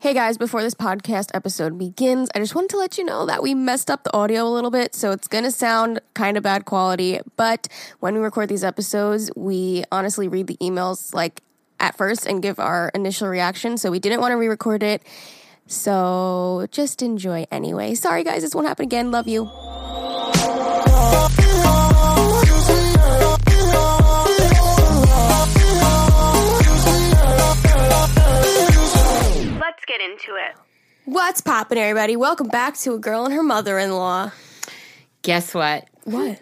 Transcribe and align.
Hey 0.00 0.14
guys, 0.14 0.38
before 0.38 0.62
this 0.62 0.72
podcast 0.72 1.28
episode 1.34 1.76
begins, 1.76 2.30
I 2.34 2.38
just 2.38 2.54
wanted 2.54 2.70
to 2.70 2.78
let 2.78 2.96
you 2.96 3.04
know 3.04 3.26
that 3.26 3.42
we 3.42 3.54
messed 3.54 3.90
up 3.90 4.02
the 4.02 4.16
audio 4.16 4.46
a 4.46 4.48
little 4.48 4.70
bit, 4.70 4.94
so 4.94 5.10
it's 5.10 5.28
gonna 5.28 5.50
sound 5.50 6.00
kind 6.14 6.38
of 6.38 6.42
bad 6.42 6.64
quality. 6.64 7.20
But 7.36 7.68
when 7.98 8.14
we 8.14 8.20
record 8.20 8.48
these 8.48 8.64
episodes, 8.64 9.30
we 9.36 9.84
honestly 9.92 10.26
read 10.26 10.46
the 10.46 10.56
emails 10.56 11.12
like 11.12 11.42
at 11.80 11.98
first 11.98 12.24
and 12.24 12.40
give 12.40 12.58
our 12.58 12.90
initial 12.94 13.28
reaction, 13.28 13.76
so 13.76 13.90
we 13.90 13.98
didn't 13.98 14.22
want 14.22 14.32
to 14.32 14.36
re 14.36 14.48
record 14.48 14.82
it. 14.82 15.02
So 15.66 16.66
just 16.70 17.02
enjoy 17.02 17.46
anyway. 17.50 17.94
Sorry 17.94 18.24
guys, 18.24 18.40
this 18.40 18.54
won't 18.54 18.68
happen 18.68 18.84
again. 18.84 19.10
Love 19.10 19.28
you. 19.28 19.50
What's 31.10 31.40
poppin', 31.40 31.76
everybody? 31.76 32.14
Welcome 32.14 32.46
back 32.46 32.76
to 32.78 32.94
A 32.94 32.98
Girl 33.00 33.24
and 33.24 33.34
Her 33.34 33.42
Mother 33.42 33.80
in 33.80 33.90
Law. 33.90 34.30
Guess 35.22 35.54
what? 35.54 35.88
What? 36.04 36.40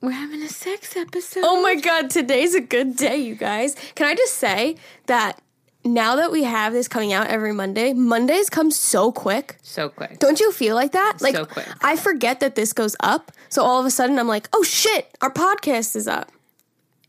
We're 0.00 0.12
having 0.12 0.40
a 0.40 0.48
sex 0.48 0.96
episode. 0.96 1.42
Oh 1.44 1.60
my 1.60 1.74
god, 1.74 2.10
today's 2.10 2.54
a 2.54 2.60
good 2.60 2.94
day, 2.94 3.16
you 3.16 3.34
guys. 3.34 3.74
Can 3.96 4.06
I 4.06 4.14
just 4.14 4.34
say 4.34 4.76
that 5.06 5.42
now 5.84 6.14
that 6.14 6.30
we 6.30 6.44
have 6.44 6.72
this 6.72 6.86
coming 6.86 7.12
out 7.12 7.26
every 7.26 7.52
Monday, 7.52 7.92
Mondays 7.92 8.48
come 8.48 8.70
so 8.70 9.10
quick. 9.10 9.58
So 9.62 9.88
quick. 9.88 10.20
Don't 10.20 10.38
you 10.38 10.52
feel 10.52 10.76
like 10.76 10.92
that? 10.92 11.18
Like 11.20 11.34
So 11.34 11.44
quick. 11.44 11.66
I 11.82 11.96
forget 11.96 12.38
that 12.38 12.54
this 12.54 12.72
goes 12.72 12.94
up. 13.00 13.32
So 13.48 13.64
all 13.64 13.80
of 13.80 13.86
a 13.86 13.90
sudden 13.90 14.16
I'm 14.20 14.28
like, 14.28 14.48
"Oh 14.52 14.62
shit, 14.62 15.08
our 15.22 15.30
podcast 15.30 15.96
is 15.96 16.06
up." 16.06 16.30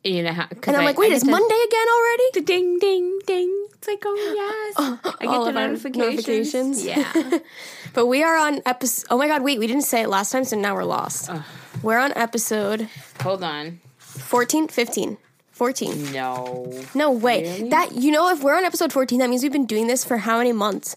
You 0.05 0.21
know 0.23 0.33
how? 0.33 0.47
And 0.51 0.75
I'm 0.75 0.81
I- 0.83 0.85
like, 0.85 0.97
"Wait, 0.99 1.11
I 1.11 1.15
it's 1.15 1.25
Monday 1.25 1.61
again 1.67 1.87
already?" 1.97 2.23
The 2.35 2.41
ding, 2.41 2.79
ding, 2.79 3.19
ding. 3.25 3.67
It's 3.73 3.87
like, 3.87 4.03
oh 4.05 4.15
yes. 4.75 4.99
I 5.19 5.25
get 5.25 5.45
the 5.45 5.51
notifications. 5.51 6.85
notifications. 6.85 6.85
Yeah. 6.85 7.39
But 7.93 8.07
we 8.07 8.23
are 8.23 8.35
on 8.35 8.61
episode 8.65 9.07
Oh 9.09 9.17
my 9.17 9.27
god, 9.27 9.41
wait, 9.41 9.57
we 9.57 9.67
didn't 9.67 9.83
say 9.83 10.01
it 10.01 10.09
last 10.09 10.31
time, 10.31 10.43
so 10.43 10.57
now 10.57 10.75
we're 10.75 10.83
lost. 10.83 11.29
We're 11.81 11.97
on 11.97 12.11
episode 12.17 12.89
Hold 13.21 13.41
on. 13.43 13.79
14, 13.99 14.67
15. 14.67 15.17
14. 15.51 16.11
No. 16.11 16.73
No, 16.93 17.09
wait. 17.11 17.43
Really? 17.43 17.69
That 17.69 17.93
you 17.93 18.11
know 18.11 18.29
if 18.31 18.43
we're 18.43 18.55
on 18.57 18.65
episode 18.65 18.91
14, 18.91 19.19
that 19.19 19.29
means 19.29 19.43
we've 19.43 19.51
been 19.51 19.65
doing 19.65 19.87
this 19.87 20.03
for 20.03 20.17
how 20.17 20.37
many 20.39 20.51
months? 20.51 20.95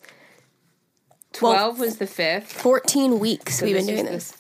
Well- 1.41 1.53
Twelve 1.55 1.79
was 1.79 1.99
the 1.99 2.07
fifth. 2.09 2.53
14 2.53 3.21
weeks 3.21 3.59
So 3.61 3.67
we've 3.67 3.77
been 3.77 3.87
doing 3.87 4.07
is 4.07 4.33
this. 4.33 4.37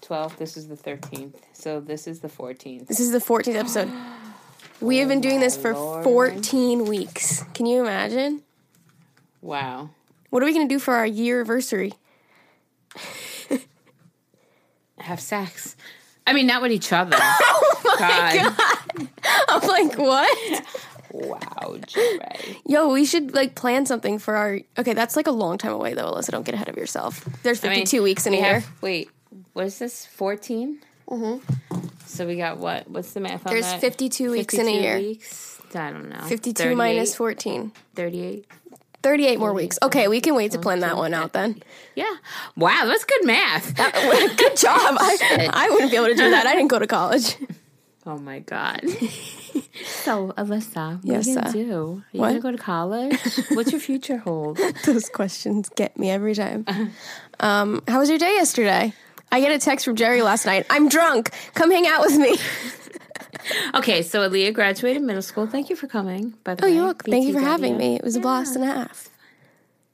Twelve. 0.00 0.36
This 0.36 0.56
is 0.56 0.66
the 0.68 0.76
thirteenth. 0.76 1.36
So 1.64 1.80
this 1.80 2.06
is 2.06 2.20
the 2.20 2.28
fourteenth. 2.28 2.88
This 2.88 3.00
is 3.00 3.10
the 3.10 3.20
14th 3.20 3.54
episode. 3.54 3.90
We 4.80 4.98
have 4.98 5.08
been 5.08 5.20
oh 5.20 5.22
doing 5.22 5.40
this 5.40 5.56
for 5.56 5.72
Lord. 5.72 6.04
14 6.04 6.84
weeks. 6.84 7.42
Can 7.54 7.64
you 7.64 7.80
imagine? 7.80 8.42
Wow. 9.40 9.88
What 10.28 10.42
are 10.42 10.46
we 10.46 10.52
going 10.52 10.68
to 10.68 10.74
do 10.74 10.78
for 10.78 10.94
our 10.94 11.06
year 11.06 11.36
anniversary? 11.36 11.94
Have 14.98 15.20
sex. 15.20 15.74
I 16.26 16.34
mean, 16.34 16.46
not 16.46 16.60
with 16.60 16.72
each 16.72 16.92
other. 16.92 17.16
Oh 17.86 17.96
my 18.00 18.52
God. 18.96 19.08
I'm 19.48 19.68
like, 19.68 19.96
what? 19.96 20.64
Wow, 21.12 21.76
Jay. 21.86 22.18
Yo, 22.66 22.92
we 22.92 23.06
should 23.06 23.32
like 23.32 23.54
plan 23.54 23.86
something 23.86 24.18
for 24.18 24.34
our. 24.36 24.60
Okay, 24.76 24.92
that's 24.92 25.16
like 25.16 25.28
a 25.28 25.32
long 25.32 25.56
time 25.56 25.72
away 25.72 25.94
though, 25.94 26.12
Allisa. 26.12 26.30
Don't 26.30 26.44
get 26.44 26.56
ahead 26.56 26.68
of 26.68 26.76
yourself. 26.76 27.24
There's 27.42 27.64
I 27.64 27.68
mean, 27.68 27.86
52 27.86 28.02
weeks 28.02 28.26
in 28.26 28.34
a 28.34 28.36
we 28.36 28.42
year. 28.42 28.64
wait, 28.82 29.10
what 29.52 29.66
is 29.66 29.78
this? 29.78 30.04
14? 30.04 30.80
Mm-hmm. 31.08 31.86
So 32.06 32.26
we 32.26 32.36
got 32.36 32.58
what? 32.58 32.88
What's 32.88 33.12
the 33.12 33.20
math 33.20 33.46
on 33.46 33.52
There's 33.52 33.66
that? 33.66 33.80
52 33.80 34.30
weeks 34.30 34.54
in 34.54 34.66
a 34.66 34.70
year. 34.70 34.98
Weeks? 34.98 35.60
I 35.74 35.90
don't 35.90 36.08
know. 36.08 36.20
52 36.20 36.76
minus 36.76 37.14
14. 37.14 37.72
38. 37.94 38.46
38 39.02 39.38
more 39.38 39.52
weeks. 39.52 39.78
Okay, 39.82 40.08
we 40.08 40.20
can 40.20 40.34
wait 40.34 40.52
to 40.52 40.58
plan 40.58 40.80
that 40.80 40.96
one 40.96 41.12
out 41.12 41.34
then. 41.34 41.62
Yeah. 41.94 42.10
Wow, 42.56 42.84
that's 42.86 43.04
good 43.04 43.26
math. 43.26 43.76
Good 44.36 44.56
job. 44.56 44.96
I, 44.98 45.50
I 45.52 45.68
wouldn't 45.70 45.90
be 45.90 45.96
able 45.98 46.06
to 46.06 46.14
do 46.14 46.30
that. 46.30 46.46
I 46.46 46.54
didn't 46.54 46.68
go 46.68 46.78
to 46.78 46.86
college. 46.86 47.36
oh 48.06 48.16
my 48.16 48.38
God. 48.38 48.80
so, 49.84 50.32
Allisa, 50.38 50.96
what 50.96 51.04
Yes, 51.04 51.26
are 51.26 51.30
you 51.30 51.34
going 51.34 51.46
uh, 51.46 51.52
to 51.52 51.64
do? 51.64 51.64
Are 51.68 52.04
you 52.12 52.20
what? 52.20 52.32
to 52.32 52.40
go 52.40 52.50
to 52.50 52.56
college? 52.56 53.20
What's 53.50 53.72
your 53.72 53.80
future 53.80 54.16
hold? 54.16 54.58
Those 54.86 55.10
questions 55.10 55.68
get 55.76 55.98
me 55.98 56.08
every 56.08 56.34
time. 56.34 56.64
Um, 57.40 57.82
how 57.86 57.98
was 57.98 58.08
your 58.08 58.18
day 58.18 58.32
yesterday? 58.36 58.94
I 59.34 59.40
get 59.40 59.50
a 59.50 59.58
text 59.58 59.84
from 59.84 59.96
Geri 59.96 60.22
last 60.22 60.46
night. 60.46 60.64
I'm 60.70 60.88
drunk. 60.88 61.30
Come 61.54 61.72
hang 61.72 61.88
out 61.88 62.02
with 62.02 62.16
me. 62.16 62.36
Okay, 63.74 64.00
so 64.02 64.26
Aaliyah 64.26 64.54
graduated 64.54 65.02
middle 65.02 65.20
school. 65.20 65.46
Thank 65.46 65.68
you 65.68 65.76
for 65.76 65.86
coming, 65.86 66.32
by 66.44 66.54
the 66.54 66.64
Oh, 66.64 66.68
way. 66.68 66.74
you're 66.76 66.84
welcome. 66.84 67.10
Thank 67.10 67.26
you 67.26 67.34
for 67.34 67.40
having 67.40 67.76
me. 67.76 67.96
It 67.96 68.02
was 68.02 68.16
a 68.16 68.20
blast 68.20 68.54
and 68.54 68.64
a 68.64 68.68
half. 68.68 69.10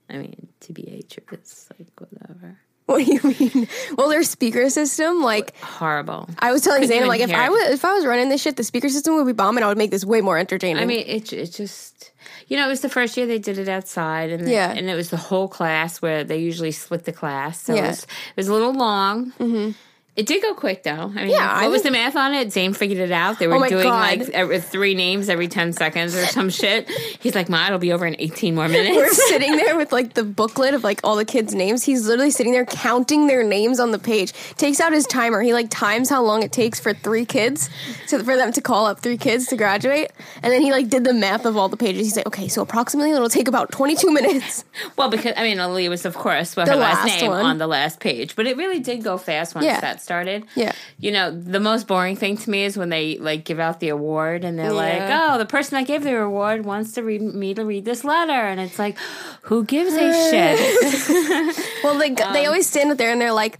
I 0.09 0.19
mean, 0.19 0.47
TBH, 0.61 1.19
it's 1.33 1.69
like 1.77 1.89
whatever. 1.99 2.59
What 2.87 3.05
do 3.05 3.13
you 3.13 3.21
mean? 3.23 3.67
Well, 3.97 4.09
their 4.09 4.23
speaker 4.23 4.71
system, 4.71 5.23
like 5.23 5.57
Horrible. 5.59 6.29
I 6.39 6.53
was 6.53 6.63
telling 6.63 6.85
I'm 6.93 7.09
like 7.09 7.21
if 7.21 7.33
I 7.33 7.49
was 7.49 7.71
if 7.71 7.85
I 7.85 7.93
was 7.95 8.07
running 8.07 8.29
this 8.29 8.41
shit, 8.41 8.57
the 8.57 8.63
speaker 8.63 8.89
system 8.89 9.17
would 9.17 9.27
be 9.27 9.33
bomb, 9.33 9.57
and 9.57 9.65
I 9.65 9.69
would 9.69 9.79
make 9.79 9.91
this 9.91 10.05
way 10.05 10.21
more 10.21 10.39
entertaining. 10.39 10.81
I 10.81 10.87
mean, 10.87 11.05
it 11.07 11.33
it 11.33 11.51
just 11.53 12.10
you 12.51 12.57
know 12.59 12.67
it 12.67 12.69
was 12.69 12.83
the 12.83 12.91
first 12.91 13.17
year 13.17 13.27
they 13.27 13.39
did 13.39 13.57
it 13.57 13.69
outside, 13.69 14.29
and 14.31 14.47
Yeah. 14.47 14.71
and 14.77 14.91
it 14.91 14.95
was 14.95 15.09
the 15.09 15.17
whole 15.17 15.49
class 15.49 16.03
where 16.03 16.25
they 16.25 16.37
usually 16.39 16.73
split 16.73 17.05
the 17.05 17.13
class, 17.13 17.63
so 17.63 17.75
Yeah. 17.75 17.85
it, 17.85 17.89
was, 17.89 18.03
it 18.03 18.37
was 18.37 18.49
a 18.49 18.53
little 18.53 18.75
long. 18.75 19.33
Mm-hmm. 19.39 19.71
It 20.17 20.27
did 20.27 20.43
go 20.43 20.55
quick 20.55 20.83
though. 20.83 20.91
I 20.91 21.09
mean, 21.09 21.31
Yeah, 21.31 21.55
what 21.55 21.65
I 21.65 21.69
was 21.69 21.83
the 21.83 21.91
math 21.91 22.17
on 22.17 22.35
it? 22.35 22.53
Zane 22.53 22.75
figured 22.75 22.99
it 22.99 23.13
out. 23.13 23.39
They 23.39 23.47
were 23.47 23.55
Oh 23.55 23.69
doing 23.69 23.85
God. 23.85 24.19
like 24.19 24.29
every, 24.31 24.61
three 24.61 24.95
names 24.95 25.29
every 25.29 25.49
ten 25.49 25.73
seconds 25.73 26.15
or 26.15 26.27
some 26.27 26.51
shit. 26.51 26.91
He's 27.21 27.35
like, 27.35 27.49
"Ma, 27.49 27.67
it'll 27.67 27.79
be 27.79 27.93
over 27.93 28.05
in 28.07 28.17
eighteen 28.19 28.55
more 28.57 28.69
minutes. 28.69 28.97
we're 28.97 29.09
sitting 29.29 29.57
there 29.57 29.77
with 29.77 29.93
like 29.93 30.15
the 30.15 30.25
booklet 30.25 30.75
of 30.75 30.83
like 30.85 31.01
all 31.05 31.17
the 31.17 31.25
kids' 31.25 31.55
names. 31.55 31.85
He's 31.85 32.07
literally 32.07 32.33
sitting 32.33 32.53
there 32.53 32.67
counting 32.67 33.29
their 33.29 33.43
names 33.45 33.79
on 33.81 33.93
the 33.93 33.99
page. 33.99 34.33
Takes 34.57 34.81
out 34.81 34.93
his 34.93 35.07
timer. 35.07 35.41
He 35.43 35.55
like 35.55 35.71
times 35.71 36.11
how 36.11 36.23
long 36.23 36.43
it 36.43 36.53
takes 36.53 36.81
for 36.81 36.93
three 36.93 37.25
kids 37.25 37.71
to 38.09 38.23
for 38.23 38.37
them 38.37 38.53
to 38.53 38.61
call 38.61 38.87
up 38.87 39.01
three 39.01 39.17
kids 39.17 39.47
to 39.47 39.57
graduate. 39.57 40.11
And 40.43 40.53
then 40.53 40.61
he 40.61 40.73
like 40.73 40.89
did 40.89 41.05
the 41.05 41.15
math 41.15 41.47
of 41.47 41.57
all 41.57 41.69
the 41.69 41.77
pages. 41.79 42.05
He's 42.05 42.17
like, 42.17 42.27
okay, 42.27 42.49
so 42.49 42.61
approximately 42.63 43.13
it'll 43.13 43.29
take 43.31 43.49
about 43.49 43.71
twenty 43.73 43.95
two 43.95 44.11
minutes. 44.13 44.65
well, 44.99 45.09
because 45.09 45.35
I 45.37 45.45
mean, 45.45 45.61
Ali 45.61 45.89
was 45.89 46.05
of 46.05 46.15
course 46.15 46.55
The 46.55 46.67
her 46.67 46.77
last, 46.77 47.07
last 47.07 47.21
name 47.21 47.31
one. 47.31 47.47
on 47.47 47.59
the 47.59 47.69
last 47.69 48.01
page, 48.01 48.35
but 48.37 48.47
it 48.47 48.57
really 48.57 48.81
did 48.81 49.03
go 49.05 49.17
fast 49.17 49.55
once 49.55 49.65
Yeah. 49.65 49.81
that 49.81 50.00
started. 50.01 50.45
Yeah. 50.55 50.73
You 50.99 51.13
know, 51.13 51.31
the 51.31 51.61
most 51.61 51.87
boring 51.87 52.17
thing 52.17 52.37
to 52.39 52.51
me 52.51 52.65
is 52.65 52.77
when 52.77 52.89
they 52.89 53.17
like 53.19 53.45
give 53.45 53.61
out 53.61 53.81
the 53.81 53.89
award 53.91 54.45
and 54.45 54.59
they're 54.59 54.73
like, 54.73 55.03
"Oh, 55.03 55.39
the 55.39 55.47
person 55.47 55.77
that 55.79 55.87
gave 55.87 56.03
the 56.03 56.17
award 56.17 56.65
wants 56.65 56.93
to 56.93 57.03
read 57.03 57.23
me 57.23 57.55
to 57.55 57.65
read 57.65 57.85
this 57.85 58.05
letter," 58.05 58.33
and 58.33 58.61
it's 58.61 58.79
like, 58.79 58.97
who 59.43 59.65
gives 59.65 59.93
a 59.95 60.13
shit? 60.31 61.57
Well, 61.85 61.99
they 61.99 62.11
they 62.11 62.23
um, 62.23 62.47
always 62.47 62.67
stand 62.69 62.91
up 62.91 62.99
there 62.99 63.11
and 63.13 63.21
they're 63.21 63.33
like. 63.33 63.59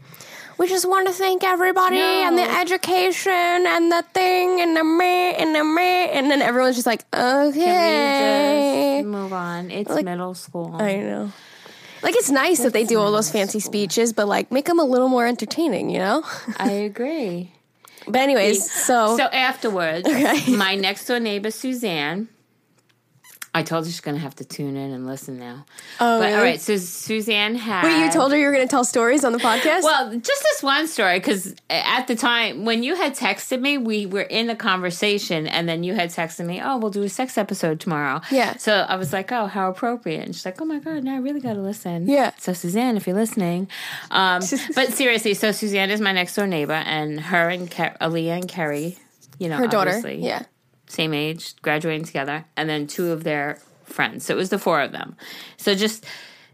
We 0.59 0.69
just 0.69 0.87
want 0.87 1.07
to 1.09 1.15
thank 1.15 1.43
everybody 1.43 1.97
and 1.97 2.37
the 2.37 2.43
education 2.43 3.33
and 3.33 3.91
the 3.91 4.05
thing 4.13 4.61
and 4.61 4.77
the 4.77 4.85
me 4.85 5.33
and 5.35 5.55
the 5.55 5.65
me 5.65 6.11
and 6.11 6.31
then 6.31 6.43
everyone's 6.43 6.77
just 6.77 6.87
like, 6.87 7.03
okay. 7.15 7.55
Can 7.65 8.97
we 8.97 9.01
just 9.01 9.07
move 9.09 9.33
on? 9.33 9.71
It's 9.71 9.89
Like- 9.89 10.05
middle 10.05 10.35
school. 10.35 10.77
I 10.79 10.97
know. 10.97 11.33
Like 12.03 12.17
it's 12.17 12.31
nice 12.31 12.61
that 12.63 12.73
they 12.73 12.85
do 12.85 12.99
all 12.99 13.13
those 13.13 13.31
fancy 13.31 13.61
speeches, 13.61 14.13
but 14.13 14.27
like 14.29 14.51
make 14.51 14.65
them 14.67 14.79
a 14.79 14.85
little 14.85 15.09
more 15.09 15.27
entertaining, 15.27 15.91
you 15.91 15.99
know. 15.99 16.25
I 16.57 16.71
agree. 16.73 17.53
But 18.09 18.23
anyways, 18.23 18.69
so, 18.73 19.17
So 19.19 19.25
afterwards, 19.25 20.09
Okay. 20.09 20.57
my 20.57 20.75
next 20.75 21.05
door 21.07 21.21
neighbor 21.21 21.51
Suzanne. 21.51 22.29
I 23.53 23.63
told 23.65 23.85
her 23.85 23.91
she's 23.91 24.01
gonna 24.01 24.19
have 24.19 24.37
to 24.37 24.45
tune 24.45 24.77
in 24.77 24.93
and 24.93 25.07
listen 25.09 25.39
now. 25.39 25.65
oh, 25.99 26.19
But 26.21 26.27
really? 26.27 26.35
all 26.35 26.43
right, 26.43 26.61
so 26.61 26.77
Suzanne 26.77 27.57
had. 27.57 27.83
wait, 27.85 28.05
you 28.05 28.11
told 28.13 28.31
her 28.31 28.39
you 28.39 28.47
were 28.47 28.53
going 28.53 28.67
to 28.67 28.71
tell 28.71 28.85
stories 28.85 29.25
on 29.25 29.33
the 29.33 29.39
podcast? 29.39 29.83
Well, 29.83 30.11
just 30.19 30.43
this 30.43 30.63
one 30.63 30.87
story 30.87 31.19
because 31.19 31.55
at 31.69 32.07
the 32.07 32.15
time 32.15 32.65
when 32.65 32.83
you 32.85 32.95
had 32.95 33.17
texted 33.17 33.61
me, 33.61 33.77
we 33.77 34.07
were 34.07 34.23
in 34.23 34.51
a 34.51 34.55
conversation, 34.57 35.49
and 35.49 35.69
then 35.69 35.83
you 35.83 35.95
had 35.95 36.11
texted 36.11 36.47
me, 36.47 36.61
"Oh, 36.63 36.79
we'll 36.79 36.91
do 36.93 37.03
a 37.03 37.09
sex 37.09 37.37
episode 37.37 37.81
tomorrow." 37.81 38.21
Yeah. 38.31 38.57
So 38.57 38.73
I 38.89 38.95
was 38.97 39.13
like, 39.13 39.33
"Oh, 39.33 39.47
how 39.47 39.69
appropriate!" 39.69 40.25
And 40.25 40.35
she's 40.35 40.45
like, 40.45 40.61
"Oh 40.63 40.65
my 40.65 40.79
god, 40.79 41.03
now 41.03 41.15
I 41.15 41.19
really 41.19 41.41
got 41.41 41.55
to 41.55 41.61
listen." 41.61 42.09
Yeah. 42.09 42.31
So 42.39 42.53
Suzanne, 42.53 42.97
if 42.97 43.07
you're 43.09 43.17
listening, 43.17 43.69
um, 44.13 44.43
but 44.77 44.93
seriously, 44.93 45.35
so 45.35 45.51
Suzanne 45.53 45.91
is 45.91 46.01
my 46.01 46.13
next 46.13 46.37
door 46.37 46.47
neighbor, 46.47 46.73
and 46.73 47.21
her 47.21 47.49
and 47.49 47.69
Ke- 47.71 47.99
Aaliyah 48.01 48.37
and 48.39 48.49
Kerry, 48.49 48.97
you 49.41 49.49
know, 49.49 49.57
her 49.57 49.67
daughter, 49.67 50.09
yeah, 50.09 50.45
same 50.91 51.15
age, 51.15 51.55
graduating 51.63 52.05
together, 52.05 52.45
and 52.57 52.69
then 52.69 52.87
two 52.87 53.13
of 53.13 53.23
their 53.25 53.59
friends. 53.85 54.25
So 54.25 54.35
it 54.35 54.37
was 54.37 54.51
the 54.51 54.59
four 54.59 54.81
of 54.81 54.93
them. 54.93 55.17
So 55.57 55.75
just 55.75 56.05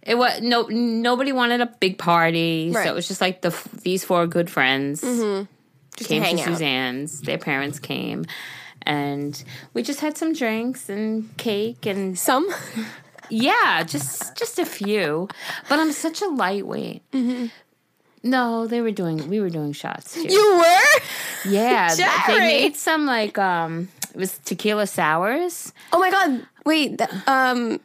it 0.02 0.16
was 0.16 0.40
no 0.40 0.62
nobody 0.68 1.32
wanted 1.32 1.60
a 1.60 1.66
big 1.66 1.98
party. 1.98 2.70
Right. 2.72 2.84
So 2.84 2.92
it 2.92 2.94
was 2.94 3.08
just 3.08 3.20
like 3.20 3.42
the 3.42 3.56
these 3.82 4.04
four 4.04 4.26
good 4.26 4.48
friends 4.50 5.00
just 5.00 6.10
came 6.10 6.22
to 6.22 6.36
to. 6.36 6.44
Suzanne's. 6.44 7.20
Their 7.22 7.38
parents 7.38 7.78
came, 7.78 8.24
and 8.82 9.42
we 9.74 9.82
just 9.82 10.00
had 10.00 10.16
some 10.18 10.32
drinks 10.34 10.88
and 10.88 11.34
cake 11.38 11.86
and 11.86 12.18
Some, 12.18 12.48
yeah, 13.30 13.82
just 13.84 14.36
just 14.36 14.58
a 14.58 14.66
few. 14.66 15.28
But 15.68 15.78
I'm 15.78 15.92
such 15.92 16.20
a 16.22 16.26
lightweight. 16.28 17.02
No, 18.22 18.66
they 18.66 18.80
were 18.80 18.90
doing. 18.90 19.28
We 19.28 19.40
were 19.40 19.50
doing 19.50 19.72
shots 19.72 20.14
too. 20.14 20.22
you 20.22 20.56
were. 20.58 21.50
yeah, 21.50 21.88
th- 21.88 22.08
they 22.26 22.38
made 22.38 22.74
some 22.76 23.06
like 23.06 23.38
um, 23.38 23.88
it 24.16 24.18
was 24.18 24.38
tequila 24.44 24.86
sours. 24.86 25.72
Oh 25.92 25.98
my 25.98 26.10
god! 26.10 26.46
Wait, 26.64 26.96
th- 26.98 27.10
um, 27.28 27.78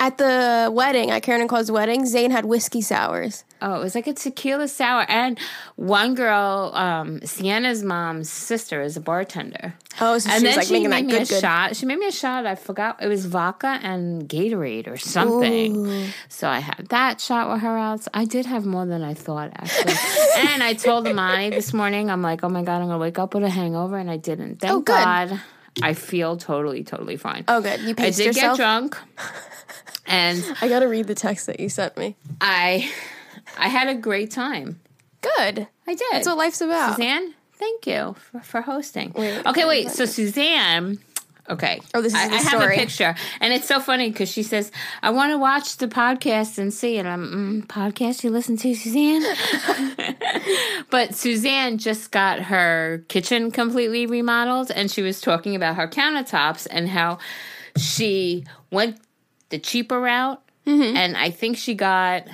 At 0.00 0.18
the 0.18 0.70
wedding, 0.72 1.10
at 1.12 1.22
Karen 1.22 1.40
and 1.40 1.48
Claude's 1.48 1.70
wedding, 1.70 2.04
Zane 2.04 2.30
had 2.32 2.44
whiskey 2.44 2.80
sours. 2.82 3.44
Oh, 3.62 3.76
it 3.76 3.82
was 3.84 3.94
like 3.94 4.06
a 4.08 4.12
tequila 4.12 4.66
sour. 4.68 5.06
And 5.08 5.38
one 5.76 6.14
girl, 6.16 6.72
um, 6.74 7.20
Sienna's 7.24 7.82
mom's 7.82 8.28
sister, 8.28 8.82
is 8.82 8.96
a 8.96 9.00
bartender. 9.00 9.72
Oh, 10.00 10.18
so 10.18 10.28
and 10.30 10.40
she 10.40 10.44
then 10.44 10.50
was 10.50 10.56
like 10.56 10.66
she 10.66 10.72
making 10.74 10.90
made 10.90 11.04
that 11.04 11.06
me 11.06 11.12
good, 11.12 11.22
a 11.22 11.26
good. 11.32 11.40
shot. 11.40 11.76
She 11.76 11.86
made 11.86 11.98
me 12.00 12.08
a 12.08 12.12
shot. 12.12 12.44
I 12.44 12.56
forgot 12.56 13.02
it 13.02 13.06
was 13.08 13.24
vodka 13.24 13.78
and 13.82 14.28
Gatorade 14.28 14.88
or 14.88 14.96
something. 14.98 16.10
So 16.28 16.48
I 16.48 16.58
had 16.58 16.88
that 16.90 17.20
shot 17.20 17.50
with 17.50 17.60
her 17.62 17.78
out. 17.78 18.06
I 18.12 18.24
did 18.26 18.44
have 18.46 18.66
more 18.66 18.84
than 18.84 19.02
I 19.02 19.14
thought 19.14 19.52
actually. 19.54 19.94
and 20.52 20.62
I 20.62 20.74
told 20.74 21.06
Amani 21.06 21.50
this 21.50 21.72
morning, 21.72 22.10
I'm 22.10 22.20
like, 22.20 22.42
oh 22.42 22.48
my 22.50 22.62
god, 22.64 22.82
I'm 22.82 22.88
gonna 22.88 22.98
wake 22.98 23.18
up 23.20 23.32
with 23.34 23.44
a 23.44 23.48
hangover, 23.50 23.96
and 23.96 24.10
I 24.10 24.16
didn't. 24.18 24.56
Thank 24.60 24.74
Oh. 24.74 24.80
God. 24.80 25.40
I 25.82 25.94
feel 25.94 26.36
totally, 26.36 26.84
totally 26.84 27.16
fine. 27.16 27.44
Oh, 27.48 27.60
good. 27.60 27.80
You 27.80 27.94
paced 27.94 28.20
I 28.20 28.24
did 28.24 28.36
yourself. 28.36 28.58
get 28.58 28.62
drunk, 28.64 28.96
and 30.06 30.44
I 30.60 30.68
gotta 30.68 30.88
read 30.88 31.06
the 31.06 31.14
text 31.14 31.46
that 31.46 31.60
you 31.60 31.68
sent 31.68 31.96
me. 31.96 32.16
I, 32.40 32.90
I 33.58 33.68
had 33.68 33.88
a 33.88 33.94
great 33.94 34.30
time. 34.30 34.80
Good. 35.20 35.66
I 35.86 35.94
did. 35.94 36.06
That's 36.12 36.26
what 36.26 36.36
life's 36.38 36.60
about. 36.60 36.96
Suzanne, 36.96 37.34
thank 37.54 37.86
you 37.86 38.14
for, 38.30 38.40
for 38.40 38.60
hosting. 38.60 39.12
Wait, 39.14 39.44
okay, 39.46 39.64
wait. 39.64 39.90
So 39.90 40.04
Suzanne. 40.04 40.98
Okay. 41.48 41.80
Oh, 41.92 42.00
this 42.00 42.14
is 42.14 42.18
I, 42.18 42.28
the 42.28 42.34
I 42.36 42.38
have 42.38 42.62
a 42.62 42.68
picture, 42.74 43.14
and 43.40 43.52
it's 43.52 43.68
so 43.68 43.78
funny 43.78 44.08
because 44.10 44.30
she 44.30 44.42
says, 44.42 44.72
"I 45.02 45.10
want 45.10 45.32
to 45.32 45.38
watch 45.38 45.76
the 45.76 45.88
podcast 45.88 46.56
and 46.56 46.72
see." 46.72 46.96
And 46.96 47.06
I'm 47.06 47.62
mm, 47.62 47.66
podcast 47.66 48.24
you 48.24 48.30
listen 48.30 48.56
to, 48.56 48.74
Suzanne. 48.74 49.22
but 50.90 51.14
Suzanne 51.14 51.78
just 51.78 52.10
got 52.10 52.40
her 52.44 53.04
kitchen 53.08 53.50
completely 53.50 54.06
remodeled, 54.06 54.70
and 54.70 54.90
she 54.90 55.02
was 55.02 55.20
talking 55.20 55.54
about 55.54 55.76
her 55.76 55.86
countertops 55.88 56.66
and 56.70 56.88
how 56.88 57.18
she 57.76 58.44
went 58.70 58.98
the 59.50 59.58
cheaper 59.58 60.00
route, 60.00 60.40
Mm-hmm. 60.66 60.96
and 60.96 61.14
I 61.14 61.28
think 61.28 61.58
she 61.58 61.74
got 61.74 62.24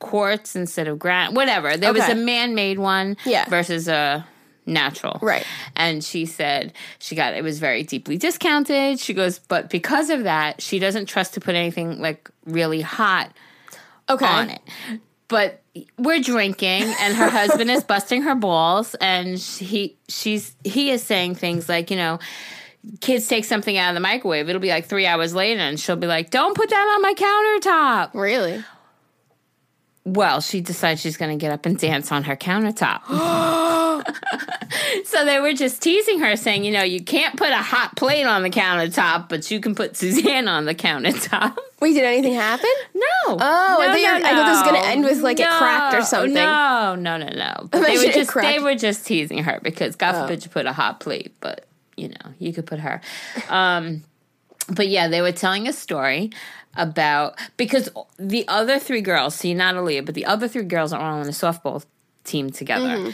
quartz 0.00 0.56
instead 0.56 0.88
of 0.88 0.98
granite. 0.98 1.34
Whatever. 1.34 1.76
There 1.76 1.92
was 1.92 2.08
a 2.08 2.16
man-made 2.16 2.80
one 2.80 3.16
Yeah. 3.24 3.48
versus 3.48 3.86
a 3.86 4.26
natural. 4.68 5.18
Right. 5.22 5.44
And 5.74 6.04
she 6.04 6.26
said 6.26 6.72
she 6.98 7.14
got 7.14 7.34
it 7.34 7.42
was 7.42 7.58
very 7.58 7.82
deeply 7.82 8.16
discounted. 8.18 9.00
She 9.00 9.14
goes, 9.14 9.38
but 9.40 9.70
because 9.70 10.10
of 10.10 10.24
that, 10.24 10.62
she 10.62 10.78
doesn't 10.78 11.06
trust 11.06 11.34
to 11.34 11.40
put 11.40 11.54
anything 11.54 12.00
like 12.00 12.30
really 12.44 12.80
hot 12.80 13.32
Okay. 14.08 14.24
on 14.24 14.50
it. 14.50 14.60
But 15.28 15.62
we're 15.98 16.20
drinking, 16.20 16.84
and 17.00 17.14
her 17.14 17.28
husband 17.28 17.70
is 17.70 17.84
busting 17.84 18.22
her 18.22 18.34
balls, 18.34 18.94
and 19.00 19.38
he 19.38 19.96
she's 20.08 20.56
he 20.64 20.90
is 20.90 21.02
saying 21.02 21.34
things 21.34 21.68
like, 21.68 21.90
you 21.90 21.98
know, 21.98 22.18
kids 23.02 23.26
take 23.28 23.44
something 23.44 23.76
out 23.76 23.90
of 23.90 23.94
the 23.94 24.00
microwave, 24.00 24.48
it'll 24.48 24.62
be 24.62 24.70
like 24.70 24.86
three 24.86 25.04
hours 25.04 25.34
later, 25.34 25.60
and 25.60 25.78
she'll 25.78 25.96
be 25.96 26.06
like, 26.06 26.30
"Don't 26.30 26.56
put 26.56 26.70
that 26.70 26.94
on 26.94 27.02
my 27.02 27.12
countertop." 27.12 28.14
Really? 28.14 28.64
Well, 30.14 30.40
she 30.40 30.60
decides 30.60 31.00
she's 31.00 31.16
going 31.16 31.36
to 31.36 31.40
get 31.40 31.52
up 31.52 31.66
and 31.66 31.78
dance 31.78 32.10
on 32.12 32.24
her 32.24 32.36
countertop. 32.36 33.02
so 35.04 35.24
they 35.24 35.40
were 35.40 35.52
just 35.52 35.82
teasing 35.82 36.20
her, 36.20 36.36
saying, 36.36 36.64
you 36.64 36.70
know, 36.72 36.82
you 36.82 37.02
can't 37.02 37.36
put 37.36 37.50
a 37.50 37.56
hot 37.58 37.96
plate 37.96 38.24
on 38.24 38.42
the 38.42 38.50
countertop, 38.50 39.28
but 39.28 39.50
you 39.50 39.60
can 39.60 39.74
put 39.74 39.96
Suzanne 39.96 40.48
on 40.48 40.64
the 40.64 40.74
countertop. 40.74 41.56
Wait, 41.80 41.92
did 41.94 42.04
anything 42.04 42.34
happen? 42.34 42.70
No. 42.94 43.02
Oh, 43.28 43.36
I 43.40 43.86
thought 43.86 44.00
you 44.00 44.08
were- 44.08 44.14
I 44.16 44.20
thought 44.32 44.48
this 44.48 44.62
was 44.62 44.72
gonna 44.72 44.86
end 44.86 45.04
with, 45.04 45.18
like, 45.20 45.38
it 45.40 45.48
cracked 45.48 45.94
or 45.94 46.02
something. 46.02 46.34
No, 46.34 46.96
no, 46.98 47.16
no, 47.16 47.28
no. 47.28 47.68
They 47.78 47.96
were 47.98 48.12
just 48.12 48.34
they 48.34 48.58
were 48.58 48.74
just 48.74 49.06
teasing 49.06 49.44
her 49.44 49.60
because 49.62 49.94
God 49.96 50.14
Oh. 50.16 50.22
forbid 50.22 50.44
you 50.44 50.50
put 50.50 50.66
a 50.66 50.72
hot 50.72 51.00
plate, 51.00 51.34
but 51.40 51.66
you 51.96 52.08
know, 52.08 52.32
you 52.38 52.52
could 52.52 52.66
put 52.66 52.80
her. 52.80 53.00
Um 53.48 54.02
but 54.70 54.88
yeah, 54.88 55.08
they 55.08 55.22
were 55.22 55.32
telling 55.32 55.66
a 55.68 55.72
story 55.72 56.30
about 56.78 57.36
because 57.58 57.90
the 58.18 58.46
other 58.48 58.78
three 58.78 59.02
girls, 59.02 59.34
see 59.34 59.52
not 59.52 59.74
Aaliyah, 59.74 60.06
but 60.06 60.14
the 60.14 60.24
other 60.24 60.48
three 60.48 60.62
girls 60.64 60.92
are 60.94 61.00
all 61.00 61.18
on 61.20 61.26
a 61.26 61.30
softball 61.30 61.84
team 62.24 62.50
together. 62.50 63.12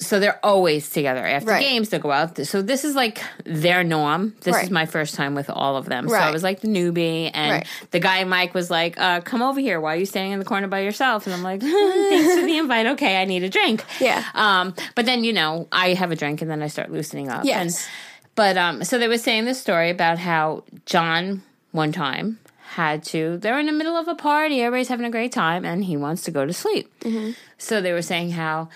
So 0.00 0.18
they're 0.18 0.40
always 0.44 0.90
together 0.90 1.24
after 1.24 1.46
Mm-hmm. 1.46 1.54
Right. 1.54 1.62
games. 1.62 1.88
They'll 1.88 2.00
go 2.00 2.10
out. 2.10 2.36
So 2.46 2.62
this 2.62 2.84
is 2.84 2.96
like 2.96 3.22
their 3.44 3.84
norm. 3.84 4.34
This 4.40 4.54
Right. 4.54 4.64
is 4.64 4.70
my 4.70 4.86
first 4.86 5.14
time 5.14 5.36
with 5.36 5.48
all 5.48 5.76
of 5.76 5.86
them. 5.86 6.08
So 6.08 6.16
I 6.16 6.32
was 6.32 6.42
like 6.42 6.60
the 6.60 6.68
newbie, 6.68 7.30
and 7.32 7.52
Right. 7.52 7.66
the 7.92 8.00
guy 8.00 8.24
Mike 8.24 8.54
was 8.54 8.70
like, 8.72 8.98
uh, 9.00 9.20
"Come 9.20 9.40
over 9.40 9.60
here. 9.60 9.80
Why 9.80 9.94
are 9.94 9.96
you 9.98 10.04
standing 10.04 10.32
in 10.32 10.40
the 10.40 10.44
corner 10.44 10.66
by 10.66 10.80
yourself?" 10.80 11.26
And 11.26 11.32
I'm 11.34 11.44
like, 11.44 11.60
"Thanks 12.10 12.34
for 12.34 12.44
the 12.44 12.58
invite. 12.62 12.86
Okay, 12.86 13.22
I 13.22 13.24
need 13.24 13.44
a 13.44 13.48
drink." 13.48 13.84
Yeah. 14.00 14.22
Um, 14.34 14.74
but 14.96 15.06
then 15.06 15.22
you 15.22 15.32
know, 15.32 15.68
I 15.70 15.94
have 15.94 16.10
a 16.10 16.16
drink, 16.16 16.42
and 16.42 16.50
then 16.50 16.60
I 16.60 16.66
start 16.66 16.90
loosening 16.90 17.30
up. 17.30 17.44
Yes. 17.44 17.60
And, 17.60 17.88
but 18.34 18.56
um, 18.58 18.82
so 18.84 18.98
they 18.98 19.06
were 19.06 19.16
saying 19.16 19.44
this 19.44 19.60
story 19.60 19.90
about 19.90 20.18
how 20.18 20.64
John 20.86 21.42
one 21.70 21.92
time 21.92 22.40
had 22.74 23.04
to. 23.04 23.38
They're 23.38 23.58
in 23.58 23.66
the 23.66 23.72
middle 23.72 23.96
of 23.96 24.08
a 24.08 24.14
party. 24.14 24.60
Everybody's 24.60 24.88
having 24.88 25.06
a 25.06 25.10
great 25.10 25.32
time, 25.32 25.64
and 25.64 25.84
he 25.84 25.96
wants 25.96 26.22
to 26.22 26.30
go 26.30 26.44
to 26.44 26.52
sleep. 26.52 26.92
Mm-hmm. 27.00 27.32
So 27.56 27.80
they 27.80 27.92
were 27.92 28.02
saying 28.02 28.32
how 28.32 28.68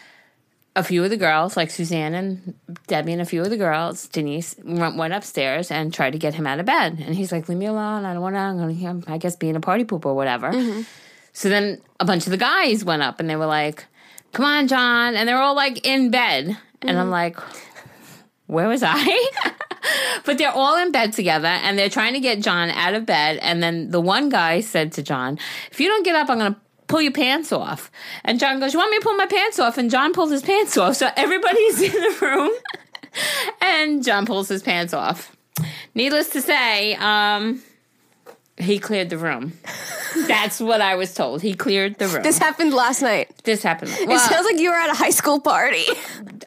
a 0.76 0.84
few 0.84 1.02
of 1.02 1.10
the 1.10 1.16
girls, 1.16 1.56
like 1.56 1.70
Suzanne 1.70 2.14
and 2.14 2.54
Debbie, 2.86 3.12
and 3.12 3.20
a 3.20 3.24
few 3.24 3.42
of 3.42 3.50
the 3.50 3.56
girls, 3.56 4.06
Denise, 4.06 4.54
went, 4.62 5.12
upstairs 5.12 5.70
and 5.70 5.92
tried 5.92 6.12
to 6.12 6.18
get 6.18 6.34
him 6.34 6.46
out 6.46 6.60
of 6.60 6.66
bed. 6.66 7.02
And 7.04 7.14
he's 7.16 7.32
like, 7.32 7.48
"Leave 7.48 7.58
me 7.58 7.66
alone. 7.66 8.04
I 8.04 8.12
don't 8.12 8.22
want 8.22 8.36
to. 8.36 8.40
I'm 8.40 8.58
going 8.58 9.02
to, 9.02 9.12
I 9.12 9.18
guess, 9.18 9.34
being 9.34 9.56
a 9.56 9.60
party 9.60 9.84
poop 9.84 10.06
or 10.06 10.14
whatever." 10.14 10.52
Mm-hmm. 10.52 10.82
So 11.32 11.48
then 11.48 11.80
a 11.98 12.04
bunch 12.04 12.26
of 12.26 12.30
the 12.30 12.38
guys 12.38 12.84
went 12.84 13.02
up 13.02 13.18
and 13.18 13.28
they 13.28 13.36
were 13.36 13.46
like, 13.46 13.84
"Come 14.32 14.44
on, 14.44 14.68
John!" 14.68 15.16
And 15.16 15.28
they're 15.28 15.42
all 15.42 15.56
like 15.56 15.84
in 15.84 16.10
bed, 16.10 16.56
and 16.82 16.98
I'm 16.98 17.06
mm-hmm. 17.06 17.10
like, 17.10 17.36
"Where 18.48 18.66
was 18.66 18.82
I?" 18.84 19.30
but 20.24 20.36
they're 20.36 20.50
all 20.50 20.76
in 20.76 20.90
bed 20.90 21.12
together 21.12 21.46
and 21.46 21.78
they're 21.78 21.88
trying 21.88 22.14
to 22.14 22.20
get 22.20 22.40
John 22.40 22.70
out 22.70 22.94
of 22.94 23.06
bed. 23.06 23.38
And 23.40 23.62
then 23.62 23.90
the 23.90 24.00
one 24.00 24.28
guy 24.28 24.60
said 24.60 24.92
to 24.92 25.02
John, 25.02 25.38
"If 25.70 25.78
you 25.80 25.88
don't 25.88 26.04
get 26.04 26.16
up, 26.16 26.28
I'm 26.28 26.38
going 26.38 26.54
to." 26.54 26.60
Pull 26.88 27.02
your 27.02 27.12
pants 27.12 27.52
off. 27.52 27.90
And 28.24 28.40
John 28.40 28.60
goes, 28.60 28.72
You 28.72 28.78
want 28.78 28.90
me 28.90 28.96
to 28.96 29.04
pull 29.04 29.14
my 29.14 29.26
pants 29.26 29.58
off? 29.58 29.76
And 29.76 29.90
John 29.90 30.14
pulls 30.14 30.30
his 30.30 30.40
pants 30.40 30.74
off. 30.78 30.96
So 30.96 31.10
everybody's 31.18 31.82
in 31.82 31.92
the 31.92 32.18
room. 32.22 32.50
And 33.60 34.02
John 34.02 34.26
pulls 34.26 34.48
his 34.48 34.62
pants 34.62 34.94
off. 34.94 35.36
Needless 35.94 36.30
to 36.30 36.40
say, 36.40 36.94
um, 36.94 37.62
he 38.56 38.78
cleared 38.78 39.10
the 39.10 39.18
room. 39.18 39.52
That's 40.26 40.60
what 40.60 40.80
I 40.80 40.94
was 40.96 41.14
told. 41.14 41.42
He 41.42 41.54
cleared 41.54 41.98
the 41.98 42.08
room. 42.08 42.22
This 42.22 42.38
happened 42.38 42.72
last 42.72 43.02
night. 43.02 43.30
This 43.44 43.62
happened. 43.62 43.92
It 43.92 44.20
sounds 44.20 44.46
like 44.46 44.58
you 44.58 44.70
were 44.70 44.76
at 44.76 44.90
a 44.90 44.94
high 44.94 45.10
school 45.10 45.40
party. 45.40 45.84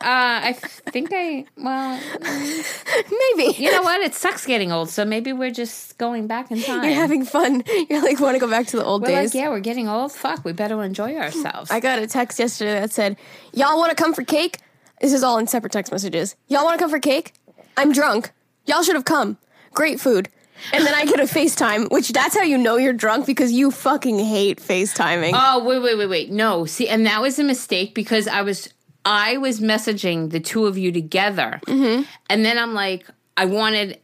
Uh, 0.04 0.42
I 0.50 0.54
think 0.54 1.10
I. 1.14 1.46
Well, 1.58 2.00
Maybe. 2.22 3.56
you 3.58 3.72
know 3.72 3.82
what? 3.82 4.02
It 4.02 4.14
sucks 4.14 4.46
getting 4.46 4.72
old, 4.72 4.90
so 4.90 5.06
maybe 5.06 5.34
we're 5.34 5.52
just 5.52 5.98
going 5.98 6.28
back 6.28 6.52
in 6.52 6.62
time. 6.62 6.84
You're 6.84 6.94
having 6.94 7.26
fun. 7.26 7.64
You're 7.90 8.02
like, 8.02 8.20
want 8.20 8.36
to 8.36 8.40
go 8.40 8.50
back 8.50 8.68
to 8.68 8.78
the 8.78 8.84
old 8.84 9.02
we're 9.02 9.10
days. 9.10 9.34
like, 9.34 9.42
yeah, 9.42 9.50
we're 9.50 9.60
getting 9.60 9.88
old. 9.88 10.12
Fuck, 10.12 10.44
we 10.44 10.54
better 10.54 10.82
enjoy 10.84 11.16
ourselves. 11.18 11.72
I 11.72 11.80
got 11.80 12.00
a 12.00 12.08
text 12.08 12.40
yesterday 12.40 12.74
that 12.80 12.92
said, 12.92 13.18
Y'all 13.54 13.78
want 13.78 13.96
to 13.96 14.02
come 14.02 14.14
for 14.14 14.24
cake? 14.24 14.58
This 15.00 15.14
is 15.14 15.24
all 15.24 15.38
in 15.38 15.48
separate 15.48 15.72
text 15.74 15.92
messages. 15.92 16.36
Y'all 16.48 16.64
want 16.64 16.78
to 16.78 16.84
come 16.84 16.92
for 16.92 17.00
cake? 17.00 17.34
I'm 17.78 17.92
drunk. 17.92 18.32
Y'all 18.66 18.84
should 18.84 18.96
have 18.96 19.06
come. 19.06 19.38
Great 19.74 20.00
food. 20.00 20.30
And 20.74 20.86
then 20.86 20.94
I 20.94 21.06
get 21.06 21.20
a 21.20 21.24
FaceTime, 21.24 21.90
which 21.92 22.10
that's 22.10 22.36
how 22.36 22.44
you 22.44 22.58
know 22.58 22.78
you're 22.78 22.94
drunk 22.94 23.26
because 23.26 23.52
you 23.52 23.72
fucking 23.72 24.20
hate 24.20 24.60
FaceTiming. 24.60 25.32
Oh 25.34 25.64
wait, 25.64 25.80
wait, 25.80 25.98
wait, 25.98 26.08
wait. 26.08 26.32
No, 26.32 26.66
see, 26.66 26.88
and 26.88 27.06
that 27.08 27.22
was 27.22 27.40
a 27.40 27.44
mistake 27.44 27.96
because 27.96 28.28
I 28.28 28.44
was 28.44 28.72
I 29.06 29.38
was 29.38 29.60
messaging 29.60 30.30
the 30.32 30.40
two 30.40 30.66
of 30.68 30.78
you 30.78 30.92
together, 30.92 31.60
Mm-hmm. 31.66 32.04
and 32.30 32.46
then 32.46 32.58
I'm 32.58 32.74
like, 32.74 33.06
I 33.38 33.46
wanted. 33.46 34.00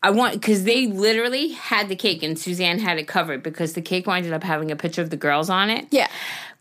I 0.00 0.10
want 0.10 0.34
because 0.34 0.62
they 0.62 0.86
literally 0.86 1.48
had 1.48 1.88
the 1.88 1.96
cake 1.96 2.22
and 2.22 2.38
Suzanne 2.38 2.78
had 2.78 2.98
it 2.98 3.08
covered 3.08 3.42
because 3.42 3.72
the 3.72 3.82
cake 3.82 4.06
winded 4.06 4.32
up 4.32 4.44
having 4.44 4.70
a 4.70 4.76
picture 4.76 5.02
of 5.02 5.10
the 5.10 5.16
girls 5.16 5.50
on 5.50 5.70
it. 5.70 5.86
yeah. 5.90 6.06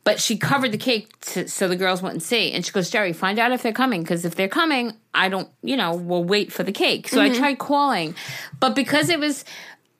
But 0.04 0.20
she 0.20 0.38
covered 0.38 0.72
the 0.72 0.78
cake 0.80 1.20
to, 1.34 1.48
so 1.50 1.68
the 1.68 1.76
girls 1.76 2.02
wouldn't 2.02 2.24
see. 2.24 2.52
And 2.54 2.66
she 2.66 2.72
goes, 2.72 2.90
Geri, 2.90 3.12
find 3.14 3.38
out 3.38 3.52
if 3.52 3.62
they're 3.62 3.74
coming 3.74 4.02
because 4.02 4.24
if 4.26 4.34
they're 4.36 4.48
coming, 4.48 4.94
I 5.14 5.28
don't, 5.30 5.50
you 5.62 5.76
know, 5.78 5.94
we'll 5.96 6.24
wait 6.24 6.52
for 6.52 6.64
the 6.64 6.72
cake. 6.72 7.10
So 7.10 7.20
Mm-hmm. 7.20 7.36
I 7.36 7.38
tried 7.38 7.60
calling, 7.60 8.16
but 8.60 8.74
because 8.74 9.10
it 9.10 9.20
was 9.20 9.46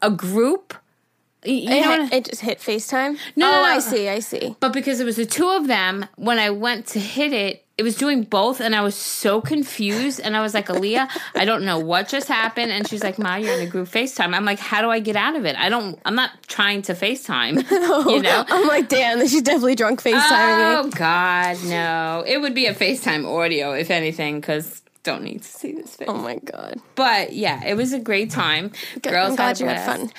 a 0.02 0.10
group, 0.10 0.74
you 1.52 1.70
It, 1.72 1.82
know, 1.82 2.06
hit- 2.06 2.14
it 2.14 2.26
just 2.26 2.42
hit 2.42 2.60
FaceTime? 2.60 3.18
No, 3.36 3.48
Oh, 3.48 3.52
no, 3.52 3.62
no. 3.64 3.64
I 3.64 3.80
see. 3.80 4.10
I 4.10 4.20
see. 4.20 4.56
but 4.60 4.74
because 4.74 5.00
it 5.00 5.06
was 5.06 5.16
the 5.16 5.26
two 5.26 5.48
of 5.50 5.68
them, 5.68 6.06
when 6.16 6.40
I 6.40 6.50
went 6.50 6.88
to 6.88 7.00
hit 7.00 7.34
it, 7.34 7.64
it 7.78 7.84
was 7.84 7.96
doing 7.96 8.24
both, 8.24 8.60
and 8.60 8.76
I 8.76 8.82
was 8.82 8.96
so 8.96 9.40
confused. 9.40 10.20
And 10.20 10.36
I 10.36 10.42
was 10.42 10.56
like, 10.56 10.66
Aaliyah, 10.68 11.08
I 11.36 11.46
don't 11.46 11.64
know 11.64 11.78
what 11.78 12.10
just 12.10 12.28
happened. 12.28 12.72
And 12.72 12.88
she's 12.88 13.04
like, 13.04 13.20
Ma, 13.20 13.36
you're 13.36 13.54
in 13.54 13.68
a 13.68 13.70
group 13.70 13.88
FaceTime. 13.88 14.34
I'm 14.36 14.46
like, 14.46 14.58
how 14.58 14.82
do 14.82 14.90
I 14.90 15.00
get 15.00 15.16
out 15.16 15.36
of 15.36 15.46
it? 15.46 15.56
I 15.56 15.70
don't, 15.70 16.00
I'm 16.04 16.16
not 16.16 16.32
trying 16.48 16.82
to 16.84 16.94
FaceTime, 16.94 17.70
you 18.10 18.22
know? 18.24 18.46
I'm 18.48 18.68
like, 18.68 18.90
damn, 18.90 19.20
she's 19.28 19.44
definitely 19.44 19.76
drunk 19.76 20.02
FaceTiming 20.02 20.14
me. 20.16 20.90
Oh, 20.90 20.90
God, 20.96 21.58
no. 21.66 22.24
It 22.26 22.42
would 22.42 22.56
be 22.56 22.66
a 22.66 22.74
FaceTime 22.74 23.26
audio, 23.28 23.74
if 23.74 23.92
anything, 23.92 24.40
because 24.42 24.82
don't 25.04 25.24
need 25.24 25.44
to 25.44 25.48
see 25.48 25.72
this 25.74 25.96
oh, 25.96 25.98
face. 26.00 26.08
Oh 26.10 26.18
my 26.18 26.36
god. 26.38 26.82
But 26.96 27.34
yeah, 27.34 27.64
it 27.64 27.76
was 27.76 27.94
a 27.94 28.00
great 28.00 28.32
time. 28.32 28.72
Good. 28.96 29.04
Girls 29.12 29.30
I'm 29.30 29.36
glad 29.36 29.48
had 29.50 29.60
you 29.60 29.68
had 29.68 29.86
fun. 29.86 30.12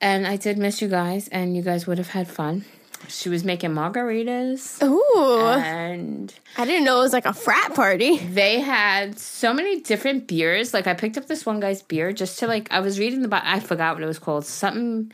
And 0.00 0.26
I 0.26 0.36
did 0.36 0.58
miss 0.58 0.82
you 0.82 0.88
guys, 0.88 1.28
and 1.28 1.56
you 1.56 1.62
guys 1.62 1.86
would 1.86 1.98
have 1.98 2.10
had 2.10 2.28
fun. 2.28 2.64
she 3.08 3.28
was 3.28 3.44
making 3.44 3.70
margaritas. 3.70 4.82
Ooh. 4.82 5.46
And 5.46 6.32
I 6.56 6.64
didn't 6.64 6.84
know 6.84 6.98
it 6.98 7.02
was 7.02 7.12
like 7.12 7.26
a 7.26 7.32
frat 7.32 7.74
party. 7.74 8.18
they 8.18 8.60
had 8.60 9.18
so 9.18 9.52
many 9.52 9.80
different 9.80 10.26
beers. 10.26 10.74
Like 10.74 10.86
I 10.86 10.94
picked 10.94 11.16
up 11.16 11.26
this 11.26 11.46
one 11.46 11.60
guy's 11.60 11.82
beer 11.82 12.12
just 12.12 12.38
to 12.40 12.46
like 12.46 12.70
I 12.70 12.80
was 12.80 12.98
reading 12.98 13.22
the 13.22 13.28
I 13.32 13.60
forgot 13.60 13.94
what 13.96 14.02
it 14.02 14.06
was 14.06 14.18
called. 14.18 14.44
Something 14.46 15.12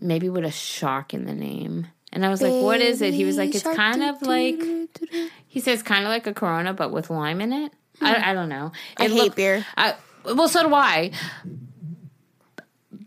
maybe 0.00 0.28
with 0.28 0.44
a 0.44 0.50
shark 0.50 1.14
in 1.14 1.24
the 1.24 1.34
name. 1.34 1.86
And 2.12 2.24
I 2.24 2.28
was 2.30 2.40
like, 2.40 2.62
what 2.62 2.80
is 2.80 3.02
it? 3.02 3.12
He 3.14 3.24
was 3.24 3.36
like, 3.36 3.54
it's 3.54 3.62
kind 3.62 4.02
of 4.02 4.22
like 4.22 4.60
he 5.48 5.60
says 5.60 5.82
kind 5.82 6.04
of 6.04 6.08
like 6.08 6.26
a 6.26 6.32
Corona 6.34 6.72
but 6.72 6.90
with 6.90 7.10
lime 7.10 7.40
in 7.40 7.52
it. 7.52 7.72
I, 8.00 8.14
hmm. 8.14 8.24
I 8.30 8.34
don't 8.34 8.48
know. 8.48 8.72
I 8.96 9.04
hate 9.04 9.12
looked- 9.12 9.36
beer. 9.36 9.66
I, 9.76 9.94
well, 10.24 10.48
so 10.48 10.68
do 10.68 10.74
I. 10.74 11.12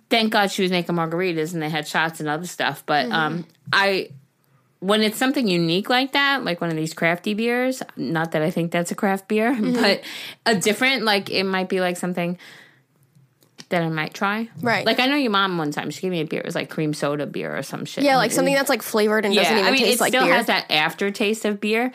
Thank 0.10 0.32
God 0.34 0.52
she 0.52 0.62
was 0.64 0.72
making 0.72 0.96
margaritas 0.96 1.54
and 1.54 1.62
they 1.62 1.70
had 1.70 1.88
shots 1.88 2.20
and 2.20 2.28
other 2.30 2.48
stuff. 2.48 2.84
But 2.86 3.06
Mm-hmm. 3.06 3.14
um, 3.14 3.46
I, 3.72 4.10
when 4.80 5.02
it's 5.02 5.18
something 5.18 5.48
unique 5.48 5.90
like 5.90 6.14
that, 6.14 6.44
like 6.44 6.62
one 6.62 6.70
of 6.70 6.76
these 6.76 6.94
crafty 6.94 7.34
beers, 7.34 7.84
not 7.96 8.32
that 8.32 8.42
I 8.42 8.50
think 8.50 8.72
that's 8.72 8.92
a 8.92 8.96
craft 8.96 9.28
beer, 9.28 9.54
Mm-hmm. 9.54 9.74
but 9.74 10.02
a 10.46 10.56
different, 10.56 11.04
like 11.04 11.30
it 11.30 11.44
might 11.44 11.70
be 11.70 11.80
like 11.82 11.98
something 11.98 12.38
that 13.70 13.84
I 13.84 13.90
might 13.90 14.16
try. 14.16 14.50
Right. 14.62 14.84
Like 14.86 15.00
I 15.00 15.06
know 15.06 15.16
your 15.16 15.30
mom 15.30 15.60
one 15.60 15.70
time 15.72 15.92
she 15.92 16.02
gave 16.02 16.10
me 16.12 16.22
a 16.22 16.26
beer. 16.26 16.40
It 16.40 16.46
was 16.46 16.56
like 16.56 16.72
cream 16.72 16.94
soda 16.96 17.28
beer 17.28 17.56
or 17.56 17.62
some 17.62 17.86
shit. 17.86 18.04
Yeah, 18.04 18.18
like 18.18 18.32
something 18.32 18.56
that's 18.56 18.70
like 18.70 18.82
flavored 18.82 19.26
and 19.26 19.36
doesn't 19.36 19.54
even 19.54 19.64
I 19.68 19.70
mean, 19.72 19.82
taste 19.82 19.98
it 19.98 20.02
like 20.02 20.10
still 20.12 20.24
beer. 20.24 20.32
Uh-huh. 20.32 20.38
has 20.38 20.48
that 20.48 20.72
aftertaste 20.72 21.46
of 21.46 21.62
beer. 21.62 21.92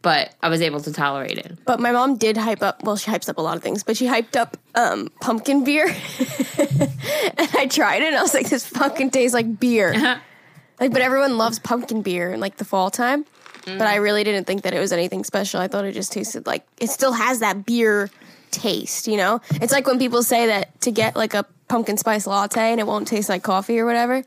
But 0.00 0.32
I 0.42 0.48
was 0.48 0.62
able 0.62 0.80
to 0.80 0.92
tolerate 0.92 1.38
it. 1.38 1.58
But 1.64 1.80
my 1.80 1.90
mom 1.90 2.16
did 2.18 2.36
hype 2.36 2.62
up. 2.62 2.84
Well, 2.84 2.96
she 2.96 3.10
hypes 3.10 3.28
up 3.28 3.36
a 3.38 3.42
lot 3.42 3.56
of 3.56 3.62
things, 3.64 3.82
but 3.82 3.96
she 3.96 4.06
hyped 4.06 4.36
up 4.36 4.56
um, 4.76 5.10
pumpkin 5.20 5.64
beer, 5.64 5.86
and 6.58 7.48
I 7.54 7.66
tried 7.66 8.02
it. 8.02 8.08
and 8.08 8.16
I 8.16 8.22
was 8.22 8.32
like, 8.34 8.48
"This 8.48 8.66
fucking 8.66 9.10
tastes 9.10 9.34
like 9.34 9.58
beer." 9.58 9.92
like, 10.80 10.92
but 10.92 11.02
everyone 11.02 11.36
loves 11.36 11.58
pumpkin 11.58 12.02
beer 12.02 12.32
in 12.32 12.40
like 12.40 12.56
the 12.58 12.64
fall 12.64 12.90
time. 12.90 13.24
But 13.64 13.82
I 13.82 13.96
really 13.96 14.24
didn't 14.24 14.46
think 14.46 14.62
that 14.62 14.72
it 14.72 14.78
was 14.78 14.92
anything 14.92 15.24
special. 15.24 15.60
I 15.60 15.68
thought 15.68 15.84
it 15.84 15.92
just 15.92 16.10
tasted 16.10 16.46
like 16.46 16.64
it 16.80 16.88
still 16.88 17.12
has 17.12 17.40
that 17.40 17.66
beer 17.66 18.08
taste. 18.50 19.06
You 19.08 19.18
know, 19.18 19.42
it's 19.50 19.72
like 19.72 19.86
when 19.86 19.98
people 19.98 20.22
say 20.22 20.46
that 20.46 20.80
to 20.82 20.90
get 20.90 21.16
like 21.16 21.34
a 21.34 21.44
pumpkin 21.68 21.98
spice 21.98 22.26
latte 22.26 22.70
and 22.70 22.80
it 22.80 22.86
won't 22.86 23.06
taste 23.06 23.28
like 23.28 23.42
coffee 23.42 23.78
or 23.78 23.84
whatever. 23.84 24.24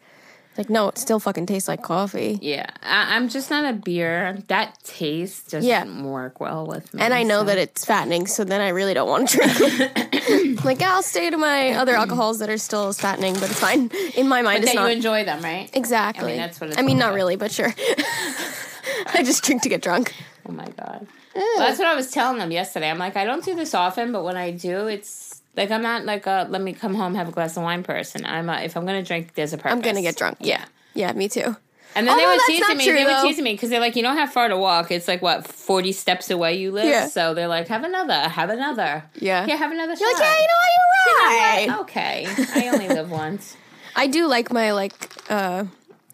Like, 0.57 0.69
no, 0.69 0.89
it 0.89 0.97
still 0.97 1.19
fucking 1.19 1.45
tastes 1.45 1.67
like 1.69 1.81
coffee. 1.81 2.37
Yeah, 2.41 2.69
I, 2.83 3.15
I'm 3.15 3.29
just 3.29 3.49
not 3.49 3.63
a 3.63 3.73
beer. 3.73 4.37
That 4.47 4.77
taste 4.83 5.51
doesn't 5.51 5.67
Yeah. 5.67 5.85
work 6.03 6.41
well 6.41 6.67
with 6.67 6.93
me. 6.93 7.01
And 7.01 7.13
I 7.13 7.23
know 7.23 7.39
so- 7.39 7.45
that 7.45 7.57
it's 7.57 7.85
fattening, 7.85 8.27
so 8.27 8.43
then 8.43 8.59
I 8.59 8.69
really 8.69 8.93
don't 8.93 9.07
want 9.09 9.29
to 9.29 9.37
drink 9.37 9.53
it. 9.59 10.65
like, 10.65 10.81
I'll 10.81 11.03
stay 11.03 11.29
to 11.29 11.37
my 11.37 11.71
other 11.71 11.95
alcohols 11.95 12.39
that 12.39 12.49
are 12.49 12.57
still 12.57 12.89
as 12.89 12.99
fattening, 12.99 13.33
but 13.35 13.43
it's 13.49 13.59
fine. 13.59 13.89
In 14.15 14.27
my 14.27 14.41
mind, 14.41 14.59
But 14.61 14.65
it's 14.67 14.75
not. 14.75 14.87
you 14.89 14.95
enjoy 14.97 15.23
them, 15.23 15.41
right? 15.41 15.69
exactly. 15.73 16.25
I 16.25 16.27
mean, 16.27 16.37
that's 16.37 16.59
what 16.59 16.69
it's 16.71 16.77
I 16.79 16.81
mean, 16.81 16.97
not 16.97 17.07
about. 17.07 17.15
really, 17.15 17.35
but 17.37 17.51
sure. 17.51 17.73
I 19.13 19.23
just 19.23 19.43
drink 19.43 19.61
to 19.63 19.69
get 19.69 19.81
drunk. 19.81 20.13
Oh 20.47 20.51
my 20.51 20.65
god. 20.77 21.07
Well, 21.33 21.59
that's 21.59 21.79
what 21.79 21.87
I 21.87 21.95
was 21.95 22.11
telling 22.11 22.39
them 22.39 22.51
yesterday. 22.51 22.89
I'm 22.89 22.97
like, 22.97 23.15
I 23.15 23.23
don't 23.23 23.43
do 23.43 23.55
this 23.55 23.73
often, 23.73 24.11
but 24.11 24.23
when 24.25 24.35
I 24.35 24.51
do, 24.51 24.87
it's 24.87 25.30
like 25.55 25.71
I'm 25.71 25.81
not 25.81 26.05
like 26.05 26.25
a 26.25 26.47
let 26.49 26.61
me 26.61 26.73
come 26.73 26.95
home 26.95 27.15
have 27.15 27.29
a 27.29 27.31
glass 27.31 27.57
of 27.57 27.63
wine 27.63 27.83
person. 27.83 28.25
I'm 28.25 28.49
a, 28.49 28.61
if 28.61 28.75
I'm 28.77 28.85
gonna 28.85 29.03
drink, 29.03 29.33
there's 29.35 29.53
a 29.53 29.57
purpose. 29.57 29.71
I'm 29.71 29.81
gonna 29.81 30.01
get 30.01 30.15
drunk. 30.17 30.37
Yeah. 30.39 30.65
Yeah, 30.93 31.11
me 31.13 31.29
too. 31.29 31.55
And 31.93 32.07
then 32.07 32.17
they 32.17 32.23
Although 32.23 32.35
were 32.35 32.41
teasing 32.47 32.77
me. 32.77 32.85
true, 32.85 32.93
they 32.93 33.05
were 33.05 33.21
teasing 33.21 33.43
me 33.43 33.51
because 33.51 33.69
they're 33.69 33.81
like, 33.81 33.97
you 33.97 34.01
don't 34.03 34.15
have 34.15 34.31
far 34.31 34.47
to 34.47 34.57
walk. 34.57 34.91
It's 34.91 35.07
like 35.09 35.21
what 35.21 35.45
forty 35.45 35.91
steps 35.91 36.29
away 36.29 36.55
you 36.57 36.71
live. 36.71 36.85
Yeah. 36.85 37.07
So 37.07 37.33
they're 37.33 37.49
like, 37.49 37.67
have 37.67 37.83
another, 37.83 38.29
have 38.29 38.49
another. 38.49 39.03
Yeah. 39.15 39.45
Yeah, 39.45 39.55
have 39.57 39.71
another. 39.71 39.93
You're 39.93 40.11
shot. 40.11 40.19
like, 40.19 40.29
yeah, 40.29 40.39
you 40.39 40.47
know 40.47 40.53
what? 40.55 41.05
You're 41.05 41.39
right. 41.39 41.67
What? 41.67 41.79
Okay, 41.81 42.27
I 42.55 42.69
only 42.69 42.87
live 42.87 43.11
once. 43.23 43.57
I 43.95 44.07
do 44.07 44.27
like 44.27 44.53
my 44.53 44.71
like 44.71 44.93
uh, 45.29 45.65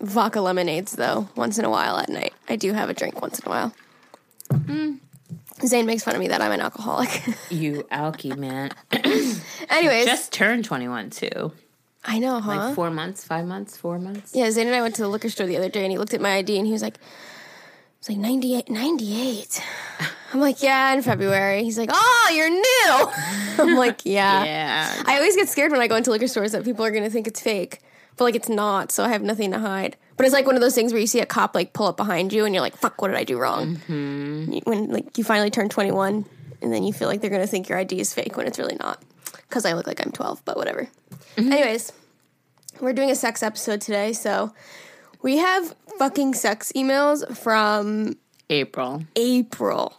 vodka 0.01 0.41
lemonades 0.41 0.94
though. 0.94 1.29
Once 1.36 1.60
in 1.60 1.65
a 1.65 1.70
while 1.70 1.98
at 1.98 2.10
night, 2.10 2.34
I 2.50 2.56
do 2.56 2.74
have 2.74 2.89
a 2.89 2.94
drink 2.96 3.22
once 3.22 3.39
in 3.39 3.46
a 3.48 3.50
while. 3.50 3.74
Mm. 4.51 5.00
Zane 5.65 5.85
makes 5.85 6.03
fun 6.03 6.13
of 6.15 6.19
me 6.19 6.27
that 6.27 6.41
I'm 6.41 6.51
an 6.51 6.61
alcoholic. 6.61 7.23
You 7.49 7.83
alky 7.91 8.35
man. 8.37 8.71
Anyways, 9.69 10.05
Just 10.05 10.31
turned 10.31 10.65
twenty 10.65 10.87
one 10.87 11.09
too. 11.09 11.51
I 12.05 12.19
know, 12.19 12.39
huh? 12.39 12.55
Like 12.55 12.75
four 12.75 12.89
months, 12.89 13.23
five 13.25 13.45
months, 13.45 13.75
four 13.75 13.99
months. 13.99 14.33
Yeah, 14.35 14.49
Zane 14.51 14.67
and 14.67 14.75
I 14.75 14.81
went 14.81 14.95
to 14.95 15.01
the 15.01 15.07
liquor 15.07 15.29
store 15.29 15.47
the 15.47 15.57
other 15.57 15.69
day 15.69 15.83
and 15.83 15.91
he 15.91 15.97
looked 15.97 16.13
at 16.13 16.21
my 16.21 16.35
ID 16.37 16.57
and 16.57 16.65
he 16.65 16.71
was 16.71 16.81
like, 16.81 16.97
it's 17.99 18.07
like 18.07 18.17
98, 18.17 18.69
98. 18.69 19.61
I'm 20.33 20.39
like, 20.39 20.61
yeah, 20.61 20.93
in 20.93 21.01
February. 21.01 21.63
He's 21.63 21.77
like, 21.77 21.89
oh, 21.91 22.31
you're 22.33 22.49
new. 22.49 23.63
I'm 23.71 23.75
like, 23.77 24.05
yeah. 24.05 24.43
Yeah. 24.45 25.03
I 25.05 25.15
always 25.15 25.35
get 25.35 25.49
scared 25.49 25.71
when 25.71 25.81
I 25.81 25.87
go 25.87 25.95
into 25.95 26.11
liquor 26.11 26.27
stores 26.27 26.51
that 26.53 26.63
people 26.63 26.85
are 26.85 26.91
going 26.91 27.03
to 27.03 27.09
think 27.09 27.27
it's 27.27 27.41
fake, 27.41 27.79
but 28.17 28.25
like 28.25 28.36
it's 28.36 28.50
not, 28.50 28.91
so 28.91 29.03
I 29.03 29.09
have 29.09 29.21
nothing 29.21 29.51
to 29.51 29.59
hide. 29.59 29.95
But 30.17 30.25
it's 30.25 30.33
like 30.33 30.47
one 30.47 30.55
of 30.55 30.62
those 30.62 30.74
things 30.74 30.91
where 30.91 31.00
you 31.00 31.07
see 31.07 31.19
a 31.19 31.25
cop 31.25 31.53
like 31.53 31.74
pull 31.74 31.88
up 31.88 31.97
behind 31.97 32.33
you 32.33 32.45
and 32.45 32.53
you're 32.53 32.62
like, 32.62 32.75
fuck, 32.75 33.01
what 33.01 33.09
did 33.09 33.17
I 33.17 33.24
do 33.24 33.38
wrong? 33.38 33.75
Mm-hmm. 33.75 34.69
When 34.69 34.89
like 34.89 35.17
you 35.17 35.24
finally 35.24 35.51
turn 35.51 35.69
21 35.69 36.25
and 36.62 36.74
then 36.74 36.83
you 36.83 36.91
feel 36.91 37.07
like 37.07 37.21
they're 37.21 37.29
to 37.29 37.45
think 37.45 37.69
your 37.69 37.77
ID 37.77 38.00
is 38.00 38.13
fake 38.13 38.36
when 38.36 38.47
it's 38.47 38.57
really 38.57 38.75
not. 38.77 39.01
Because 39.47 39.65
I 39.65 39.74
look 39.74 39.88
like 39.88 40.03
I'm 40.03 40.12
12, 40.12 40.43
but 40.43 40.57
whatever. 40.57 40.89
Anyways, 41.38 41.93
we're 42.81 42.93
doing 42.93 43.12
a 43.12 43.15
sex 43.15 43.43
episode 43.43 43.79
today, 43.79 44.12
so 44.13 44.53
we 45.21 45.38
have 45.38 45.75
fucking 46.00 46.33
sex 46.33 46.71
emails 46.75 47.38
from 47.38 48.17
April. 48.50 49.03
April. 49.15 49.93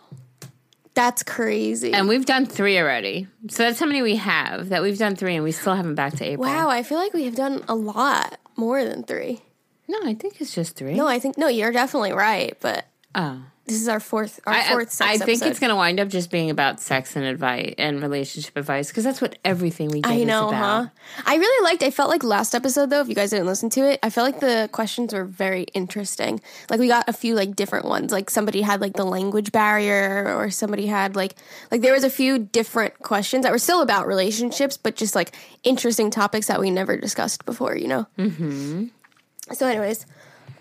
That's 0.99 1.23
crazy. 1.23 1.93
And 1.93 2.09
we've 2.09 2.27
done 2.27 2.45
three 2.45 2.77
already. 2.77 3.29
So 3.49 3.63
that's 3.63 3.79
how 3.79 3.87
many 3.87 4.03
we 4.03 4.17
have. 4.17 4.71
That 4.71 4.83
we've 4.83 4.99
done 4.99 5.15
three 5.15 5.37
and 5.37 5.45
we 5.45 5.53
still 5.53 5.77
haven't 5.77 5.95
back 5.95 6.15
to 6.15 6.25
April. 6.25 6.49
wow, 6.49 6.69
I 6.69 6.83
feel 6.83 6.99
like 6.99 7.15
we 7.15 7.25
have 7.27 7.37
done 7.37 7.63
a 7.69 7.75
lot 7.77 8.37
more 8.57 8.85
than 8.85 9.05
three. 9.05 9.41
No, 9.87 10.01
I 10.03 10.15
think 10.15 10.41
it's 10.41 10.53
just 10.53 10.75
three. 10.75 10.95
No, 10.95 11.07
I 11.07 11.21
think 11.21 11.39
no, 11.39 11.47
you're 11.47 11.71
definitely 11.71 12.13
right, 12.13 12.57
but 12.61 12.85
Oh. 13.15 13.43
This 13.69 13.81
is 13.81 13.89
our 13.89 14.01
fourth 14.01 14.41
our 14.47 14.55
I, 14.55 14.61
I, 14.61 14.73
fourth 14.73 14.91
sex 14.91 15.09
I 15.09 15.19
think 15.19 15.29
episode. 15.39 15.47
it's 15.51 15.61
going 15.61 15.71
to 15.71 15.77
wind 15.77 16.01
up 16.01 16.09
just 16.09 16.31
being 16.31 16.51
about 16.51 16.81
sex 16.81 17.15
and 17.17 17.25
advice 17.25 17.75
and 17.79 18.03
relationship 18.03 18.57
advice 18.57 18.89
because 18.89 19.05
that's 19.05 19.21
what 19.21 19.39
everything 19.45 19.89
we 19.91 20.01
do 20.01 20.09
I 20.09 20.15
is 20.15 20.27
know, 20.27 20.49
about. 20.49 20.85
huh? 20.87 20.91
I 21.27 21.37
really 21.37 21.65
liked. 21.65 21.83
I 21.83 21.91
felt 21.91 22.11
like 22.11 22.25
last 22.25 22.55
episode 22.55 22.91
though. 22.91 23.01
If 23.01 23.09
you 23.09 23.15
guys 23.15 23.31
didn't 23.31 23.47
listen 23.47 23.71
to 23.71 23.81
it, 23.89 24.01
I 24.03 24.11
felt 24.11 24.27
like 24.33 24.41
the 24.41 24.69
questions 24.73 25.13
were 25.13 25.25
very 25.25 25.65
interesting. 25.75 26.41
Like 26.71 26.81
we 26.81 26.89
got 26.89 27.09
a 27.09 27.13
few 27.13 27.35
like 27.35 27.55
different 27.55 27.85
ones. 27.85 28.11
Like 28.11 28.31
somebody 28.31 28.63
had 28.63 28.81
like 28.81 28.95
the 28.95 29.05
language 29.05 29.53
barrier, 29.53 30.35
or 30.37 30.51
somebody 30.51 30.87
had 30.87 31.15
like 31.15 31.35
like 31.71 31.83
there 31.83 31.93
was 31.93 32.05
a 32.05 32.11
few 32.11 32.39
different 32.39 32.99
questions 33.01 33.45
that 33.45 33.53
were 33.53 33.59
still 33.59 33.83
about 33.83 34.07
relationships, 34.07 34.77
but 34.77 34.97
just 34.97 35.15
like 35.15 35.35
interesting 35.63 36.11
topics 36.11 36.47
that 36.47 36.59
we 36.61 36.71
never 36.71 36.97
discussed 36.97 37.45
before. 37.45 37.77
You 37.77 37.89
know. 37.89 38.07
Mm-hmm. 38.19 38.87
So, 39.53 39.67
anyways, 39.67 40.05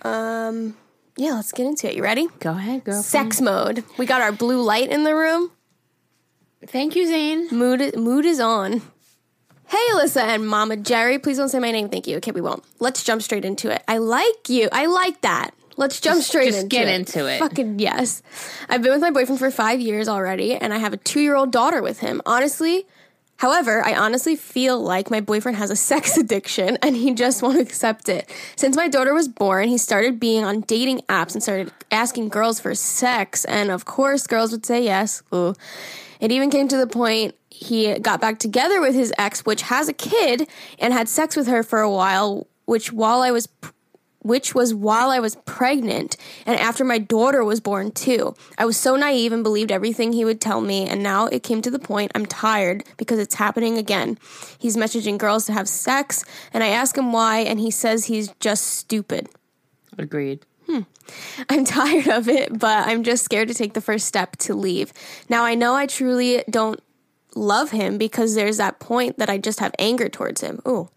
um, 0.03 0.77
yeah, 1.17 1.33
let's 1.33 1.51
get 1.51 1.65
into 1.65 1.89
it. 1.89 1.95
You 1.95 2.03
ready? 2.03 2.27
Go 2.39 2.51
ahead, 2.51 2.83
girl. 2.83 3.01
Sex 3.01 3.41
mode. 3.41 3.83
We 3.97 4.05
got 4.05 4.21
our 4.21 4.31
blue 4.31 4.61
light 4.61 4.89
in 4.89 5.03
the 5.03 5.15
room. 5.15 5.51
Thank 6.65 6.95
you, 6.95 7.05
Zane. 7.07 7.47
Mood 7.51 7.95
mood 7.95 8.25
is 8.25 8.39
on. 8.39 8.81
Hey, 9.67 9.85
Alyssa 9.91 10.21
and 10.21 10.47
Mama 10.47 10.77
Geri. 10.77 11.19
Please 11.19 11.37
don't 11.37 11.49
say 11.49 11.59
my 11.59 11.71
name. 11.71 11.89
Thank 11.89 12.07
you. 12.07 12.17
Okay, 12.17 12.31
we 12.31 12.41
won't. 12.41 12.63
Let's 12.79 13.03
jump 13.03 13.21
straight 13.21 13.43
into 13.43 13.69
it. 13.69 13.83
I 13.87 13.97
like 13.97 14.47
you. 14.47 14.69
I 14.71 14.85
like 14.85 15.21
that. 15.21 15.51
Let's 15.75 15.99
jump 15.99 16.23
straight 16.23 16.47
into 16.47 16.59
it. 16.59 16.61
just 16.61 16.63
into 16.63 16.75
get 16.75 16.87
it. 16.87 16.95
into 16.95 17.27
it. 17.27 17.39
Fucking 17.39 17.79
yes. 17.79 18.23
I've 18.69 18.81
been 18.81 18.91
with 18.91 19.01
my 19.01 19.11
boyfriend 19.11 19.39
for 19.39 19.51
five 19.51 19.79
years 19.79 20.07
already, 20.07 20.55
and 20.55 20.73
I 20.73 20.77
have 20.77 20.93
a 20.93 20.97
two 20.97 21.19
year 21.19 21.35
old 21.35 21.51
daughter 21.51 21.81
with 21.81 21.99
him. 21.99 22.21
Honestly, 22.25 22.87
however, 23.37 23.83
I 23.85 23.95
honestly 23.95 24.35
feel 24.35 24.79
like 24.79 25.09
my 25.09 25.21
boyfriend 25.21 25.57
has 25.57 25.71
a 25.71 25.75
sex 25.75 26.17
addiction 26.17 26.77
and 26.81 26.95
he 26.95 27.13
just 27.13 27.41
won't 27.41 27.59
accept 27.59 28.09
it. 28.09 28.29
Since 28.55 28.75
my 28.75 28.87
daughter 28.87 29.13
was 29.13 29.27
born, 29.27 29.69
he 29.69 29.77
started 29.77 30.19
being 30.19 30.43
on 30.43 30.61
dating 30.61 31.01
apps 31.09 31.33
and 31.33 31.41
started 31.41 31.71
asking 31.91 32.29
girls 32.29 32.59
for 32.59 32.75
sex, 32.75 33.45
and 33.45 33.71
of 33.71 33.85
course, 33.85 34.27
girls 34.27 34.51
would 34.51 34.65
say 34.65 34.83
yes. 34.83 35.23
Ooh. 35.33 35.55
It 36.19 36.31
even 36.31 36.49
came 36.49 36.67
to 36.67 36.77
the 36.77 36.87
point 36.87 37.35
he 37.49 37.97
got 37.99 38.21
back 38.21 38.39
together 38.39 38.81
with 38.81 38.93
his 38.93 39.13
ex, 39.17 39.45
which 39.45 39.63
has 39.63 39.89
a 39.89 39.93
kid, 39.93 40.47
and 40.79 40.93
had 40.93 41.09
sex 41.09 41.35
with 41.35 41.47
her 41.47 41.63
for 41.63 41.79
a 41.79 41.89
while, 41.89 42.47
which 42.65 42.91
while 42.91 43.21
I 43.21 43.31
was 43.31 43.47
which 44.27 44.53
was 44.53 44.73
while 44.73 45.09
I 45.09 45.19
was 45.19 45.37
pregnant 45.45 46.17
and 46.45 46.59
after 46.59 46.83
my 46.83 46.97
daughter 46.97 47.43
was 47.43 47.59
born 47.59 47.91
too. 47.91 48.35
I 48.57 48.65
was 48.65 48.77
so 48.77 48.95
naive 48.95 49.31
and 49.31 49.43
believed 49.43 49.71
everything 49.71 50.11
he 50.11 50.25
would 50.25 50.41
tell 50.41 50.61
me, 50.61 50.87
and 50.87 51.01
now 51.01 51.27
it 51.27 51.43
came 51.43 51.61
to 51.61 51.71
the 51.71 51.79
point 51.79 52.11
I'm 52.13 52.25
tired 52.25 52.83
because 52.97 53.19
it's 53.19 53.35
happening 53.35 53.77
again. 53.77 54.17
He's 54.59 54.75
messaging 54.75 55.17
girls 55.17 55.45
to 55.45 55.53
have 55.53 55.69
sex, 55.69 56.25
and 56.53 56.63
I 56.63 56.67
ask 56.67 56.97
him 56.97 57.13
why, 57.13 57.39
and 57.39 57.59
he 57.59 57.71
says 57.71 58.05
he's 58.05 58.29
just 58.39 58.65
stupid. 58.65 59.29
Agreed. 59.97 60.45
Hmm. 60.67 60.81
I'm 61.49 61.63
tired 61.79 62.07
of 62.07 62.27
it, 62.27 62.57
but 62.57 62.87
I'm 62.87 63.03
just 63.03 63.23
scared 63.23 63.47
to 63.47 63.53
take 63.53 63.73
the 63.73 63.81
first 63.81 64.07
step 64.07 64.35
to 64.37 64.53
leave. 64.53 64.91
Now 65.29 65.43
I 65.43 65.55
know 65.55 65.73
I 65.73 65.85
truly 65.85 66.43
don't 66.49 66.81
love 67.37 67.71
him 67.71 67.97
because 67.97 68.35
there's 68.35 68.57
that 68.57 68.79
point 68.79 69.17
that 69.17 69.29
I 69.29 69.37
just 69.37 69.59
have 69.59 69.73
anger 69.79 70.09
towards 70.09 70.41
him. 70.41 70.61
Ooh. 70.67 70.89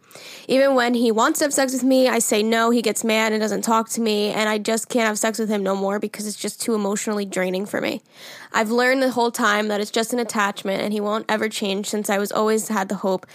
Even 0.49 0.75
when 0.75 0.95
he 0.95 1.13
wants 1.13 1.39
to 1.39 1.45
have 1.45 1.55
sex 1.55 1.73
with 1.73 1.85
me, 1.85 2.09
I 2.09 2.19
say 2.19 2.43
no, 2.43 2.71
he 2.71 2.83
gets 2.83 3.05
mad 3.05 3.33
and 3.33 3.41
doesn't 3.41 3.63
talk 3.63 3.89
to 3.91 4.01
me, 4.01 4.31
and 4.31 4.49
I 4.49 4.59
just 4.59 4.89
can't 4.89 5.07
have 5.07 5.19
sex 5.19 5.39
with 5.39 5.49
him 5.49 5.63
no 5.63 5.77
more 5.77 6.01
because 6.01 6.27
it's 6.27 6.37
just 6.37 6.61
too 6.61 6.75
emotionally 6.75 7.25
draining 7.25 7.67
for 7.67 7.81
me. 7.81 8.03
I've 8.53 8.71
learned 8.71 9.03
the 9.03 9.13
whole 9.13 9.31
time 9.31 9.69
that 9.69 9.81
it's 9.81 9.91
just 9.91 10.13
an 10.13 10.19
attachment 10.19 10.83
and 10.83 10.93
he 10.93 11.01
won't 11.01 11.27
ever 11.29 11.49
change 11.49 11.89
since 11.89 12.11
I 12.11 12.19
was 12.19 12.33
always 12.33 12.69
had 12.69 12.89
the 12.89 12.97
hope 12.97 13.27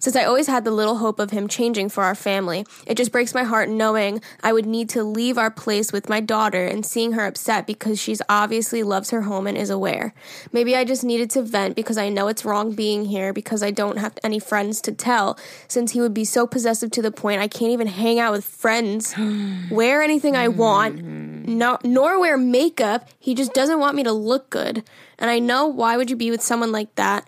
Since 0.00 0.16
I 0.16 0.24
always 0.24 0.46
had 0.46 0.64
the 0.64 0.70
little 0.70 0.96
hope 0.96 1.20
of 1.20 1.30
him 1.30 1.46
changing 1.46 1.90
for 1.90 2.04
our 2.04 2.14
family, 2.14 2.66
it 2.86 2.96
just 2.96 3.12
breaks 3.12 3.34
my 3.34 3.44
heart 3.44 3.68
knowing 3.68 4.22
I 4.42 4.50
would 4.50 4.64
need 4.64 4.88
to 4.90 5.04
leave 5.04 5.36
our 5.36 5.50
place 5.50 5.92
with 5.92 6.08
my 6.08 6.20
daughter 6.20 6.64
and 6.64 6.86
seeing 6.86 7.12
her 7.12 7.26
upset 7.26 7.66
because 7.66 8.00
she's 8.00 8.22
obviously 8.26 8.82
loves 8.82 9.10
her 9.10 9.20
home 9.20 9.46
and 9.46 9.58
is 9.58 9.68
aware. 9.68 10.14
Maybe 10.52 10.74
I 10.74 10.84
just 10.84 11.04
needed 11.04 11.28
to 11.32 11.42
vent 11.42 11.76
because 11.76 11.98
I 11.98 12.08
know 12.08 12.28
it's 12.28 12.46
wrong 12.46 12.72
being 12.72 13.04
here 13.04 13.34
because 13.34 13.62
I 13.62 13.72
don't 13.72 13.98
have 13.98 14.16
any 14.24 14.38
friends 14.38 14.80
to 14.82 14.92
tell, 14.92 15.38
since 15.68 15.92
he 15.92 16.00
would 16.00 16.14
be 16.14 16.24
so 16.24 16.46
possessive 16.46 16.90
to 16.92 17.02
the 17.02 17.12
point 17.12 17.42
I 17.42 17.48
can't 17.48 17.72
even 17.72 17.86
hang 17.86 18.18
out 18.18 18.32
with 18.32 18.44
friends, 18.46 19.14
wear 19.70 20.02
anything 20.02 20.34
I 20.34 20.48
want, 20.48 20.96
mm-hmm. 20.96 21.58
no, 21.58 21.76
nor 21.84 22.18
wear 22.18 22.38
makeup. 22.38 23.06
He 23.18 23.34
just 23.34 23.52
doesn't 23.52 23.78
want 23.78 23.96
me 23.96 24.04
to 24.04 24.12
look 24.12 24.48
good. 24.48 24.82
And 25.18 25.28
I 25.28 25.40
know 25.40 25.66
why 25.66 25.98
would 25.98 26.08
you 26.08 26.16
be 26.16 26.30
with 26.30 26.40
someone 26.40 26.72
like 26.72 26.94
that? 26.94 27.26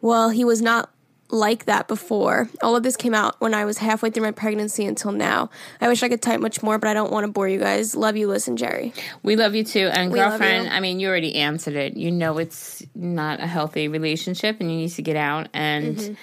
Well, 0.00 0.30
he 0.30 0.44
was 0.44 0.62
not 0.62 0.90
like 1.30 1.64
that 1.64 1.88
before. 1.88 2.48
All 2.62 2.76
of 2.76 2.82
this 2.82 2.96
came 2.96 3.14
out 3.14 3.40
when 3.40 3.54
I 3.54 3.64
was 3.64 3.78
halfway 3.78 4.10
through 4.10 4.22
my 4.24 4.30
pregnancy 4.30 4.84
until 4.84 5.12
now. 5.12 5.50
I 5.80 5.88
wish 5.88 6.02
I 6.02 6.08
could 6.08 6.22
type 6.22 6.40
much 6.40 6.62
more, 6.62 6.78
but 6.78 6.88
I 6.88 6.94
don't 6.94 7.10
want 7.10 7.24
to 7.26 7.32
bore 7.32 7.48
you 7.48 7.58
guys. 7.58 7.94
Love 7.94 8.16
you, 8.16 8.28
listen, 8.28 8.56
Geri. 8.56 8.92
We 9.22 9.36
love 9.36 9.54
you 9.54 9.64
too. 9.64 9.88
And 9.92 10.12
We 10.12 10.18
girlfriend. 10.18 10.68
I 10.68 10.80
mean, 10.80 11.00
you 11.00 11.08
already 11.08 11.36
answered 11.36 11.74
it. 11.74 11.96
You 11.96 12.10
know 12.10 12.38
it's 12.38 12.82
not 12.94 13.40
a 13.40 13.46
healthy 13.46 13.88
relationship 13.88 14.60
and 14.60 14.70
you 14.70 14.76
need 14.78 14.90
to 14.90 15.02
get 15.02 15.16
out. 15.16 15.48
And 15.52 15.96
Mm-hmm. 15.96 16.14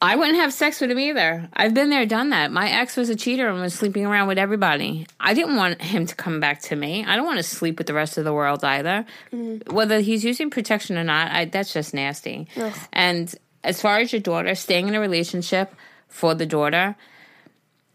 I 0.00 0.14
wouldn't 0.14 0.36
have 0.36 0.52
sex 0.52 0.80
with 0.80 0.90
him 0.90 0.98
either. 0.98 1.48
I've 1.54 1.72
been 1.72 1.88
there, 1.88 2.04
done 2.04 2.30
that. 2.30 2.52
My 2.52 2.68
ex 2.68 2.96
was 2.96 3.08
a 3.08 3.16
cheater 3.16 3.48
and 3.48 3.60
was 3.60 3.72
sleeping 3.72 4.04
around 4.04 4.28
with 4.28 4.36
everybody. 4.36 5.06
I 5.18 5.32
didn't 5.32 5.56
want 5.56 5.80
him 5.80 6.04
to 6.04 6.14
come 6.14 6.38
back 6.38 6.60
to 6.62 6.76
me. 6.76 7.04
I 7.04 7.16
don't 7.16 7.24
want 7.24 7.38
to 7.38 7.42
sleep 7.42 7.78
with 7.78 7.86
the 7.86 7.94
rest 7.94 8.18
of 8.18 8.24
the 8.24 8.32
world 8.32 8.62
either. 8.62 9.06
Mm-hmm. 9.32 9.74
Whether 9.74 10.00
he's 10.00 10.22
using 10.22 10.50
protection 10.50 10.98
or 10.98 11.04
not, 11.04 11.32
I, 11.32 11.46
that's 11.46 11.72
just 11.72 11.94
nasty. 11.94 12.46
And 12.92 13.34
as 13.66 13.80
far 13.82 13.98
as 13.98 14.12
your 14.12 14.20
daughter, 14.22 14.54
staying 14.54 14.88
in 14.88 14.94
a 14.94 15.00
relationship 15.00 15.74
for 16.08 16.34
the 16.34 16.46
daughter 16.46 16.96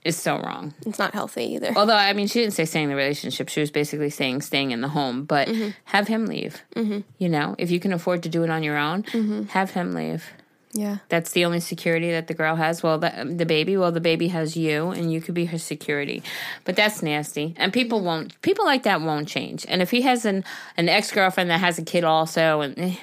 is 0.04 0.18
so 0.18 0.38
wrong. 0.40 0.74
It's 0.86 0.98
not 1.00 1.14
healthy 1.14 1.44
either. 1.56 1.74
Although 1.76 1.96
I 1.96 2.14
mean, 2.14 2.28
she 2.28 2.40
didn't 2.42 2.54
say 2.54 2.66
staying 2.66 2.86
in 2.86 2.90
the 2.90 2.96
relationship; 2.96 3.50
she 3.50 3.60
was 3.60 3.70
basically 3.72 4.10
saying 4.10 4.42
staying 4.42 4.72
in 4.72 4.82
the 4.82 4.88
home. 4.90 5.26
But 5.26 5.48
Mm-hmm. 5.48 5.70
have 5.86 6.08
him 6.08 6.26
leave. 6.26 6.62
You 6.76 7.30
know, 7.30 7.56
if 7.58 7.70
you 7.72 7.80
can 7.80 7.94
afford 7.94 8.24
to 8.24 8.30
do 8.30 8.44
it 8.44 8.50
on 8.50 8.64
your 8.64 8.78
own, 8.78 9.04
Mm-hmm. 9.04 9.44
have 9.58 9.72
him 9.72 9.94
leave. 9.94 10.26
Yeah. 10.74 11.00
That's 11.10 11.32
the 11.32 11.44
only 11.44 11.60
security 11.60 12.12
that 12.12 12.28
the 12.28 12.34
girl 12.34 12.56
has. 12.56 12.82
Well, 12.82 12.98
the, 12.98 13.12
the 13.30 13.46
baby, 13.46 13.76
well, 13.76 13.92
the 13.92 14.00
baby 14.00 14.30
has 14.30 14.56
you, 14.56 14.90
and 14.92 15.12
you 15.12 15.20
could 15.20 15.36
be 15.36 15.44
her 15.52 15.58
security. 15.58 16.24
But 16.64 16.78
that's 16.78 17.04
nasty, 17.04 17.54
and 17.58 17.74
people 17.74 18.00
won't. 18.02 18.42
People 18.42 18.64
like 18.66 18.84
that 18.84 19.02
won't 19.02 19.28
change. 19.28 19.66
And 19.68 19.82
if 19.82 19.92
he 19.92 20.02
has 20.04 20.26
an 20.26 20.44
an 20.78 20.88
ex 20.90 21.12
girlfriend 21.12 21.50
that 21.52 21.60
has 21.60 21.78
a 21.78 21.84
kid 21.84 22.04
also, 22.06 22.62
and 22.62 22.80
eh, 22.80 22.96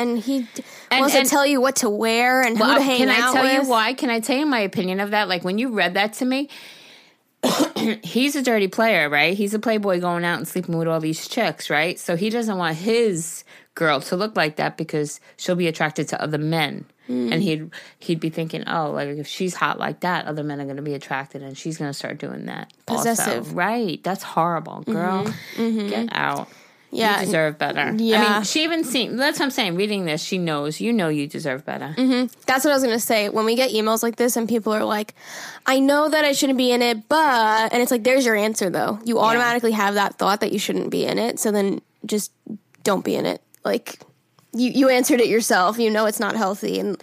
And 0.00 0.18
he 0.18 0.46
And- 0.90 1.00
wants 1.00 1.14
and- 1.14 1.24
to 1.24 1.30
tell 1.30 1.46
you 1.46 1.60
what 1.60 1.76
to 1.76 1.90
wear 1.90 2.42
and 2.42 2.56
who 2.58 2.64
to 2.64 2.80
hang 2.82 3.02
out. 3.02 3.06
can 3.06 3.08
I 3.10 3.32
tell 3.32 3.42
with. 3.42 3.52
you 3.52 3.68
why? 3.70 3.92
Can 3.94 4.10
I 4.10 4.20
tell 4.20 4.36
you 4.36 4.46
my 4.46 4.60
opinion 4.60 5.00
of 5.00 5.10
that? 5.12 5.28
Like 5.28 5.44
when 5.44 5.58
you 5.58 5.70
read 5.70 5.94
that 5.94 6.14
to 6.14 6.24
me, 6.24 6.48
he's 8.02 8.36
a 8.36 8.42
dirty 8.42 8.68
player, 8.68 9.08
right? 9.08 9.36
He's 9.36 9.54
a 9.54 9.58
playboy 9.58 10.00
going 10.00 10.24
out 10.24 10.38
and 10.38 10.46
sleeping 10.48 10.76
with 10.76 10.88
all 10.88 11.00
these 11.00 11.26
chicks, 11.26 11.70
right? 11.70 11.98
So 11.98 12.16
he 12.16 12.30
doesn't 12.30 12.56
want 12.56 12.76
his 12.76 13.44
girl 13.74 14.00
to 14.00 14.16
look 14.16 14.36
like 14.36 14.56
that 14.56 14.76
because 14.76 15.20
she'll 15.36 15.56
be 15.56 15.68
attracted 15.68 16.08
to 16.08 16.22
other 16.22 16.38
men. 16.38 16.84
Hmm. 17.06 17.32
And 17.32 17.42
he'd 17.42 17.70
he'd 17.98 18.20
be 18.20 18.30
thinking, 18.30 18.64
oh, 18.68 18.90
like 18.90 19.08
if 19.08 19.26
she's 19.26 19.54
hot 19.54 19.78
like 19.78 20.00
that, 20.00 20.26
other 20.26 20.44
men 20.44 20.60
are 20.60 20.64
going 20.64 20.76
to 20.76 20.82
be 20.82 20.94
attracted, 20.94 21.42
and 21.42 21.56
she's 21.56 21.78
going 21.78 21.88
to 21.88 21.94
start 21.94 22.18
doing 22.18 22.46
that. 22.46 22.72
Possessive. 22.86 23.46
Mm-hmm. 23.46 23.58
right? 23.58 24.04
That's 24.04 24.22
horrible, 24.22 24.82
girl. 24.82 25.32
Get 25.56 26.08
out. 26.12 26.48
Yeah. 26.92 27.20
you 27.20 27.26
deserve 27.26 27.58
better. 27.58 27.94
Yeah. 27.96 28.24
I 28.24 28.34
mean, 28.34 28.44
she 28.44 28.64
even 28.64 28.84
seen. 28.84 29.16
That's 29.16 29.38
what 29.38 29.44
I'm 29.46 29.50
saying. 29.50 29.76
Reading 29.76 30.04
this, 30.06 30.22
she 30.22 30.38
knows. 30.38 30.80
You 30.80 30.92
know, 30.92 31.08
you 31.08 31.26
deserve 31.26 31.64
better. 31.64 31.94
That's 32.46 32.64
what 32.64 32.72
I 32.72 32.74
was 32.74 32.82
gonna 32.82 32.98
say. 32.98 33.28
When 33.28 33.44
we 33.44 33.54
get 33.54 33.70
emails 33.70 34.02
like 34.02 34.16
this 34.16 34.36
and 34.36 34.48
people 34.48 34.72
are 34.72 34.84
like, 34.84 35.14
"I 35.66 35.78
know 35.78 36.08
that 36.08 36.24
I 36.24 36.32
shouldn't 36.32 36.58
be 36.58 36.72
in 36.72 36.82
it, 36.82 37.08
but," 37.08 37.72
and 37.72 37.80
it's 37.82 37.90
like, 37.90 38.02
"There's 38.02 38.26
your 38.26 38.34
answer, 38.34 38.70
though." 38.70 38.98
You 39.04 39.18
automatically 39.20 39.72
have 39.72 39.94
that 39.94 40.18
thought 40.18 40.40
that 40.40 40.52
you 40.52 40.58
shouldn't 40.58 40.90
be 40.90 41.04
in 41.06 41.18
it, 41.18 41.38
so 41.38 41.52
then 41.52 41.80
just 42.06 42.32
don't 42.82 43.04
be 43.04 43.14
in 43.14 43.26
it. 43.26 43.40
Like, 43.64 44.00
you 44.52 44.70
you 44.70 44.88
answered 44.88 45.20
it 45.20 45.28
yourself. 45.28 45.78
You 45.78 45.90
know 45.90 46.06
it's 46.06 46.20
not 46.20 46.34
healthy, 46.34 46.80
and 46.80 47.00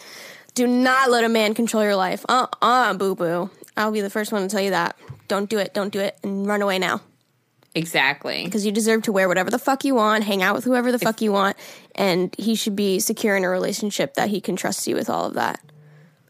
do 0.53 0.67
not 0.67 1.09
let 1.09 1.23
a 1.23 1.29
man 1.29 1.53
control 1.53 1.83
your 1.83 1.95
life. 1.95 2.25
Uh 2.27 2.47
uh, 2.61 2.93
boo 2.93 3.15
boo. 3.15 3.49
I'll 3.77 3.91
be 3.91 4.01
the 4.01 4.09
first 4.09 4.31
one 4.31 4.41
to 4.41 4.49
tell 4.49 4.61
you 4.61 4.71
that. 4.71 4.97
Don't 5.27 5.49
do 5.49 5.59
it. 5.59 5.73
Don't 5.73 5.93
do 5.93 5.99
it, 5.99 6.17
and 6.23 6.45
run 6.47 6.61
away 6.61 6.77
now 6.79 7.01
Exactly. 7.77 8.43
because 8.45 8.65
you 8.65 8.71
deserve 8.71 9.03
to 9.03 9.11
wear 9.11 9.27
whatever 9.27 9.49
the 9.51 9.59
fuck 9.59 9.85
you 9.85 9.95
want, 9.95 10.23
hang 10.23 10.41
out 10.41 10.55
with 10.55 10.63
whoever 10.63 10.91
the 10.91 10.99
fuck 10.99 11.21
you 11.21 11.31
want, 11.31 11.55
and 11.95 12.35
he 12.37 12.55
should 12.55 12.75
be 12.75 12.99
secure 12.99 13.35
in 13.37 13.43
a 13.43 13.49
relationship 13.49 14.15
that 14.15 14.29
he 14.29 14.41
can 14.41 14.55
trust 14.55 14.87
you 14.87 14.95
with 14.95 15.09
all 15.09 15.25
of 15.25 15.33
that. 15.35 15.59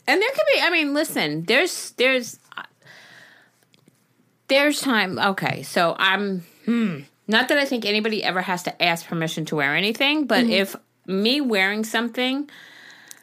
And 0.08 0.22
there 0.22 0.30
could 0.30 0.46
be. 0.54 0.62
I 0.62 0.70
mean, 0.70 0.94
listen. 0.94 1.44
There's 1.46 1.92
there's 1.92 2.40
there's 4.48 4.80
time. 4.80 5.20
Okay, 5.20 5.64
so 5.64 5.96
I'm 5.98 6.42
hmm, 6.66 7.00
not 7.28 7.50
that 7.50 7.58
I 7.58 7.66
think 7.66 7.86
anybody 7.86 8.24
ever 8.24 8.42
has 8.42 8.64
to 8.64 8.82
ask 8.84 9.06
permission 9.06 9.46
to 9.46 9.56
wear 9.56 9.76
anything, 9.76 10.26
but 10.26 10.44
Mm-hmm. 10.46 10.52
if 10.54 10.76
me 11.06 11.40
wearing 11.42 11.84
something 11.86 12.50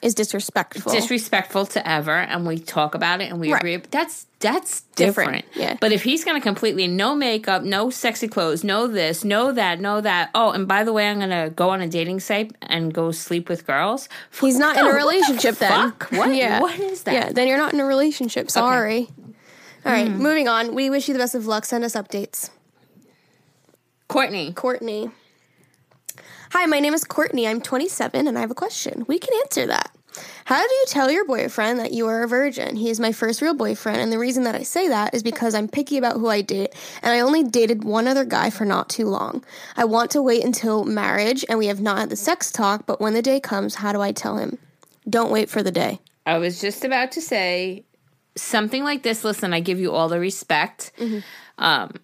Is 0.05 0.15
disrespectful. 0.15 0.93
disrespectful 0.93 1.65
to 1.67 1.89
ever, 1.89 2.15
and 2.15 2.47
we 2.47 2.59
talk 2.59 2.95
about 2.95 3.23
it 3.23 3.31
and 3.31 3.41
we 3.41 3.51
Right. 3.51 3.59
agree, 3.63 3.77
that's 3.91 4.27
that's 4.39 4.83
Different, 4.97 5.45
different. 5.45 5.45
yeah. 5.57 5.77
But 5.81 5.93
if 5.93 6.03
he's 6.03 6.23
going 6.25 6.39
to 6.39 6.43
completely 6.45 6.87
no 6.87 7.15
makeup, 7.15 7.63
no 7.63 7.89
sexy 7.89 8.29
clothes, 8.29 8.63
no 8.63 8.87
this, 8.87 9.25
no 9.25 9.51
that, 9.53 9.81
no 9.81 10.03
that. 10.03 10.29
Oh, 10.35 10.51
and 10.51 10.69
by 10.69 10.85
the 10.85 10.93
way, 10.93 11.09
I'm 11.09 11.17
going 11.19 11.31
to 11.31 11.49
go 11.57 11.71
on 11.71 11.81
a 11.81 11.89
dating 11.89 12.21
site 12.21 12.55
and 12.61 12.93
go 12.93 13.11
sleep 13.13 13.49
with 13.49 13.67
girls. 13.67 14.11
He's 14.39 14.59
not 14.59 14.77
in 14.77 14.83
a 14.83 14.85
What 14.85 14.93
the 14.93 14.99
relationship 14.99 15.55
then. 15.57 15.71
fuck? 15.71 16.11
What? 16.11 16.29
What 16.61 16.79
is 16.79 17.05
that? 17.05 17.15
Yeah, 17.15 17.33
then 17.33 17.49
you're 17.49 17.57
not 17.57 17.73
in 17.73 17.81
a 17.81 17.87
relationship. 17.87 18.51
Sorry. 18.51 19.09
All 19.87 19.93
right, 19.93 20.07
hmm. 20.09 20.19
moving 20.19 20.47
on. 20.49 20.75
We 20.75 20.91
wish 20.91 21.09
you 21.09 21.15
the 21.15 21.21
best 21.21 21.35
of 21.35 21.47
luck. 21.47 21.65
Send 21.65 21.83
us 21.83 21.95
updates. 21.95 22.51
Courtney. 24.09 24.53
Courtney. 24.53 25.11
Hi, 26.53 26.67
my 26.67 26.81
name 26.81 26.93
is 26.93 27.05
Courtney. 27.05 27.49
I'm 27.49 27.63
27 27.63 28.29
and 28.29 28.37
I 28.37 28.43
have 28.43 28.51
a 28.51 28.55
question. 28.55 29.05
We 29.09 29.19
can 29.19 29.33
answer 29.43 29.67
that. 29.69 29.91
How 30.45 30.67
do 30.67 30.75
you 30.75 30.85
tell 30.89 31.11
your 31.11 31.25
boyfriend 31.25 31.81
that 31.81 31.93
you 31.93 32.07
are 32.07 32.23
a 32.23 32.29
virgin? 32.29 32.77
He 32.77 32.91
is 32.91 33.01
my 33.01 33.13
first 33.13 33.41
real 33.41 33.55
boyfriend, 33.55 34.01
and 34.01 34.13
the 34.13 34.19
reason 34.19 34.45
that 34.45 34.55
I 34.55 34.63
say 34.63 34.89
that 34.89 35.15
is 35.15 35.23
because 35.23 35.55
I'm 35.55 35.69
picky 35.69 35.97
about 35.97 36.17
who 36.17 36.29
I 36.29 36.43
date, 36.43 36.75
and 37.03 37.13
I 37.13 37.21
only 37.21 37.43
dated 37.45 37.85
one 37.85 38.07
other 38.07 38.25
guy 38.25 38.51
for 38.51 38.65
not 38.65 38.89
too 38.89 39.07
long. 39.07 39.45
I 39.77 39.85
want 39.85 40.11
to 40.13 40.23
wait 40.23 40.45
until 40.45 40.85
marriage, 40.85 41.45
and 41.49 41.59
we 41.59 41.67
have 41.67 41.81
not 41.81 41.99
had 41.99 42.11
the 42.11 42.17
sex 42.17 42.51
talk, 42.51 42.87
but 42.87 43.01
when 43.01 43.15
the 43.15 43.23
day 43.23 43.41
comes, 43.41 43.77
how 43.77 43.93
do 43.93 44.01
I 44.01 44.13
tell 44.13 44.37
him? 44.37 44.59
Don't 45.09 45.31
wait 45.31 45.49
for 45.49 45.63
the 45.63 45.73
day. 45.73 46.01
I 46.27 46.39
was 46.39 46.61
just 46.61 46.85
about 46.85 47.13
to 47.13 47.21
say 47.21 47.85
something 48.37 48.85
like 48.85 49.03
this. 49.03 49.25
Listen, 49.25 49.53
I 49.53 49.61
give 49.61 49.79
you 49.79 49.93
all 49.93 50.09
the 50.09 50.21
respect. 50.21 50.93
Mm-hmm. 50.99 51.19
Um, 51.59 51.95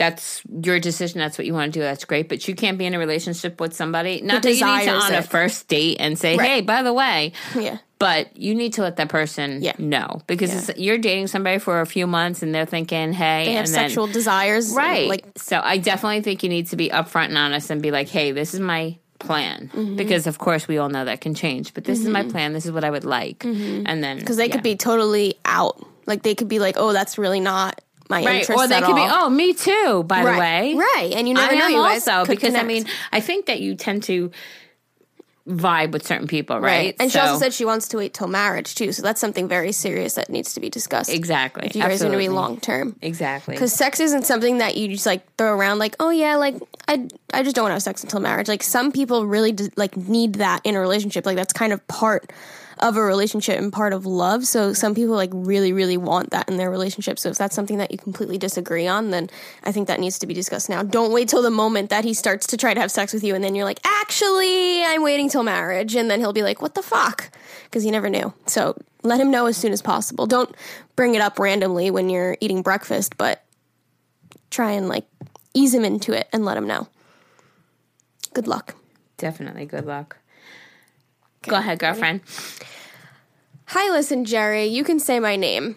that's 0.00 0.40
your 0.64 0.80
decision. 0.80 1.20
That's 1.20 1.36
what 1.36 1.46
you 1.46 1.52
want 1.52 1.74
to 1.74 1.78
do. 1.78 1.82
That's 1.82 2.06
great. 2.06 2.28
But 2.30 2.48
you 2.48 2.54
can't 2.54 2.78
be 2.78 2.86
in 2.86 2.94
a 2.94 2.98
relationship 2.98 3.60
with 3.60 3.74
somebody. 3.74 4.22
Not 4.22 4.42
that 4.42 4.54
you 4.54 4.64
need 4.64 4.84
to 4.86 4.90
on 4.94 5.12
a 5.14 5.20
first 5.22 5.68
date 5.68 5.98
and 6.00 6.18
say, 6.18 6.36
Right. 6.38 6.48
"Hey, 6.48 6.60
by 6.62 6.82
the 6.82 6.92
way." 6.94 7.32
Yeah. 7.54 7.76
But 7.98 8.34
you 8.34 8.54
need 8.54 8.72
to 8.74 8.82
let 8.82 8.96
that 8.96 9.10
person 9.10 9.60
Yeah. 9.62 9.74
know 9.78 10.22
because 10.26 10.50
Yeah. 10.50 10.70
it's, 10.70 10.80
you're 10.80 10.96
dating 10.96 11.26
somebody 11.26 11.58
for 11.58 11.82
a 11.82 11.86
few 11.86 12.06
months 12.06 12.42
and 12.42 12.54
they're 12.54 12.64
thinking, 12.64 13.12
"Hey," 13.12 13.44
They 13.44 13.52
have 13.52 13.66
then, 13.66 13.74
sexual 13.74 14.06
desires. 14.06 14.72
right? 14.72 15.06
Like, 15.06 15.26
so 15.36 15.60
I 15.62 15.76
definitely 15.76 16.22
think 16.22 16.42
you 16.42 16.48
need 16.48 16.68
to 16.68 16.76
be 16.76 16.88
upfront 16.88 17.26
and 17.26 17.36
honest 17.36 17.68
and 17.70 17.82
be 17.82 17.90
like, 17.90 18.08
"Hey, 18.08 18.32
this 18.32 18.54
is 18.54 18.60
my." 18.60 18.96
plan 19.20 19.70
Mm-hmm. 19.74 19.96
because 19.96 20.26
of 20.26 20.38
course 20.38 20.66
we 20.66 20.78
all 20.78 20.88
know 20.88 21.04
that 21.04 21.20
can 21.20 21.34
change 21.34 21.74
but 21.74 21.84
this 21.84 21.98
is 22.00 22.08
my 22.08 22.22
plan 22.24 22.54
this 22.54 22.64
is 22.64 22.72
what 22.72 22.84
i 22.84 22.90
would 22.90 23.04
like 23.04 23.44
and 23.44 24.02
then 24.02 24.18
because 24.18 24.38
they 24.38 24.46
yeah. 24.46 24.52
could 24.54 24.62
be 24.62 24.76
totally 24.76 25.34
out. 25.44 25.76
Like, 26.06 26.22
they 26.22 26.34
could 26.34 26.48
be 26.48 26.58
like, 26.58 26.76
oh, 26.78 26.94
that's 26.94 27.18
really 27.18 27.38
not 27.38 27.82
my 28.10 28.24
right 28.24 28.40
interest 28.40 28.50
or 28.50 28.66
they 28.66 28.80
could 28.80 28.96
be 28.96 29.06
oh 29.08 29.30
me 29.30 29.54
too 29.54 30.02
by 30.06 30.22
right. 30.22 30.32
the 30.32 30.38
way 30.38 30.74
Right. 30.74 31.12
And 31.14 31.26
you 31.28 31.34
never 31.34 31.54
I 31.54 31.58
know 31.58 31.64
am 31.66 31.70
you 31.70 31.78
also 31.78 32.26
because 32.26 32.54
I 32.54 32.62
mean 32.62 32.84
I 33.12 33.20
think 33.20 33.46
that 33.46 33.60
you 33.60 33.74
tend 33.74 34.02
to 34.04 34.30
vibe 35.48 35.92
with 35.92 36.06
certain 36.06 36.26
people, 36.26 36.56
right? 36.60 36.62
Right. 36.62 36.96
And 37.00 37.10
she 37.10 37.18
also 37.18 37.38
said 37.38 37.52
she 37.52 37.64
wants 37.64 37.88
to 37.88 37.96
wait 37.96 38.14
till 38.14 38.28
marriage 38.28 38.74
too. 38.74 38.92
So 38.92 39.02
that's 39.02 39.20
something 39.20 39.48
very 39.48 39.72
serious 39.72 40.14
that 40.14 40.30
needs 40.30 40.54
to 40.54 40.60
be 40.60 40.68
discussed. 40.68 41.10
exactly. 41.10 41.66
If 41.66 41.74
you 41.74 41.82
guys 41.82 42.02
are 42.02 42.06
going 42.06 42.12
to 42.12 42.18
be 42.18 42.28
long 42.28 42.60
term. 42.60 42.96
Exactly. 43.02 43.54
Because 43.54 43.72
sex 43.72 44.00
isn't 44.00 44.24
something 44.24 44.58
that 44.58 44.76
you 44.76 44.88
just 44.88 45.06
like 45.06 45.22
throw 45.36 45.52
around 45.52 45.78
like, 45.78 45.96
oh 45.98 46.10
yeah, 46.10 46.36
like 46.36 46.56
I, 46.86 47.08
I 47.32 47.42
just 47.42 47.56
don't 47.56 47.64
want 47.64 47.70
to 47.70 47.74
have 47.74 47.82
sex 47.82 48.02
until 48.02 48.20
marriage. 48.20 48.48
Like 48.48 48.62
some 48.62 48.92
people 48.92 49.26
really 49.26 49.52
d- 49.52 49.70
like 49.76 49.96
need 49.96 50.34
that 50.34 50.60
in 50.64 50.76
a 50.76 50.80
relationship. 50.80 51.26
Like 51.26 51.36
that's 51.36 51.52
kind 51.52 51.72
of 51.72 51.86
part 51.88 52.30
of 52.80 52.96
a 52.96 53.02
relationship 53.02 53.58
and 53.58 53.72
part 53.72 53.92
of 53.92 54.06
love. 54.06 54.46
So 54.46 54.72
some 54.72 54.94
people 54.94 55.14
like 55.14 55.30
really, 55.32 55.72
really 55.72 55.96
want 55.96 56.30
that 56.30 56.48
in 56.48 56.56
their 56.56 56.70
relationship. 56.70 57.18
So 57.18 57.28
if 57.28 57.38
that's 57.38 57.54
something 57.54 57.78
that 57.78 57.90
you 57.90 57.98
completely 57.98 58.38
disagree 58.38 58.86
on, 58.86 59.10
then 59.10 59.30
I 59.64 59.72
think 59.72 59.86
that 59.88 60.00
needs 60.00 60.18
to 60.20 60.26
be 60.26 60.34
discussed 60.34 60.68
now. 60.68 60.82
Don't 60.82 61.12
wait 61.12 61.28
till 61.28 61.42
the 61.42 61.50
moment 61.50 61.90
that 61.90 62.04
he 62.04 62.14
starts 62.14 62.46
to 62.48 62.56
try 62.56 62.74
to 62.74 62.80
have 62.80 62.90
sex 62.90 63.12
with 63.12 63.22
you 63.22 63.34
and 63.34 63.44
then 63.44 63.54
you're 63.54 63.64
like, 63.64 63.80
actually, 63.84 64.82
I'm 64.82 65.02
waiting 65.02 65.28
till 65.28 65.42
marriage. 65.42 65.94
And 65.94 66.10
then 66.10 66.20
he'll 66.20 66.32
be 66.32 66.42
like, 66.42 66.62
what 66.62 66.74
the 66.74 66.82
fuck? 66.82 67.30
Because 67.64 67.82
he 67.82 67.90
never 67.90 68.08
knew. 68.08 68.32
So 68.46 68.76
let 69.02 69.20
him 69.20 69.30
know 69.30 69.46
as 69.46 69.56
soon 69.56 69.72
as 69.72 69.82
possible. 69.82 70.26
Don't 70.26 70.54
bring 70.96 71.14
it 71.14 71.20
up 71.20 71.38
randomly 71.38 71.90
when 71.90 72.08
you're 72.08 72.36
eating 72.40 72.62
breakfast, 72.62 73.16
but 73.16 73.44
try 74.50 74.72
and 74.72 74.88
like 74.88 75.06
ease 75.54 75.74
him 75.74 75.84
into 75.84 76.12
it 76.12 76.28
and 76.32 76.44
let 76.44 76.56
him 76.56 76.66
know. 76.66 76.88
Good 78.32 78.46
luck. 78.46 78.76
Definitely. 79.16 79.66
Good 79.66 79.84
luck. 79.84 80.19
Go 81.46 81.56
ahead, 81.56 81.78
girlfriend. 81.78 82.20
Hi, 83.68 83.90
listen, 83.90 84.24
Geri. 84.24 84.66
You 84.66 84.84
can 84.84 84.98
say 84.98 85.18
my 85.20 85.36
name. 85.36 85.76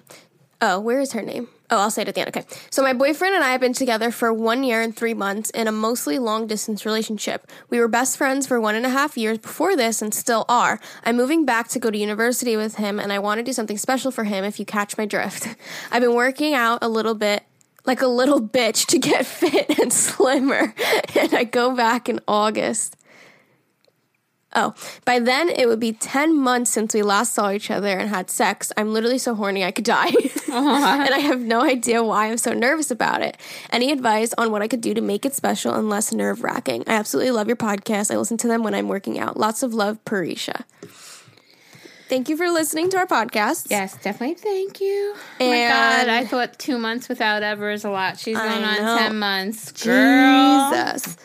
Oh, 0.60 0.80
where 0.80 1.00
is 1.00 1.14
her 1.14 1.22
name? 1.22 1.48
Oh, 1.70 1.78
I'll 1.78 1.90
say 1.90 2.02
it 2.02 2.10
at 2.10 2.16
the 2.16 2.22
end. 2.22 2.36
Okay. 2.36 2.46
So, 2.70 2.84
my 2.84 2.92
boyfriend 2.92 3.34
and 3.34 3.44
I 3.44 3.52
have 3.52 3.62
been 3.62 3.74
together 3.74 4.12
for 4.12 4.34
one 4.34 4.64
year 4.64 4.82
and 4.82 4.96
three 4.96 5.14
months 5.14 5.50
in 5.52 5.68
a 5.68 5.72
mostly 5.72 6.20
long 6.20 6.48
distance 6.48 6.86
relationship. 6.86 7.50
We 7.70 7.80
were 7.80 7.88
best 7.88 8.18
friends 8.18 8.46
for 8.46 8.60
one 8.60 8.76
and 8.76 8.86
a 8.86 8.90
half 8.90 9.18
years 9.18 9.38
before 9.38 9.78
this 9.78 10.02
and 10.02 10.14
still 10.14 10.44
are. 10.50 10.82
I'm 11.06 11.16
moving 11.16 11.46
back 11.46 11.70
to 11.70 11.80
go 11.80 11.90
to 11.90 11.98
university 11.98 12.58
with 12.58 12.76
him, 12.76 13.00
and 13.00 13.14
I 13.14 13.20
want 13.20 13.40
to 13.40 13.44
do 13.44 13.54
something 13.54 13.78
special 13.78 14.12
for 14.12 14.26
him 14.26 14.44
if 14.44 14.60
you 14.60 14.66
catch 14.66 14.98
my 14.98 15.06
drift. 15.06 15.48
I've 15.92 16.02
been 16.02 16.14
working 16.14 16.54
out 16.54 16.80
a 16.82 16.90
little 16.90 17.16
bit 17.16 17.44
like 17.86 18.02
a 18.02 18.08
little 18.08 18.42
bitch 18.42 18.86
to 18.88 19.00
get 19.00 19.26
fit 19.26 19.80
and 19.80 19.94
slimmer, 19.94 20.76
and 21.16 21.34
I 21.34 21.46
go 21.46 21.74
back 21.74 22.10
in 22.10 22.20
August. 22.28 22.98
Oh, 24.56 24.76
by 25.04 25.18
then 25.20 25.50
it 25.50 25.68
would 25.68 25.80
be 25.80 25.94
10 25.94 26.38
months 26.38 26.70
since 26.70 26.94
we 26.94 27.02
last 27.02 27.34
saw 27.34 27.50
each 27.52 27.72
other 27.72 27.98
and 27.98 28.10
had 28.10 28.30
sex. 28.30 28.72
I'm 28.78 28.94
literally 28.94 29.18
so 29.18 29.34
horny 29.34 29.64
I 29.64 29.72
could 29.72 29.86
die. 29.86 30.10
and 30.52 31.14
I 31.14 31.20
have 31.20 31.42
no 31.42 31.62
idea 31.62 32.04
why 32.04 32.28
I'm 32.28 32.38
so 32.38 32.54
nervous 32.54 32.92
about 32.92 33.22
it. 33.24 33.38
Any 33.72 33.92
advice 33.92 34.34
on 34.38 34.52
what 34.52 34.62
I 34.62 34.68
could 34.68 34.82
do 34.82 34.94
to 34.94 35.02
make 35.02 35.26
it 35.26 35.34
special 35.34 35.74
and 35.74 35.90
less 35.90 36.14
nerve 36.14 36.44
wracking? 36.44 36.84
I 36.86 36.94
absolutely 36.94 37.32
love 37.32 37.48
your 37.48 37.56
podcast. 37.56 38.14
I 38.14 38.18
listen 38.18 38.38
to 38.38 38.48
them 38.48 38.62
when 38.62 38.76
I'm 38.76 38.88
working 38.88 39.18
out. 39.18 39.38
Lots 39.38 39.64
of 39.64 39.74
love, 39.74 40.04
Parisha. 40.06 40.64
Thank 42.10 42.30
you 42.30 42.38
for 42.38 42.48
listening 42.50 42.90
to 42.92 42.98
our 42.98 43.08
podcast. 43.08 43.72
Yes, 43.72 43.98
definitely. 44.04 44.36
Thank 44.36 44.80
you. 44.82 45.16
oh 45.42 45.50
my 45.50 45.68
God, 45.68 46.10
I 46.10 46.26
thought 46.26 46.60
two 46.60 46.78
months 46.78 47.10
without 47.10 47.42
ever 47.42 47.72
is 47.72 47.86
a 47.86 47.90
lot. 47.90 48.20
She's 48.20 48.38
going 48.38 48.64
on 48.64 49.00
10 49.00 49.18
months. 49.18 49.72
Girl. 49.84 50.70
Jesus. 50.72 51.18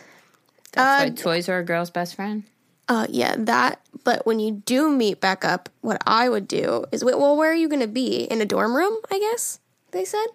That's 0.73 1.03
Uh, 1.03 1.05
why 1.05 1.11
toys 1.11 1.49
are 1.51 1.59
a 1.59 1.65
girl's 1.65 1.91
best 1.91 2.15
friend. 2.15 2.45
Uh, 2.89 3.07
yeah, 3.11 3.35
that. 3.39 3.81
But 4.05 4.25
when 4.25 4.41
you 4.41 4.53
do 4.53 4.89
meet 4.91 5.21
back 5.21 5.45
up, 5.45 5.69
what 5.83 6.01
I 6.07 6.29
would 6.29 6.49
do 6.49 6.85
is, 6.93 7.05
wait, 7.05 7.19
well, 7.19 7.37
where 7.37 7.51
are 7.51 7.55
you 7.55 7.69
going 7.69 7.83
to 7.83 7.87
be? 7.87 8.23
In 8.25 8.41
a 8.41 8.47
dorm 8.47 8.75
room, 8.75 8.97
I 9.11 9.19
guess 9.19 9.61
they 9.91 10.05
said. 10.05 10.27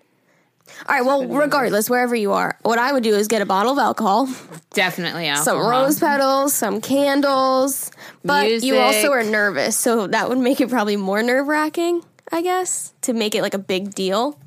All 0.88 0.96
right. 0.96 1.06
Well, 1.06 1.28
regardless, 1.28 1.90
wherever 1.90 2.16
you 2.16 2.32
are, 2.34 2.58
what 2.62 2.80
I 2.80 2.94
would 2.94 3.04
do 3.04 3.14
is 3.16 3.28
get 3.28 3.42
a 3.42 3.46
bottle 3.46 3.74
of 3.74 3.78
alcohol, 3.80 4.30
Definitely 4.74 5.28
alcohol. 5.28 5.44
some 5.46 5.70
rose 5.70 6.00
petals, 6.00 6.54
some 6.54 6.80
candles. 6.82 7.92
But 8.24 8.64
you 8.64 8.78
also 8.78 9.12
are 9.12 9.24
nervous, 9.24 9.76
so 9.76 10.08
that 10.08 10.30
would 10.30 10.38
make 10.38 10.62
it 10.62 10.70
probably 10.70 10.96
more 10.96 11.22
nerve 11.22 11.48
wracking, 11.48 12.04
I 12.32 12.42
guess, 12.42 12.94
to 13.02 13.14
make 13.14 13.36
it 13.36 13.42
like 13.42 13.54
a 13.54 13.60
big 13.60 13.94
deal. 13.94 14.40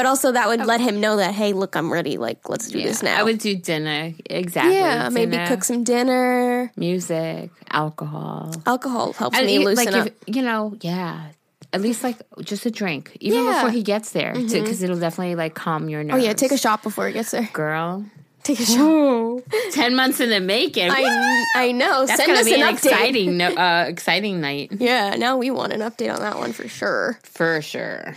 But 0.00 0.06
also, 0.06 0.32
that 0.32 0.48
would 0.48 0.64
let 0.64 0.80
him 0.80 0.98
know 0.98 1.16
that, 1.16 1.34
hey, 1.34 1.52
look, 1.52 1.76
I'm 1.76 1.92
ready. 1.92 2.16
Like, 2.16 2.48
let's 2.48 2.68
do 2.70 2.78
Yeah, 2.78 2.86
this 2.86 3.02
now. 3.02 3.20
I 3.20 3.22
would 3.22 3.36
do 3.36 3.54
dinner. 3.54 4.14
Exactly. 4.30 4.76
yeah, 4.76 5.10
maybe 5.10 5.36
cook 5.46 5.62
some 5.62 5.84
dinner. 5.84 6.72
music, 6.74 7.50
alcohol. 7.70 8.50
Alcohol 8.64 9.12
helps 9.12 9.36
And 9.36 9.44
me 9.46 9.56
e- 9.56 9.58
loosen 9.58 9.84
like 9.92 9.94
up. 9.94 10.06
if, 10.06 10.34
you 10.36 10.40
know, 10.40 10.74
yeah. 10.80 11.26
At 11.74 11.82
least 11.82 12.02
like 12.02 12.16
just 12.40 12.64
a 12.64 12.70
drink, 12.70 13.14
even 13.20 13.44
Yeah. 13.44 13.52
before 13.56 13.68
he 13.70 13.82
gets 13.82 14.12
there, 14.12 14.32
because 14.32 14.82
it'll 14.82 14.98
definitely 14.98 15.34
like 15.34 15.54
calm 15.54 15.90
your 15.90 16.02
nerves. 16.02 16.18
oh 16.22 16.26
yeah, 16.26 16.32
take 16.32 16.52
a 16.52 16.56
shot 16.56 16.82
before 16.82 17.06
he 17.06 17.12
gets 17.12 17.32
there. 17.32 17.50
girl. 17.52 18.06
Take 18.42 18.60
a 18.60 18.64
shot. 18.74 19.42
Ten 19.72 19.94
months 19.94 20.18
in 20.18 20.30
the 20.30 20.40
making. 20.40 20.88
I 20.90 21.44
I 21.54 21.72
know. 21.72 22.06
That's 22.06 22.16
Send 22.16 22.28
gonna 22.28 22.40
us 22.40 22.46
be 22.46 22.54
an, 22.54 22.62
an, 22.62 22.74
exciting, 22.74 23.36
no, 23.36 23.48
uh, 23.54 23.84
exciting 23.86 24.40
night 24.40 24.70
Yeah, 24.78 25.16
now 25.16 25.36
we 25.36 25.50
want 25.50 25.74
an 25.74 25.80
update 25.80 26.10
on 26.10 26.20
that 26.20 26.38
one 26.38 26.52
for 26.52 26.66
sure. 26.68 27.18
for 27.22 27.60
sure. 27.60 28.14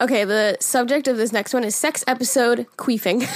Okay, 0.00 0.24
the 0.24 0.56
subject 0.60 1.08
of 1.08 1.18
this 1.18 1.30
next 1.30 1.52
one 1.52 1.62
is 1.62 1.76
sex 1.76 2.02
episode 2.06 2.66
queefing. 2.78 3.28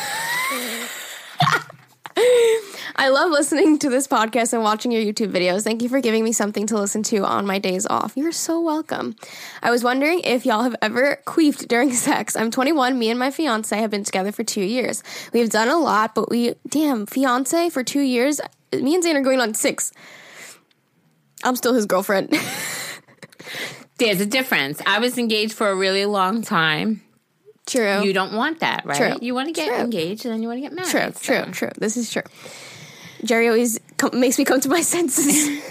I 2.97 3.09
love 3.09 3.31
listening 3.31 3.79
to 3.81 3.91
this 3.91 4.09
podcast 4.09 4.55
and 4.55 4.63
watching 4.63 4.91
your 4.91 5.03
YouTube 5.03 5.31
videos. 5.31 5.63
Thank 5.63 5.83
you 5.83 5.91
for 5.91 6.01
giving 6.01 6.25
me 6.25 6.33
something 6.33 6.67
to 6.69 6.79
listen 6.79 7.03
to 7.03 7.19
on 7.19 7.45
my 7.45 7.59
days 7.59 7.87
off. 7.87 8.17
You're 8.17 8.33
so 8.33 8.63
welcome. 8.63 9.15
I 9.63 9.71
was 9.71 9.85
wondering 9.85 10.21
if 10.21 10.47
y'all 10.47 10.63
have 10.63 10.77
ever 10.81 11.21
queefed 11.27 11.69
during 11.69 11.93
sex. 11.93 12.35
I'm 12.35 12.51
21. 12.51 12.99
Me 12.99 13.11
and 13.11 13.19
my 13.19 13.31
fiance 13.31 13.77
have 13.77 13.91
been 13.91 14.05
together 14.05 14.33
for 14.33 14.43
two 14.43 14.65
years. 14.65 15.03
We've 15.35 15.51
done 15.51 15.69
a 15.69 15.77
lot, 15.77 16.15
but 16.15 16.31
we, 16.31 16.55
damn, 16.67 17.05
fiance 17.05 17.69
for 17.69 17.85
two 17.85 18.01
years? 18.01 18.41
Me 18.73 18.95
and 18.95 19.05
Zane 19.05 19.19
are 19.19 19.23
going 19.23 19.43
on 19.43 19.53
six. 19.53 19.93
I'm 21.43 21.57
still 21.57 21.75
his 21.75 21.85
girlfriend. 21.85 22.35
There's 23.99 24.21
a 24.21 24.27
difference. 24.27 24.81
I 24.87 24.99
was 24.99 25.19
engaged 25.19 25.53
for 25.55 25.69
a 25.71 25.75
really 25.75 26.05
long 26.07 26.43
time. 26.43 27.03
True. 27.67 28.03
You 28.03 28.13
don't 28.13 28.35
want 28.35 28.61
that, 28.61 28.85
right? 28.85 28.97
True. 28.97 29.19
You 29.27 29.35
want 29.35 29.49
to 29.49 29.53
get 29.53 29.69
True. 29.69 29.77
engaged 29.77 30.25
and 30.27 30.35
then 30.35 30.43
you 30.43 30.49
want 30.49 30.59
to 30.59 30.63
get 30.63 30.73
married. 30.73 30.91
True, 30.91 31.13
so- 31.15 31.45
true, 31.45 31.53
true. 31.53 31.71
This 31.79 31.97
is 31.97 32.11
true. 32.11 32.23
Geri 33.25 33.49
always 33.49 33.81
com- 33.97 34.19
makes 34.21 34.39
me 34.39 34.45
come 34.45 34.61
to 34.61 34.69
my 34.69 34.81
senses. 34.95 35.63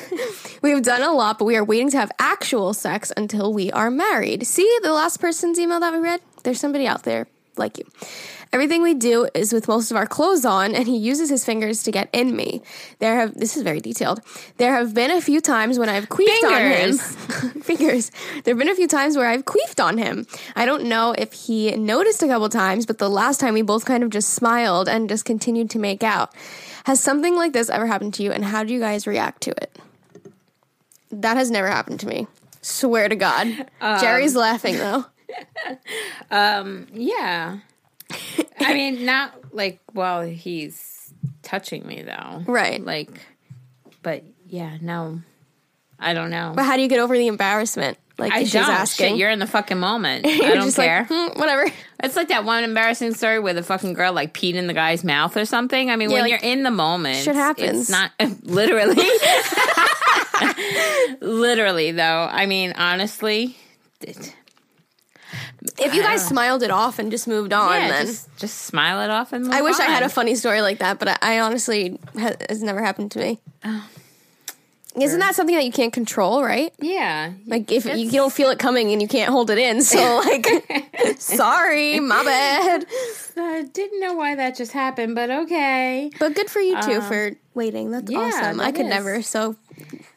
we 0.63 0.71
have 0.71 0.81
done 0.81 1.03
a 1.03 1.11
lot, 1.11 1.37
but 1.37 1.45
we 1.45 1.55
are 1.55 1.63
waiting 1.63 1.89
to 1.91 1.97
have 1.97 2.11
actual 2.17 2.73
sex 2.73 3.11
until 3.15 3.53
we 3.53 3.71
are 3.71 3.91
married. 3.91 4.47
See 4.47 4.77
the 4.81 4.91
last 4.91 5.19
person's 5.19 5.59
email 5.59 5.79
that 5.81 5.93
we 5.93 5.99
read? 5.99 6.19
There's 6.43 6.59
somebody 6.59 6.87
out 6.87 7.03
there 7.03 7.27
like 7.57 7.77
you. 7.77 7.85
Everything 8.51 8.83
we 8.83 8.93
do 8.93 9.27
is 9.33 9.51
with 9.51 9.67
most 9.67 9.89
of 9.89 9.97
our 9.97 10.05
clothes 10.05 10.45
on, 10.45 10.75
and 10.75 10.87
he 10.87 10.95
uses 10.95 11.29
his 11.29 11.43
fingers 11.43 11.81
to 11.83 11.91
get 11.91 12.07
in 12.13 12.35
me. 12.35 12.61
There 12.99 13.15
have 13.15 13.33
this 13.33 13.57
is 13.57 13.63
very 13.63 13.79
detailed. 13.79 14.21
There 14.57 14.73
have 14.73 14.93
been 14.93 15.09
a 15.09 15.21
few 15.21 15.41
times 15.41 15.79
when 15.79 15.89
I've 15.89 16.07
queefed 16.07 16.43
on 16.43 16.61
him. 16.61 16.97
fingers. 17.63 18.11
There 18.43 18.53
have 18.53 18.59
been 18.59 18.69
a 18.69 18.75
few 18.75 18.87
times 18.87 19.17
where 19.17 19.27
I've 19.27 19.45
queefed 19.45 19.83
on 19.83 19.97
him. 19.97 20.27
I 20.55 20.65
don't 20.65 20.83
know 20.83 21.15
if 21.17 21.33
he 21.33 21.75
noticed 21.75 22.21
a 22.21 22.27
couple 22.27 22.47
times, 22.49 22.85
but 22.85 22.99
the 22.99 23.09
last 23.09 23.39
time 23.39 23.55
we 23.55 23.63
both 23.63 23.85
kind 23.85 24.03
of 24.03 24.11
just 24.11 24.29
smiled 24.29 24.87
and 24.87 25.09
just 25.09 25.25
continued 25.25 25.71
to 25.71 25.79
make 25.79 26.03
out. 26.03 26.33
Has 26.85 26.99
something 26.99 27.35
like 27.35 27.53
this 27.53 27.69
ever 27.69 27.87
happened 27.87 28.13
to 28.15 28.23
you, 28.23 28.31
and 28.31 28.45
how 28.45 28.63
do 28.63 28.73
you 28.73 28.79
guys 28.79 29.07
react 29.07 29.41
to 29.43 29.51
it? 29.51 29.79
That 31.11 31.37
has 31.37 31.49
never 31.49 31.69
happened 31.69 32.01
to 32.01 32.07
me. 32.07 32.27
Swear 32.61 33.09
to 33.09 33.15
God. 33.15 33.47
Um, 33.81 33.99
Geri's 33.99 34.35
laughing 34.35 34.77
though. 34.77 35.05
Yeah. 36.31 37.59
I 38.59 38.73
mean, 38.73 39.05
not 39.05 39.33
like 39.53 39.79
while 39.91 40.21
he's 40.21 41.13
touching 41.41 41.85
me, 41.87 42.01
though. 42.03 42.43
Right. 42.45 42.83
Like, 42.83 43.09
but 44.01 44.23
yeah, 44.47 44.77
no. 44.81 45.21
I 45.99 46.13
don't 46.13 46.29
know. 46.29 46.53
But 46.55 46.65
how 46.65 46.75
do 46.75 46.81
you 46.81 46.87
get 46.89 46.99
over 46.99 47.17
the 47.17 47.27
embarrassment? 47.27 47.97
Like 48.17 48.31
I 48.31 48.43
she's 48.43 48.53
don't. 48.53 48.69
asking. 48.69 49.09
Shit, 49.09 49.17
you're 49.17 49.29
in 49.31 49.39
the 49.39 49.47
fucking 49.47 49.79
moment. 49.79 50.25
I 50.27 50.37
don't 50.37 50.65
just 50.65 50.75
care. 50.77 51.07
like, 51.09 51.33
hmm, 51.33 51.39
whatever. 51.39 51.65
It's 52.03 52.15
like 52.15 52.27
that 52.27 52.43
one 52.45 52.63
embarrassing 52.63 53.13
story 53.15 53.39
where 53.39 53.53
the 53.53 53.63
fucking 53.63 53.93
girl 53.93 54.13
like 54.13 54.33
peed 54.33 54.53
in 54.53 54.67
the 54.67 54.73
guy's 54.73 55.03
mouth 55.03 55.35
or 55.37 55.45
something. 55.45 55.89
I 55.89 55.95
mean, 55.95 56.09
Yeah, 56.09 56.15
when 56.21 56.29
like, 56.29 56.41
you're 56.43 56.51
in 56.51 56.61
the 56.63 56.69
moment, 56.71 57.17
shit 57.17 57.35
happens. 57.35 57.81
It's 57.81 57.89
not 57.89 58.11
literally. 58.43 59.01
literally, 61.21 61.91
though. 61.91 62.27
I 62.31 62.45
mean, 62.45 62.73
honestly, 62.75 63.57
it- 64.01 64.35
If 65.79 65.93
you 65.93 66.01
guys 66.01 66.25
smiled 66.25 66.63
it 66.63 66.71
off 66.71 66.99
and 66.99 67.11
just 67.11 67.27
moved 67.27 67.53
on, 67.53 67.73
yeah, 67.73 67.87
then 67.89 68.05
just 68.05 68.37
just 68.37 68.61
smile 68.61 69.01
it 69.01 69.09
off 69.09 69.33
and. 69.33 69.45
Move 69.45 69.53
on. 69.53 69.57
I 69.59 69.61
wish 69.61 69.79
I 69.79 69.85
had 69.85 70.03
a 70.03 70.09
funny 70.09 70.35
story 70.35 70.61
like 70.61 70.79
that, 70.79 70.99
but 70.99 71.07
I, 71.07 71.17
I 71.21 71.39
honestly 71.39 71.99
ha- 72.17 72.35
has 72.49 72.61
never 72.61 72.81
happened 72.81 73.11
to 73.11 73.19
me. 73.19 73.39
Oh. 73.63 73.87
Isn't 74.95 75.19
that 75.21 75.33
something 75.33 75.55
that 75.55 75.65
you 75.65 75.71
can't 75.71 75.91
control, 75.91 76.43
right? 76.43 76.71
Yeah, 76.79 77.33
Like 77.47 77.71
if 77.71 77.85
you, 77.85 77.93
you 77.93 78.11
don't 78.11 78.31
feel 78.31 78.49
it 78.49 78.59
coming 78.59 78.91
and 78.91 79.01
you 79.01 79.07
can't 79.07 79.31
hold 79.31 79.49
it 79.49 79.57
in, 79.57 79.81
so 79.81 79.97
like, 80.25 80.45
sorry, 81.17 81.99
my 81.99 82.23
bad. 82.23 82.85
I 83.35 83.63
didn't 83.63 83.99
know 84.01 84.13
why 84.13 84.35
that 84.35 84.55
just 84.55 84.71
happened, 84.71 85.15
but 85.15 85.31
okay. 85.31 86.11
But 86.19 86.35
good 86.35 86.49
for 86.49 86.59
you 86.59 86.79
too 86.83 87.01
for 87.01 87.27
um, 87.29 87.35
waiting. 87.55 87.89
That's 87.89 88.11
yeah, 88.11 88.19
awesome. 88.19 88.59
I 88.59 88.71
could 88.71 88.85
is. 88.85 88.89
never. 88.89 89.21
So 89.23 89.55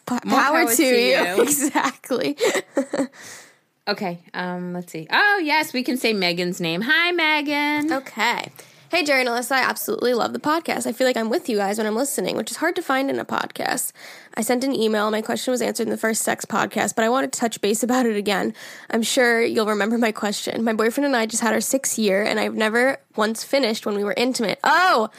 p- 0.07 0.19
power, 0.21 0.21
power 0.21 0.67
to, 0.67 0.77
to 0.77 0.85
you. 0.85 1.37
you. 1.37 1.43
exactly. 1.43 2.37
Okay, 3.89 4.19
um, 4.35 4.73
let's 4.73 4.91
see. 4.91 5.07
Oh 5.11 5.41
yes, 5.45 5.73
we 5.73 5.83
can 5.83 5.97
say 5.97 6.13
Megan's 6.13 6.61
name. 6.61 6.83
Hi, 6.83 7.13
Megan. 7.13 7.93
Okay. 7.93 8.51
Hey, 8.89 9.05
Geri 9.05 9.23
and 9.23 9.29
Allisa, 9.29 9.53
I 9.53 9.63
absolutely 9.63 10.15
love 10.15 10.33
the 10.33 10.39
podcast. 10.39 10.87
I 10.87 10.93
feel 10.93 11.09
like 11.09 11.17
I'm 11.17 11.29
with 11.29 11.49
you 11.49 11.57
guys 11.57 11.77
when 11.77 11.89
I'm 11.89 11.97
listening, 11.97 12.37
which 12.37 12.53
is 12.53 12.57
hard 12.57 12.77
to 12.77 12.83
find 12.83 13.11
in 13.11 13.19
a 13.19 13.25
podcast. 13.25 13.91
I 14.35 14.43
sent 14.43 14.63
an 14.63 14.73
email. 14.75 15.11
My 15.11 15.23
question 15.23 15.51
was 15.51 15.61
answered 15.61 15.85
in 15.85 15.91
the 15.91 15.97
first 15.97 16.23
sex 16.23 16.45
podcast, 16.45 16.95
but 16.95 17.05
I 17.05 17.09
want 17.09 17.31
to 17.33 17.39
touch 17.39 17.61
base 17.61 17.83
about 17.85 18.07
it 18.07 18.17
again. 18.17 18.55
I'm 18.91 19.03
sure 19.03 19.43
you'll 19.43 19.67
remember 19.67 19.99
my 19.99 20.13
question. 20.13 20.63
My 20.63 20.73
boyfriend 20.73 21.05
and 21.05 21.17
I 21.17 21.27
just 21.27 21.43
had 21.43 21.53
our 21.53 21.61
sixth 21.61 21.99
year, 21.99 22.23
and 22.23 22.39
I've 22.39 22.55
never 22.55 22.99
once 23.17 23.43
finished 23.43 23.87
when 23.87 23.97
we 23.97 24.05
were 24.05 24.15
intimate. 24.17 24.61
Oh, 24.63 25.11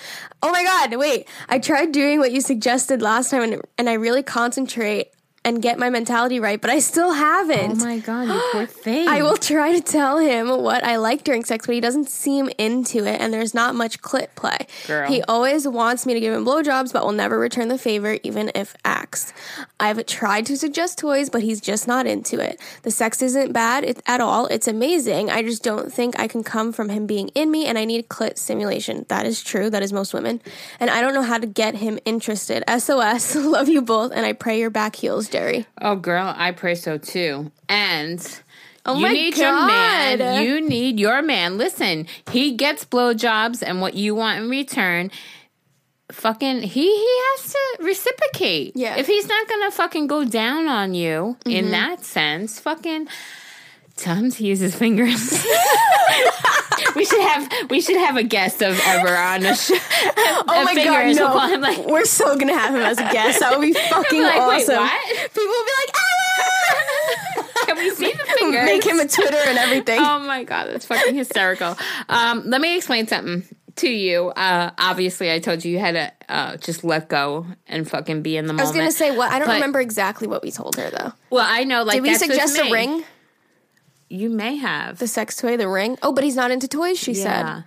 oh 0.41 0.51
my 0.51 0.63
God, 0.63 0.97
wait. 0.97 1.27
I 1.49 1.59
tried 1.59 1.91
doing 1.91 2.19
what 2.19 2.31
you 2.31 2.39
suggested 2.39 3.01
last 3.01 3.31
time, 3.31 3.43
and, 3.43 3.61
and 3.77 3.89
I 3.89 3.93
really 3.93 4.23
concentrate 4.23 5.11
and 5.47 5.61
get 5.61 5.79
my 5.79 5.89
mentality 5.89 6.41
right, 6.41 6.59
but 6.59 6.69
I 6.69 6.79
still 6.79 7.13
haven't. 7.13 7.81
Oh 7.81 7.85
my 7.85 7.99
god, 7.99 8.27
you 8.27 8.41
poor 8.51 8.65
thing. 8.83 9.07
I 9.07 9.21
will 9.21 9.37
try 9.37 9.71
to 9.71 9.81
tell 9.81 10.17
him 10.17 10.49
what 10.61 10.83
I 10.83 10.97
like 10.97 11.23
during 11.23 11.45
sex, 11.45 11.65
but 11.65 11.73
he 11.73 11.79
doesn't 11.79 12.09
seem 12.09 12.49
into 12.57 13.05
it, 13.05 13.21
and 13.21 13.33
there's 13.33 13.53
not 13.53 13.73
much 13.73 14.01
clit 14.01 14.27
play. 14.35 14.67
Girl. 14.87 15.07
He 15.07 15.21
always 15.23 15.65
wants 15.65 16.05
me 16.05 16.13
to 16.13 16.19
give 16.19 16.33
him 16.33 16.43
blowjobs, 16.43 16.91
but 16.91 17.05
will 17.05 17.13
never 17.13 17.39
return 17.39 17.69
the 17.69 17.77
favor, 17.77 18.17
even 18.23 18.51
if 18.55 18.75
asked. 18.83 19.33
I've 19.79 20.05
tried 20.05 20.45
to 20.47 20.57
suggest 20.57 20.97
toys, 20.97 21.29
but 21.29 21.43
he's 21.43 21.61
just 21.61 21.87
not 21.87 22.05
into 22.05 22.41
it. 22.41 22.59
The 22.83 22.91
sex 22.91 23.21
isn't 23.21 23.53
bad 23.53 24.01
at 24.05 24.19
all, 24.19 24.47
it's 24.47 24.67
amazing. 24.67 25.29
I 25.29 25.43
just 25.43 25.63
don't 25.63 25.93
think 25.93 26.19
I 26.19 26.27
can 26.27 26.43
come 26.43 26.73
from 26.73 26.89
him 26.89 27.07
being 27.07 27.29
in 27.29 27.49
me, 27.49 27.67
and 27.67 27.77
I 27.77 27.85
need 27.85 28.09
clit 28.09 28.37
stimulation. 28.37 29.05
That 29.07 29.25
is 29.25 29.41
true, 29.41 29.69
that 29.69 29.81
is 29.81 29.93
most 29.93 30.13
women. 30.13 30.41
And 30.77 30.89
I 30.89 30.99
don't 30.99 31.13
know 31.13 31.23
how 31.23 31.37
to 31.37 31.47
get 31.47 31.75
him 31.75 31.99
interested. 32.03 32.65
SOS, 32.67 33.33
love 33.37 33.69
you 33.69 33.81
both, 33.81 34.11
and 34.11 34.25
I 34.25 34.33
pray 34.33 34.59
your 34.59 34.69
back 34.69 34.97
heals, 34.97 35.29
Geri. 35.37 35.65
Oh, 35.81 35.95
girl, 35.95 36.33
I 36.35 36.51
pray 36.51 36.75
so 36.75 36.97
too. 36.97 37.51
And 37.69 38.41
Oh 38.87 38.95
you 38.95 39.01
my 39.01 39.11
need 39.11 39.37
your 39.37 39.51
man. 39.51 40.43
You 40.43 40.61
need 40.61 40.99
your 40.99 41.21
man. 41.21 41.57
Listen, 41.57 42.07
he 42.31 42.53
gets 42.55 42.85
blowjobs, 42.85 43.61
and 43.61 43.81
what 43.81 43.95
you 43.95 44.15
want 44.15 44.39
in 44.39 44.49
return, 44.49 45.11
fucking, 46.09 46.61
he 46.61 46.85
he 46.85 47.19
has 47.19 47.51
to 47.51 47.83
reciprocate. 47.83 48.73
Yeah. 48.75 48.91
Mm-hmm. 48.91 48.99
If 48.99 49.07
he's 49.07 49.27
not 49.27 49.47
gonna 49.49 49.71
fucking 49.71 50.07
go 50.07 50.23
down 50.23 50.67
on 50.67 50.93
you 50.93 51.37
in 51.45 51.71
that 51.71 52.03
sense, 52.03 52.59
fucking. 52.59 53.07
Tell 53.97 54.15
him 54.15 54.31
to 54.31 54.43
use 54.45 54.59
his 54.59 54.75
fingers. 54.75 55.31
we 56.95 57.03
should 57.05 57.21
have 57.21 57.69
we 57.69 57.81
should 57.81 57.97
have 57.97 58.15
a 58.17 58.23
guest 58.23 58.61
of 58.61 58.79
ever 58.85 59.15
on 59.15 59.41
the 59.41 59.53
show. 59.55 59.75
Oh 60.49 60.61
my 60.63 60.75
god, 60.75 61.15
no! 61.15 61.33
We'll 61.35 61.59
like, 61.59 61.85
We're 61.87 62.05
so 62.05 62.37
gonna 62.37 62.57
have 62.57 62.73
him 62.75 62.81
as 62.81 62.97
a 62.99 63.03
guest. 63.11 63.39
That 63.39 63.57
would 63.57 63.65
be 63.65 63.73
fucking 63.89 64.21
like, 64.21 64.35
awesome. 64.39 64.75
what? 64.75 65.07
People 65.33 65.43
will 65.45 65.65
be 65.65 65.71
like, 65.81 65.95
ah! 65.95 67.65
Can 67.65 67.77
we 67.77 67.89
see 67.91 68.11
the 68.11 68.23
fingers? 68.39 68.65
Make 68.65 68.83
him 68.85 68.99
a 68.99 69.07
Twitter 69.07 69.37
and 69.47 69.57
everything. 69.57 69.99
Oh 69.99 70.19
my 70.19 70.43
god, 70.43 70.67
that's 70.67 70.85
fucking 70.85 71.15
hysterical. 71.15 71.75
Um, 72.07 72.43
let 72.45 72.61
me 72.61 72.77
explain 72.77 73.07
something 73.07 73.43
to 73.77 73.89
you. 73.89 74.29
Uh, 74.29 74.71
obviously, 74.77 75.31
I 75.31 75.39
told 75.39 75.65
you 75.65 75.71
you 75.73 75.79
had 75.79 75.91
to 75.93 76.11
uh, 76.29 76.57
just 76.57 76.83
let 76.83 77.09
go 77.09 77.45
and 77.67 77.89
fucking 77.89 78.21
be 78.21 78.37
in 78.37 78.45
the 78.45 78.53
moment. 78.53 78.67
I 78.67 78.69
was 78.69 78.77
gonna 78.77 78.91
say 78.91 79.15
what 79.15 79.31
I 79.31 79.39
don't 79.39 79.47
But- 79.47 79.55
remember 79.55 79.81
exactly 79.81 80.27
what 80.27 80.43
we 80.43 80.51
told 80.51 80.75
her 80.75 80.89
though. 80.91 81.13
Well, 81.31 81.45
I 81.47 81.63
know. 81.63 81.83
Like, 81.83 81.95
Did 81.95 82.03
we 82.03 82.15
suggest 82.15 82.57
a 82.59 82.71
ring? 82.71 83.03
You 84.09 84.29
may 84.29 84.55
have. 84.57 84.99
The 84.99 85.07
sex 85.07 85.35
toy, 85.35 85.57
the 85.57 85.67
ring. 85.67 85.97
Oh, 86.01 86.13
but 86.13 86.23
he's 86.23 86.35
not 86.35 86.51
into 86.51 86.67
toys. 86.67 86.97
She 86.97 87.11
Yeah. 87.13 87.23
said. 87.55 87.63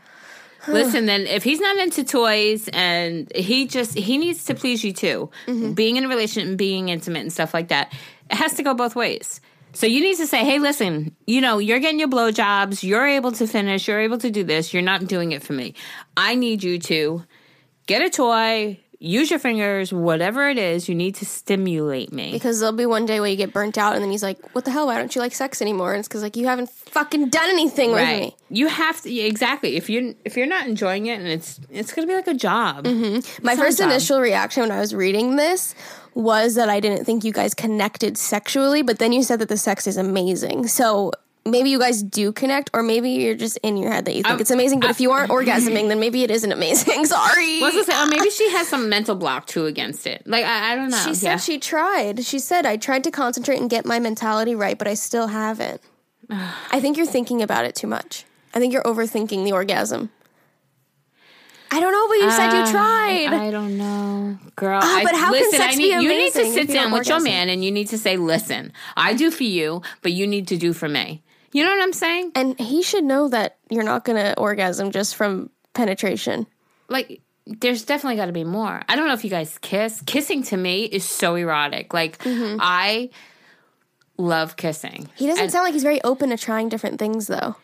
Listen, 0.68 1.06
then 1.06 1.22
if 1.26 1.42
he's 1.42 1.58
not 1.60 1.78
into 1.78 2.04
toys 2.04 2.68
and 2.72 3.30
he 3.34 3.66
just 3.66 3.94
he 3.96 4.18
needs 4.18 4.44
to 4.44 4.54
please 4.54 4.84
you 4.84 4.92
too, 4.92 5.30
Mm-hmm. 5.46 5.72
being 5.72 5.96
in 5.96 6.04
a 6.04 6.08
relationship 6.08 6.48
and 6.50 6.58
being 6.58 6.90
intimate 6.90 7.20
and 7.20 7.32
stuff 7.32 7.54
like 7.54 7.68
that, 7.68 7.92
it 8.30 8.36
has 8.36 8.54
to 8.54 8.62
go 8.62 8.74
both 8.74 8.94
ways. 8.94 9.40
So 9.72 9.86
you 9.86 10.00
need 10.02 10.16
to 10.16 10.26
say, 10.26 10.44
hey, 10.44 10.58
listen, 10.58 11.14
you 11.26 11.40
know, 11.40 11.58
you're 11.58 11.78
getting 11.78 11.98
your 12.00 12.08
blowjobs, 12.08 12.82
you're 12.82 13.06
able 13.06 13.32
to 13.32 13.46
finish, 13.46 13.86
you're 13.88 14.00
able 14.00 14.18
to 14.18 14.30
do 14.30 14.42
this, 14.44 14.74
you're 14.74 14.82
not 14.82 15.06
doing 15.06 15.32
it 15.32 15.42
for 15.42 15.52
me. 15.54 15.74
I 16.16 16.34
need 16.34 16.62
you 16.62 16.78
to 16.80 17.24
get 17.86 18.02
a 18.02 18.10
toy, 18.10 18.80
use 19.02 19.30
your 19.30 19.38
fingers, 19.38 19.92
whatever 19.92 20.48
it 20.50 20.58
is, 20.58 20.88
you 20.88 20.94
need 20.94 21.14
to 21.16 21.24
stimulate 21.24 22.12
me. 22.12 22.30
Because 22.30 22.60
there'll 22.60 22.76
be 22.76 22.84
one 22.86 23.06
day 23.06 23.18
where 23.18 23.28
you 23.30 23.36
get 23.36 23.52
burnt 23.52 23.78
out, 23.78 23.94
and 23.94 24.02
then 24.04 24.10
he's 24.10 24.22
like, 24.22 24.54
"What 24.54 24.64
the 24.66 24.70
hell? 24.70 24.86
Why 24.86 24.98
don't 24.98 25.12
you 25.14 25.20
like 25.22 25.34
sex 25.34 25.60
anymore?" 25.62 25.92
And 25.94 26.00
it's 26.00 26.06
because 26.08 26.22
like 26.22 26.36
you 26.36 26.46
haven't 26.46 26.68
fucking 26.70 27.30
done 27.30 27.48
anything 27.50 27.90
with 27.92 28.02
Right. 28.02 28.20
me. 28.22 28.36
You 28.50 28.68
have 28.68 29.00
to 29.02 29.12
exactly. 29.12 29.76
If 29.76 29.88
you 29.90 30.14
if 30.24 30.36
you're 30.36 30.46
not 30.46 30.66
enjoying 30.66 31.06
it 31.06 31.18
and 31.18 31.26
it's 31.26 31.58
it's 31.70 31.92
gonna 31.92 32.06
be 32.06 32.14
like 32.14 32.28
a 32.28 32.34
job. 32.34 32.84
Mm-hmm. 32.84 33.14
My 33.14 33.16
It's 33.16 33.44
not 33.44 33.54
a 33.54 33.56
first 33.56 33.78
job. 33.78 33.90
initial 33.90 34.20
reaction 34.20 34.62
when 34.62 34.70
I 34.72 34.78
was 34.80 34.94
reading 34.94 35.36
this 35.36 35.74
was 36.14 36.56
that 36.56 36.68
I 36.68 36.80
didn't 36.80 37.04
think 37.04 37.24
you 37.24 37.32
guys 37.32 37.54
connected 37.54 38.18
sexually, 38.18 38.82
but 38.82 38.98
then 38.98 39.12
you 39.12 39.22
said 39.22 39.38
that 39.38 39.48
the 39.48 39.56
sex 39.56 39.86
is 39.86 39.96
amazing. 39.96 40.66
So 40.66 41.12
maybe 41.50 41.70
you 41.70 41.78
guys 41.78 42.02
do 42.02 42.32
connect, 42.32 42.70
or 42.72 42.82
maybe 42.82 43.10
you're 43.10 43.34
just 43.34 43.58
in 43.58 43.76
your 43.76 43.90
head 43.90 44.04
that 44.06 44.14
you 44.14 44.22
think 44.22 44.34
Um, 44.34 44.40
it's 44.40 44.50
amazing. 44.50 44.80
But 44.80 44.90
if 44.90 45.00
you 45.00 45.10
aren't 45.12 45.30
orgasming, 45.30 45.88
then 45.88 46.00
maybe 46.00 46.22
it 46.22 46.30
isn't 46.30 46.50
amazing. 46.52 47.04
Sorry. 47.16 47.60
Well, 47.60 47.76
I 47.76 47.82
say, 47.82 47.92
oh, 47.94 48.06
maybe 48.08 48.30
she 48.30 48.50
has 48.50 48.68
some 48.68 48.88
mental 48.88 49.14
block 49.16 49.46
too 49.46 49.66
against 49.66 50.06
it. 50.06 50.22
Like 50.26 50.44
I, 50.44 50.72
I 50.72 50.76
don't 50.76 50.90
know. 50.90 51.02
She 51.04 51.14
said 51.14 51.30
Yeah. 51.32 51.36
she 51.38 51.58
tried. 51.58 52.24
She 52.24 52.38
said, 52.38 52.66
I 52.66 52.76
tried 52.76 53.04
to 53.04 53.10
concentrate 53.10 53.60
and 53.60 53.68
get 53.68 53.84
my 53.84 53.98
mentality 53.98 54.54
right, 54.54 54.78
but 54.78 54.88
I 54.88 54.94
still 54.94 55.26
haven't. 55.28 55.80
I 56.30 56.80
think 56.80 56.96
you're 56.96 57.06
thinking 57.06 57.42
about 57.42 57.64
it 57.64 57.74
too 57.74 57.86
much. 57.86 58.24
I 58.54 58.58
think 58.58 58.72
you're 58.72 58.82
overthinking 58.82 59.44
the 59.44 59.52
orgasm. 59.52 60.10
I 61.72 61.78
don't 61.78 61.92
know, 61.92 62.08
but 62.08 62.14
you 62.14 62.30
said 62.32 62.52
you 62.52 62.62
Uh, 62.62 62.70
tried. 62.72 63.32
I 63.32 63.50
don't 63.52 63.78
know, 63.78 64.38
girl. 64.56 64.80
Ah, 64.82 64.96
I, 64.98 65.04
but 65.04 65.14
how 65.14 65.26
can 65.32 65.40
listen, 65.40 65.60
sex 65.60 65.74
I 65.74 65.76
be 65.76 65.82
need, 65.94 66.02
you 66.02 66.08
need 66.08 66.32
to 66.32 66.52
sit 66.52 66.68
down 66.68 66.90
with 66.90 67.06
your 67.08 67.20
man 67.20 67.48
and 67.48 67.64
you 67.64 67.70
need 67.70 67.86
to 67.88 67.98
say, 67.98 68.16
"Listen, 68.16 68.72
I 68.96 69.14
do 69.14 69.30
for 69.30 69.44
you, 69.44 69.80
but 70.02 70.10
you 70.10 70.26
need 70.26 70.48
to 70.48 70.56
do 70.56 70.72
for 70.72 70.88
me." 70.88 71.22
You 71.52 71.64
know 71.64 71.70
what 71.70 71.82
I'm 71.82 71.92
saying? 71.92 72.32
and 72.34 72.58
he 72.58 72.82
should 72.82 73.04
know 73.04 73.28
that 73.28 73.58
you're 73.70 73.82
not 73.84 74.04
going 74.04 74.22
to 74.22 74.38
orgasm 74.38 74.90
just 74.92 75.16
from 75.16 75.50
penetration. 75.74 76.46
Like, 76.88 77.20
there's 77.46 77.84
definitely 77.84 78.16
got 78.16 78.26
to 78.26 78.32
be 78.32 78.44
more. 78.44 78.82
I 78.88 78.94
don't 78.96 79.08
know 79.08 79.14
if 79.14 79.24
you 79.24 79.30
guys 79.30 79.58
kiss. 79.58 80.00
Kissing 80.06 80.42
to 80.44 80.56
me 80.56 80.84
is 80.84 81.04
so 81.04 81.34
erotic. 81.34 81.92
Like, 81.92 82.18
Mm-hmm. 82.18 82.58
I 82.60 83.10
love 84.16 84.56
kissing. 84.56 85.08
He 85.16 85.26
doesn't 85.26 85.42
And- 85.44 85.52
sound 85.52 85.64
like 85.64 85.72
he's 85.72 85.82
very 85.82 86.02
open 86.04 86.30
to 86.30 86.36
trying 86.36 86.68
different 86.68 86.98
things, 86.98 87.26
though. 87.26 87.56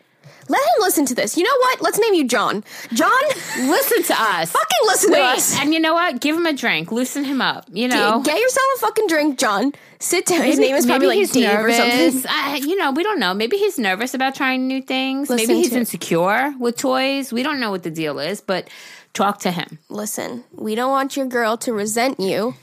Let 0.49 0.61
him 0.61 0.81
listen 0.81 1.05
to 1.07 1.15
this. 1.15 1.37
You 1.37 1.43
know 1.43 1.57
what? 1.59 1.81
Let's 1.81 1.99
name 1.99 2.13
you 2.13 2.27
John. 2.27 2.63
John, 2.93 3.21
listen 3.59 4.03
to 4.03 4.13
us. 4.13 4.51
fucking 4.51 4.77
listen 4.85 5.11
to 5.11 5.19
us. 5.19 5.59
and 5.59 5.73
you 5.73 5.79
know 5.79 5.93
what? 5.93 6.21
Give 6.21 6.35
him 6.37 6.45
a 6.45 6.53
drink. 6.53 6.91
Loosen 6.91 7.23
him 7.23 7.41
up. 7.41 7.65
You 7.71 7.87
know. 7.87 8.21
Get 8.23 8.39
yourself 8.39 8.65
a 8.75 8.79
fucking 8.79 9.07
drink, 9.07 9.39
John. 9.39 9.73
Sit 9.99 10.25
down. 10.27 10.43
His 10.43 10.59
name 10.59 10.75
is 10.75 10.85
probably 10.85 11.07
like 11.07 11.31
Dave 11.31 11.59
or 11.59 11.71
something. 11.71 12.23
I, 12.29 12.57
you 12.57 12.75
know, 12.75 12.91
we 12.91 13.03
don't 13.03 13.19
know. 13.19 13.33
Maybe 13.33 13.57
he's 13.57 13.79
nervous 13.79 14.13
about 14.13 14.35
trying 14.35 14.67
new 14.67 14.81
things. 14.81 15.29
Listen 15.29 15.47
Maybe 15.47 15.59
he's 15.61 15.73
insecure 15.73 16.53
with 16.59 16.77
toys. 16.77 17.33
We 17.33 17.41
don't 17.43 17.59
know 17.59 17.71
what 17.71 17.83
the 17.83 17.89
deal 17.91 18.19
is, 18.19 18.39
but 18.39 18.69
talk 19.13 19.39
to 19.39 19.51
him. 19.51 19.79
listen, 19.89 20.43
we 20.53 20.75
don't 20.75 20.91
want 20.91 21.17
your 21.17 21.25
girl 21.25 21.57
to 21.57 21.73
resent 21.73 22.19
you. 22.19 22.55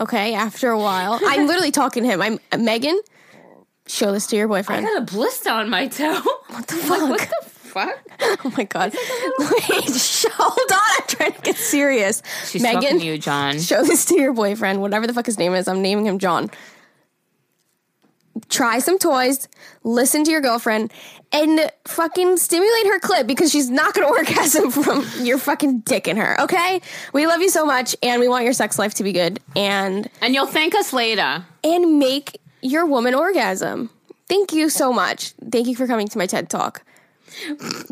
Okay, 0.00 0.34
after 0.34 0.70
a 0.70 0.78
while, 0.78 1.18
I'm 1.24 1.48
literally 1.48 1.72
talking 1.72 2.04
to 2.04 2.08
him. 2.08 2.22
I'm 2.22 2.38
uh, 2.52 2.58
Megan. 2.58 3.00
Show 3.88 4.12
this 4.12 4.26
to 4.28 4.36
your 4.36 4.46
boyfriend. 4.48 4.86
I 4.86 4.88
got 4.90 5.02
a 5.02 5.04
blister 5.14 5.50
on 5.50 5.68
my 5.70 5.88
toe. 5.88 6.20
what 6.48 6.66
the 6.66 6.74
fuck? 6.76 7.08
what 7.10 7.18
the 7.20 7.48
fuck? 7.50 7.98
oh 8.44 8.52
my 8.56 8.64
god! 8.64 8.92
Wait, 9.38 10.30
hold 10.32 10.72
on. 10.72 10.78
I'm 10.78 11.06
trying 11.06 11.32
to 11.32 11.40
get 11.42 11.56
serious. 11.56 12.22
She's 12.46 12.62
Megan, 12.62 13.00
you, 13.00 13.18
John. 13.18 13.58
show 13.58 13.82
this 13.84 14.04
to 14.06 14.20
your 14.20 14.32
boyfriend. 14.32 14.80
Whatever 14.80 15.06
the 15.06 15.12
fuck 15.12 15.26
his 15.26 15.38
name 15.38 15.54
is, 15.54 15.68
I'm 15.68 15.82
naming 15.82 16.06
him 16.06 16.18
John. 16.18 16.50
Try 18.48 18.78
some 18.78 18.98
toys. 18.98 19.48
Listen 19.82 20.22
to 20.24 20.30
your 20.30 20.40
girlfriend. 20.40 20.92
And 21.32 21.70
fucking 21.86 22.36
stimulate 22.38 22.86
her 22.86 23.00
clit 23.00 23.26
because 23.26 23.50
she's 23.50 23.68
not 23.68 23.92
gonna 23.94 24.06
orgasm 24.06 24.70
from 24.70 25.04
your 25.20 25.36
fucking 25.38 25.80
dick 25.80 26.08
in 26.08 26.16
her, 26.16 26.40
okay? 26.42 26.80
We 27.12 27.26
love 27.26 27.42
you 27.42 27.50
so 27.50 27.66
much 27.66 27.94
and 28.02 28.20
we 28.20 28.28
want 28.28 28.44
your 28.44 28.54
sex 28.54 28.78
life 28.78 28.94
to 28.94 29.02
be 29.04 29.12
good 29.12 29.38
and 29.54 30.08
And 30.22 30.34
you'll 30.34 30.46
thank 30.46 30.74
us 30.74 30.92
later. 30.94 31.44
and 31.64 31.98
make 31.98 32.40
your 32.60 32.86
woman 32.86 33.14
orgasm. 33.14 33.90
Thank 34.28 34.52
you 34.52 34.68
so 34.68 34.92
much. 34.92 35.32
Thank 35.50 35.68
you 35.68 35.76
for 35.76 35.86
coming 35.86 36.08
to 36.08 36.18
my 36.18 36.26
TED 36.26 36.50
Talk. 36.50 36.82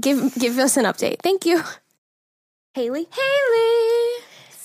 Give 0.01 0.35
give 0.35 0.59
us 0.59 0.77
an 0.77 0.85
update. 0.85 1.21
Thank 1.21 1.47
you. 1.47 1.63
Haley. 2.75 3.09
Haley. 3.11 4.23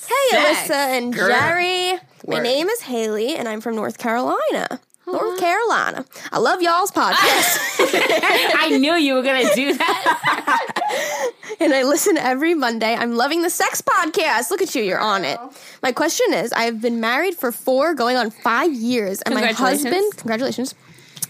Hey, 0.07 0.29
Sex, 0.29 0.69
Allisa 0.69 0.97
and 0.97 1.13
girl. 1.13 1.29
Geri. 1.29 1.99
My 2.27 2.39
name 2.39 2.67
is 2.67 2.81
Haley, 2.81 3.35
and 3.35 3.47
I'm 3.47 3.61
from 3.61 3.75
North 3.75 3.97
Carolina. 3.97 4.81
North 5.07 5.21
uh-huh. 5.21 5.39
Carolina. 5.39 6.05
I 6.31 6.39
love 6.39 6.61
y'all's 6.61 6.91
podcast, 6.91 7.57
I 8.57 8.77
knew 8.79 8.93
you 8.93 9.15
were 9.15 9.23
going 9.23 9.47
to 9.47 9.55
do 9.55 9.73
that. 9.73 11.31
and 11.59 11.73
I 11.73 11.83
listen 11.83 12.17
every 12.17 12.53
Monday. 12.53 12.95
I'm 12.95 13.15
loving 13.15 13.41
the 13.41 13.49
sex 13.49 13.81
podcast. 13.81 14.51
Look 14.51 14.61
at 14.61 14.75
you, 14.75 14.83
you're 14.83 14.99
on 14.99 15.25
it. 15.25 15.39
My 15.81 15.91
question 15.91 16.33
is 16.33 16.53
I've 16.53 16.81
been 16.81 16.99
married 16.99 17.35
for 17.35 17.51
four, 17.51 17.93
going 17.93 18.15
on 18.15 18.29
five 18.29 18.73
years, 18.73 19.21
and 19.21 19.33
my 19.33 19.41
Congratulations. 19.41 19.83
husband, 19.83 20.17
congratulations. 20.17 20.75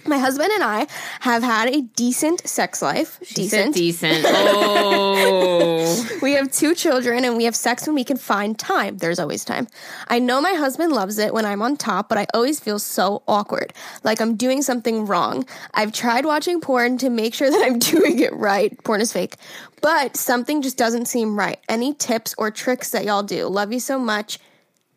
My 0.05 0.17
husband 0.17 0.49
and 0.53 0.63
I 0.63 0.87
have 1.21 1.43
had 1.43 1.69
a 1.69 1.81
decent 1.81 2.47
sex 2.47 2.81
life. 2.81 3.19
Decent. 3.33 3.75
Decent. 3.75 4.25
Oh. 4.83 6.19
We 6.21 6.33
have 6.33 6.51
two 6.51 6.75
children 6.75 7.25
and 7.25 7.37
we 7.37 7.45
have 7.45 7.55
sex 7.55 7.85
when 7.87 7.95
we 7.95 8.03
can 8.03 8.17
find 8.17 8.57
time. 8.57 8.97
There's 8.97 9.19
always 9.19 9.43
time. 9.45 9.67
I 10.07 10.19
know 10.19 10.41
my 10.41 10.53
husband 10.53 10.91
loves 10.91 11.17
it 11.17 11.33
when 11.33 11.45
I'm 11.45 11.61
on 11.61 11.77
top, 11.77 12.09
but 12.09 12.17
I 12.17 12.25
always 12.33 12.59
feel 12.59 12.79
so 12.79 13.23
awkward, 13.27 13.73
like 14.03 14.21
I'm 14.21 14.35
doing 14.35 14.61
something 14.61 15.05
wrong. 15.05 15.45
I've 15.73 15.91
tried 15.91 16.25
watching 16.25 16.61
porn 16.61 16.97
to 16.99 17.09
make 17.09 17.33
sure 17.33 17.49
that 17.51 17.63
I'm 17.63 17.79
doing 17.79 18.19
it 18.19 18.33
right. 18.33 18.81
Porn 18.83 19.01
is 19.01 19.13
fake, 19.13 19.35
but 19.81 20.15
something 20.17 20.61
just 20.61 20.77
doesn't 20.77 21.05
seem 21.05 21.37
right. 21.37 21.59
Any 21.69 21.93
tips 21.93 22.35
or 22.37 22.51
tricks 22.51 22.91
that 22.91 23.05
y'all 23.05 23.23
do? 23.23 23.47
Love 23.47 23.71
you 23.73 23.79
so 23.79 23.99
much. 23.99 24.39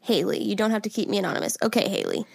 Haley, 0.01 0.43
you 0.43 0.55
don't 0.55 0.71
have 0.71 0.83
to 0.83 0.91
keep 0.91 1.09
me 1.09 1.19
anonymous. 1.19 1.57
Okay, 1.63 1.89
Haley. 1.89 2.27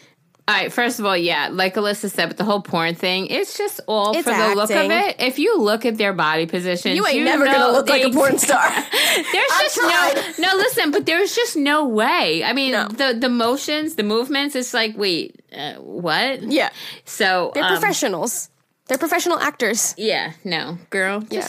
All 0.49 0.55
right, 0.55 0.73
first 0.73 0.97
of 0.97 1.05
all, 1.05 1.15
yeah, 1.15 1.49
like 1.51 1.75
Allisa 1.75 2.09
said, 2.09 2.25
but 2.29 2.38
the 2.38 2.43
whole 2.43 2.59
porn 2.59 2.95
thing, 2.95 3.27
it's 3.27 3.55
just 3.55 3.81
all 3.85 4.15
It's 4.17 4.23
for 4.27 4.33
the 4.35 4.55
look 4.55 4.71
of 4.71 4.89
it. 4.89 5.17
If 5.19 5.38
you 5.38 5.59
look 5.59 5.85
at 5.85 5.99
their 5.99 6.12
body 6.12 6.47
positions, 6.47 6.95
You 6.95 7.05
ain't 7.05 7.23
never 7.23 7.45
know 7.45 7.51
gonna 7.53 7.71
look 7.73 7.88
like 7.88 8.03
a 8.03 8.09
porn 8.09 8.39
star. 8.39 8.67
There's 8.71 9.27
I 9.31 9.59
just 9.62 9.75
tried. 9.75 10.33
no, 10.39 10.47
no. 10.47 10.57
Listen, 10.57 10.89
but 10.89 11.05
there's 11.05 11.35
just 11.35 11.55
no 11.55 11.85
way. 11.88 12.43
I 12.43 12.53
mean, 12.53 12.71
No. 12.71 12.88
the 12.88 13.15
the 13.19 13.29
motions, 13.29 13.93
the 13.93 14.01
movements. 14.01 14.55
It's 14.55 14.73
like, 14.73 14.97
wait, 14.97 15.39
uh, 15.55 15.73
what? 15.75 16.41
Yeah. 16.41 16.71
So 17.05 17.51
They're 17.53 17.63
um, 17.65 17.69
professionals. 17.77 18.49
They're 18.88 18.97
professional 18.97 19.38
actors. 19.38 19.93
Yeah, 19.97 20.31
no, 20.43 20.79
girl, 20.89 21.23
Yeah. 21.29 21.47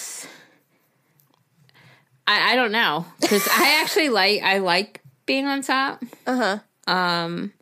I, 2.26 2.52
I 2.52 2.54
don't 2.56 2.70
know 2.72 3.06
because 3.18 3.48
I 3.48 3.78
actually 3.82 4.10
like 4.10 4.42
I 4.42 4.58
like 4.58 5.00
being 5.24 5.46
on 5.46 5.62
top. 5.62 6.02
Uh 6.26 6.58
huh. 6.86 6.92
Um, 6.92 7.52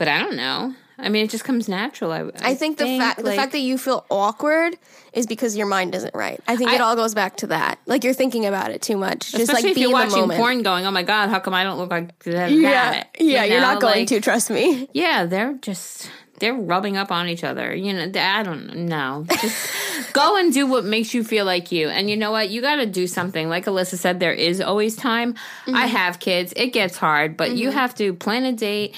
but 0.00 0.08
I 0.08 0.18
don't 0.18 0.34
know. 0.34 0.74
I 0.98 1.10
mean, 1.10 1.26
it 1.26 1.30
just 1.30 1.44
comes 1.44 1.68
natural. 1.68 2.10
I, 2.10 2.30
I 2.40 2.54
think 2.54 2.78
the 2.78 2.98
fact 2.98 3.22
the 3.22 3.34
fact 3.34 3.52
that 3.52 3.60
you 3.60 3.76
feel 3.76 4.06
awkward 4.10 4.78
is 5.12 5.26
because 5.26 5.54
your 5.54 5.66
mind 5.66 5.94
isn't 5.94 6.14
right. 6.14 6.40
I 6.48 6.56
think 6.56 6.72
it 6.72 6.80
all 6.80 6.96
goes 6.96 7.14
back 7.14 7.36
to 7.38 7.48
that. 7.48 7.78
Like 7.84 8.02
you're 8.02 8.14
thinking 8.14 8.46
about 8.46 8.70
it 8.70 8.80
too 8.80 8.96
much. 8.96 9.30
Just 9.32 9.52
like 9.52 9.62
if 9.62 9.74
be 9.74 9.82
you're 9.82 9.92
watching 9.92 10.26
porn, 10.30 10.62
going, 10.62 10.86
"Oh 10.86 10.90
my 10.90 11.02
god, 11.02 11.28
how 11.28 11.38
come 11.38 11.52
I 11.52 11.64
don't 11.64 11.76
look 11.76 11.90
like 11.90 12.18
that?" 12.20 12.50
Yeah, 12.50 13.04
yeah, 13.18 13.44
You 13.44 13.52
you're 13.52 13.60
know, 13.60 13.72
not 13.72 13.80
going 13.82 14.00
like, 14.00 14.08
to. 14.08 14.20
Trust 14.22 14.48
me. 14.48 14.88
Yeah, 14.94 15.26
they're 15.26 15.52
just 15.54 16.10
they're 16.40 16.54
rubbing 16.54 16.96
up 16.96 17.12
on 17.12 17.28
each 17.28 17.44
other. 17.44 17.74
You 17.74 17.92
know, 17.92 18.10
I 18.18 18.42
don't 18.42 18.86
know. 18.86 19.26
Just 19.40 20.12
go 20.14 20.38
and 20.38 20.52
do 20.52 20.66
what 20.66 20.84
makes 20.84 21.12
you 21.14 21.22
feel 21.22 21.44
like 21.44 21.70
you. 21.70 21.88
And 21.88 22.08
you 22.08 22.16
know 22.16 22.32
what? 22.32 22.48
You 22.48 22.62
got 22.62 22.76
to 22.76 22.86
do 22.86 23.06
something. 23.06 23.50
Like 23.50 23.66
Allisa 23.66 23.96
said, 23.96 24.18
there 24.20 24.32
is 24.32 24.60
always 24.60 24.96
time. 24.96 25.34
Mm-hmm. 25.34 25.76
I 25.76 25.86
have 25.86 26.18
kids. 26.18 26.52
It 26.56 26.68
gets 26.68 26.96
hard, 26.96 27.36
but 27.36 27.52
you 27.52 27.70
have 27.70 27.94
to 27.96 28.14
plan 28.14 28.44
a 28.44 28.52
date. 28.52 28.96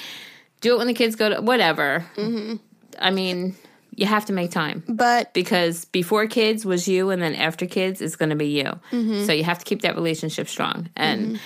Do 0.62 0.74
it 0.74 0.78
when 0.78 0.86
the 0.86 0.94
kids 0.94 1.14
go 1.14 1.28
to 1.28 1.42
whatever. 1.42 2.06
Mm-hmm. 2.16 2.56
I 2.98 3.10
mean, 3.10 3.54
you 3.94 4.06
have 4.06 4.24
to 4.26 4.32
make 4.32 4.50
time 4.50 4.82
But 4.88 5.34
because 5.34 5.84
before 5.86 6.26
kids 6.26 6.64
was 6.64 6.88
you, 6.88 7.10
and 7.10 7.20
then 7.20 7.34
after 7.34 7.66
kids 7.66 8.00
is 8.00 8.16
going 8.16 8.30
to 8.30 8.36
be 8.36 8.48
you. 8.48 8.64
Mm-hmm. 8.90 9.24
So 9.26 9.32
you 9.32 9.44
have 9.44 9.58
to 9.58 9.64
keep 9.64 9.82
that 9.82 9.94
relationship 9.94 10.48
strong. 10.48 10.88
And 10.96 11.38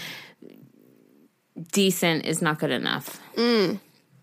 decent 1.73 2.25
is 2.25 2.41
not 2.41 2.59
good 2.59 2.71
enough. 2.71 3.21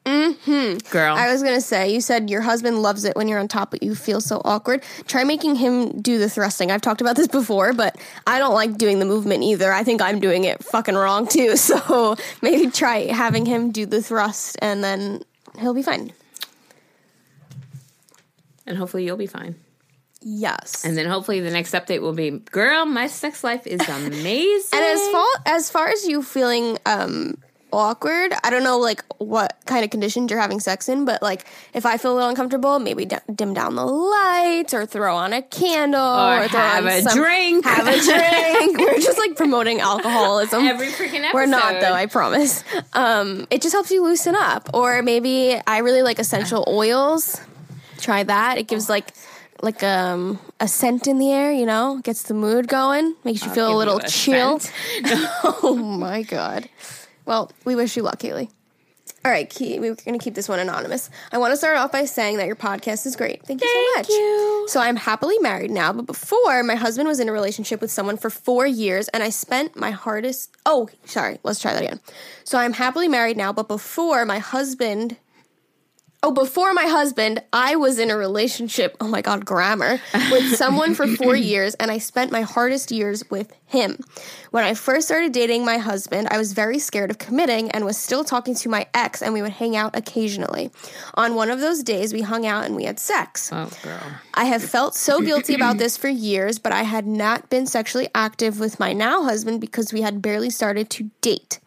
Girl. 0.05 1.15
Mm. 1.15 1.17
I 1.17 1.31
was 1.31 1.41
gonna 1.41 1.61
say, 1.61 1.93
you 1.93 2.01
said 2.01 2.29
your 2.29 2.41
husband 2.41 2.81
loves 2.81 3.05
it 3.05 3.15
when 3.15 3.27
you're 3.27 3.39
on 3.39 3.47
top, 3.47 3.71
but 3.71 3.81
you 3.83 3.95
feel 3.95 4.19
so 4.19 4.41
awkward. 4.43 4.83
Try 5.07 5.23
making 5.23 5.55
him 5.55 6.01
do 6.01 6.17
the 6.17 6.29
thrusting. 6.29 6.71
I've 6.71 6.81
talked 6.81 6.99
about 7.01 7.15
this 7.15 7.27
before, 7.27 7.73
but 7.73 7.97
I 8.27 8.39
don't 8.39 8.53
like 8.53 8.77
doing 8.77 8.99
the 8.99 9.05
movement 9.05 9.43
either. 9.43 9.71
I 9.71 9.83
think 9.83 10.01
I'm 10.01 10.19
doing 10.19 10.43
it 10.43 10.63
fucking 10.63 10.95
wrong 10.95 11.27
too. 11.27 11.55
So 11.63 12.15
maybe 12.41 12.69
try 12.69 13.05
having 13.05 13.45
him 13.45 13.71
do 13.71 13.85
the 13.85 14.01
thrust, 14.01 14.57
and 14.61 14.83
then 14.83 15.23
he'll 15.59 15.73
be 15.73 15.83
fine. 15.83 16.11
and 18.67 18.77
hopefully 18.77 19.05
you'll 19.05 19.17
be 19.17 19.27
fine. 19.27 19.55
Yes. 20.21 20.85
And 20.85 20.97
then 20.97 21.05
hopefully 21.05 21.41
the 21.41 21.51
next 21.51 21.73
update 21.73 22.01
will 22.01 22.13
be, 22.13 22.29
girl, 22.31 22.85
my 22.85 23.07
sex 23.07 23.43
life 23.43 23.67
is 23.67 23.81
amazing. 23.87 24.69
And 24.73 24.83
as 24.83 25.07
far 25.09 25.27
as 25.45 25.69
far 25.69 25.87
as 25.89 26.07
you 26.07 26.23
feeling 26.23 26.77
um 26.85 27.35
awkward, 27.73 28.33
I 28.43 28.49
don't 28.49 28.63
know 28.63 28.77
like 28.79 29.03
what 29.17 29.57
kind 29.65 29.83
of 29.83 29.91
conditions 29.91 30.31
you're 30.31 30.39
having 30.39 30.59
sex 30.59 30.87
in, 30.89 31.05
but 31.05 31.21
like 31.21 31.45
if 31.73 31.85
I 31.85 31.97
feel 31.97 32.13
a 32.13 32.15
little 32.15 32.29
uncomfortable, 32.29 32.79
maybe 32.79 33.05
d- 33.05 33.17
dim 33.33 33.53
down 33.53 33.75
the 33.75 33.85
lights 33.85 34.73
or 34.73 34.85
throw 34.85 35.15
on 35.15 35.33
a 35.33 35.41
candle 35.41 35.99
Or 36.01 36.43
or, 36.43 36.47
throw 36.47 36.59
have 36.59 36.85
on 36.85 36.91
a 36.91 37.01
some- 37.01 37.17
drink. 37.17 37.65
Have 37.65 37.87
a 37.87 37.99
drink. 37.99 38.77
We're 38.79 38.99
just 38.99 39.17
like 39.17 39.35
promoting 39.35 39.79
alcoholism. 39.79 40.63
Every 40.65 40.87
freaking 40.87 41.19
episode. 41.21 41.33
We're 41.33 41.45
not 41.47 41.81
though, 41.81 41.93
I 41.93 42.05
promise. 42.05 42.63
Um, 42.93 43.47
it 43.49 43.61
just 43.61 43.73
helps 43.73 43.91
you 43.91 44.03
loosen 44.03 44.35
up. 44.35 44.69
Or 44.73 45.01
maybe 45.01 45.59
I 45.67 45.79
really 45.79 46.01
like 46.03 46.19
essential 46.19 46.63
oils. 46.67 47.39
Try 47.99 48.23
that. 48.23 48.57
It 48.57 48.67
gives 48.67 48.89
like 48.89 49.13
like 49.61 49.81
um 49.81 50.39
a 50.59 50.67
scent 50.67 51.07
in 51.07 51.19
the 51.19 51.31
air, 51.31 51.51
you 51.51 51.65
know, 51.65 51.99
gets 52.03 52.23
the 52.23 52.33
mood 52.33 52.67
going, 52.67 53.15
makes 53.23 53.45
you 53.45 53.51
feel 53.51 53.73
a 53.73 53.77
little 53.77 53.97
a 53.99 54.07
chill. 54.09 54.59
scent. 54.59 54.73
oh 55.63 55.75
my 55.75 56.21
god. 56.23 56.67
Well, 57.25 57.51
we 57.65 57.75
wish 57.75 57.95
you 57.95 58.03
luck, 58.03 58.21
Haley. 58.21 58.49
All 59.25 59.31
right, 59.31 59.49
Key, 59.49 59.79
we're 59.79 59.95
going 59.95 60.17
to 60.17 60.23
keep 60.23 60.35
this 60.35 60.49
one 60.49 60.59
anonymous. 60.59 61.09
I 61.31 61.37
want 61.37 61.51
to 61.51 61.57
start 61.57 61.77
off 61.77 61.93
by 61.93 62.03
saying 62.03 62.37
that 62.37 62.47
your 62.47 62.57
podcast 62.57 63.05
is 63.05 63.15
great. 63.15 63.45
Thank 63.45 63.61
you 63.61 63.69
so 63.69 63.99
much. 63.99 64.09
You. 64.09 64.65
So 64.67 64.81
I'm 64.81 64.97
happily 64.97 65.37
married 65.39 65.71
now, 65.71 65.93
but 65.93 66.05
before 66.05 66.61
my 66.63 66.75
husband 66.75 67.07
was 67.07 67.21
in 67.21 67.29
a 67.29 67.31
relationship 67.31 67.79
with 67.79 67.89
someone 67.89 68.17
for 68.17 68.29
four 68.29 68.65
years, 68.67 69.07
and 69.09 69.23
I 69.23 69.29
spent 69.29 69.77
my 69.77 69.91
hardest. 69.91 70.53
Oh, 70.65 70.89
sorry. 71.05 71.37
Let's 71.43 71.61
try 71.61 71.73
that 71.73 71.83
again. 71.83 72.01
So 72.43 72.57
I'm 72.57 72.73
happily 72.73 73.07
married 73.07 73.37
now, 73.37 73.53
but 73.53 73.67
before 73.67 74.25
my 74.25 74.39
husband. 74.39 75.17
Oh, 76.25 76.31
before 76.31 76.73
my 76.73 76.85
husband, 76.85 77.43
I 77.51 77.75
was 77.75 77.99
in 77.99 78.09
a 78.09 78.15
relationship. 78.15 78.95
Oh 79.01 79.09
my 79.09 79.21
God, 79.21 79.43
grammar 79.43 79.99
with 80.31 80.55
someone 80.55 80.95
for 80.95 81.05
four 81.05 81.35
years, 81.51 81.75
and 81.75 81.91
I 81.91 81.97
spent 81.97 82.31
my 82.31 82.43
hardest 82.43 82.93
years 82.93 83.29
with 83.29 83.51
him. 83.65 83.99
When 84.51 84.63
I 84.63 84.73
first 84.73 85.07
started 85.07 85.33
dating 85.33 85.65
my 85.65 85.79
husband, 85.79 86.29
I 86.31 86.37
was 86.37 86.53
very 86.53 86.79
scared 86.79 87.11
of 87.11 87.17
committing 87.17 87.71
and 87.71 87.83
was 87.83 87.97
still 87.97 88.23
talking 88.23 88.55
to 88.55 88.69
my 88.69 88.87
ex, 88.93 89.21
and 89.21 89.33
we 89.33 89.41
would 89.41 89.51
hang 89.51 89.75
out 89.75 89.97
occasionally. 89.97 90.71
On 91.15 91.35
one 91.35 91.49
of 91.49 91.59
those 91.59 91.83
days, 91.83 92.13
we 92.13 92.21
hung 92.21 92.45
out 92.45 92.63
and 92.63 92.77
we 92.77 92.85
had 92.85 92.99
sex. 92.99 93.49
Oh, 93.51 93.69
girl. 93.83 93.99
I 94.33 94.45
have 94.45 94.63
felt 94.63 94.95
so 94.95 95.19
guilty 95.19 95.55
about 95.55 95.77
this 95.79 95.97
for 95.97 96.07
years, 96.07 96.57
but 96.57 96.71
I 96.71 96.83
had 96.83 97.05
not 97.05 97.49
been 97.49 97.65
sexually 97.65 98.07
active 98.15 98.61
with 98.61 98.79
my 98.79 98.93
now 98.93 99.23
husband 99.23 99.59
because 99.59 99.91
we 99.91 100.03
had 100.03 100.21
barely 100.21 100.49
started 100.49 100.89
to 100.91 101.09
date. 101.19 101.59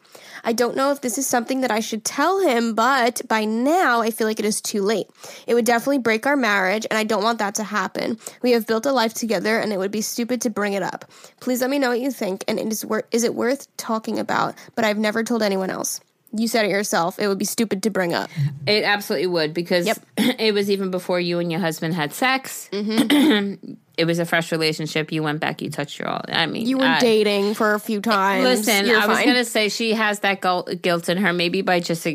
I 0.47 0.53
don't 0.53 0.77
know 0.77 0.93
if 0.93 1.01
this 1.01 1.19
is 1.19 1.27
something 1.27 1.61
that 1.63 1.71
I 1.73 1.81
should 1.81 2.05
tell 2.05 2.41
him, 2.41 2.75
but 2.75 3.21
by 3.29 3.45
now 3.45 4.01
I 4.01 4.11
feel 4.13 4.27
like 4.29 4.39
it 4.39 4.47
is 4.47 4.61
too 4.61 4.81
late. 4.81 5.09
It 5.47 5.55
would 5.55 5.65
definitely 5.67 5.99
break 5.99 6.25
our 6.25 6.37
marriage, 6.37 6.87
and 6.89 6.97
I 6.97 7.05
don't 7.05 7.25
want 7.25 7.41
that 7.41 7.57
to 7.57 7.65
happen. 7.65 8.19
We 8.43 8.53
have 8.53 8.67
built 8.67 8.87
a 8.87 8.93
life 8.93 9.13
together, 9.13 9.59
and 9.59 9.73
it 9.73 9.79
would 9.79 9.91
be 9.91 10.01
stupid 10.03 10.41
to 10.43 10.51
bring 10.51 10.73
it 10.75 10.83
up. 10.85 11.05
Please 11.41 11.61
let 11.61 11.69
me 11.71 11.79
know 11.81 11.89
what 11.89 12.01
you 12.01 12.13
think, 12.13 12.45
and 12.47 12.61
it 12.61 12.69
is, 12.73 12.85
wor- 12.87 13.05
is 13.11 13.25
it 13.25 13.35
worth 13.35 13.67
talking 13.77 14.19
about? 14.21 14.55
But 14.77 14.85
I've 14.85 14.99
never 14.99 15.25
told 15.25 15.43
anyone 15.43 15.69
else. 15.69 16.01
You 16.33 16.49
said 16.49 16.65
it 16.65 16.71
yourself. 16.71 17.19
It 17.19 17.29
would 17.29 17.39
be 17.39 17.45
stupid 17.45 17.83
to 17.85 17.91
bring 17.91 18.15
up. 18.15 18.31
It 18.67 18.85
absolutely 18.85 19.29
would 19.29 19.53
because 19.55 19.87
Yep. 19.87 19.99
it 20.39 20.55
was 20.55 20.71
even 20.71 20.91
before 20.91 21.19
you 21.19 21.39
and 21.39 21.51
your 21.51 21.61
husband 21.61 21.95
had 21.95 22.13
sex. 22.13 22.69
Mm-hmm. 22.73 23.75
it 23.97 24.05
was 24.05 24.19
a 24.19 24.25
fresh 24.27 24.53
relationship. 24.53 25.11
You 25.13 25.23
went 25.23 25.41
back, 25.41 25.63
you 25.63 25.71
touched 25.71 25.99
your 25.99 26.09
all. 26.09 26.23
I 26.29 26.47
mean, 26.47 26.67
You 26.67 26.79
were 26.79 26.85
I- 26.85 27.01
dating 27.01 27.55
for 27.55 27.75
a 27.75 27.81
few 27.81 28.01
times. 28.01 28.45
Listen, 28.45 28.87
You're 28.87 29.01
I 29.01 29.07
was 29.07 29.19
fine. 29.19 29.35
to 29.35 29.45
say 29.45 29.69
she 29.69 29.93
has 29.95 30.21
that 30.21 30.41
guilt 30.83 31.09
in 31.09 31.17
her, 31.19 31.33
maybe 31.33 31.63
by 31.63 31.81
just 31.81 32.07
uh, 32.07 32.13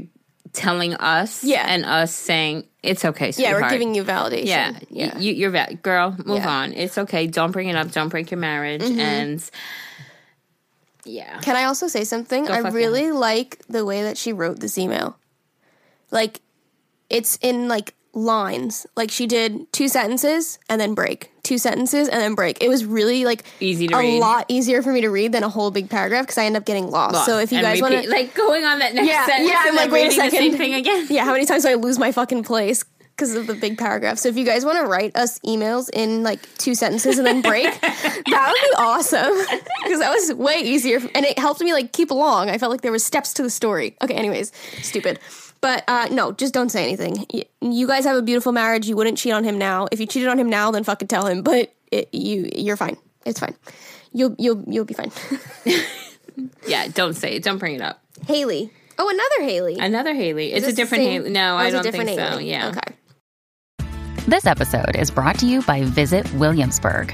telling 0.53 0.93
us 0.95 1.43
Yeah. 1.43 1.65
and 1.67 1.85
us 1.85 2.13
saying, 2.13 2.65
it's 2.83 3.05
okay, 3.05 3.31
Yeah, 3.37 3.53
we're 3.53 3.69
giving 3.69 3.93
you 3.95 4.03
validation. 4.03 4.45
Yeah, 4.47 4.79
yeah. 4.89 5.17
You, 5.17 5.33
you're 5.33 5.49
va- 5.51 5.75
girl. 5.81 6.15
Move 6.25 6.39
Yeah. 6.39 6.49
on. 6.49 6.73
It's 6.73 6.97
okay. 6.97 7.27
Don't 7.27 7.51
bring 7.51 7.69
it 7.69 7.75
up. 7.75 7.91
Don't 7.91 8.09
break 8.09 8.31
your 8.31 8.39
marriage. 8.39 8.81
Mm-hmm. 8.81 8.99
And 8.99 9.49
yeah, 11.05 11.39
Can 11.39 11.55
I 11.55 11.63
also 11.65 11.87
say 11.87 12.03
something? 12.03 12.47
I 12.49 12.61
fuck 12.61 12.73
really 12.73 13.11
like 13.11 13.59
the 13.67 13.83
way 13.85 14.03
that 14.03 14.17
she 14.17 14.33
wrote 14.33 14.59
this 14.59 14.77
email. 14.77 15.17
Like, 16.11 16.41
it's 17.09 17.37
in 17.41 17.67
like 17.67 17.95
lines. 18.13 18.85
Like 18.95 19.09
she 19.09 19.25
did 19.25 19.71
two 19.73 19.87
sentences 19.87 20.59
and 20.69 20.79
then 20.79 20.93
break, 20.93 21.31
two 21.51 21.57
sentences 21.57 22.07
and 22.07 22.21
then 22.21 22.33
break. 22.33 22.63
It 22.63 22.69
was 22.69 22.85
really 22.85 23.25
like 23.25 23.43
Easy 23.59 23.85
to 23.87 23.95
a 23.95 23.99
read. 23.99 24.19
lot 24.21 24.45
easier 24.47 24.81
for 24.81 24.93
me 24.93 25.01
to 25.01 25.09
read 25.09 25.33
than 25.33 25.43
a 25.43 25.49
whole 25.49 25.69
big 25.69 25.89
paragraph 25.89 26.23
because 26.23 26.37
I 26.37 26.45
end 26.45 26.55
up 26.55 26.63
getting 26.63 26.89
lost. 26.89 27.25
So 27.25 27.39
if 27.39 27.51
you 27.51 27.57
And 27.57 27.65
guys 27.65 27.81
want 27.81 28.01
to, 28.01 28.09
like 28.09 28.33
going 28.33 28.63
on 28.63 28.79
that 28.79 28.93
next 28.93 29.09
yeah, 29.09 29.25
sentence, 29.25 29.49
yeah, 29.49 29.57
I'm 29.63 29.67
and 29.67 29.75
like, 29.75 29.91
wait 29.91 30.07
a 30.07 30.11
second, 30.11 30.39
same 30.39 30.55
thing 30.55 30.73
again. 30.75 31.07
Yeah, 31.09 31.25
how 31.25 31.33
many 31.33 31.45
times 31.45 31.63
do 31.63 31.69
I 31.69 31.73
lose 31.73 31.99
my 31.99 32.11
fucking 32.19 32.43
place? 32.43 32.85
Because 33.17 33.35
of 33.35 33.47
the 33.47 33.53
big 33.53 33.77
paragraph. 33.77 34.17
So 34.17 34.29
if 34.29 34.37
you 34.37 34.45
guys 34.45 34.63
want 34.63 34.77
to 34.79 34.85
write 34.85 35.13
us 35.17 35.39
emails 35.39 35.89
in 35.91 36.23
like 36.23 36.39
two 36.57 36.73
sentences 36.73 37.17
and 37.19 37.27
then 37.27 37.41
break, 37.41 37.65
that 37.81 38.23
would 38.23 38.69
be 38.69 38.75
awesome. 38.81 39.33
Because 39.83 39.99
that 39.99 40.09
was 40.09 40.33
way 40.33 40.59
easier, 40.63 40.99
and 41.13 41.25
it 41.25 41.37
helped 41.37 41.59
me 41.59 41.73
like 41.73 41.91
keep 41.91 42.11
along. 42.11 42.49
I 42.49 42.57
felt 42.57 42.71
like 42.71 42.81
there 42.81 42.93
was 42.93 43.03
steps 43.03 43.33
to 43.33 43.43
the 43.43 43.49
story. 43.49 43.97
Okay, 44.01 44.13
anyways, 44.15 44.53
stupid. 44.81 45.19
But 45.61 45.83
uh, 45.87 46.07
no, 46.11 46.31
just 46.31 46.53
don't 46.53 46.69
say 46.69 46.83
anything. 46.83 47.25
Y- 47.33 47.45
You 47.61 47.85
guys 47.87 48.03
have 48.05 48.17
a 48.17 48.21
beautiful 48.21 48.51
marriage. 48.51 48.87
You 48.87 48.95
wouldn't 48.95 49.17
cheat 49.17 49.31
on 49.33 49.43
him 49.43 49.57
now. 49.57 49.87
If 49.91 49.99
you 49.99 50.07
cheated 50.07 50.27
on 50.29 50.39
him 50.39 50.49
now, 50.49 50.71
then 50.71 50.83
fucking 50.83 51.07
tell 51.07 51.27
him. 51.27 51.43
But 51.43 51.73
it, 51.91 52.09
you, 52.13 52.49
you're 52.55 52.77
fine. 52.77 52.97
It's 53.25 53.39
fine. 53.39 53.55
You'll 54.11 54.35
you'll 54.39 54.63
you'll 54.67 54.85
be 54.85 54.93
fine. 54.95 55.11
Yeah, 56.65 56.87
don't 56.87 57.13
say 57.13 57.35
it. 57.35 57.43
Don't 57.43 57.57
bring 57.57 57.75
it 57.75 57.81
up. 57.81 58.01
Haley. 58.25 58.71
Oh, 58.97 59.09
another 59.09 59.51
Haley. 59.51 59.77
Another 59.79 60.13
Haley. 60.13 60.53
It's 60.53 60.65
a 60.65 60.71
different 60.73 61.03
same- 61.03 61.11
Haley. 61.23 61.29
No, 61.31 61.53
oh, 61.55 61.57
I 61.57 61.69
don't 61.69 61.83
think 61.83 61.95
different 62.05 62.33
so. 62.33 62.39
Yeah. 62.39 62.69
Okay. 62.69 62.95
This 64.27 64.45
episode 64.45 64.95
is 64.95 65.11
brought 65.11 65.37
to 65.39 65.45
you 65.45 65.61
by 65.63 65.83
Visit 65.83 66.31
Williamsburg. 66.35 67.13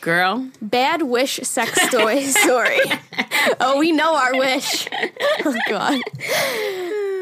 Girl, 0.00 0.48
Bad 0.62 1.02
wish 1.02 1.40
sex 1.42 1.80
story. 1.88 2.22
Story. 2.30 2.80
oh, 3.60 3.78
we 3.78 3.92
know 3.92 4.14
our 4.16 4.36
wish. 4.36 4.88
Oh 5.42 5.56
God. 5.68 5.98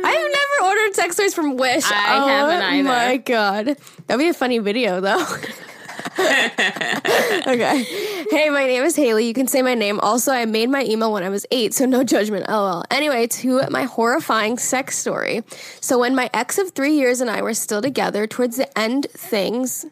I 0.04 0.12
have 0.12 0.60
never 0.60 0.70
ordered 0.70 0.94
sex 0.94 1.16
toys 1.16 1.34
from 1.34 1.56
Wish. 1.56 1.84
I 1.84 2.18
oh, 2.18 2.26
haven't 2.26 2.62
either. 2.62 2.82
my 2.88 3.16
God. 3.16 3.66
That'd 4.06 4.18
be 4.18 4.28
a 4.28 4.34
funny 4.34 4.58
video, 4.58 5.00
though. 5.00 5.20
okay. 6.18 7.84
Hey, 8.30 8.48
my 8.50 8.66
name 8.66 8.82
is 8.82 8.96
Haley. 8.96 9.26
You 9.26 9.34
can 9.34 9.46
say 9.46 9.62
my 9.62 9.74
name. 9.74 10.00
Also, 10.00 10.32
I 10.32 10.44
made 10.46 10.68
my 10.68 10.82
email 10.84 11.12
when 11.12 11.22
I 11.22 11.28
was 11.28 11.46
eight, 11.52 11.74
so 11.74 11.86
no 11.86 12.02
judgment. 12.02 12.48
LOL. 12.48 12.84
Anyway, 12.90 13.26
to 13.28 13.62
my 13.70 13.84
horrifying 13.84 14.58
sex 14.58 14.98
story. 14.98 15.42
So, 15.80 15.98
when 15.98 16.14
my 16.16 16.28
ex 16.34 16.58
of 16.58 16.70
three 16.70 16.94
years 16.94 17.20
and 17.20 17.30
I 17.30 17.42
were 17.42 17.54
still 17.54 17.82
together, 17.82 18.26
towards 18.26 18.56
the 18.56 18.78
end, 18.78 19.06
things. 19.10 19.86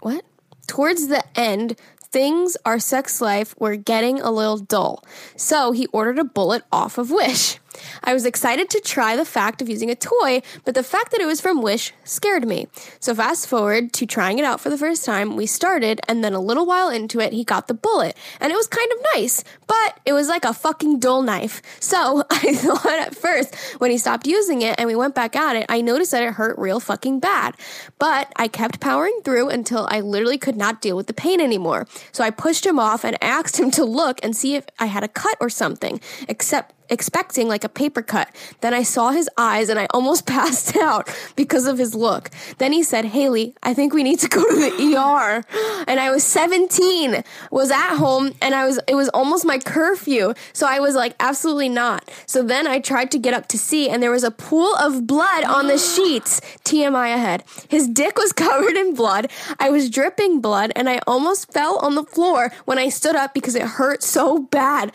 What? 0.00 0.24
Towards 0.68 1.08
the 1.08 1.24
end, 1.38 1.76
things 2.10 2.56
our 2.64 2.78
sex 2.78 3.20
life 3.20 3.54
were 3.58 3.76
getting 3.76 4.20
a 4.20 4.30
little 4.30 4.58
dull. 4.58 5.04
So 5.36 5.72
he 5.72 5.86
ordered 5.88 6.18
a 6.18 6.24
bullet 6.24 6.62
off 6.72 6.98
of 6.98 7.10
Wish. 7.10 7.58
I 8.04 8.14
was 8.14 8.24
excited 8.24 8.70
to 8.70 8.80
try 8.80 9.16
the 9.16 9.24
fact 9.24 9.62
of 9.62 9.68
using 9.68 9.90
a 9.90 9.94
toy, 9.94 10.42
but 10.64 10.74
the 10.74 10.82
fact 10.82 11.10
that 11.12 11.20
it 11.20 11.26
was 11.26 11.40
from 11.40 11.62
Wish 11.62 11.92
scared 12.04 12.46
me. 12.46 12.68
So, 13.00 13.14
fast 13.14 13.48
forward 13.48 13.92
to 13.94 14.06
trying 14.06 14.38
it 14.38 14.44
out 14.44 14.60
for 14.60 14.70
the 14.70 14.78
first 14.78 15.04
time, 15.04 15.36
we 15.36 15.46
started, 15.46 16.00
and 16.08 16.22
then 16.22 16.34
a 16.34 16.40
little 16.40 16.66
while 16.66 16.88
into 16.88 17.20
it, 17.20 17.32
he 17.32 17.44
got 17.44 17.68
the 17.68 17.74
bullet. 17.74 18.16
And 18.40 18.52
it 18.52 18.56
was 18.56 18.66
kind 18.66 18.90
of 18.92 18.98
nice, 19.14 19.44
but 19.66 20.00
it 20.04 20.12
was 20.12 20.28
like 20.28 20.44
a 20.44 20.54
fucking 20.54 21.00
dull 21.00 21.22
knife. 21.22 21.62
So, 21.80 22.22
I 22.30 22.54
thought 22.54 22.86
at 22.86 23.14
first, 23.14 23.54
when 23.78 23.90
he 23.90 23.98
stopped 23.98 24.26
using 24.26 24.62
it 24.62 24.76
and 24.78 24.86
we 24.86 24.94
went 24.94 25.14
back 25.14 25.36
at 25.36 25.56
it, 25.56 25.66
I 25.68 25.80
noticed 25.80 26.12
that 26.12 26.22
it 26.22 26.34
hurt 26.34 26.58
real 26.58 26.80
fucking 26.80 27.20
bad. 27.20 27.54
But 27.98 28.32
I 28.36 28.48
kept 28.48 28.80
powering 28.80 29.20
through 29.24 29.48
until 29.48 29.86
I 29.90 30.00
literally 30.00 30.38
could 30.38 30.56
not 30.56 30.80
deal 30.80 30.96
with 30.96 31.06
the 31.06 31.14
pain 31.14 31.40
anymore. 31.40 31.86
So, 32.12 32.24
I 32.24 32.30
pushed 32.30 32.64
him 32.66 32.78
off 32.78 33.04
and 33.04 33.22
asked 33.22 33.58
him 33.58 33.70
to 33.72 33.84
look 33.84 34.20
and 34.22 34.36
see 34.36 34.54
if 34.54 34.64
I 34.78 34.86
had 34.86 35.04
a 35.04 35.08
cut 35.08 35.36
or 35.40 35.50
something. 35.50 36.00
Except 36.28 36.74
expecting 36.88 37.48
like 37.48 37.64
a 37.64 37.68
paper 37.68 38.02
cut. 38.02 38.28
Then 38.60 38.74
I 38.74 38.82
saw 38.82 39.10
his 39.10 39.28
eyes 39.36 39.68
and 39.68 39.78
I 39.78 39.86
almost 39.90 40.26
passed 40.36 40.76
out 40.76 41.08
because 41.36 41.66
of 41.66 41.78
his 41.78 41.94
look. 41.94 42.30
Then 42.58 42.72
he 42.72 42.82
said, 42.82 43.06
Haley, 43.06 43.54
I 43.62 43.74
think 43.74 43.92
we 43.92 44.02
need 44.02 44.18
to 44.20 44.28
go 44.28 44.42
to 44.42 44.56
the 44.56 44.96
ER. 44.96 45.44
And 45.86 46.00
I 46.00 46.10
was 46.10 46.24
17, 46.24 47.22
was 47.50 47.70
at 47.70 47.96
home 47.96 48.32
and 48.40 48.54
I 48.54 48.66
was, 48.66 48.78
it 48.88 48.94
was 48.94 49.08
almost 49.10 49.44
my 49.44 49.58
curfew. 49.58 50.34
So 50.52 50.66
I 50.66 50.80
was 50.80 50.94
like, 50.94 51.14
absolutely 51.20 51.68
not. 51.68 52.10
So 52.26 52.42
then 52.42 52.66
I 52.66 52.80
tried 52.80 53.10
to 53.12 53.18
get 53.18 53.34
up 53.34 53.46
to 53.48 53.58
see 53.58 53.88
and 53.88 54.02
there 54.02 54.10
was 54.10 54.24
a 54.24 54.30
pool 54.30 54.74
of 54.76 55.06
blood 55.06 55.44
on 55.44 55.66
the 55.66 55.78
sheets. 55.96 56.40
TMI 56.64 57.14
ahead. 57.14 57.44
His 57.68 57.88
dick 57.88 58.18
was 58.18 58.32
covered 58.46 58.76
in 58.76 58.94
blood. 58.94 59.30
I 59.58 59.70
was 59.70 59.90
dripping 59.90 60.40
blood 60.40 60.72
and 60.76 60.88
I 60.88 61.00
almost 61.06 61.52
fell 61.52 61.78
on 61.78 61.94
the 61.94 62.04
floor 62.04 62.52
when 62.64 62.78
I 62.78 62.88
stood 62.88 63.16
up 63.16 63.34
because 63.34 63.54
it 63.54 63.62
hurt 63.62 64.02
so 64.02 64.38
bad 64.38 64.92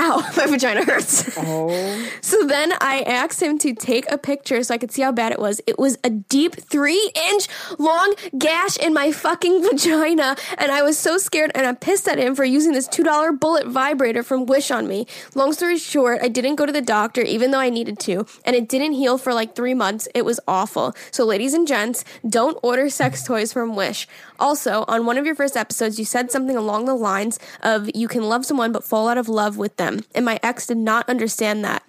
ow, 0.00 0.32
my 0.36 0.46
vagina 0.46 0.84
hurts. 0.84 1.36
Oh. 1.36 2.08
so 2.20 2.44
then 2.46 2.72
I 2.80 3.02
asked 3.02 3.42
him 3.42 3.58
to 3.58 3.74
take 3.74 4.10
a 4.10 4.18
picture 4.18 4.62
so 4.62 4.74
I 4.74 4.78
could 4.78 4.90
see 4.90 5.02
how 5.02 5.12
bad 5.12 5.32
it 5.32 5.38
was. 5.38 5.60
It 5.66 5.78
was 5.78 5.98
a 6.02 6.10
deep 6.10 6.56
three 6.56 7.12
inch 7.14 7.48
long 7.78 8.14
gash 8.38 8.76
in 8.76 8.94
my 8.94 9.12
fucking 9.12 9.62
vagina. 9.70 10.36
And 10.58 10.72
I 10.72 10.82
was 10.82 10.98
so 10.98 11.18
scared 11.18 11.52
and 11.54 11.66
I'm 11.66 11.76
pissed 11.76 12.08
at 12.08 12.18
him 12.18 12.34
for 12.34 12.44
using 12.44 12.72
this 12.72 12.88
$2 12.88 13.38
bullet 13.38 13.66
vibrator 13.66 14.22
from 14.22 14.46
Wish 14.46 14.70
on 14.70 14.88
me. 14.88 15.06
Long 15.34 15.52
story 15.52 15.78
short, 15.78 16.20
I 16.22 16.28
didn't 16.28 16.56
go 16.56 16.66
to 16.66 16.72
the 16.72 16.80
doctor 16.80 17.20
even 17.22 17.50
though 17.50 17.58
I 17.58 17.70
needed 17.70 17.98
to. 18.00 18.26
And 18.44 18.56
it 18.56 18.68
didn't 18.68 18.92
heal 18.92 19.18
for 19.18 19.34
like 19.34 19.54
three 19.54 19.74
months. 19.74 20.08
It 20.14 20.24
was 20.24 20.40
awful. 20.48 20.94
So, 21.10 21.24
ladies 21.24 21.54
and 21.54 21.66
gents, 21.66 22.04
don't 22.28 22.58
order 22.62 22.88
sex 22.88 23.22
toys 23.22 23.52
from 23.52 23.76
Wish. 23.76 24.08
Also, 24.40 24.84
on 24.88 25.06
one 25.06 25.18
of 25.18 25.26
your 25.26 25.34
first 25.34 25.56
episodes, 25.56 25.98
you 25.98 26.04
said 26.04 26.30
something 26.30 26.56
along 26.56 26.86
the 26.86 26.94
lines 26.94 27.38
of 27.62 27.90
you 27.94 28.08
can 28.08 28.28
love 28.28 28.44
someone 28.46 28.72
but 28.72 28.82
fall 28.82 29.08
out 29.08 29.18
of 29.18 29.28
love 29.28 29.56
with 29.56 29.76
them. 29.76 30.00
And 30.14 30.24
my 30.24 30.40
ex 30.42 30.66
did 30.66 30.78
not 30.78 31.08
understand 31.08 31.64
that. 31.64 31.82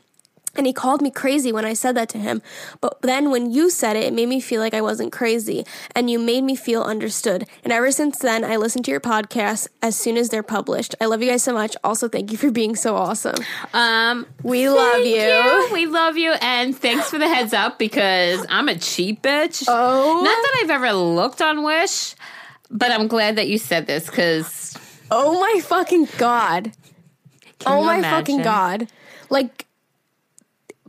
And 0.55 0.67
he 0.67 0.73
called 0.73 1.01
me 1.01 1.11
crazy 1.11 1.53
when 1.53 1.63
I 1.63 1.73
said 1.73 1.95
that 1.95 2.09
to 2.09 2.17
him. 2.17 2.41
But 2.81 3.01
then 3.01 3.31
when 3.31 3.51
you 3.51 3.69
said 3.69 3.95
it, 3.95 4.03
it 4.03 4.13
made 4.13 4.27
me 4.27 4.41
feel 4.41 4.59
like 4.59 4.73
I 4.73 4.81
wasn't 4.81 5.13
crazy. 5.13 5.65
And 5.95 6.09
you 6.09 6.19
made 6.19 6.43
me 6.43 6.55
feel 6.55 6.83
understood. 6.83 7.47
And 7.63 7.71
ever 7.71 7.89
since 7.91 8.19
then, 8.19 8.43
I 8.43 8.57
listen 8.57 8.83
to 8.83 8.91
your 8.91 8.99
podcasts 8.99 9.67
as 9.81 9.95
soon 9.95 10.17
as 10.17 10.27
they're 10.27 10.43
published. 10.43 10.93
I 10.99 11.05
love 11.05 11.21
you 11.21 11.29
guys 11.29 11.43
so 11.43 11.53
much. 11.53 11.77
Also, 11.85 12.09
thank 12.09 12.31
you 12.31 12.37
for 12.37 12.51
being 12.51 12.75
so 12.75 12.95
awesome. 12.95 13.35
Um, 13.73 14.27
we 14.43 14.67
love 14.67 15.05
you. 15.05 15.15
you. 15.15 15.69
We 15.71 15.85
love 15.85 16.17
you. 16.17 16.33
And 16.41 16.77
thanks 16.77 17.09
for 17.09 17.17
the 17.17 17.29
heads 17.29 17.53
up 17.53 17.79
because 17.79 18.45
I'm 18.49 18.67
a 18.67 18.77
cheap 18.77 19.21
bitch. 19.21 19.63
Oh. 19.69 20.21
Not 20.21 20.23
that 20.23 20.59
I've 20.63 20.69
ever 20.69 20.91
looked 20.91 21.41
on 21.41 21.63
Wish. 21.63 22.15
But 22.71 22.91
I'm 22.91 23.07
glad 23.07 23.35
that 23.35 23.47
you 23.47 23.57
said 23.57 23.85
this 23.85 24.05
because. 24.05 24.77
Oh 25.11 25.39
my 25.39 25.59
fucking 25.61 26.07
god. 26.17 26.71
oh 27.65 27.83
my 27.83 27.97
imagine? 27.97 28.19
fucking 28.19 28.41
god. 28.43 28.87
Like, 29.29 29.67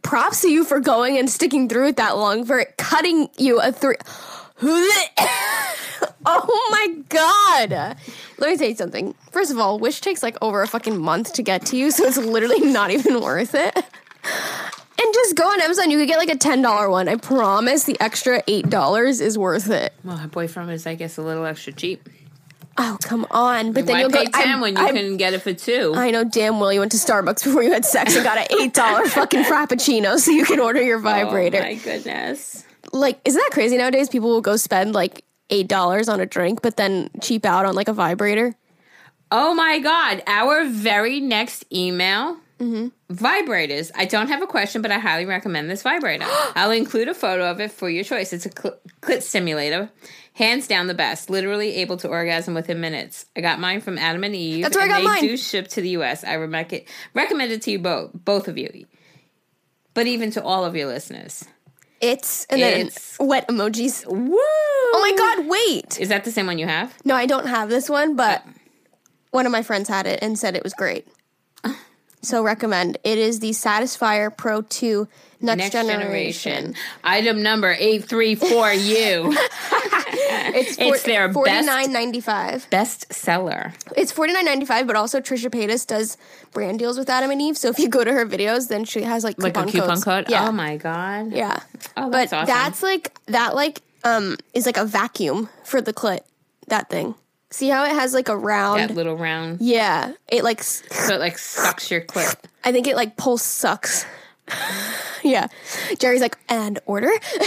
props 0.03 0.43
to 0.43 0.49
you 0.49 0.65
for 0.65 0.81
going 0.81 1.19
and 1.19 1.29
sticking 1.29 1.69
through 1.69 1.89
it 1.89 1.97
that 1.97 2.17
long, 2.17 2.45
for 2.45 2.65
cutting 2.79 3.29
you 3.37 3.61
a 3.61 3.73
three. 3.73 3.97
oh 6.25 6.69
my 6.71 6.97
god. 7.09 7.97
Let 8.39 8.51
me 8.51 8.57
tell 8.57 8.69
you 8.69 8.77
something. 8.77 9.15
First 9.31 9.51
of 9.51 9.59
all, 9.59 9.79
Wish 9.79 10.01
takes 10.01 10.23
like 10.23 10.37
over 10.41 10.63
a 10.63 10.69
fucking 10.69 11.01
month 11.01 11.33
to 11.35 11.43
get 11.43 11.67
to 11.67 11.77
you, 11.77 11.91
so 11.91 12.05
it's 12.05 12.17
literally 12.17 12.61
not 12.61 12.91
even 12.91 13.21
worth 13.21 13.55
it. 13.55 13.85
Just 15.33 15.41
go 15.41 15.49
on 15.49 15.63
Amazon. 15.63 15.91
You 15.91 15.97
could 15.97 16.09
get 16.09 16.19
like 16.19 16.29
a 16.29 16.37
ten 16.37 16.61
dollar 16.61 16.91
one. 16.91 17.09
I 17.09 17.17
promise. 17.17 17.85
The 17.85 17.99
extra 18.01 18.43
eight 18.47 18.69
dollars 18.69 19.23
is 19.23 19.39
worth 19.39 19.71
it. 19.71 19.95
Well, 20.05 20.19
my 20.19 20.27
boyfriend 20.27 20.71
is, 20.71 20.87
I 20.87 20.95
guess, 20.95 21.17
a 21.17 21.23
little 21.23 21.47
extra 21.47 21.73
cheap. 21.73 22.07
Oh 22.77 22.99
come 23.03 23.27
on! 23.31 23.73
But 23.73 23.87
then 23.87 23.99
you'll 23.99 24.11
pay 24.11 24.27
go, 24.27 24.31
ten 24.31 24.57
I'm, 24.57 24.61
when 24.61 24.77
you 24.77 24.83
I'm, 24.83 24.95
can 24.95 25.17
get 25.17 25.33
it 25.33 25.41
for 25.41 25.55
two. 25.55 25.95
I 25.97 26.11
know 26.11 26.23
damn 26.23 26.61
well 26.61 26.71
you 26.71 26.81
went 26.81 26.93
to 26.93 26.99
Starbucks 26.99 27.45
before 27.45 27.63
you 27.63 27.73
had 27.73 27.87
sex 27.87 28.15
and 28.15 28.23
got 28.23 28.37
an 28.37 28.47
eight 28.61 28.75
dollar 28.75 29.07
fucking 29.07 29.45
frappuccino 29.45 30.19
so 30.19 30.33
you 30.33 30.45
can 30.45 30.61
order 30.61 30.83
your 30.83 30.99
vibrator. 30.99 31.61
Oh 31.61 31.63
my 31.63 31.75
goodness! 31.77 32.67
Like, 32.93 33.19
isn't 33.25 33.41
that 33.41 33.53
crazy 33.53 33.79
nowadays? 33.79 34.11
People 34.11 34.29
will 34.29 34.43
go 34.43 34.57
spend 34.57 34.93
like 34.93 35.25
eight 35.49 35.67
dollars 35.67 36.11
on 36.11 36.21
a 36.21 36.27
drink, 36.27 36.61
but 36.61 36.77
then 36.77 37.09
cheap 37.23 37.47
out 37.47 37.65
on 37.65 37.75
like 37.75 37.89
a 37.89 37.95
vibrator. 37.95 38.55
Oh 39.31 39.55
my 39.55 39.79
god! 39.79 40.23
Our 40.27 40.67
very 40.67 41.21
next 41.21 41.65
email 41.73 42.37
Mm-hmm. 42.63 43.15
Vibrators. 43.15 43.91
I 43.97 44.05
don't 44.05 44.29
have 44.29 44.41
a 44.41 44.47
question, 44.47 44.83
but 44.83 44.93
I 44.93 44.99
highly 44.99 45.27
recommend 45.27 45.69
this 45.69 45.83
vibrator. 45.83 46.27
I'll 46.55 46.71
include 46.71 47.09
a 47.09 47.15
photo 47.15 47.51
of 47.51 47.61
it 47.61 47.73
for 47.73 47.91
your 47.91 48.05
choice. 48.05 48.33
It's 48.33 48.47
a 48.47 48.51
cl- 48.51 48.79
clit 49.01 49.23
stimulator. 49.23 49.91
Hands 50.35 50.67
down 50.67 50.87
the 50.87 50.95
best. 50.95 51.29
Literally 51.29 51.77
able 51.77 51.97
to 51.99 52.09
orgasm 52.09 52.55
within 52.55 52.81
minutes. 52.81 53.27
I 53.37 53.41
got 53.41 53.59
mine 53.59 53.81
from 53.81 53.99
Adam 53.99 54.23
and 54.23 54.35
Eve. 54.35 54.63
That's 54.63 54.77
where 54.77 54.85
and 54.85 54.93
I 54.93 54.97
got 54.97 55.01
they 55.01 55.07
mine. 55.07 55.21
do 55.23 55.37
ship 55.37 55.69
to 55.69 55.81
the 55.81 55.91
US. 55.91 56.25
I 56.25 56.35
re- 56.35 56.87
recommend 57.15 57.53
it 57.53 57.63
to 57.63 57.71
you 57.73 57.79
both, 57.81 58.13
both 58.15 58.47
of 58.47 58.57
you. 58.57 58.87
But 59.95 60.07
even 60.07 60.31
to 60.31 60.43
all 60.43 60.65
of 60.65 60.77
your 60.77 60.87
listeners. 60.87 61.45
It's 62.01 62.47
and 62.47 62.61
it's, 62.61 63.17
then 63.17 63.29
wet 63.29 63.49
emojis. 63.49 64.07
Woo! 64.07 64.37
Oh 64.37 65.01
my 65.01 65.17
god, 65.17 65.47
wait. 65.49 66.01
Is 66.01 66.09
that 66.09 66.25
the 66.25 66.33
same 66.33 66.47
one 66.47 66.59
you 66.59 66.67
have? 66.67 66.95
No, 67.05 67.15
I 67.15 67.27
don't 67.27 67.47
have 67.47 67.69
this 67.69 67.89
one, 67.89 68.17
but 68.17 68.43
oh. 68.47 68.51
one 69.31 69.47
of 69.47 69.53
my 69.53 69.63
friends 69.63 69.89
had 69.89 70.07
it 70.07 70.19
and 70.21 70.39
said 70.39 70.57
it 70.57 70.65
was 70.65 70.75
great. 70.75 71.07
So 72.23 72.43
recommend. 72.43 72.99
It 73.05 73.19
is 73.19 73.41
the 73.41 73.51
Satisfyer 73.51 74.35
Pro 74.37 74.63
2 74.63 75.09
Next, 75.43 75.59
Next 75.59 75.73
generation. 75.73 76.53
generation. 76.53 76.75
Item 77.03 77.43
number 77.43 77.75
834U. 77.75 79.35
it's, 80.55 80.77
for, 80.77 80.83
it's 80.83 81.03
their 81.03 81.33
forty 81.33 81.63
nine 81.63 81.93
ninety 81.93 82.21
five 82.21 82.71
best 82.71 83.13
seller. 83.13 83.73
It's 83.97 84.13
forty 84.13 84.33
nine 84.33 84.45
ninety 84.45 84.67
five, 84.67 84.87
but 84.87 84.95
also 84.95 85.21
Trisha 85.21 85.51
Paytas 85.51 85.85
does 85.85 86.17
brand 86.53 86.79
deals 86.79 86.97
with 86.97 87.11
Adam 87.11 87.33
and 87.33 87.43
Eve. 87.43 87.59
So 87.59 87.69
if 87.71 87.81
you 87.81 87.89
go 87.89 88.05
to 88.05 88.13
her 88.13 88.25
videos, 88.25 88.69
then 88.69 88.85
she 88.85 89.03
has 89.03 89.25
like 89.25 89.37
like 89.43 89.55
coupon 89.55 89.69
a 89.69 89.73
coupon 89.73 89.89
codes. 89.89 90.05
code. 90.05 90.27
Yeah. 90.29 90.49
Oh 90.49 90.53
my 90.53 90.77
god. 90.77 91.33
Yeah. 91.33 91.59
Oh, 91.97 92.09
that's 92.09 92.31
but 92.31 92.37
awesome. 92.37 92.47
that's 92.47 92.83
like 92.85 93.13
that 93.27 93.57
like 93.57 93.83
um 94.05 94.37
is 94.55 94.65
like 94.65 94.77
a 94.77 94.85
vacuum 94.85 95.49
for 95.65 95.81
the 95.81 95.93
clit. 95.93 96.21
That 96.69 96.89
thing. 96.89 97.17
See 97.53 97.69
how 97.69 97.85
it 97.85 97.91
has 97.93 98.15
like 98.15 98.29
a 98.29 98.37
round, 98.37 98.81
that 98.81 98.95
little 98.95 99.17
round. 99.17 99.61
Yeah, 99.61 100.13
it 100.29 100.43
like 100.43 100.63
so 100.63 101.15
it 101.15 101.21
like 101.21 101.39
sucks 101.39 101.91
your 101.91 102.01
clip. 102.01 102.47
I 102.65 102.73
think 102.73 102.87
it 102.87 102.97
like 102.97 103.17
pulse 103.17 103.45
sucks. 103.45 104.07
yeah, 105.23 105.49
Geri's 105.99 106.23
like 106.23 106.39
and 106.49 106.79
order. 106.87 107.09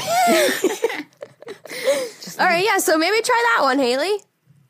All 2.39 2.45
right, 2.45 2.63
yeah. 2.63 2.77
So 2.77 2.97
maybe 2.97 3.21
try 3.21 3.55
that 3.55 3.63
one, 3.63 3.79
Haley. 3.79 4.21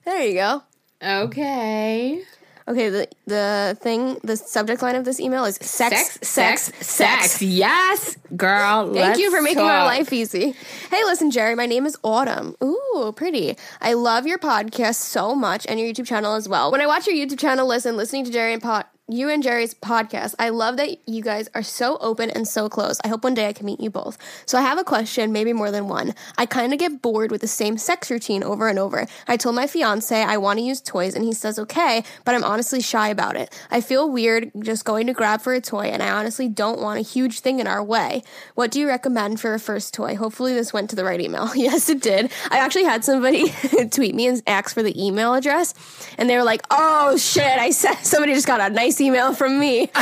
There 0.05 0.23
you 0.23 0.35
go. 0.35 0.63
Okay. 1.03 2.23
Okay, 2.67 2.89
the 2.89 3.07
the 3.27 3.77
thing, 3.79 4.17
the 4.23 4.35
subject 4.35 4.81
line 4.81 4.95
of 4.95 5.05
this 5.05 5.19
email 5.19 5.45
is 5.45 5.57
sex, 5.57 6.13
sex, 6.13 6.27
sex, 6.27 6.63
sex. 6.63 6.87
sex. 6.87 7.41
Yes, 7.41 8.17
girl. 8.35 8.91
Thank 8.91 9.19
you 9.19 9.29
for 9.29 9.39
making 9.39 9.59
talk. 9.59 9.71
our 9.71 9.85
life 9.85 10.11
easy. 10.11 10.55
Hey, 10.89 11.03
listen, 11.03 11.29
Geri, 11.29 11.53
my 11.53 11.67
name 11.67 11.85
is 11.85 11.95
Autumn. 12.01 12.55
Ooh, 12.63 13.13
pretty. 13.15 13.55
I 13.81 13.93
love 13.93 14.25
your 14.25 14.39
podcast 14.39 14.95
so 14.95 15.35
much 15.35 15.67
and 15.69 15.79
your 15.79 15.87
YouTube 15.87 16.07
channel 16.07 16.33
as 16.33 16.49
well. 16.49 16.71
When 16.71 16.81
I 16.81 16.87
watch 16.87 17.05
your 17.05 17.15
YouTube 17.15 17.37
channel, 17.37 17.67
listen, 17.67 17.97
listening 17.97 18.25
to 18.25 18.31
Geri 18.31 18.53
and 18.53 18.63
Pot 18.63 18.89
you 19.07 19.29
and 19.29 19.43
Geri's 19.43 19.75
podcast. 19.75 20.33
I 20.39 20.49
love 20.49 20.77
that 20.77 20.97
you 21.07 21.21
guys 21.21 21.47
are 21.53 21.61
so 21.61 21.97
open 22.01 22.31
and 22.31 22.47
so 22.47 22.67
close. 22.67 22.99
I 23.03 23.07
hope 23.07 23.23
one 23.23 23.35
day 23.35 23.47
I 23.47 23.53
can 23.53 23.67
meet 23.67 23.79
you 23.79 23.91
both. 23.91 24.17
So 24.47 24.57
I 24.57 24.61
have 24.61 24.79
a 24.79 24.83
question, 24.83 25.31
maybe 25.31 25.53
more 25.53 25.69
than 25.69 25.87
one. 25.87 26.15
I 26.39 26.47
kind 26.47 26.73
of 26.73 26.79
get 26.79 27.03
bored 27.03 27.29
with 27.29 27.41
the 27.41 27.47
same 27.47 27.77
sex 27.77 28.09
routine 28.09 28.43
over 28.43 28.67
and 28.67 28.79
over. 28.79 29.05
I 29.27 29.37
told 29.37 29.55
my 29.55 29.67
fiance 29.67 30.19
I 30.19 30.37
want 30.37 30.57
to 30.57 30.65
use 30.65 30.81
toys 30.81 31.13
and 31.13 31.23
he 31.23 31.33
says 31.33 31.59
okay, 31.59 32.03
but 32.23 32.33
I'm 32.33 32.43
honestly 32.43 32.81
shy 32.81 33.09
about 33.09 33.35
it. 33.35 33.55
I 33.69 33.79
feel 33.79 34.09
weird 34.09 34.51
just 34.61 34.85
going 34.85 35.05
to 35.05 35.13
grab 35.13 35.41
for 35.41 35.53
a 35.53 35.61
toy 35.61 35.85
and 35.85 36.01
I 36.01 36.09
honestly 36.09 36.49
don't 36.49 36.81
want 36.81 36.97
a 36.97 37.03
huge 37.03 37.41
thing 37.41 37.59
in 37.59 37.67
our 37.67 37.83
way. 37.83 38.23
What 38.55 38.71
do 38.71 38.79
you 38.79 38.87
recommend 38.87 39.39
for 39.39 39.53
a 39.53 39.59
first 39.59 39.93
toy? 39.93 40.15
Hopefully 40.15 40.55
this 40.55 40.73
went 40.73 40.89
to 40.89 40.95
the 40.95 41.05
right 41.05 41.21
email. 41.21 41.51
yes, 41.55 41.89
it 41.89 42.01
did. 42.01 42.31
I 42.49 42.57
actually 42.57 42.85
had 42.85 43.05
somebody 43.05 43.53
tweet 43.91 44.15
me 44.15 44.25
and 44.25 44.41
ask 44.47 44.73
for 44.73 44.81
the 44.81 44.99
email 44.99 45.35
address 45.35 45.75
and 46.17 46.27
they 46.27 46.37
were 46.37 46.43
like, 46.43 46.63
"Oh 46.71 47.17
shit, 47.17 47.43
I 47.43 47.69
said 47.69 47.97
somebody 47.97 48.33
just 48.33 48.47
got 48.47 48.61
a 48.61 48.73
nice 48.73 48.94
nice 48.95 49.01
email 49.05 49.33
from 49.33 49.59
me. 49.59 49.89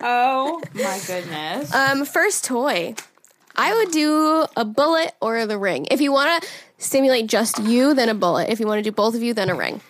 oh 0.00 0.60
my 0.74 1.00
goodness. 1.06 1.74
Um, 1.74 2.04
first 2.04 2.44
toy. 2.44 2.94
I 3.56 3.74
would 3.74 3.90
do 3.90 4.46
a 4.56 4.64
bullet 4.64 5.12
or 5.20 5.44
the 5.46 5.58
ring. 5.58 5.86
If 5.90 6.00
you 6.00 6.12
want 6.12 6.42
to 6.42 6.48
stimulate 6.78 7.26
just 7.26 7.58
you, 7.58 7.92
then 7.94 8.08
a 8.08 8.14
bullet. 8.14 8.50
If 8.50 8.60
you 8.60 8.66
want 8.66 8.78
to 8.78 8.82
do 8.82 8.92
both 8.92 9.16
of 9.16 9.22
you, 9.22 9.34
then 9.34 9.50
a 9.50 9.54
ring. 9.56 9.80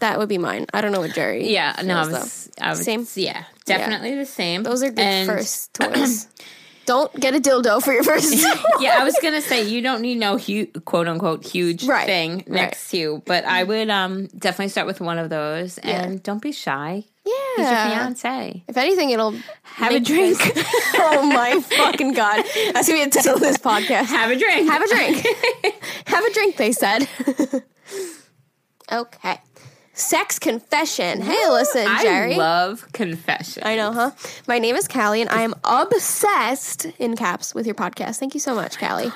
That 0.00 0.18
would 0.18 0.28
be 0.28 0.38
mine. 0.38 0.66
I 0.74 0.80
don't 0.80 0.90
know 0.90 1.00
what 1.00 1.14
Geri. 1.14 1.48
Yeah, 1.52 1.80
no, 1.84 1.96
I 1.96 2.06
was, 2.08 2.50
I 2.60 2.70
was 2.70 2.84
Same? 2.84 3.06
Yeah, 3.14 3.44
definitely 3.64 4.16
the 4.16 4.26
same. 4.26 4.64
Those 4.64 4.82
are 4.82 4.90
good 4.90 4.98
And- 4.98 5.28
first 5.28 5.72
toys. 5.74 6.26
don't 6.86 7.14
get 7.18 7.34
a 7.34 7.40
dildo 7.40 7.82
for 7.82 7.92
your 7.92 8.02
first. 8.02 8.34
yeah, 8.80 8.96
I 9.00 9.04
was 9.04 9.16
gonna 9.22 9.40
say 9.40 9.62
you 9.68 9.80
don't 9.82 10.00
need 10.02 10.18
no 10.18 10.36
huge, 10.36 10.70
quote 10.84 11.08
unquote, 11.08 11.44
huge 11.44 11.84
Right, 11.84 12.06
thing 12.06 12.36
right. 12.38 12.48
next 12.48 12.90
to 12.90 12.96
you, 12.96 13.22
but 13.26 13.44
I 13.44 13.62
would 13.64 13.90
um 13.90 14.26
definitely 14.28 14.68
start 14.68 14.86
with 14.86 15.00
one 15.00 15.18
of 15.18 15.30
those, 15.30 15.78
and 15.78 16.22
don't 16.22 16.42
be 16.42 16.52
shy. 16.52 17.04
Yeah, 17.26 17.32
he's 17.56 17.66
your 17.66 17.76
fiance. 17.76 18.64
If 18.68 18.76
anything, 18.76 19.08
it'll 19.10 19.34
Have 19.62 19.94
a 19.94 20.00
drink. 20.00 20.38
oh 20.94 21.22
my 21.32 21.58
fucking 21.60 22.12
god! 22.12 22.44
That's 22.74 22.86
gonna 22.86 23.00
be 23.00 23.04
the 23.06 23.10
title 23.10 23.34
of 23.36 23.40
this 23.40 23.56
podcast. 23.56 24.06
Have 24.06 24.30
a 24.30 24.38
drink. 24.38 24.68
Have 24.68 24.82
a 24.82 24.88
drink. 24.88 25.26
Have 26.06 26.24
a 26.24 26.32
drink, 26.34 26.56
they 26.56 26.72
said. 26.72 27.08
okay. 28.92 29.38
Sex 29.96 30.40
confession. 30.40 31.20
Hey, 31.22 31.48
listen, 31.50 31.86
Geri. 32.02 32.34
I 32.34 32.36
love 32.36 32.90
confession. 32.92 33.62
I 33.64 33.76
know, 33.76 33.92
huh? 33.92 34.10
My 34.48 34.58
name 34.58 34.74
is 34.74 34.88
Callie, 34.88 35.20
and 35.20 35.30
I 35.30 35.42
am 35.42 35.54
obsessed 35.62 36.86
in 36.98 37.14
caps 37.14 37.54
with 37.54 37.64
your 37.64 37.76
podcast. 37.76 38.18
Thank 38.18 38.34
you 38.34 38.40
so 38.40 38.56
much, 38.56 38.76
oh 38.82 38.86
Callie. 38.86 39.12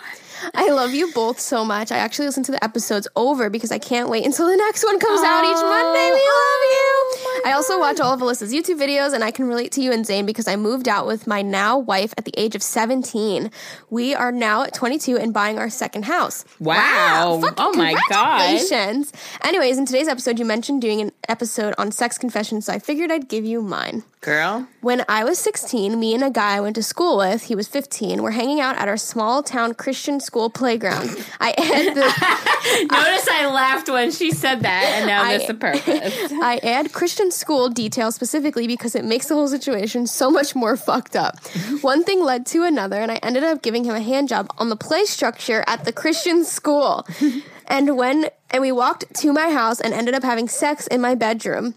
I 0.55 0.71
love 0.71 0.95
you 0.95 1.13
both 1.13 1.41
so 1.41 1.65
much. 1.65 1.93
I 1.93 1.99
actually 1.99 2.27
listen 2.27 2.43
to 2.45 2.53
the 2.53 2.63
episodes 2.63 3.09
over 3.17 3.51
because 3.51 3.73
I 3.73 3.79
can't 3.79 4.09
wait 4.09 4.25
until 4.25 4.47
the 4.47 4.57
next 4.57 4.85
one 4.85 4.99
comes 4.99 5.21
out 5.23 5.45
each 5.45 5.63
Monday. 5.63 6.07
We 6.07 6.13
love 6.13 6.23
oh 6.23 7.43
you. 7.45 7.51
I 7.51 7.53
also 7.55 7.79
watch 7.79 8.01
all 8.01 8.13
of 8.13 8.21
Allisa's 8.21 8.53
YouTube 8.53 8.79
videos, 8.79 9.15
and 9.15 9.23
I 9.23 9.31
can 9.31 9.47
relate 9.47 9.73
to 9.73 9.81
you 9.81 9.93
and 9.93 10.05
Zane 10.05 10.27
because 10.27 10.49
I 10.49 10.57
moved 10.57 10.89
out 10.89 11.07
with 11.07 11.27
my 11.27 11.43
now 11.43 11.79
wife 11.79 12.13
at 12.19 12.25
the 12.25 12.35
age 12.37 12.55
of 12.55 12.63
17. 12.63 13.51
We 13.91 14.15
are 14.15 14.33
now 14.33 14.65
at 14.65 14.75
22 14.75 15.17
and 15.17 15.33
buying 15.33 15.59
our 15.59 15.71
second 15.71 16.05
house. 16.05 16.45
Wow. 16.61 17.35
Oh 17.35 17.41
Fucking 17.41 17.55
Oh 17.59 17.73
my 17.75 17.95
God. 18.09 18.39
Congratulations. 18.39 19.13
Anyways, 19.43 19.79
in 19.79 19.87
today's 19.87 20.09
episode, 20.09 20.39
you 20.39 20.45
mentioned 20.45 20.83
doing 20.83 21.01
an 21.01 21.13
episode 21.29 21.75
on 21.79 21.93
sex 21.93 22.19
confessions, 22.19 22.67
so 22.67 22.73
I 22.73 22.79
figured 22.79 23.11
I'd 23.11 23.29
give 23.29 23.45
you 23.45 23.63
mine. 23.63 24.05
Girl, 24.21 24.67
When 24.81 25.05
I 25.09 25.23
was 25.23 25.39
16, 25.39 25.99
me 25.99 26.13
and 26.13 26.25
a 26.25 26.31
guy 26.31 26.57
I 26.57 26.61
went 26.61 26.75
to 26.75 26.83
school 26.83 27.19
with, 27.19 27.45
he 27.45 27.55
was 27.55 27.69
15, 27.69 28.21
were 28.21 28.33
hanging 28.33 28.61
out 28.61 28.77
at 28.77 28.89
our 28.89 28.97
small 28.97 29.45
town 29.45 29.75
Christian 29.75 30.19
school 30.19 30.51
playground. 30.51 31.09
I 31.39 31.51
add 31.57 31.95
the 31.95 32.89
notice 32.91 33.29
I 33.31 33.47
laughed 33.47 33.89
when 33.89 34.11
she 34.11 34.33
said 34.33 34.63
that, 34.63 34.85
and 34.97 35.07
now 35.07 35.23
I- 35.23 35.33
that's 35.39 35.47
the 35.47 35.55
purpose. 35.55 36.33
I 36.43 36.59
add 36.65 36.93
Christian 36.93 37.31
school 37.31 37.69
details 37.69 38.17
specifically 38.17 38.67
because 38.67 38.97
it 38.97 39.05
makes 39.05 39.29
the 39.29 39.35
whole 39.35 39.47
situation 39.49 40.09
so 40.09 40.33
much 40.33 40.57
more 40.57 40.77
fucked 40.77 41.15
up. 41.15 41.39
One 41.83 42.03
thing 42.03 42.21
led 42.25 42.45
to 42.47 42.65
another, 42.65 42.97
and 43.01 43.13
I 43.13 43.17
ended 43.23 43.45
up 43.45 43.63
giving 43.63 43.85
him 43.85 43.95
a 43.95 44.01
hand 44.01 44.29
job 44.29 44.51
on 44.59 44.69
the 44.69 44.77
play 44.77 45.05
structure 45.05 45.63
at 45.69 45.85
the 45.85 45.93
Christian 45.93 46.45
school. 46.45 47.07
and 47.69 47.97
when 47.97 48.31
and 48.51 48.63
we 48.63 48.73
walked 48.73 49.05
to 49.21 49.33
my 49.33 49.51
house 49.51 49.81
and 49.81 49.95
ended 49.95 50.15
up 50.15 50.25
having 50.25 50.49
sex 50.49 50.89
in 50.89 51.01
my 51.01 51.15
bedroom. 51.15 51.75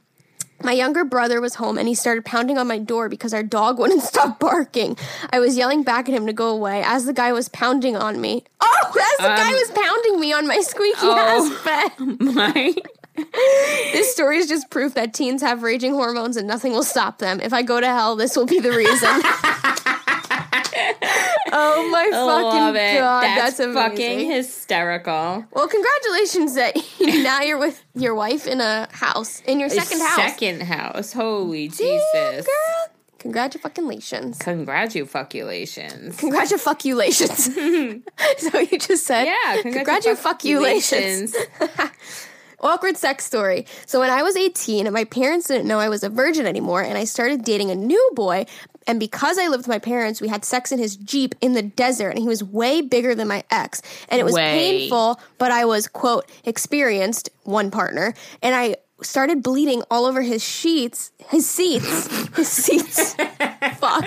My 0.64 0.74
younger 0.74 1.04
brother 1.04 1.42
was 1.42 1.56
home 1.56 1.78
and 1.78 1.88
he 1.88 1.96
started 1.96 2.26
pounding 2.26 2.58
on 2.58 2.68
my 2.68 2.78
door 2.78 3.10
because 3.10 3.34
our 3.34 3.44
dog 3.44 3.80
wouldn't 3.80 4.04
stop 4.04 4.40
barking. 4.40 4.98
I 5.32 5.40
was 5.40 5.58
yelling 5.58 5.84
back 5.84 6.08
at 6.10 6.16
him 6.16 6.26
to 6.28 6.34
go 6.34 6.50
away 6.50 6.84
as 6.86 7.06
the 7.06 7.14
guy 7.14 7.34
was 7.34 7.50
pounding 7.50 7.96
on 7.96 8.20
me. 8.22 8.44
Oh, 8.60 8.86
as 8.88 9.18
the 9.18 9.24
guy 9.24 9.50
um, 9.50 9.54
was 9.54 9.72
pounding 9.72 10.20
me 10.20 10.34
on 10.34 10.48
my 10.48 10.60
squeaky 10.62 11.00
oh. 11.04 11.18
ass 11.18 11.98
bed. 11.98 12.20
My 12.20 12.76
This 13.94 14.14
story 14.14 14.38
is 14.38 14.48
just 14.48 14.70
proof 14.70 14.94
that 14.94 15.14
teens 15.14 15.42
have 15.42 15.64
raging 15.64 15.94
hormones 15.94 16.38
and 16.38 16.48
nothing 16.48 16.72
will 16.72 16.84
stop 16.84 17.20
them. 17.20 17.40
If 17.40 17.54
I 17.54 17.62
go 17.62 17.80
to 17.80 17.88
hell, 17.88 18.16
this 18.16 18.36
will 18.36 18.46
be 18.46 18.60
the 18.60 18.72
reason. 18.72 19.22
Oh 21.52 21.90
my 21.92 22.04
fucking 22.12 23.00
god, 23.00 23.24
that's, 23.24 23.58
that's, 23.58 23.60
amazing. 23.60 23.74
fucking 23.74 24.32
hysterical. 24.32 25.46
well, 25.52 25.68
congratulations 25.68 26.56
that 26.56 26.76
now 27.02 27.42
you're 27.42 27.58
with 27.60 27.84
your 27.96 28.16
wife 28.16 28.48
in 28.48 28.62
a 28.62 28.88
house 28.92 29.42
in 29.42 29.60
your 29.60 29.70
second 29.70 30.00
house. 30.00 30.16
Second 30.16 30.62
house. 30.64 31.14
Holy 31.14 31.68
Damn, 31.68 31.78
Jesus. 31.78 32.46
girl. 32.46 32.92
Congratulations. 33.22 34.40
Congratulations. 34.40 36.18
Congratulations. 36.18 37.54
so 37.54 38.60
you 38.60 38.80
just 38.80 39.06
said, 39.06 39.26
Yeah, 39.26 39.62
congratulations. 39.62 41.36
Awkward 42.60 42.98
sex 42.98 43.26
story. 43.26 43.66
So 43.86 44.00
when 44.00 44.10
I 44.10 44.22
was 44.24 44.36
18, 44.36 44.92
my 44.94 45.04
parents 45.04 45.48
didn't 45.48 45.68
know 45.68 45.80
I 45.80 45.90
was 45.90 46.04
a 46.04 46.10
virgin 46.10 46.46
anymore, 46.46 46.84
and 46.84 46.96
I 46.98 47.06
started 47.06 47.44
dating 47.44 47.72
a 47.72 47.76
new 47.76 48.12
boy. 48.14 48.46
And 48.88 49.00
because 49.00 49.38
I 49.38 49.48
lived 49.48 49.62
with 49.62 49.68
my 49.68 49.80
parents, 49.80 50.22
we 50.22 50.28
had 50.28 50.44
sex 50.44 50.72
in 50.72 50.80
his 50.80 50.96
Jeep 50.96 51.36
in 51.42 51.54
the 51.54 51.62
desert, 51.62 52.10
and 52.10 52.20
he 52.20 52.28
was 52.28 52.44
way 52.44 52.82
bigger 52.82 53.16
than 53.16 53.28
my 53.28 53.44
ex. 53.52 53.82
And 54.10 54.20
it 54.20 54.24
was 54.24 54.34
Way. 54.34 54.52
painful, 54.52 55.20
but 55.38 55.52
I 55.52 55.66
was, 55.66 55.88
quote, 55.88 56.30
experienced, 56.44 57.30
one 57.44 57.72
partner, 57.72 58.14
and 58.42 58.56
I 58.56 58.76
started 59.04 59.42
bleeding 59.42 59.84
all 59.90 60.06
over 60.06 60.22
his 60.22 60.44
sheets, 60.44 61.12
his 61.30 61.50
seats, 61.50 62.08
his 62.36 62.48
seats. 62.48 63.14
Fuck. 63.76 64.06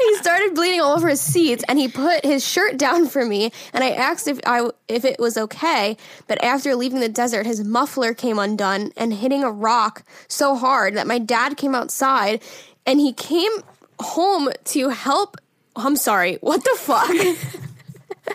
He 0.00 0.16
started 0.16 0.54
bleeding 0.54 0.80
all 0.80 0.96
over 0.96 1.08
his 1.08 1.20
seats, 1.20 1.64
and 1.68 1.78
he 1.78 1.88
put 1.88 2.24
his 2.24 2.46
shirt 2.46 2.76
down 2.76 3.06
for 3.06 3.24
me. 3.24 3.52
And 3.72 3.84
I 3.84 3.90
asked 3.90 4.28
if 4.28 4.40
I 4.46 4.70
if 4.88 5.04
it 5.04 5.18
was 5.18 5.36
okay. 5.36 5.96
But 6.26 6.42
after 6.42 6.74
leaving 6.74 7.00
the 7.00 7.08
desert, 7.08 7.46
his 7.46 7.64
muffler 7.64 8.14
came 8.14 8.38
undone 8.38 8.92
and 8.96 9.12
hitting 9.12 9.44
a 9.44 9.50
rock 9.50 10.02
so 10.28 10.56
hard 10.56 10.94
that 10.94 11.06
my 11.06 11.18
dad 11.18 11.56
came 11.56 11.74
outside, 11.74 12.42
and 12.86 13.00
he 13.00 13.12
came 13.12 13.52
home 14.00 14.50
to 14.64 14.88
help. 14.90 15.36
I'm 15.76 15.96
sorry. 15.96 16.36
What 16.40 16.64
the 16.64 16.76
fuck? 16.78 17.10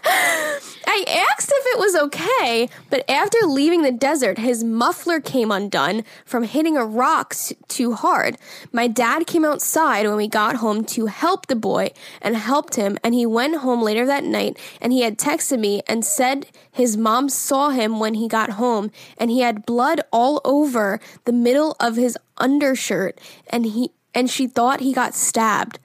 I 0.05 1.05
asked 1.31 1.51
if 1.53 1.65
it 1.73 1.79
was 1.79 1.95
okay, 1.95 2.69
but 2.89 3.09
after 3.09 3.37
leaving 3.45 3.81
the 3.81 3.91
desert, 3.91 4.37
his 4.37 4.63
muffler 4.63 5.19
came 5.19 5.51
undone 5.51 6.03
from 6.25 6.43
hitting 6.43 6.77
a 6.77 6.85
rock 6.85 7.35
too 7.67 7.93
hard. 7.93 8.37
My 8.71 8.87
dad 8.87 9.27
came 9.27 9.45
outside 9.45 10.05
when 10.05 10.15
we 10.15 10.27
got 10.27 10.57
home 10.57 10.83
to 10.85 11.07
help 11.07 11.47
the 11.47 11.55
boy 11.55 11.91
and 12.21 12.35
helped 12.35 12.75
him, 12.75 12.97
and 13.03 13.13
he 13.13 13.25
went 13.25 13.57
home 13.57 13.81
later 13.81 14.05
that 14.05 14.23
night 14.23 14.57
and 14.81 14.93
he 14.93 15.01
had 15.01 15.17
texted 15.17 15.59
me 15.59 15.81
and 15.87 16.05
said 16.05 16.47
his 16.71 16.97
mom 16.97 17.29
saw 17.29 17.69
him 17.69 17.99
when 17.99 18.15
he 18.15 18.27
got 18.27 18.51
home 18.51 18.91
and 19.17 19.31
he 19.31 19.41
had 19.41 19.65
blood 19.65 20.01
all 20.11 20.41
over 20.43 20.99
the 21.25 21.33
middle 21.33 21.75
of 21.79 21.95
his 21.95 22.17
undershirt 22.37 23.19
and 23.47 23.65
he 23.65 23.91
and 24.13 24.29
she 24.29 24.47
thought 24.47 24.79
he 24.79 24.93
got 24.93 25.13
stabbed. 25.13 25.79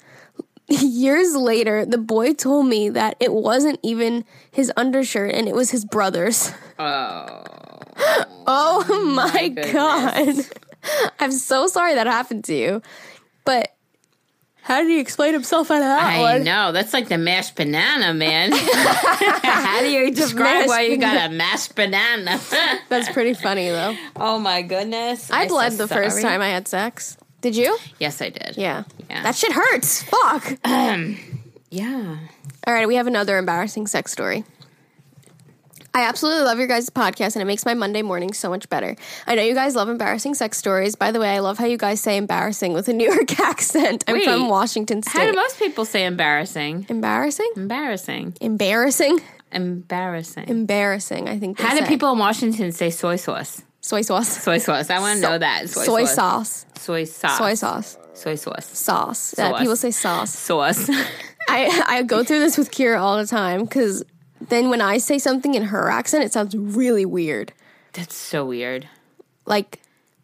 Years 0.69 1.35
later, 1.35 1.87
the 1.87 1.99
boy 1.99 2.35
told 2.35 2.67
me 2.67 2.91
that 2.91 3.17
it 3.21 3.33
wasn't 3.33 3.81
even 3.83 4.25
his 4.51 4.71
undershirt 4.77 5.35
and 5.35 5.49
it 5.49 5.55
was 5.55 5.71
his 5.71 5.85
brother's. 5.85 6.53
Oh. 6.79 7.43
Oh 8.47 9.13
my, 9.15 9.49
goodness. 9.49 9.73
god. 9.73 10.47
I'm 11.19 11.33
so 11.33 11.67
sorry 11.67 11.95
that 11.95 12.07
happened 12.07 12.45
to 12.45 12.55
you. 12.55 12.83
But 13.45 13.75
how 14.69 14.83
did 14.83 14.91
he 14.91 15.01
explain 15.01 15.33
himself 15.33 15.71
out 15.71 15.77
of 15.77 15.85
that 15.85 16.03
I 16.03 16.21
one? 16.21 16.45
know. 16.45 16.73
That's 16.73 16.93
like 16.93 17.09
the 17.09 17.17
mashed 17.17 17.57
banana, 17.57 18.13
man. 18.13 18.53
How 18.53 19.81
do 19.81 19.91
you 19.91 20.11
describe 20.11 20.69
why 20.69 20.83
you 20.83 20.99
got 20.99 21.31
a 21.31 21.33
mashed 21.33 21.75
banana? 21.75 22.39
That's 22.91 23.09
pretty 23.09 23.33
funny 23.33 23.71
though. 23.71 23.97
oh 24.17 24.39
my 24.39 24.61
goodness. 24.61 25.31
I 25.31 25.49
bled 25.49 25.73
so 25.73 25.87
the 25.87 25.95
first 25.95 26.21
time 26.21 26.43
I 26.43 26.49
had 26.49 26.69
sex. 26.69 27.17
Did 27.41 27.57
you? 27.57 27.79
Yes, 27.99 28.21
I 28.21 28.31
did. 28.31 28.57
Yeah. 28.57 28.85
Yeah. 29.09 29.23
That 29.23 29.37
shit 29.37 29.53
hurts. 29.53 30.03
Fuck. 30.03 30.59
Um, 30.65 31.17
yeah. 31.71 32.19
All 32.67 32.75
right, 32.75 32.89
we 32.89 32.97
have 32.97 33.07
another 33.07 33.39
embarrassing 33.39 33.87
sex 33.87 34.13
story. 34.13 34.45
I 35.95 36.03
absolutely 36.03 36.45
love 36.45 36.59
your 36.59 36.69
guys' 36.69 36.91
podcast 36.91 37.35
and 37.35 37.43
it 37.43 37.47
makes 37.47 37.65
my 37.65 37.75
Monday 37.75 38.03
morning 38.03 38.33
so 38.33 38.51
much 38.51 38.69
better. 38.69 38.95
I 39.27 39.35
know 39.35 39.43
you 39.43 39.55
guys 39.55 39.75
love 39.75 39.89
embarrassing 39.89 40.35
sex 40.35 40.59
stories. 40.59 40.95
By 40.95 41.11
the 41.11 41.19
way, 41.19 41.31
I 41.31 41.39
love 41.41 41.59
how 41.59 41.65
you 41.67 41.77
guys 41.79 42.01
say 42.01 42.17
embarrassing 42.17 42.73
with 42.73 42.89
a 42.89 42.93
New 42.93 43.11
York 43.13 43.41
accent. 43.41 44.05
I'm 44.07 44.15
Wait, 44.15 44.25
from 44.25 44.49
Washington 44.49 45.03
State. 45.03 45.19
How 45.19 45.31
do 45.31 45.35
most 45.35 45.59
people 45.59 45.85
say 45.85 46.05
embarrassing? 46.05 46.87
embarrassing? 46.89 47.51
Embarrassing. 47.57 48.35
Embarrassing? 48.41 49.19
Embarrassing. 49.51 50.49
Embarrassing, 50.49 51.29
I 51.29 51.39
think. 51.39 51.59
How 51.59 51.71
do 51.71 51.81
say. 51.81 51.89
people 51.89 52.13
in 52.13 52.19
Washington 52.19 52.71
say 52.71 52.91
soy 52.91 53.17
sauce? 53.17 53.63
Soy 53.81 54.03
sauce? 54.03 54.29
Soy 54.43 54.59
sauce. 54.59 54.91
I 54.91 54.99
want 55.01 55.21
to 55.21 55.23
know 55.29 55.39
that. 55.39 55.69
Soy, 55.69 55.85
Soy 55.85 56.05
sauce. 56.05 56.67
Soy 56.79 57.05
sauce. 57.05 57.39
Soy 57.39 57.55
sauce. 57.55 57.97
Soy 58.15 58.35
sauce. 58.35 58.67
Sauce. 58.67 59.35
Yeah, 59.39 59.59
people 59.59 59.77
say 59.77 59.91
sauce. 59.91 60.33
Sauce. 60.35 60.89
I, 61.49 61.83
I 61.87 62.03
go 62.03 62.25
through 62.25 62.41
this 62.41 62.59
with 62.59 62.71
Kira 62.71 63.01
all 63.01 63.17
the 63.17 63.27
time 63.27 63.63
because 63.65 64.05
then 64.41 64.69
when 64.71 64.81
I 64.81 64.99
say 64.99 65.19
something 65.19 65.55
in 65.55 65.65
her 65.65 65.89
accent, 65.91 66.25
it 66.25 66.33
sounds 66.33 66.55
really 66.57 67.07
weird. 67.07 67.53
That's 67.95 68.15
so 68.15 68.45
weird. 68.45 68.89
Like 69.47 69.81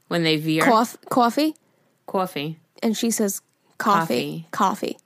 When 0.08 0.22
they 0.22 0.36
veer. 0.36 0.62
coff- 0.64 0.96
coffee. 1.08 1.54
Coffee. 2.06 2.58
and 2.82 2.96
she 2.96 3.10
says 3.10 3.40
coffee. 3.78 4.46
Coffee. 4.50 4.98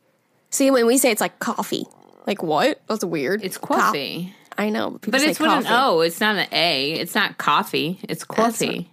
See, 0.50 0.70
when 0.70 0.86
we 0.86 0.98
say 0.98 1.10
it's 1.12 1.20
like 1.20 1.38
coffee, 1.38 1.86
like 2.26 2.42
what? 2.42 2.80
That's 2.88 3.04
weird. 3.04 3.44
It's 3.44 3.56
Co- 3.58 3.76
coffee. 3.76 4.34
I 4.58 4.70
know, 4.70 4.90
but, 4.90 5.02
people 5.02 5.20
But 5.20 5.28
it's 5.28 5.38
with 5.38 5.50
an 5.50 5.66
O. 5.68 6.00
It's 6.00 6.20
not 6.20 6.36
an 6.36 6.48
A. 6.50 6.92
It's 6.94 7.14
not 7.14 7.38
coffee. 7.38 8.00
It's 8.02 8.24
coffee. 8.24 8.90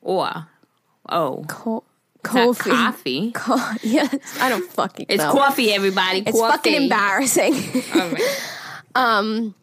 Or. 0.00 0.46
Oh. 1.08 1.44
Co- 1.48 1.82
coffee. 2.22 2.70
coffee. 2.70 3.30
Co- 3.32 3.72
yes, 3.82 4.14
I 4.40 4.48
don't 4.48 4.70
fucking 4.70 5.06
It's 5.08 5.22
know. 5.22 5.32
coffee, 5.32 5.72
everybody. 5.72 6.20
It's 6.20 6.38
coffee. 6.38 6.56
fucking 6.56 6.82
embarrassing. 6.82 7.54
All 7.94 8.08
right. 8.08 8.52
Um, 8.94 9.54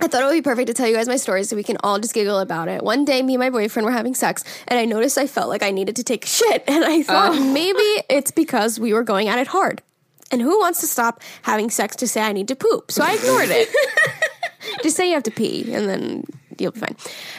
I 0.00 0.08
thought 0.08 0.22
it 0.22 0.26
would 0.26 0.32
be 0.32 0.42
perfect 0.42 0.66
to 0.66 0.74
tell 0.74 0.88
you 0.88 0.94
guys 0.94 1.08
my 1.08 1.16
story 1.16 1.44
so 1.44 1.54
we 1.54 1.62
can 1.62 1.76
all 1.84 2.00
just 2.00 2.12
giggle 2.12 2.40
about 2.40 2.66
it. 2.66 2.82
One 2.82 3.04
day, 3.04 3.22
me 3.22 3.34
and 3.34 3.40
my 3.40 3.50
boyfriend 3.50 3.86
were 3.86 3.92
having 3.92 4.14
sex, 4.16 4.42
and 4.66 4.78
I 4.78 4.84
noticed 4.84 5.16
I 5.16 5.28
felt 5.28 5.48
like 5.48 5.62
I 5.62 5.70
needed 5.70 5.94
to 5.96 6.02
take 6.02 6.26
shit, 6.26 6.64
and 6.68 6.84
I 6.84 7.02
thought 7.02 7.36
oh. 7.36 7.52
maybe 7.52 8.04
it's 8.10 8.32
because 8.32 8.80
we 8.80 8.92
were 8.92 9.04
going 9.04 9.28
at 9.28 9.38
it 9.38 9.46
hard. 9.46 9.82
And 10.32 10.40
who 10.40 10.58
wants 10.58 10.80
to 10.80 10.86
stop 10.86 11.22
having 11.42 11.70
sex 11.70 11.94
to 11.96 12.08
say 12.08 12.22
I 12.22 12.32
need 12.32 12.48
to 12.48 12.56
poop? 12.56 12.90
So 12.90 13.04
I 13.04 13.12
ignored 13.12 13.50
it. 13.50 13.68
just 14.82 14.96
say 14.96 15.08
you 15.08 15.14
have 15.14 15.22
to 15.24 15.30
pee, 15.30 15.72
and 15.72 15.88
then 15.88 16.24
you'll 16.58 16.72
be 16.72 16.80
fine. 16.80 16.96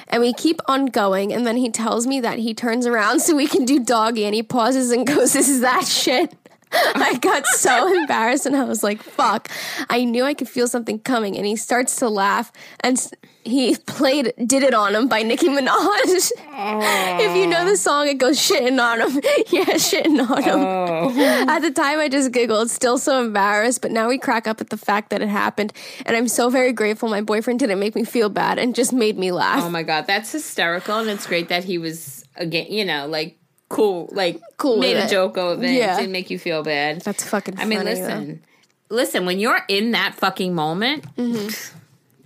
And 0.09 0.21
we 0.21 0.31
keep 0.33 0.61
on 0.67 0.85
going, 0.85 1.33
and 1.33 1.45
then 1.45 1.57
he 1.57 1.71
tells 1.71 2.05
me 2.05 2.21
that 2.21 2.37
he 2.37 2.53
turns 2.53 2.85
around 2.85 3.19
so 3.21 3.35
we 3.35 3.47
can 3.47 3.65
do 3.65 3.83
doggy, 3.83 4.25
and 4.25 4.35
he 4.35 4.43
pauses 4.43 4.91
and 4.91 5.07
goes, 5.07 5.33
"This 5.33 5.49
is 5.49 5.61
that 5.61 5.85
shit." 5.85 6.35
I 6.95 7.17
got 7.21 7.45
so 7.47 7.93
embarrassed 7.93 8.45
and 8.45 8.55
I 8.55 8.63
was 8.63 8.83
like, 8.83 9.01
fuck. 9.01 9.49
I 9.89 10.03
knew 10.03 10.23
I 10.23 10.33
could 10.33 10.49
feel 10.49 10.67
something 10.67 10.99
coming. 10.99 11.37
And 11.37 11.45
he 11.45 11.55
starts 11.55 11.97
to 11.97 12.09
laugh 12.09 12.51
and 12.79 12.99
he 13.43 13.75
played 13.75 14.33
Did 14.45 14.63
It 14.63 14.73
On 14.73 14.95
Him 14.95 15.07
by 15.07 15.21
Nicki 15.21 15.49
Minaj. 15.49 16.31
if 17.19 17.35
you 17.35 17.45
know 17.47 17.65
the 17.65 17.77
song, 17.77 18.07
it 18.07 18.17
goes 18.17 18.39
shitting 18.39 18.81
on 18.81 19.01
him. 19.01 19.21
yeah, 19.49 19.65
shitting 19.75 20.29
on 20.29 20.43
him. 20.43 20.59
Oh. 20.59 21.45
At 21.47 21.59
the 21.59 21.71
time, 21.71 21.99
I 21.99 22.09
just 22.09 22.31
giggled, 22.31 22.69
still 22.69 22.97
so 22.97 23.21
embarrassed. 23.21 23.81
But 23.81 23.91
now 23.91 24.07
we 24.07 24.17
crack 24.17 24.47
up 24.47 24.61
at 24.61 24.69
the 24.69 24.77
fact 24.77 25.09
that 25.09 25.21
it 25.21 25.27
happened. 25.27 25.73
And 26.05 26.15
I'm 26.15 26.27
so 26.27 26.49
very 26.49 26.71
grateful 26.73 27.09
my 27.09 27.21
boyfriend 27.21 27.59
didn't 27.59 27.79
make 27.79 27.95
me 27.95 28.03
feel 28.03 28.29
bad 28.29 28.59
and 28.59 28.73
just 28.73 28.93
made 28.93 29.17
me 29.17 29.31
laugh. 29.31 29.63
Oh 29.63 29.69
my 29.69 29.83
god, 29.83 30.07
that's 30.07 30.31
hysterical, 30.31 30.99
and 30.99 31.09
it's 31.09 31.27
great 31.27 31.49
that 31.49 31.63
he 31.65 31.77
was 31.77 32.25
again, 32.35 32.67
you 32.69 32.85
know, 32.85 33.07
like 33.07 33.37
cool, 33.73 34.09
like 34.11 34.41
Cool 34.57 34.77
made 34.77 34.95
a 34.97 35.05
it. 35.05 35.09
joke 35.09 35.37
of 35.37 35.63
it, 35.63 35.71
Yeah. 35.71 35.95
didn't 35.97 36.11
make 36.11 36.29
you 36.29 36.37
feel 36.39 36.63
bad. 36.63 37.01
That's 37.01 37.23
fucking 37.23 37.59
I 37.59 37.65
mean, 37.65 37.79
funny, 37.79 37.91
listen, 37.91 38.41
listen. 38.89 39.25
When 39.25 39.39
you're 39.39 39.61
in 39.67 39.91
that 39.91 40.15
fucking 40.15 40.53
moment, 40.55 41.05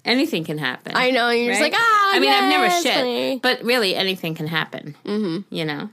anything 0.05 0.43
can 0.43 0.57
happen. 0.57 0.93
Mm-hmm. 0.93 1.01
I 1.01 1.11
know, 1.11 1.29
you're 1.29 1.51
just 1.53 1.61
like, 1.61 1.73
ah, 1.75 2.11
I 2.13 2.19
mean, 2.19 2.31
I've 2.31 2.49
never 2.49 2.69
shit, 2.81 2.93
funny. 2.93 3.39
but 3.41 3.61
really, 3.63 3.95
anything 3.95 4.35
can 4.35 4.47
happen. 4.47 4.95
Mm-hmm. 5.05 5.53
You 5.53 5.65
know, 5.65 5.89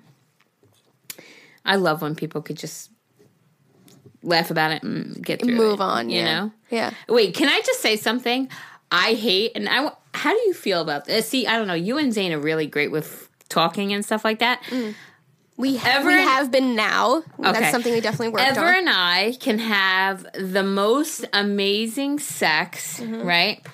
I 1.64 1.76
love 1.76 2.02
when 2.02 2.14
people 2.14 2.42
could 2.42 2.56
just 2.56 2.90
laugh 4.22 4.50
about 4.50 4.72
it 4.72 4.82
and 4.82 5.22
get 5.24 5.40
through 5.42 5.54
Move 5.54 5.80
it, 5.80 5.82
on, 5.82 6.10
You 6.10 6.20
yeah. 6.20 6.24
know. 6.40 6.52
Yeah. 6.70 6.90
Wait, 7.08 7.34
can 7.34 7.48
I 7.48 7.60
just 7.64 7.80
say 7.80 7.96
something? 7.96 8.48
I 8.90 9.14
hate, 9.14 9.52
and 9.54 9.68
I. 9.68 9.90
How 10.14 10.30
do 10.32 10.40
you 10.46 10.54
feel 10.54 10.80
about 10.80 11.06
this? 11.06 11.28
See, 11.28 11.46
I 11.46 11.56
don't 11.58 11.66
know. 11.66 11.74
You 11.74 11.98
and 11.98 12.12
Zane 12.12 12.32
are 12.32 12.38
really 12.38 12.66
great 12.66 12.92
with 12.92 13.28
talking 13.48 13.92
and 13.92 14.04
stuff 14.04 14.24
like 14.24 14.38
that. 14.38 14.62
We, 15.56 15.78
Ever- 15.84 16.08
we 16.08 16.14
have 16.14 16.50
been 16.50 16.74
now. 16.74 17.18
Okay. 17.38 17.52
That's 17.52 17.70
something 17.70 17.92
we 17.92 18.00
definitely 18.00 18.30
worked 18.30 18.44
Ever 18.44 18.60
on. 18.66 18.74
and 18.74 18.88
I 18.90 19.36
can 19.38 19.58
have 19.60 20.26
the 20.34 20.62
most 20.64 21.24
amazing 21.32 22.18
sex, 22.18 22.98
Mm-hmm. 23.00 23.22
right? 23.22 23.64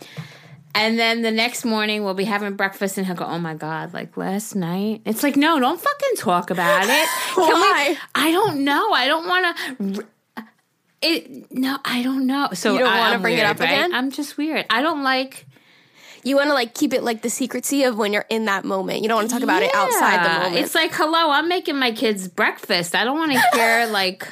And 0.74 0.98
then 0.98 1.22
the 1.22 1.32
next 1.32 1.64
morning 1.64 2.04
we'll 2.04 2.14
be 2.14 2.24
having 2.24 2.54
breakfast 2.54 2.96
and 2.96 3.04
he'll 3.06 3.16
go, 3.16 3.24
"Oh 3.24 3.38
my 3.40 3.54
god, 3.54 3.92
like 3.92 4.16
last 4.16 4.54
night." 4.54 5.00
It's 5.04 5.24
like, 5.24 5.34
"No, 5.36 5.58
don't 5.58 5.80
fucking 5.80 6.16
talk 6.16 6.50
about 6.50 6.84
it." 6.84 7.08
Can 7.34 7.44
we- 7.46 7.52
Why? 7.54 7.96
I 8.14 8.30
don't 8.30 8.62
know. 8.64 8.92
I 8.92 9.08
don't 9.08 9.26
want 9.26 9.56
to 9.96 10.06
it 11.02 11.50
no, 11.50 11.78
I 11.84 12.02
don't 12.02 12.26
know. 12.26 12.50
So 12.52 12.74
You 12.74 12.80
don't 12.80 12.88
wanna 12.98 13.14
I'm 13.16 13.22
bring 13.22 13.38
it 13.38 13.44
up 13.46 13.58
right? 13.58 13.70
again? 13.70 13.94
I'm 13.94 14.10
just 14.10 14.36
weird. 14.36 14.66
I 14.70 14.82
don't 14.82 15.02
like 15.02 15.46
You 16.22 16.36
want 16.36 16.48
to 16.48 16.54
like 16.54 16.74
keep 16.74 16.92
it 16.92 17.02
like 17.02 17.22
the 17.22 17.30
secrecy 17.30 17.84
of 17.84 17.96
when 17.96 18.12
you're 18.12 18.26
in 18.28 18.44
that 18.44 18.64
moment. 18.64 19.02
You 19.02 19.08
don't 19.08 19.16
want 19.16 19.28
to 19.30 19.34
talk 19.34 19.42
about 19.42 19.62
it 19.62 19.74
outside 19.74 20.24
the 20.24 20.42
moment. 20.44 20.64
It's 20.64 20.74
like, 20.74 20.92
hello, 20.92 21.30
I'm 21.30 21.48
making 21.48 21.76
my 21.78 21.92
kids 21.92 22.28
breakfast. 22.28 22.94
I 22.94 23.04
don't 23.04 23.16
want 23.18 23.32
to 23.32 23.40
hear 23.56 23.86
like 23.86 24.28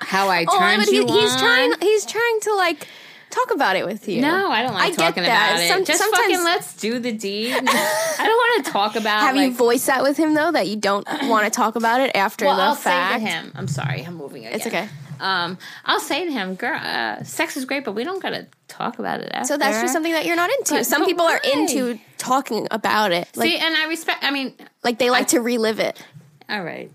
how 0.00 0.28
I 0.28 0.44
oh, 0.48 0.58
turned 0.58 0.82
he, 0.82 0.96
you 0.96 1.06
he's 1.06 1.32
on. 1.32 1.38
trying. 1.38 1.72
He's 1.80 2.04
trying 2.04 2.40
to 2.42 2.54
like 2.56 2.86
talk 3.30 3.52
about 3.54 3.76
it 3.76 3.86
with 3.86 4.08
you. 4.08 4.20
No, 4.20 4.50
I 4.50 4.62
don't 4.62 4.74
like 4.74 4.82
I 4.82 4.88
get 4.90 4.96
talking 4.98 5.22
that. 5.22 5.52
about 5.52 5.62
it. 5.64 5.68
Some- 5.68 5.84
Just 5.84 6.00
sometimes- 6.00 6.24
fucking 6.26 6.44
let's 6.44 6.76
do 6.76 6.98
the 6.98 7.12
deed. 7.12 7.54
I 7.56 7.62
don't 8.26 8.26
want 8.26 8.64
to 8.66 8.70
talk 8.72 8.96
about. 8.96 9.20
Have 9.20 9.36
you 9.36 9.52
voiced 9.52 9.86
that 9.86 10.02
with 10.02 10.16
him 10.16 10.34
though 10.34 10.52
that 10.52 10.68
you 10.68 10.76
don't 10.76 11.06
want 11.22 11.44
to 11.44 11.50
talk 11.50 11.76
about 11.76 12.00
it 12.00 12.14
after 12.14 12.44
Well, 12.44 12.56
the 12.56 12.62
I'll 12.62 12.74
fact? 12.74 13.20
say 13.20 13.24
to 13.24 13.30
him. 13.30 13.52
I'm 13.54 13.68
sorry, 13.68 14.02
I'm 14.04 14.16
moving 14.16 14.44
again. 14.46 14.56
It's 14.56 14.66
okay. 14.66 14.88
Um, 15.20 15.58
I'll 15.84 16.00
say 16.00 16.24
to 16.24 16.30
him, 16.32 16.54
"Girl, 16.54 16.78
uh, 16.82 17.22
sex 17.22 17.56
is 17.56 17.64
great, 17.64 17.84
but 17.84 17.92
we 17.92 18.04
don't 18.04 18.22
gotta 18.22 18.46
talk 18.68 18.98
about 18.98 19.20
it." 19.20 19.30
After. 19.32 19.48
So 19.48 19.56
that's 19.58 19.80
just 19.80 19.92
something 19.92 20.12
that 20.12 20.24
you're 20.26 20.36
not 20.36 20.50
into. 20.58 20.74
But- 20.74 20.86
Some 20.86 21.02
but 21.02 21.06
people 21.08 21.24
are 21.26 21.40
into 21.54 21.98
talking 22.18 22.66
about 22.70 23.12
it. 23.12 23.28
Like 23.36 23.48
See, 23.50 23.56
and 23.58 23.76
I 23.76 23.84
respect. 23.86 24.24
I 24.24 24.30
mean, 24.30 24.54
like 24.82 24.98
they 24.98 25.10
like 25.10 25.28
to 25.28 25.40
relive 25.40 25.78
it. 25.80 26.02
all 26.48 26.62
right. 26.62 26.90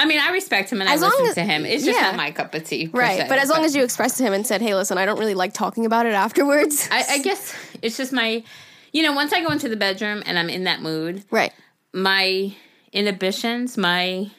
I 0.00 0.04
mean, 0.04 0.20
I 0.20 0.30
respect 0.30 0.70
him 0.70 0.80
and 0.80 0.88
As 0.88 1.02
I 1.02 1.06
long 1.08 1.12
listen 1.22 1.28
as- 1.30 1.34
to 1.34 1.42
him. 1.42 1.66
It's 1.66 1.84
just 1.84 1.96
yeah. 1.98 2.04
not 2.06 2.16
my 2.16 2.30
cup 2.30 2.54
of 2.54 2.62
tea, 2.62 2.88
Right. 2.92 3.22
se, 3.22 3.26
But 3.28 3.38
as 3.38 3.48
long 3.50 3.64
as 3.64 3.74
you 3.74 3.82
expressed 3.82 4.16
to 4.18 4.22
him 4.22 4.32
and 4.32 4.46
said, 4.46 4.62
"Hey, 4.62 4.74
listen, 4.76 4.96
I 4.96 5.04
don't 5.04 5.18
really 5.18 5.34
like 5.34 5.52
talking 5.54 5.86
about 5.86 6.06
it 6.06 6.12
afterwards." 6.14 6.88
I, 6.92 7.04
I 7.14 7.18
guess 7.18 7.52
it's 7.82 7.96
just 7.96 8.12
my, 8.12 8.44
you 8.92 9.02
know, 9.02 9.12
once 9.12 9.32
I 9.32 9.42
go 9.42 9.50
into 9.50 9.68
the 9.68 9.76
bedroom 9.76 10.22
and 10.24 10.38
I'm 10.38 10.48
in 10.50 10.64
that 10.64 10.82
mood, 10.82 11.24
right. 11.32 11.52
my 11.92 12.52
inhibitions, 12.92 13.76
my 13.76 14.30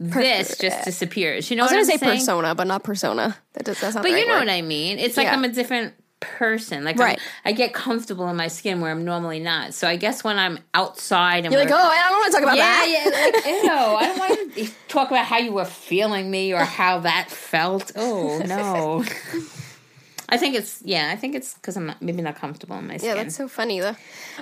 this 0.00 0.56
just 0.58 0.84
disappears. 0.84 1.50
You 1.50 1.56
know 1.56 1.62
I 1.62 1.66
was 1.66 1.70
what 1.72 1.76
gonna 1.82 1.92
I'm 1.92 1.98
say 1.98 2.04
saying? 2.06 2.18
persona, 2.20 2.54
but 2.54 2.66
not 2.66 2.82
persona. 2.82 3.36
That 3.52 3.64
does, 3.64 3.80
that's 3.80 3.94
not. 3.94 4.02
But 4.02 4.10
the 4.12 4.18
you 4.18 4.26
know 4.26 4.34
word. 4.34 4.46
what 4.46 4.48
I 4.50 4.62
mean. 4.62 4.98
It's 4.98 5.16
like 5.16 5.26
Yeah. 5.26 5.34
I'm 5.34 5.44
a 5.44 5.48
different 5.48 5.94
person. 6.20 6.84
Like 6.84 6.98
Right. 6.98 7.18
I'm, 7.44 7.54
get 7.54 7.72
comfortable 7.72 8.28
in 8.28 8.36
my 8.36 8.48
skin 8.48 8.80
where 8.80 8.90
I'm 8.90 9.04
normally 9.04 9.40
not. 9.40 9.72
So 9.74 9.86
I 9.88 9.96
guess 9.96 10.22
when 10.24 10.38
I'm 10.38 10.58
outside 10.74 11.44
and 11.44 11.52
You're 11.52 11.62
like, 11.62 11.72
oh, 11.72 11.76
I 11.76 12.08
don't 12.08 12.18
want 12.18 12.26
to 12.26 12.32
talk 12.32 12.42
about 12.42 12.56
yeah, 12.56 12.64
that. 12.64 12.88
yeah, 12.88 13.10
yeah. 13.10 13.24
like 13.24 13.44
ew. 13.62 13.96
I 13.96 14.06
don't 14.06 14.18
want 14.18 14.54
to 14.54 14.70
talk 14.88 15.10
about 15.10 15.24
how 15.26 15.38
you 15.38 15.52
were 15.52 15.64
feeling 15.64 16.30
me 16.30 16.52
or 16.52 16.64
how 16.64 17.00
that 17.00 17.30
felt. 17.30 17.92
Oh 17.96 18.38
no. 18.46 19.04
I 20.30 20.36
think 20.36 20.54
it's 20.54 20.80
yeah. 20.84 21.10
I 21.12 21.16
think 21.16 21.34
it's 21.34 21.54
because 21.54 21.76
I'm 21.76 21.86
not, 21.86 22.00
maybe 22.00 22.22
not 22.22 22.36
comfortable 22.36 22.78
in 22.78 22.86
my 22.86 22.96
skin. 22.96 23.08
Yeah, 23.08 23.22
that's 23.22 23.34
so 23.34 23.48
funny 23.48 23.80
though. 23.80 23.96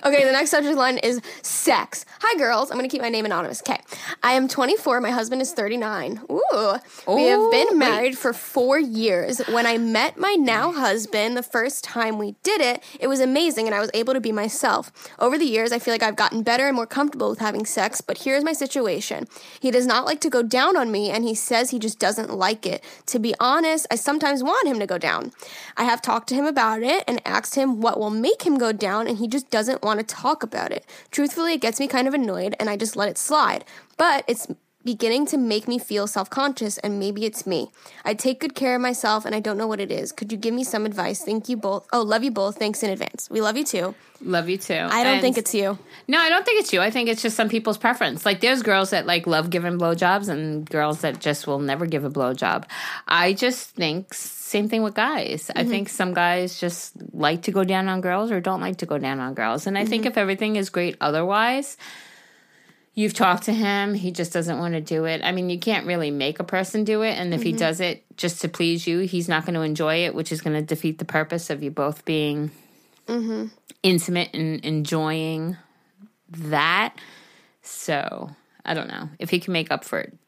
Okay, 0.05 0.25
the 0.25 0.33
next 0.33 0.51
subject 0.51 0.77
line 0.77 0.99
is 0.99 1.21
sex. 1.43 2.05
Hi 2.21 2.39
girls, 2.39 2.71
I'm 2.71 2.77
gonna 2.77 2.89
keep 2.89 3.01
my 3.01 3.09
name 3.09 3.25
anonymous. 3.25 3.63
Okay, 3.63 3.81
I 4.23 4.33
am 4.33 4.49
24. 4.49 5.01
My 5.01 5.11
husband 5.11 5.41
is 5.41 5.53
39. 5.53 6.21
Ooh, 6.31 6.75
we 7.09 7.25
have 7.25 7.41
Ooh, 7.41 7.51
been 7.51 7.69
wait. 7.71 7.77
married 7.77 8.19
for 8.19 8.33
four 8.33 8.79
years. 8.79 9.39
When 9.49 9.67
I 9.67 9.79
met 9.79 10.19
my 10.19 10.35
now 10.35 10.73
husband, 10.73 11.37
the 11.37 11.43
first 11.43 11.85
time 11.85 12.19
we 12.19 12.37
did 12.43 12.61
it, 12.61 12.83
it 13.01 13.07
was 13.07 13.21
amazing, 13.21 13.67
and 13.67 13.75
I 13.75 13.81
was 13.81 13.91
able 13.95 14.13
to 14.13 14.21
be 14.21 14.33
myself. 14.33 14.93
Over 15.19 15.39
the 15.39 15.47
years, 15.47 15.73
I 15.73 15.79
feel 15.79 15.95
like 15.95 16.03
I've 16.03 16.17
gotten 16.17 16.43
better 16.43 16.67
and 16.67 16.77
more 16.77 16.87
comfortable 16.87 17.31
with 17.31 17.39
having 17.39 17.65
sex. 17.65 18.01
But 18.03 18.19
here's 18.19 18.45
my 18.45 18.53
situation: 18.53 19.27
he 19.59 19.71
does 19.71 19.87
not 19.87 20.05
like 20.05 20.21
to 20.21 20.31
go 20.31 20.43
down 20.43 20.77
on 20.77 20.93
me, 20.93 21.11
and 21.11 21.25
he 21.25 21.35
says 21.35 21.71
he 21.71 21.79
just 21.79 21.99
doesn't 21.99 22.31
like 22.31 22.67
it. 22.67 22.85
To 23.07 23.19
be 23.19 23.35
honest, 23.41 23.87
I 23.91 23.97
sometimes 23.97 24.43
want 24.43 24.69
him 24.69 24.79
to 24.79 24.87
go 24.87 24.99
down. 24.99 25.33
I 25.79 25.85
have 25.85 26.03
talked 26.03 26.29
to 26.31 26.35
him 26.35 26.45
about 26.45 26.83
it 26.83 27.05
and 27.07 27.23
asked 27.25 27.55
him 27.55 27.81
what 27.81 28.01
will 28.01 28.11
make 28.11 28.43
him 28.43 28.59
go 28.59 28.73
down, 28.73 29.07
and 29.07 29.19
he 29.19 29.29
just 29.29 29.49
doesn't 29.49 29.83
want 29.83 30.01
to 30.01 30.05
talk 30.05 30.43
about 30.43 30.73
it. 30.73 30.85
Truthfully, 31.13 31.55
it 31.55 31.61
gets 31.61 31.79
me 31.79 31.87
kind 31.87 32.09
of 32.09 32.15
annoyed, 32.15 32.57
and 32.59 32.69
I 32.69 32.77
just 32.77 32.97
let 32.97 33.09
it 33.09 33.17
slide. 33.17 33.65
But 33.97 34.25
it's 34.27 34.49
beginning 34.85 35.27
to 35.27 35.37
make 35.37 35.69
me 35.69 35.79
feel 35.79 36.07
self 36.07 36.31
conscious, 36.31 36.79
and 36.79 36.99
maybe 36.99 37.25
it's 37.25 37.47
me. 37.47 37.71
I 38.05 38.15
take 38.15 38.41
good 38.41 38.55
care 38.55 38.77
of 38.77 38.81
myself, 38.81 39.25
and 39.25 39.35
I 39.35 39.41
don't 39.41 39.59
know 39.59 39.67
what 39.67 39.81
it 39.81 39.91
is. 39.91 40.13
Could 40.13 40.33
you 40.33 40.39
give 40.39 40.55
me 40.55 40.65
some 40.65 40.87
advice? 40.87 41.23
Thank 41.23 41.49
you 41.49 41.57
both. 41.57 41.87
Oh, 41.93 42.03
love 42.03 42.25
you 42.25 42.31
both. 42.31 42.57
Thanks 42.57 42.83
in 42.83 42.91
advance. 42.91 43.29
We 43.31 43.41
love 43.41 43.57
you 43.57 43.65
too. 43.65 43.95
Love 44.21 44.49
you 44.49 44.59
too. 44.59 44.75
I 44.75 45.05
don't 45.05 45.15
And- 45.15 45.23
think 45.23 45.39
it's 45.39 45.55
you. 45.55 45.79
No, 46.09 46.19
I 46.19 46.29
don't 46.29 46.45
think 46.45 46.61
it's 46.61 46.73
you. 46.73 46.81
I 46.81 46.91
think 46.91 47.09
it's 47.09 47.23
just 47.23 47.37
some 47.37 47.49
people's 47.49 47.79
preference. 47.79 48.27
Like 48.27 48.41
there's 48.41 48.63
girls 48.63 48.91
that 48.91 49.07
like 49.07 49.27
love 49.27 49.51
giving 49.51 49.79
blowjobs 49.79 50.29
and 50.29 50.69
girls 50.69 51.03
that 51.03 51.21
just 51.21 51.47
will 51.47 51.61
never 51.61 51.87
give 51.87 52.05
a 52.05 52.11
blowjob. 52.11 52.65
I 53.07 53.33
just 53.33 53.71
think 53.71 54.13
same 54.13 54.69
thing 54.69 54.83
with 54.83 54.95
guys. 54.95 55.51
I 55.55 55.61
mm-hmm. 55.61 55.71
think 55.71 55.89
some 55.89 56.15
guys 56.15 56.59
just 56.59 56.95
like 57.13 57.43
to 57.43 57.53
go 57.53 57.63
down 57.63 57.89
on 57.89 58.01
girls 58.01 58.33
or 58.33 58.41
don't 58.41 58.61
like 58.61 58.79
to 58.79 58.87
go 58.87 58.99
down 58.99 59.21
on 59.21 59.35
girls. 59.35 59.67
And 59.67 59.79
I 59.79 59.83
mm-hmm. 59.83 59.91
think 59.91 60.07
if 60.07 60.17
everything 60.17 60.57
is 60.57 60.71
great 60.71 60.97
otherwise, 61.01 61.77
you've 62.99 63.15
talked 63.15 63.45
to 63.45 63.53
him, 63.53 63.95
he 63.95 64.11
just 64.11 64.33
doesn't 64.33 64.59
want 64.59 64.75
to 64.75 64.81
do 64.81 65.05
it. 65.05 65.21
I 65.23 65.31
mean, 65.31 65.51
you 65.51 65.59
can't 65.61 65.87
really 65.87 66.11
make 66.11 66.41
a 66.41 66.45
person 66.45 66.83
do 66.83 67.03
it, 67.03 67.13
and 67.13 67.33
if 67.33 67.43
he 67.45 67.51
mm-hmm. 67.51 67.59
does 67.59 67.79
it 67.79 68.05
just 68.17 68.41
to 68.41 68.49
please 68.49 68.89
you, 68.89 68.99
he's 68.99 69.29
not 69.29 69.47
going 69.47 69.55
to 69.55 69.61
enjoy 69.61 70.05
it, 70.05 70.17
which 70.17 70.33
is 70.33 70.41
going 70.41 70.57
to 70.57 70.63
defeat 70.63 70.99
the 70.99 71.05
purpose 71.05 71.49
of 71.49 71.63
you 71.63 71.71
both 71.71 72.05
being 72.05 72.51
mm-hmm. 73.07 73.47
intimate 73.85 74.31
and 74.35 74.65
enjoying 74.65 75.57
that. 76.29 76.97
So 77.63 78.35
I 78.65 78.75
don't 78.75 78.89
know 78.89 79.11
if 79.21 79.31
he 79.31 79.39
can 79.39 79.53
make 79.53 79.71
up 79.71 79.85
for 79.85 80.01
it 80.01 80.19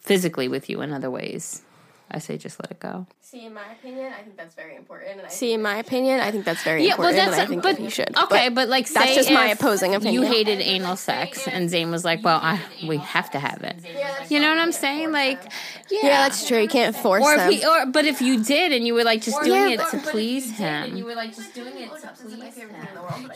physically 0.00 0.48
with 0.48 0.68
you 0.68 0.80
in 0.80 0.92
other 0.92 1.12
ways. 1.12 1.62
I 2.10 2.18
say 2.20 2.38
just 2.38 2.58
let 2.60 2.70
it 2.70 2.80
go. 2.80 3.06
See, 3.20 3.44
in 3.44 3.52
my 3.52 3.70
opinion, 3.72 4.10
I 4.18 4.22
think 4.22 4.36
that's 4.38 4.54
very 4.54 4.76
important. 4.76 5.30
See, 5.30 5.52
in 5.52 5.60
my 5.60 5.76
opinion, 5.76 6.20
I 6.20 6.30
think 6.30 6.46
that's 6.46 6.62
very 6.62 6.86
Yeah, 6.86 6.94
well, 6.96 7.08
important. 7.08 7.16
that's 7.18 7.32
and 7.38 7.42
I 7.42 7.46
think 7.46 7.62
but 7.62 7.76
that 7.76 7.82
he 7.82 7.90
should. 7.90 8.16
okay, 8.24 8.48
but, 8.48 8.68
like 8.70 8.88
that's 8.88 9.10
say 9.10 9.14
just 9.14 9.30
my 9.30 9.48
opposing 9.48 9.94
opinion. 9.94 10.14
You 10.14 10.22
hated 10.22 10.60
anal 10.62 10.96
sex, 10.96 11.46
and 11.46 11.68
Zane 11.68 11.90
was 11.90 12.06
like, 12.06 12.24
"Well, 12.24 12.40
I 12.42 12.58
we 12.82 12.96
have 12.96 13.30
to 13.32 13.38
have 13.38 13.62
it." 13.62 13.76
Yeah, 13.84 14.24
You 14.30 14.40
know 14.40 14.48
what 14.48 14.58
I'm 14.58 14.72
saying? 14.72 15.12
Like, 15.12 15.42
yeah, 15.90 15.98
yeah, 16.02 16.08
that's 16.28 16.48
true. 16.48 16.60
You 16.60 16.68
can't 16.68 16.96
force 16.96 17.22
or 17.24 17.36
them. 17.36 17.52
if 17.52 17.60
he, 17.60 17.66
or 17.66 17.84
but 17.86 18.06
if 18.06 18.22
you 18.22 18.42
did 18.42 18.72
and 18.72 18.86
you 18.86 18.94
were 18.94 19.04
like 19.04 19.20
just 19.20 19.42
doing 19.42 19.68
Yeah, 19.68 19.74
it 19.74 19.78
but- 19.78 19.90
to 19.90 19.98
please 20.10 20.50
him, 20.56 20.96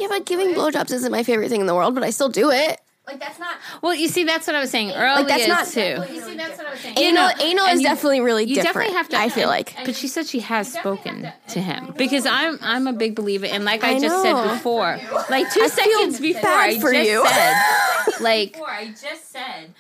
yeah, 0.01 0.09
but 0.09 0.25
giving 0.25 0.55
blowjobs 0.55 0.93
isn't 0.93 1.13
my 1.13 1.23
favorite 1.23 1.51
thing 1.51 1.61
in 1.61 1.67
the 1.67 1.75
world, 1.75 1.95
but 1.95 2.03
I 2.05 2.11
still 2.11 2.29
do 2.31 2.51
it. 2.51 2.81
Like 3.05 3.19
that's 3.19 3.39
not 3.41 3.57
Well, 3.83 3.95
you 3.95 4.07
see, 4.07 4.23
that's 4.23 4.47
what 4.47 4.55
I 4.55 4.61
was 4.61 4.71
saying 4.71 4.93
earlier 4.93 5.27
that's 5.27 5.49
not- 5.49 5.67
too. 5.67 6.13
You 6.15 6.21
see, 6.23 6.37
that's 6.37 6.57
what 6.57 6.67
I 6.69 6.71
was 6.71 6.81
saying. 6.81 6.97
anal. 6.99 7.31
anal 7.41 7.67
is 7.67 7.81
you- 7.81 7.89
definitely 7.89 8.21
really 8.21 8.45
You 8.45 8.55
different. 8.55 8.75
definitely 8.91 8.97
have 8.97 9.09
to. 9.09 9.17
I 9.19 9.29
feel 9.29 9.49
like. 9.49 9.75
but 9.85 9.97
she 9.97 10.07
said 10.07 10.27
she 10.27 10.39
has 10.41 10.73
spoken 10.73 11.33
to 11.49 11.61
him 11.61 11.95
because 11.97 12.27
I'm 12.27 12.59
I'm 12.63 12.87
a 12.87 12.93
big 12.93 13.17
believer, 13.17 13.47
and 13.47 13.65
like 13.65 13.83
I, 13.83 13.95
I 13.97 14.01
just 14.01 14.07
know. 14.15 14.23
said 14.45 14.53
before, 14.55 15.01
like 15.31 15.53
two 15.53 15.63
I 15.63 15.69
feel 15.69 15.85
seconds 15.99 16.21
before, 16.21 16.43
bad 16.43 16.71
I 16.71 16.79
for 16.81 16.93
just 16.93 17.09
you. 17.11 17.27
said, 17.27 18.21
like 18.21 18.57
I 18.65 18.87
just 18.91 19.33
said, 19.33 19.75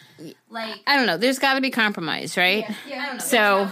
like, 0.50 0.80
I 0.86 0.96
don't 0.96 1.06
know. 1.06 1.16
There's 1.16 1.38
got 1.38 1.54
to 1.54 1.60
be 1.60 1.70
compromise, 1.70 2.36
right? 2.36 2.64
Yeah. 2.88 3.18
So. 3.18 3.68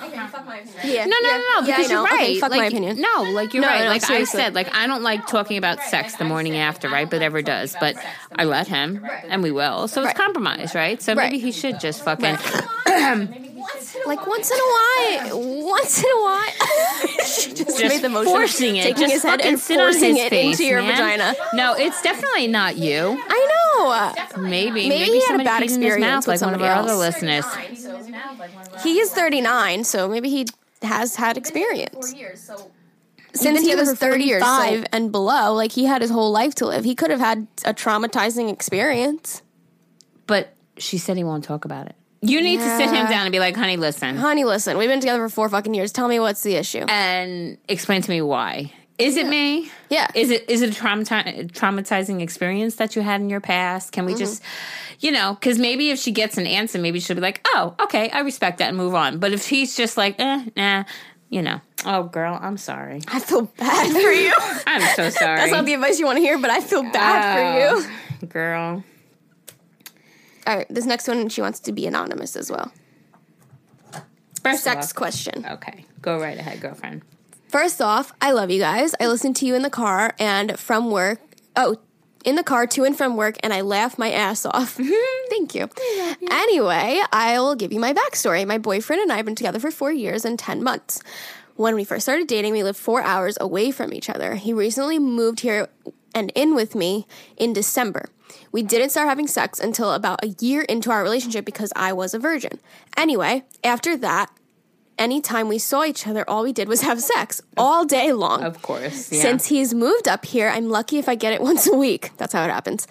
Yeah. 0.84 1.04
No, 1.06 1.16
no, 1.20 1.28
no, 1.28 1.38
no. 1.60 1.66
Yeah, 1.66 1.74
I 1.74 1.76
Because 1.78 1.88
know. 1.88 1.94
you're 1.94 2.04
right. 2.04 2.14
Okay, 2.22 2.40
fuck 2.40 2.50
like, 2.50 2.60
my 2.60 2.66
opinion. 2.66 3.00
No, 3.00 3.22
like 3.22 3.54
you're 3.54 3.62
No, 3.62 3.68
right. 3.68 3.84
no, 3.84 3.88
like 3.90 4.02
seriously. 4.02 4.40
I 4.40 4.44
said, 4.44 4.54
like 4.54 4.74
I 4.74 4.86
don't 4.86 5.02
like 5.02 5.26
talking 5.26 5.56
about 5.58 5.80
sex 5.82 6.16
the 6.16 6.24
morning 6.24 6.56
after, 6.56 6.88
right? 6.88 7.08
But 7.08 7.22
ever 7.22 7.42
does. 7.42 7.76
But 7.78 7.96
I 8.36 8.44
let 8.44 8.68
him, 8.68 9.06
and 9.28 9.42
we 9.42 9.50
will. 9.50 9.88
So 9.88 10.02
it's 10.04 10.12
compromise, 10.18 10.74
right? 10.74 11.00
So 11.02 11.14
Right. 11.14 11.24
maybe 11.32 11.38
he 11.42 11.52
should 11.52 11.80
just 11.80 12.02
fucking. 12.04 12.36
Like 14.06 14.26
once 14.26 14.50
in 14.50 14.56
a 14.56 14.60
while, 14.60 15.62
once 15.64 15.98
in 16.02 16.10
a 16.10 16.22
while, 16.22 16.48
just, 17.18 17.56
Just 17.56 17.78
made 17.82 18.02
the 18.02 18.08
motion, 18.08 18.32
forcing 18.32 18.76
it, 18.76 18.82
taking 18.82 19.00
just 19.02 19.12
his 19.14 19.22
head 19.22 19.40
and 19.40 19.60
forcing 19.60 20.14
his 20.16 20.24
it 20.26 20.30
face, 20.30 20.58
into 20.60 20.64
your 20.70 20.82
man. 20.82 20.92
vagina. 20.92 21.34
No, 21.54 21.74
it's 21.74 22.00
definitely 22.02 22.48
not 22.48 22.76
you. 22.76 23.22
I 23.28 23.46
know. 23.76 24.42
Maybe, 24.42 24.88
Maybe 24.88 25.04
he 25.10 25.26
had 25.26 25.40
a 25.40 25.44
bad 25.44 25.62
peed 25.62 25.66
in 25.66 25.68
his 25.68 25.76
experience 25.76 26.00
mouth, 26.00 26.26
with 26.26 26.40
like 26.42 26.46
one 26.46 26.54
of 26.54 26.60
somebody 26.60 26.72
our 26.72 26.82
other 26.82 26.94
listeners. 26.94 27.44
He 28.82 28.98
is 28.98 29.10
39, 29.12 29.84
so 29.84 30.08
maybe 30.08 30.28
he 30.30 30.46
has 30.82 31.16
had 31.16 31.36
experience. 31.36 32.14
Since 33.32 33.60
he 33.60 33.74
was 33.76 33.90
for 33.90 33.96
40 34.08 34.24
years, 34.24 34.42
35 34.42 34.80
so- 34.80 34.84
and 34.92 35.12
below, 35.12 35.54
like 35.54 35.72
he 35.72 35.84
had 35.84 36.02
his 36.02 36.10
whole 36.10 36.32
life 36.32 36.54
to 36.56 36.66
live. 36.66 36.84
He 36.84 36.94
could 36.94 37.10
have 37.10 37.20
had 37.20 37.46
a 37.64 37.72
traumatizing 37.72 38.50
experience. 38.52 39.42
But 40.26 40.54
she 40.78 40.98
said 40.98 41.16
he 41.16 41.24
won't 41.24 41.44
talk 41.44 41.64
about 41.64 41.86
it. 41.86 41.94
You 42.22 42.42
need 42.42 42.58
to 42.58 42.76
sit 42.76 42.88
him 42.90 43.06
down 43.06 43.24
and 43.26 43.32
be 43.32 43.38
like, 43.38 43.56
"Honey, 43.56 43.76
listen," 43.78 44.16
Honey, 44.16 44.44
listen, 44.44 44.76
we've 44.76 44.88
been 44.90 45.00
together 45.00 45.20
for 45.26 45.28
four 45.34 45.48
fucking 45.48 45.72
years. 45.74 45.90
Tell 45.92 46.06
me 46.08 46.20
what's 46.20 46.42
the 46.42 46.54
issue. 46.56 46.84
and 46.88 47.56
explain 47.68 48.02
to 48.02 48.10
me 48.10 48.20
why. 48.20 48.72
Is 48.98 49.16
it 49.16 49.26
me? 49.26 49.70
Yeah. 49.88 50.08
Is 50.14 50.30
it 50.30 50.44
is 50.50 50.60
it 50.60 50.76
a 50.76 50.78
traumati- 50.78 51.50
traumatizing 51.52 52.20
experience 52.20 52.74
that 52.76 52.94
you 52.94 53.00
had 53.00 53.22
in 53.22 53.30
your 53.30 53.40
past? 53.40 53.92
Can 53.92 54.04
we 54.04 54.14
just, 54.14 54.42
you 54.98 55.10
know, 55.10 55.32
because 55.40 55.58
maybe 55.58 55.88
if 55.90 55.98
she 55.98 56.10
gets 56.12 56.36
an 56.36 56.46
answer, 56.46 56.78
maybe 56.78 57.00
she'll 57.00 57.16
be 57.16 57.22
like, 57.22 57.40
"Oh, 57.54 57.74
okay, 57.84 58.10
I 58.10 58.20
respect 58.20 58.58
that," 58.58 58.68
and 58.68 58.76
move 58.76 58.94
on. 58.94 59.18
But 59.18 59.32
if 59.32 59.48
he's 59.48 59.74
just 59.74 59.96
like, 59.96 60.16
"Eh, 60.20 60.44
nah," 60.54 60.84
you 61.30 61.40
know, 61.40 61.62
oh 61.86 62.02
girl, 62.02 62.38
I'm 62.42 62.58
sorry. 62.58 63.00
I 63.08 63.20
feel 63.20 63.42
bad 63.56 63.90
for 63.90 63.98
you. 64.12 64.34
I'm 64.66 64.82
so 64.96 65.08
sorry. 65.08 65.38
That's 65.38 65.52
not 65.52 65.64
the 65.64 65.72
advice 65.72 65.98
you 65.98 66.04
want 66.04 66.16
to 66.18 66.22
hear, 66.22 66.36
but 66.38 66.50
I 66.50 66.60
feel 66.60 66.82
bad 66.82 67.22
for 67.32 67.80
you. 67.80 67.90
you, 68.20 68.26
girl. 68.26 68.84
All 70.50 70.56
right, 70.56 70.66
this 70.68 70.84
next 70.84 71.06
one, 71.06 71.28
she 71.28 71.40
wants 71.40 71.60
to 71.60 71.70
be 71.70 71.86
anonymous 71.86 72.34
as 72.34 72.50
well. 72.50 72.72
First 74.42 74.64
Sex 74.64 74.88
off- 74.88 74.94
question. 74.96 75.46
Okay, 75.48 75.84
go 76.02 76.18
right 76.18 76.36
ahead, 76.36 76.60
girlfriend. 76.60 77.02
First 77.46 77.80
off, 77.80 78.12
I 78.20 78.32
love 78.32 78.50
you 78.50 78.58
guys. 78.58 78.92
I 78.98 79.06
listen 79.06 79.32
to 79.34 79.46
you 79.46 79.54
in 79.54 79.62
the 79.62 79.70
car 79.70 80.12
and 80.18 80.58
from 80.58 80.90
work. 80.90 81.20
Oh, 81.54 81.76
in 82.24 82.34
the 82.34 82.42
car 82.42 82.66
to 82.66 82.82
and 82.82 82.98
from 82.98 83.14
work, 83.14 83.36
and 83.44 83.52
I 83.52 83.60
laugh 83.60 83.96
my 83.96 84.10
ass 84.10 84.44
off. 84.44 84.80
Thank 85.30 85.54
you. 85.54 85.68
Anyway, 86.28 87.00
I 87.12 87.38
will 87.38 87.54
give 87.54 87.72
you 87.72 87.78
my 87.78 87.92
backstory. 87.92 88.44
My 88.44 88.58
boyfriend 88.58 89.02
and 89.02 89.12
I 89.12 89.18
have 89.18 89.26
been 89.26 89.36
together 89.36 89.60
for 89.60 89.70
four 89.70 89.92
years 89.92 90.24
and 90.24 90.36
10 90.36 90.64
months. 90.64 91.00
When 91.54 91.76
we 91.76 91.84
first 91.84 92.06
started 92.06 92.26
dating, 92.26 92.54
we 92.54 92.64
lived 92.64 92.78
four 92.78 93.02
hours 93.02 93.38
away 93.40 93.70
from 93.70 93.92
each 93.94 94.10
other. 94.10 94.34
He 94.34 94.52
recently 94.52 94.98
moved 94.98 95.40
here 95.40 95.68
and 96.14 96.30
in 96.34 96.54
with 96.54 96.74
me 96.74 97.06
in 97.36 97.52
December. 97.52 98.08
We 98.52 98.62
didn't 98.62 98.90
start 98.90 99.08
having 99.08 99.26
sex 99.26 99.58
until 99.58 99.92
about 99.92 100.24
a 100.24 100.28
year 100.40 100.62
into 100.62 100.90
our 100.90 101.02
relationship 101.02 101.44
because 101.44 101.72
I 101.76 101.92
was 101.92 102.14
a 102.14 102.18
virgin. 102.18 102.58
Anyway, 102.96 103.44
after 103.64 103.96
that, 103.98 104.30
anytime 104.98 105.48
we 105.48 105.58
saw 105.58 105.84
each 105.84 106.06
other, 106.06 106.28
all 106.28 106.42
we 106.42 106.52
did 106.52 106.68
was 106.68 106.80
have 106.88 107.00
sex 107.00 107.40
all 107.56 107.84
day 107.84 108.12
long. 108.12 108.42
Of 108.42 108.62
course, 108.62 109.10
yeah. 109.10 109.22
Since 109.22 109.46
he's 109.46 109.74
moved 109.74 110.06
up 110.06 110.24
here, 110.24 110.48
I'm 110.48 110.68
lucky 110.68 110.98
if 110.98 111.08
I 111.08 111.14
get 111.14 111.32
it 111.32 111.40
once 111.50 111.66
a 111.66 111.74
week. 111.74 112.10
That's 112.18 112.32
how 112.32 112.44
it 112.44 112.50
happens. 112.50 112.86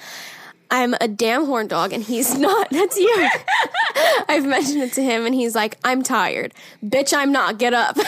I'm 0.71 0.93
a 1.01 1.07
damn 1.07 1.45
horn 1.45 1.67
dog 1.67 1.93
and 1.93 2.03
he's 2.03 2.37
not. 2.37 2.69
That's 2.69 2.97
you. 2.97 3.29
I've 4.29 4.45
mentioned 4.45 4.83
it 4.83 4.93
to 4.93 5.03
him 5.03 5.25
and 5.25 5.33
he's 5.33 5.55
like, 5.55 5.77
I'm 5.83 6.03
tired. 6.03 6.53
Bitch, 6.83 7.13
I'm 7.15 7.31
not. 7.31 7.57
Get 7.57 7.73
up. 7.73 7.95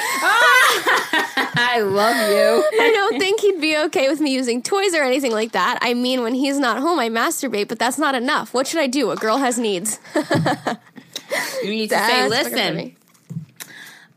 I 1.54 1.80
love 1.84 2.16
you. 2.16 2.82
I 2.82 2.92
don't 2.94 3.20
think 3.20 3.40
he'd 3.42 3.60
be 3.62 3.78
okay 3.78 4.10
with 4.10 4.20
me 4.20 4.32
using 4.34 4.62
toys 4.62 4.94
or 4.94 5.04
anything 5.04 5.32
like 5.32 5.52
that. 5.54 5.80
I 5.82 5.94
mean, 5.94 6.22
when 6.22 6.34
he's 6.36 6.60
not 6.60 6.80
home, 6.80 7.00
I 7.00 7.10
masturbate, 7.10 7.68
but 7.68 7.80
that's 7.80 7.98
not 7.98 8.16
enough. 8.16 8.54
What 8.54 8.68
should 8.68 8.80
I 8.80 8.88
do? 8.88 9.12
A 9.12 9.16
girl 9.16 9.38
has 9.38 9.58
needs. 9.58 10.00
You 10.16 11.70
need 11.70 11.90
to 11.90 11.96
say, 11.96 12.00
That's 12.00 12.12
fucking 12.12 12.30
listen, 12.30 12.76
funny. 12.76 12.96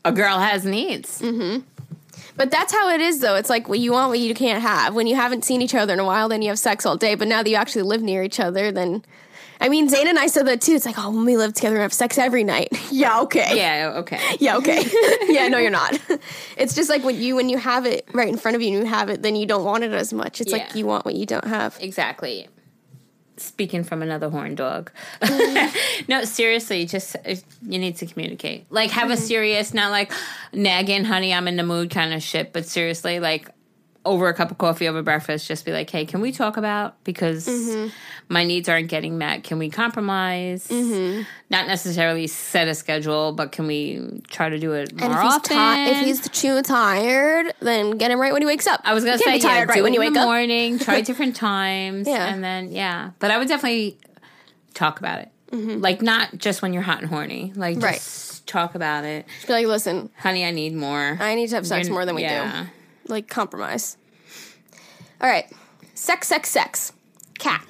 a 0.05 0.13
girl 0.13 0.39
has 0.39 0.65
needs. 0.65 1.21
Mm-hmm. 1.23 1.61
But 2.37 2.51
that's 2.51 2.73
how 2.73 2.89
it 2.91 3.01
is, 3.01 3.21
though. 3.21 3.37
It's 3.37 3.51
like 3.51 3.69
what 3.69 3.79
you 3.79 3.93
want, 3.93 4.11
what 4.11 4.19
you 4.19 4.35
can't 4.35 4.63
have. 4.63 4.95
When 4.95 5.07
you 5.07 5.15
haven't 5.15 5.45
seen 5.45 5.63
each 5.63 5.75
other 5.75 5.93
in 5.93 6.01
a 6.01 6.05
while, 6.05 6.29
then 6.29 6.43
you 6.43 6.49
have 6.49 6.59
sex 6.59 6.85
all 6.85 6.97
day. 6.97 7.15
But 7.15 7.29
now 7.29 7.43
that 7.43 7.49
you 7.49 7.57
actually 7.57 7.83
live 7.83 8.03
near 8.03 8.23
each 8.23 8.41
other, 8.41 8.73
then. 8.73 9.05
I 9.61 9.69
mean, 9.69 9.89
Zane 9.89 10.09
and 10.09 10.19
I 10.19 10.27
said 10.27 10.47
that 10.49 10.61
too. 10.61 10.73
It's 10.73 10.85
like, 10.85 10.99
oh, 10.99 11.11
when 11.11 11.25
we 11.25 11.37
live 11.37 11.55
together 11.55 11.77
and 11.77 11.83
have 11.83 11.93
sex 11.93 12.19
every 12.19 12.43
night. 12.43 12.69
yeah, 12.91 13.21
okay. 13.21 13.57
Yeah, 13.57 13.93
okay. 13.99 14.21
Yeah, 14.41 14.57
okay. 14.57 14.85
yeah, 15.29 15.47
no, 15.49 15.59
you're 15.59 15.71
not. 15.71 15.99
It's 16.57 16.75
just 16.75 16.89
like 16.89 17.05
when 17.05 17.21
you 17.21 17.37
when 17.37 17.49
you 17.49 17.59
have 17.59 17.87
it 17.87 18.09
right 18.13 18.29
in 18.29 18.37
front 18.37 18.57
of 18.57 18.63
you 18.63 18.69
and 18.77 18.85
you 18.85 18.91
have 18.91 19.11
it, 19.11 19.23
then 19.23 19.37
you 19.37 19.47
don't 19.47 19.65
want 19.65 19.85
it 19.85 19.93
as 19.93 20.13
much. 20.13 20.41
It's 20.41 20.53
like 20.53 20.75
you 20.75 20.87
want 20.87 21.05
what 21.05 21.15
you 21.15 21.27
don't 21.27 21.47
have. 21.47 21.77
Exactly. 21.81 22.49
Speaking 23.37 23.83
from 23.83 24.03
another 24.03 24.31
horn 24.31 24.55
dog. 24.55 24.91
Mm-hmm. 25.21 26.05
no, 26.09 26.25
seriously, 26.25 26.87
just 26.87 27.17
you 27.63 27.79
need 27.79 27.97
to 27.97 28.07
communicate. 28.07 28.67
Like, 28.71 28.91
have 28.91 29.11
a 29.11 29.15
mm-hmm. 29.15 29.23
serious, 29.23 29.75
not 29.75 29.91
like 29.91 30.13
nagging, 30.53 31.05
honey, 31.05 31.35
I'm 31.35 31.49
in 31.49 31.57
the 31.57 31.65
mood 31.65 31.91
kind 31.91 32.15
of 32.15 32.23
shit, 32.23 32.53
but 32.53 32.67
seriously, 32.67 33.19
like 33.19 33.51
over 34.05 34.29
a 34.29 34.35
cup 34.35 34.51
of 34.51 34.59
coffee 34.59 34.87
over 34.89 35.03
breakfast, 35.03 35.47
just 35.49 35.65
be 35.65 35.73
like, 35.73 35.89
hey, 35.89 36.05
can 36.05 36.21
we 36.21 36.31
talk 36.33 36.57
about 36.57 37.03
because 37.05 37.49
my 38.29 38.45
needs 38.45 38.69
aren't 38.69 38.89
getting 38.89 39.17
met? 39.19 39.45
Can 39.45 39.59
we 39.59 39.71
compromise? 39.71 40.71
Not 40.71 41.67
necessarily 41.67 42.27
set 42.27 42.69
a 42.69 42.75
schedule, 42.75 43.33
but 43.33 43.53
can 43.53 43.67
we 43.67 44.21
try 44.29 44.49
to 44.49 44.59
do 44.59 44.73
it 44.73 44.95
more 44.95 45.05
And 45.05 45.15
if 45.15 45.21
he's, 45.23 45.33
often? 45.33 45.57
ti- 45.57 45.91
if 45.91 46.05
he's 46.05 46.29
too 46.29 46.61
tired, 46.63 47.53
then 47.61 47.93
get 47.93 48.11
him 48.11 48.21
right 48.21 48.33
when 48.33 48.43
he 48.43 48.47
wakes 48.47 48.67
up. 48.67 48.81
I 48.85 48.93
was 48.95 49.05
gonna 49.05 49.19
say 49.19 49.39
tired 49.39 49.43
yeah, 49.43 49.65
right 49.65 49.77
do 49.77 49.83
when 49.83 49.95
you 49.95 50.01
in 50.03 50.07
wake 50.09 50.15
the 50.15 50.21
up. 50.21 50.27
morning. 50.27 50.79
Try 50.79 51.01
different 51.03 51.37
times, 51.37 52.07
Yeah. 52.07 52.27
and 52.27 52.43
then 52.45 52.73
yeah. 52.73 53.11
But 53.21 53.31
I 53.31 53.39
would 53.39 53.49
definitely 53.49 53.99
talk 54.75 54.99
about 54.99 55.21
it, 55.21 55.31
like 55.53 56.03
not 56.03 56.37
just 56.37 56.61
when 56.63 56.73
you're 56.73 56.83
hot 56.83 57.01
and 57.01 57.09
horny. 57.09 57.53
Like 57.55 57.77
Mm-hmm. 57.77 57.85
Right. 57.85 57.95
just 57.95 58.47
talk 58.47 58.75
about 58.75 59.05
it, 59.05 59.27
just 59.37 59.47
Be 59.47 59.53
like, 59.55 59.67
listen, 59.67 60.11
honey. 60.19 60.45
I 60.45 60.51
need 60.51 60.75
more. 60.75 61.17
I 61.21 61.35
need 61.35 61.49
to 61.49 61.55
have 61.55 61.67
sex 61.67 61.87
You're- 61.87 61.95
more 61.95 62.05
than 62.05 62.15
we 62.17 62.23
yeah. 62.23 62.65
do. 62.65 62.69
Like 63.07 63.29
compromise. 63.29 63.97
All 65.21 65.29
right, 65.29 65.51
sex, 65.95 66.29
sex, 66.29 66.49
sex. 66.51 66.93
Cat. 67.39 67.67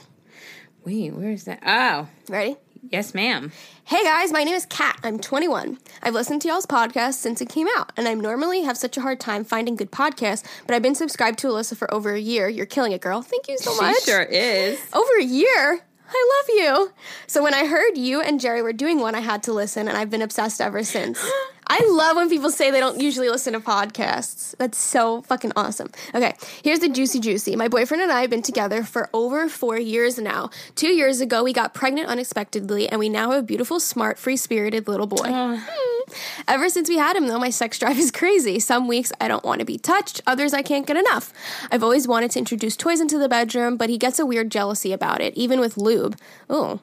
Wait, 0.85 1.12
where 1.12 1.30
is 1.30 1.45
that? 1.45 1.61
Oh, 1.66 2.09
Ready? 2.28 2.57
yes, 2.91 3.14
ma'am. 3.14 3.51
Hey 3.85 4.03
guys, 4.05 4.32
my 4.32 4.45
name 4.45 4.55
is 4.55 4.66
Kat. 4.66 4.99
I'm 5.03 5.18
21. 5.18 5.78
I've 6.03 6.14
listened 6.14 6.43
to 6.43 6.49
y'all's 6.49 6.66
podcast 6.66 7.14
since 7.14 7.41
it 7.41 7.49
came 7.49 7.66
out, 7.76 7.93
and 7.97 8.07
I 8.07 8.14
normally 8.14 8.62
have 8.62 8.76
such 8.76 8.97
a 8.97 9.01
hard 9.01 9.20
time 9.20 9.45
finding 9.45 9.76
good 9.76 9.91
podcasts, 9.91 10.45
but 10.66 10.74
I've 10.74 10.82
been 10.82 10.95
subscribed 10.95 11.39
to 11.41 11.49
Allisa 11.49 11.76
for 11.76 11.93
over 11.93 12.12
a 12.14 12.20
year. 12.20 12.49
You're 12.49 12.66
killing 12.66 12.93
it, 12.93 13.01
girl. 13.01 13.22
Thank 13.22 13.49
you 13.49 13.59
so 13.59 13.74
much. 13.76 13.97
She 14.05 14.11
sure 14.11 14.22
is. 14.22 14.78
Over 14.93 15.18
a 15.18 15.24
year? 15.24 15.80
I 16.09 16.43
love 16.47 16.57
you. 16.57 16.93
So 17.26 17.43
when 17.43 17.55
I 17.55 17.66
heard 17.66 17.97
you 17.97 18.20
and 18.20 18.39
Geri 18.39 18.62
were 18.62 18.72
doing 18.72 19.01
one, 19.01 19.14
I 19.14 19.20
had 19.20 19.43
to 19.45 19.53
listen, 19.53 19.89
and 19.89 19.97
I've 19.97 20.11
been 20.11 20.22
obsessed 20.22 20.61
ever 20.61 20.85
since. 20.85 21.18
I 21.66 21.86
love 21.90 22.16
when 22.16 22.28
people 22.28 22.50
say 22.50 22.70
they 22.70 22.80
don't 22.80 23.00
usually 23.00 23.28
listen 23.28 23.52
to 23.54 23.60
podcasts. 23.60 24.54
That's 24.58 24.78
so 24.78 25.22
fucking 25.22 25.52
awesome. 25.56 25.90
Okay, 26.14 26.34
here's 26.62 26.80
the 26.80 26.88
juicy 26.88 27.20
juicy. 27.20 27.56
My 27.56 27.68
boyfriend 27.68 28.02
and 28.02 28.12
I 28.12 28.20
have 28.20 28.30
been 28.30 28.42
together 28.42 28.82
for 28.82 29.08
over 29.12 29.48
four 29.48 29.78
years 29.78 30.18
now. 30.18 30.50
Two 30.74 30.88
years 30.88 31.20
ago, 31.20 31.42
we 31.42 31.52
got 31.52 31.74
pregnant 31.74 32.08
unexpectedly, 32.08 32.88
and 32.88 32.98
we 32.98 33.08
now 33.08 33.30
have 33.30 33.40
a 33.40 33.46
beautiful, 33.46 33.80
smart, 33.80 34.18
free 34.18 34.36
spirited 34.36 34.88
little 34.88 35.06
boy. 35.06 35.28
Hmm. 35.28 35.60
Ever 36.46 36.68
since 36.68 36.88
we 36.88 36.98
had 36.98 37.16
him, 37.16 37.28
though, 37.28 37.38
my 37.38 37.50
sex 37.50 37.78
drive 37.78 37.98
is 37.98 38.10
crazy. 38.10 38.60
Some 38.60 38.86
weeks 38.86 39.12
I 39.20 39.28
don't 39.28 39.44
want 39.44 39.60
to 39.60 39.64
be 39.64 39.78
touched, 39.78 40.20
others 40.26 40.52
I 40.52 40.62
can't 40.62 40.86
get 40.86 40.96
enough. 40.96 41.32
I've 41.70 41.82
always 41.82 42.06
wanted 42.06 42.30
to 42.32 42.38
introduce 42.38 42.76
toys 42.76 43.00
into 43.00 43.18
the 43.18 43.28
bedroom, 43.28 43.76
but 43.76 43.88
he 43.88 43.98
gets 43.98 44.18
a 44.18 44.26
weird 44.26 44.50
jealousy 44.50 44.92
about 44.92 45.20
it, 45.20 45.34
even 45.34 45.60
with 45.60 45.76
lube. 45.76 46.18
Oh, 46.50 46.80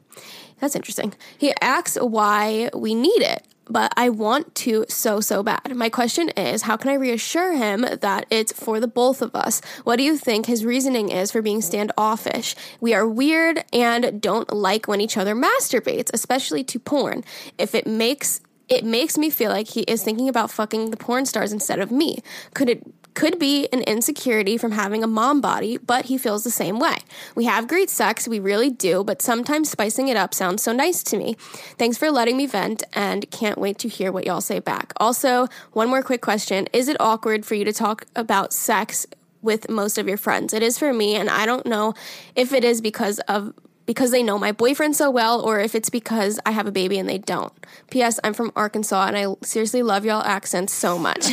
that's 0.59 0.75
interesting. 0.75 1.13
He 1.37 1.53
asks 1.61 1.95
why 1.95 2.69
we 2.73 2.95
need 2.95 3.21
it. 3.21 3.45
But 3.69 3.93
I 3.95 4.09
want 4.09 4.53
to 4.55 4.85
so, 4.89 5.21
so 5.21 5.43
bad. 5.43 5.75
My 5.75 5.89
question 5.89 6.29
is 6.29 6.63
how 6.63 6.77
can 6.77 6.89
I 6.89 6.95
reassure 6.95 7.53
him 7.53 7.85
that 8.01 8.25
it's 8.29 8.51
for 8.51 8.79
the 8.79 8.87
both 8.87 9.21
of 9.21 9.35
us? 9.35 9.61
What 9.83 9.97
do 9.97 10.03
you 10.03 10.17
think 10.17 10.45
his 10.45 10.65
reasoning 10.65 11.09
is 11.09 11.31
for 11.31 11.41
being 11.41 11.61
standoffish? 11.61 12.55
We 12.79 12.93
are 12.93 13.07
weird 13.07 13.63
and 13.71 14.21
don't 14.21 14.51
like 14.51 14.87
when 14.87 14.99
each 14.99 15.17
other 15.17 15.35
masturbates, 15.35 16.09
especially 16.13 16.63
to 16.65 16.79
porn. 16.79 17.23
If 17.57 17.75
it 17.75 17.87
makes 17.87 18.41
it 18.71 18.85
makes 18.85 19.17
me 19.17 19.29
feel 19.29 19.51
like 19.51 19.67
he 19.67 19.81
is 19.81 20.01
thinking 20.01 20.29
about 20.29 20.49
fucking 20.49 20.91
the 20.91 20.97
porn 20.97 21.25
stars 21.25 21.51
instead 21.51 21.79
of 21.79 21.91
me. 21.91 22.19
Could 22.53 22.69
it 22.69 22.83
could 23.13 23.39
be 23.39 23.67
an 23.73 23.81
insecurity 23.81 24.57
from 24.57 24.71
having 24.71 25.03
a 25.03 25.07
mom 25.07 25.41
body, 25.41 25.77
but 25.77 26.05
he 26.05 26.17
feels 26.17 26.43
the 26.43 26.51
same 26.51 26.79
way. 26.79 26.97
We 27.35 27.45
have 27.45 27.67
great 27.67 27.89
sex, 27.89 28.27
we 28.27 28.39
really 28.39 28.69
do, 28.69 29.03
but 29.03 29.21
sometimes 29.21 29.69
spicing 29.69 30.07
it 30.07 30.17
up 30.17 30.33
sounds 30.33 30.63
so 30.63 30.71
nice 30.71 31.03
to 31.03 31.17
me. 31.17 31.35
Thanks 31.77 31.97
for 31.97 32.11
letting 32.11 32.37
me 32.37 32.45
vent 32.45 32.83
and 32.93 33.29
can't 33.31 33.57
wait 33.57 33.77
to 33.79 33.87
hear 33.87 34.11
what 34.11 34.25
y'all 34.25 34.41
say 34.41 34.59
back. 34.59 34.93
Also, 34.97 35.47
one 35.73 35.89
more 35.89 36.01
quick 36.01 36.21
question 36.21 36.67
Is 36.73 36.87
it 36.87 36.97
awkward 36.99 37.45
for 37.45 37.55
you 37.55 37.65
to 37.65 37.73
talk 37.73 38.05
about 38.15 38.53
sex 38.53 39.05
with 39.41 39.69
most 39.69 39.97
of 39.97 40.07
your 40.07 40.17
friends? 40.17 40.53
It 40.53 40.63
is 40.63 40.77
for 40.77 40.93
me, 40.93 41.15
and 41.15 41.29
I 41.29 41.45
don't 41.45 41.65
know 41.65 41.93
if 42.35 42.53
it 42.53 42.63
is 42.63 42.81
because 42.81 43.19
of 43.21 43.53
because 43.91 44.11
they 44.11 44.23
know 44.23 44.39
my 44.39 44.53
boyfriend 44.53 44.95
so 44.95 45.11
well 45.11 45.41
or 45.41 45.59
if 45.59 45.75
it's 45.75 45.89
because 45.89 46.39
I 46.45 46.51
have 46.51 46.65
a 46.65 46.71
baby 46.71 46.97
and 46.97 47.09
they 47.09 47.17
don't. 47.17 47.51
P.S. 47.89 48.21
I'm 48.23 48.33
from 48.33 48.53
Arkansas 48.55 49.07
and 49.07 49.17
I 49.17 49.35
seriously 49.43 49.83
love 49.83 50.05
y'all 50.05 50.23
accents 50.23 50.73
so 50.73 50.97
much. 50.97 51.25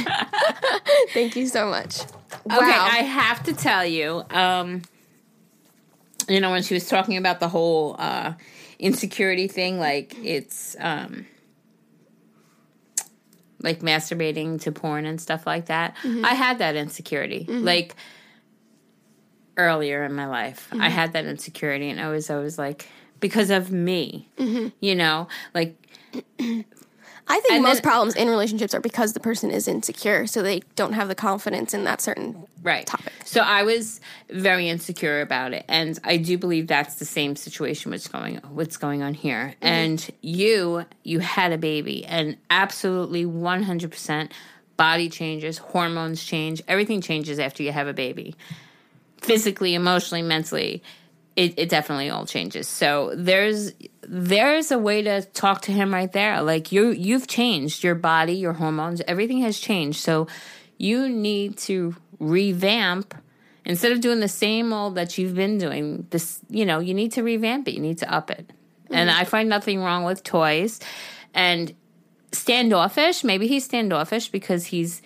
Thank 1.15 1.37
you 1.37 1.47
so 1.47 1.71
much. 1.71 2.01
Okay, 2.01 2.57
I 2.57 3.05
have 3.05 3.45
to 3.45 3.53
tell 3.53 3.87
you, 3.87 4.25
um, 4.31 4.83
you 6.29 6.41
know, 6.41 6.51
when 6.51 6.65
she 6.65 6.75
was 6.75 6.89
talking 6.89 7.17
about 7.17 7.39
the 7.39 7.49
whole 7.49 7.95
uh, 7.97 8.33
insecurity 8.81 9.47
thing, 9.47 9.79
like 9.79 10.17
it's 10.25 10.75
um, 10.81 11.27
like 13.63 13.83
masturbating 13.83 14.61
to 14.63 14.73
porn 14.73 15.07
and 15.07 15.21
stuff 15.21 15.47
like 15.47 15.67
that. 15.67 15.95
I 16.25 16.35
had 16.35 16.59
that 16.59 16.75
insecurity, 16.75 17.45
like 17.49 17.95
earlier 19.63 20.05
in 20.05 20.15
my 20.15 20.27
life. 20.27 20.69
I 20.73 20.89
had 20.89 21.13
that 21.13 21.27
insecurity, 21.27 21.91
and 21.91 22.01
I 22.01 22.09
was 22.09 22.31
always 22.31 22.57
like, 22.59 22.89
because 23.21 23.51
of 23.51 23.71
me, 23.71 24.29
you 24.81 24.95
know, 24.95 25.29
like 25.55 25.75
I 27.31 27.41
think 27.41 27.63
most 27.63 27.75
then- 27.77 27.83
problems 27.83 28.15
in 28.15 28.29
relationships 28.29 28.73
are 28.73 28.81
because 28.81 29.13
the 29.13 29.21
person 29.21 29.51
is 29.51 29.69
insecure, 29.69 30.27
so 30.27 30.41
they 30.43 30.61
don't 30.77 30.95
have 30.95 31.09
the 31.09 31.15
confidence 31.15 31.75
in 31.75 31.85
that 31.85 32.01
certain 32.01 32.47
right 32.65 32.87
topic. 32.87 33.13
so 33.25 33.41
i 33.43 33.63
was 33.63 34.01
very 34.31 34.69
insecure 34.69 35.21
about 35.21 35.53
it 35.53 35.65
and 35.69 35.97
i 36.03 36.17
do 36.17 36.37
believe 36.37 36.67
that's 36.67 36.97
the 36.97 37.05
same 37.05 37.37
situation 37.37 37.93
what's 37.93 38.09
going 38.09 38.35
what's 38.51 38.77
going 38.77 39.01
on 39.01 39.15
here 39.15 39.55
Mm-hmm. 39.63 39.67
and 39.67 40.11
you 40.23 40.85
you 41.05 41.21
had 41.21 41.53
a 41.53 41.59
baby 41.59 42.05
and 42.05 42.37
absolutely 42.51 43.25
100% 43.25 44.31
body 44.77 45.09
changes 45.09 45.59
hormones 45.59 46.25
change 46.25 46.61
everything 46.67 47.01
changes 47.01 47.39
after 47.39 47.63
you 47.63 47.71
have 47.71 47.87
a 47.87 47.95
baby 47.95 48.35
physically 49.21 49.75
emotionally 49.75 50.23
mentally 50.23 50.83
it, 51.39 51.55
it 51.57 51.69
definitely 51.69 52.11
all 52.11 52.27
changes. 52.27 52.66
So 52.66 53.12
there's 53.14 53.73
there's 54.03 54.73
a 54.73 54.79
way 54.79 55.03
to 55.03 55.23
talk 55.23 55.62
to 55.62 55.73
him 55.73 55.95
right 55.95 56.11
there. 56.11 56.43
Like 56.43 56.73
you 56.73 56.89
you've 56.89 57.29
changed 57.29 57.85
your 57.85 57.95
body 57.95 58.33
your 58.33 58.55
hormones 58.55 59.01
everything 59.07 59.39
has 59.43 59.61
changed. 59.61 60.01
So 60.01 60.27
you 60.79 61.09
need 61.09 61.57
to 61.59 61.95
revamp. 62.19 63.14
Instead 63.64 63.93
of 63.93 64.01
doing 64.01 64.19
the 64.19 64.29
same 64.29 64.73
old 64.73 64.97
that 64.97 65.16
you've 65.16 65.37
been 65.37 65.59
doing 65.59 66.09
this 66.11 66.41
you 66.51 66.66
know 66.66 66.81
you 66.81 66.93
need 66.93 67.12
to 67.12 67.23
revamp 67.23 67.69
it. 67.69 67.75
You 67.75 67.83
need 67.83 67.99
to 67.99 68.12
up 68.12 68.33
it. 68.33 68.51
And 68.91 69.09
mm-hmm. 69.09 69.21
i 69.21 69.25
find 69.25 69.49
nothing 69.49 69.81
wrong 69.81 70.03
with 70.03 70.25
toys. 70.25 70.81
And 71.35 71.73
standoffish 72.33 73.23
maybe 73.23 73.47
he's 73.47 73.64
standoffish 73.64 74.29
because 74.29 74.66
he's 74.66 75.03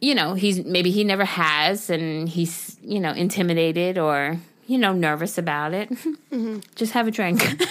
you 0.00 0.14
know 0.14 0.34
he's 0.34 0.64
maybe 0.64 0.92
he 0.92 1.02
never 1.02 1.24
has 1.24 1.90
and 1.90 2.28
he's 2.28 2.69
you 2.82 3.00
know 3.00 3.12
intimidated 3.12 3.98
or 3.98 4.38
you 4.66 4.78
know 4.78 4.92
nervous 4.92 5.36
about 5.38 5.72
it 5.74 5.90
just 6.74 6.92
have 6.92 7.06
a 7.06 7.10
drink 7.10 7.40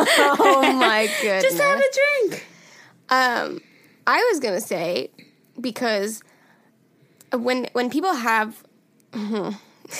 Oh 0.00 0.72
my 0.78 1.08
goodness. 1.20 1.42
just 1.50 1.58
have 1.60 1.78
a 1.78 1.90
drink 2.30 2.46
Um, 3.10 3.60
I 4.06 4.26
was 4.30 4.40
gonna 4.40 4.60
say 4.60 5.10
because 5.60 6.22
when 7.32 7.68
when 7.72 7.90
people 7.90 8.14
have 8.14 8.62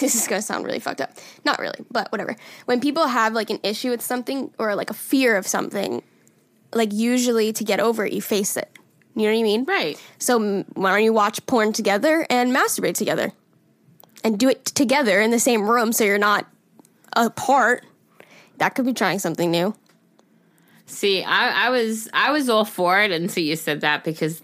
this 0.00 0.14
is 0.14 0.26
gonna 0.28 0.42
sound 0.42 0.64
really 0.66 0.78
fucked 0.80 1.00
up. 1.00 1.12
Not 1.44 1.58
really, 1.58 1.84
but 1.90 2.12
whatever. 2.12 2.36
When 2.66 2.80
people 2.80 3.06
have 3.06 3.32
like 3.32 3.48
an 3.50 3.58
issue 3.62 3.90
with 3.90 4.02
something 4.02 4.50
or 4.58 4.74
like 4.74 4.90
a 4.90 4.94
fear 4.94 5.36
of 5.36 5.46
something, 5.46 6.02
like 6.74 6.92
usually 6.92 7.52
to 7.54 7.64
get 7.64 7.80
over 7.80 8.04
it, 8.04 8.12
you 8.12 8.20
face 8.20 8.56
it. 8.56 8.70
You 9.14 9.22
know 9.24 9.32
what 9.32 9.40
I 9.40 9.42
mean? 9.42 9.64
right 9.64 10.00
So 10.18 10.62
why 10.74 10.92
don't 10.92 11.02
you 11.04 11.12
watch 11.12 11.44
porn 11.46 11.72
together 11.72 12.26
and 12.30 12.54
masturbate 12.54 12.94
together, 12.94 13.32
and 14.24 14.38
do 14.38 14.48
it 14.48 14.64
together 14.66 15.20
in 15.20 15.30
the 15.30 15.38
same 15.38 15.68
room 15.68 15.92
so 15.92 16.04
you're 16.04 16.18
not 16.18 16.46
apart. 17.14 17.84
That 18.58 18.74
could 18.74 18.84
be 18.86 18.92
trying 18.92 19.18
something 19.18 19.50
new. 19.50 19.74
see 20.86 21.22
I, 21.22 21.66
I 21.66 21.70
was 21.70 22.08
i 22.12 22.30
was 22.30 22.48
all 22.48 22.64
for 22.64 23.00
it 23.00 23.12
until 23.12 23.44
you 23.44 23.56
said 23.56 23.82
that 23.82 24.04
because 24.04 24.40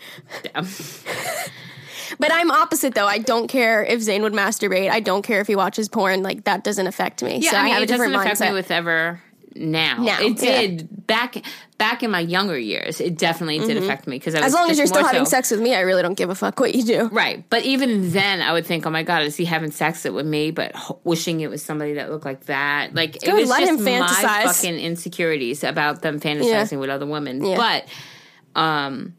But 2.18 2.32
I'm 2.32 2.50
opposite 2.50 2.94
though. 2.94 3.06
I 3.06 3.18
don't 3.18 3.48
care 3.48 3.82
if 3.82 4.00
Zane 4.00 4.22
would 4.22 4.32
masturbate. 4.32 4.90
I 4.90 5.00
don't 5.00 5.22
care 5.22 5.40
if 5.40 5.46
he 5.46 5.56
watches 5.56 5.88
porn. 5.88 6.22
Like 6.22 6.44
that 6.44 6.62
doesn't 6.62 6.86
affect 6.86 7.22
me. 7.22 7.38
Yeah, 7.38 7.50
so 7.50 7.56
I 7.56 7.64
mean, 7.64 7.72
have 7.72 7.80
a 7.80 7.84
it 7.84 7.86
doesn't 7.88 8.06
different 8.06 8.26
affect 8.26 8.40
mindset. 8.40 8.48
me 8.48 8.54
with 8.54 8.70
ever 8.70 9.20
now. 9.54 10.02
Now, 10.02 10.20
it 10.20 10.42
yeah. 10.42 10.60
did 10.60 11.06
back 11.06 11.36
back 11.78 12.02
in 12.02 12.10
my 12.10 12.20
younger 12.20 12.58
years. 12.58 13.00
It 13.00 13.18
definitely 13.18 13.58
did 13.58 13.76
affect 13.76 14.06
me 14.06 14.16
because 14.16 14.34
I 14.34 14.40
was 14.40 14.44
Mm-hmm. 14.44 14.46
as 14.46 14.54
long 14.54 14.70
as 14.70 14.78
you're 14.78 14.86
still 14.86 15.04
having 15.04 15.24
so- 15.24 15.30
sex 15.30 15.50
with 15.50 15.60
me, 15.60 15.74
I 15.74 15.80
really 15.80 16.02
don't 16.02 16.14
give 16.14 16.30
a 16.30 16.34
fuck 16.34 16.58
what 16.60 16.74
you 16.74 16.82
do. 16.84 17.08
Right, 17.08 17.44
but 17.50 17.64
even 17.64 18.10
then, 18.12 18.40
I 18.40 18.52
would 18.52 18.66
think, 18.66 18.86
"Oh 18.86 18.90
my 18.90 19.02
god, 19.02 19.22
is 19.22 19.36
he 19.36 19.44
having 19.44 19.70
sex 19.70 20.04
with 20.04 20.26
me?" 20.26 20.50
But 20.50 20.74
wishing 21.04 21.40
it 21.40 21.50
was 21.50 21.62
somebody 21.62 21.94
that 21.94 22.10
looked 22.10 22.24
like 22.24 22.46
that. 22.46 22.94
Like 22.94 23.26
it 23.26 23.32
was 23.32 23.48
let 23.48 23.60
just 23.60 23.86
him 23.86 24.00
my 24.00 24.42
fucking 24.44 24.78
insecurities 24.78 25.64
about 25.64 26.02
them 26.02 26.20
fantasizing 26.20 26.78
with 26.80 26.90
other 26.90 27.06
women. 27.06 27.44
Yeah. 27.44 27.56
But, 27.56 28.60
um, 28.60 29.14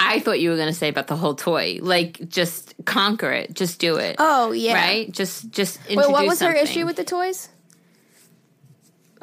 I 0.00 0.18
thought 0.20 0.40
you 0.40 0.50
were 0.50 0.56
going 0.56 0.68
to 0.68 0.74
say 0.74 0.88
about 0.88 1.06
the 1.06 1.16
whole 1.16 1.34
toy, 1.34 1.78
like 1.80 2.28
just 2.28 2.74
conquer 2.84 3.30
it, 3.30 3.54
just 3.54 3.78
do 3.78 3.96
it. 3.96 4.16
Oh 4.18 4.52
yeah. 4.52 4.74
right, 4.74 5.10
just 5.10 5.50
just. 5.50 5.80
Wait, 5.88 5.96
what 5.96 6.26
was 6.26 6.40
her 6.40 6.52
issue 6.52 6.84
with 6.84 6.96
the 6.96 7.04
toys? 7.04 7.48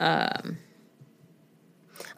Um, 0.01 0.57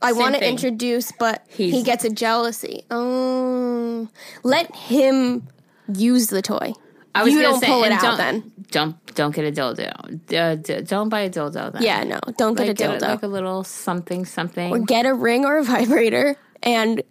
I 0.01 0.11
want 0.13 0.36
to 0.36 0.47
introduce, 0.47 1.11
but 1.11 1.45
he 1.49 1.81
gets 1.84 2.03
a 2.03 2.09
jealousy. 2.09 2.84
Oh, 2.91 4.09
let 4.43 4.73
him 4.75 5.47
use 5.93 6.27
the 6.27 6.41
toy. 6.41 6.73
I 7.15 7.23
was 7.23 7.31
you 7.34 7.39
gonna 7.41 7.51
don't 7.53 7.59
say, 7.61 7.67
pull 7.67 7.84
it 7.84 7.91
out 7.91 8.01
don't, 8.01 8.17
then. 8.17 8.51
Don't 8.71 9.15
don't 9.15 9.36
get 9.36 9.45
a 9.45 9.51
dildo. 9.51 10.34
Uh, 10.34 10.55
d- 10.55 10.81
don't 10.81 11.09
buy 11.09 11.21
a 11.21 11.29
dildo 11.29 11.71
then. 11.71 11.81
Yeah, 11.84 12.03
no, 12.03 12.19
don't 12.38 12.57
get 12.57 12.67
like, 12.67 12.79
a 12.79 12.84
dildo. 12.84 13.01
like 13.01 13.23
a 13.23 13.27
little 13.27 13.63
something 13.63 14.25
something. 14.25 14.71
or 14.71 14.79
get 14.79 15.05
a 15.05 15.13
ring 15.13 15.45
or 15.45 15.57
a 15.57 15.63
vibrator 15.63 16.36
and 16.63 17.03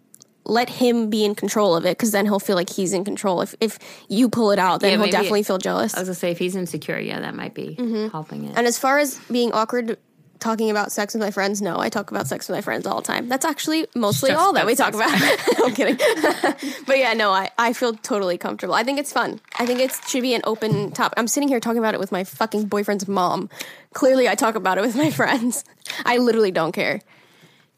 let 0.44 0.68
him 0.68 1.08
be 1.08 1.24
in 1.24 1.36
control 1.36 1.76
of 1.76 1.86
it 1.86 1.96
because 1.96 2.10
then 2.10 2.24
he'll 2.26 2.40
feel 2.40 2.56
like 2.56 2.68
he's 2.68 2.92
in 2.92 3.04
control. 3.04 3.42
If 3.42 3.54
if 3.60 3.78
you 4.08 4.28
pull 4.28 4.50
it 4.50 4.58
out, 4.58 4.80
then 4.80 4.90
Yeah, 4.98 5.04
he'll 5.04 5.12
definitely 5.12 5.44
feel 5.44 5.58
jealous. 5.58 5.94
I 5.94 6.00
was 6.00 6.08
gonna 6.08 6.14
say 6.16 6.32
if 6.32 6.38
he's 6.38 6.56
insecure, 6.56 6.98
yeah, 6.98 7.20
that 7.20 7.36
might 7.36 7.54
be 7.54 7.76
Mm-hmm. 7.78 8.08
helping 8.08 8.44
it. 8.46 8.56
And 8.58 8.66
as 8.66 8.78
far 8.78 8.98
as 8.98 9.18
being 9.30 9.52
awkward 9.52 9.98
talking 10.42 10.70
about 10.70 10.90
sex 10.90 11.14
with 11.14 11.22
my 11.22 11.30
friends, 11.30 11.62
no, 11.62 11.78
I 11.78 11.88
talk 11.88 12.10
about 12.10 12.26
sex 12.26 12.48
with 12.48 12.56
my 12.56 12.60
friends 12.60 12.84
all 12.84 13.00
the 13.00 13.06
time. 13.06 13.28
That's 13.28 13.44
actually 13.44 13.86
mostly 13.94 14.30
Just 14.30 14.42
all 14.42 14.52
that 14.54 14.66
we 14.66 14.74
talk 14.74 14.92
about. 14.92 15.12
I'm 15.64 15.72
kidding. 15.72 15.96
but 16.86 16.98
yeah, 16.98 17.14
no, 17.14 17.30
I, 17.30 17.50
I 17.56 17.72
feel 17.72 17.94
totally 17.94 18.38
comfortable. 18.38 18.74
I 18.74 18.82
think 18.82 18.98
it's 18.98 19.12
fun. 19.12 19.40
I 19.58 19.66
think 19.66 19.78
it 19.78 19.96
should 20.08 20.22
be 20.22 20.34
an 20.34 20.42
open 20.44 20.90
topic. 20.90 21.16
I'm 21.16 21.28
sitting 21.28 21.48
here 21.48 21.60
talking 21.60 21.78
about 21.78 21.94
it 21.94 22.00
with 22.00 22.10
my 22.10 22.24
fucking 22.24 22.66
boyfriend's 22.66 23.06
mom. 23.06 23.50
Clearly, 23.94 24.28
I 24.28 24.34
talk 24.34 24.56
about 24.56 24.78
it 24.78 24.80
with 24.80 24.96
my 24.96 25.10
friends. 25.20 25.64
I 26.04 26.18
literally 26.18 26.50
don't 26.50 26.72
care. 26.72 27.00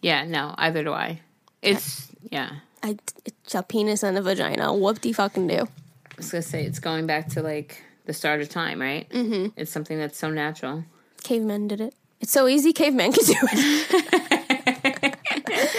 Yeah, 0.01 0.25
no, 0.25 0.55
either 0.57 0.83
do 0.83 0.93
I. 0.93 1.21
It's 1.61 2.11
yeah. 2.31 2.51
I, 2.83 2.97
it's 3.27 3.55
a 3.55 3.62
penis 3.62 4.03
and 4.03 4.17
a 4.17 4.23
vagina. 4.23 4.73
Whoop 4.75 5.03
de 5.03 5.12
fucking 5.12 5.47
do. 5.49 5.59
I 5.59 6.17
was 6.17 6.31
gonna 6.31 6.43
say 6.43 6.65
it's 6.65 6.79
going 6.79 7.07
back 7.07 7.29
to 7.31 7.43
like 7.43 7.83
the 8.07 8.15
start 8.15 8.41
of 8.41 8.49
time, 8.49 8.81
right? 8.81 9.09
Mm-hmm. 9.11 9.49
It's 9.57 9.71
something 9.71 9.99
that's 9.99 10.19
so 10.19 10.31
natural. 10.31 10.85
Cavemen 11.23 11.69
did 11.69 11.81
it. 11.81 11.95
It's 12.25 12.33
so 12.33 12.49
easy. 12.49 12.72
caveman 12.72 13.12
could 13.12 13.27
do 13.27 13.35
it. 13.37 15.16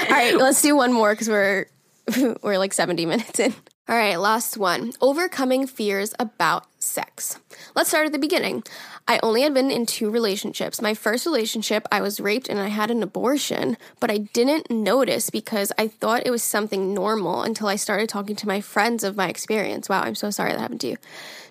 All 0.12 0.16
right, 0.16 0.38
let's 0.38 0.62
do 0.62 0.76
one 0.76 0.94
more 0.94 1.12
because 1.12 1.28
we're 1.28 1.66
we're 2.44 2.60
like 2.60 2.72
seventy 2.72 3.08
minutes 3.08 3.40
in. 3.40 3.52
All 3.90 3.96
right, 3.96 4.16
last 4.16 4.56
one. 4.56 4.92
Overcoming 5.02 5.66
fears 5.66 6.14
about 6.20 6.68
sex. 6.78 7.40
Let's 7.76 7.90
start 7.90 8.06
at 8.06 8.12
the 8.12 8.20
beginning. 8.20 8.64
I 9.08 9.20
only 9.24 9.42
had 9.42 9.56
been 9.56 9.72
in 9.72 9.88
two 9.88 10.12
relationships. 10.12 10.84
My 10.84 10.94
first 10.94 11.26
relationship, 11.26 11.88
I 11.92 12.02
was 12.02 12.20
raped 12.20 12.48
and 12.48 12.60
I 12.60 12.68
had 12.68 12.92
an 12.92 13.02
abortion, 13.02 13.76
but 14.00 14.12
I 14.12 14.20
didn't 14.20 14.70
notice 14.70 15.32
because 15.32 15.72
I 15.80 15.88
thought 15.88 16.28
it 16.28 16.32
was 16.32 16.44
something 16.44 16.94
normal 16.94 17.42
until 17.42 17.68
I 17.68 17.76
started 17.76 18.08
talking 18.08 18.36
to 18.36 18.48
my 18.48 18.62
friends 18.62 19.04
of 19.04 19.16
my 19.16 19.30
experience. 19.30 19.90
Wow, 19.90 20.02
I'm 20.02 20.16
so 20.16 20.30
sorry 20.30 20.52
that 20.52 20.60
happened 20.60 20.82
to 20.82 20.90
you. 20.90 20.98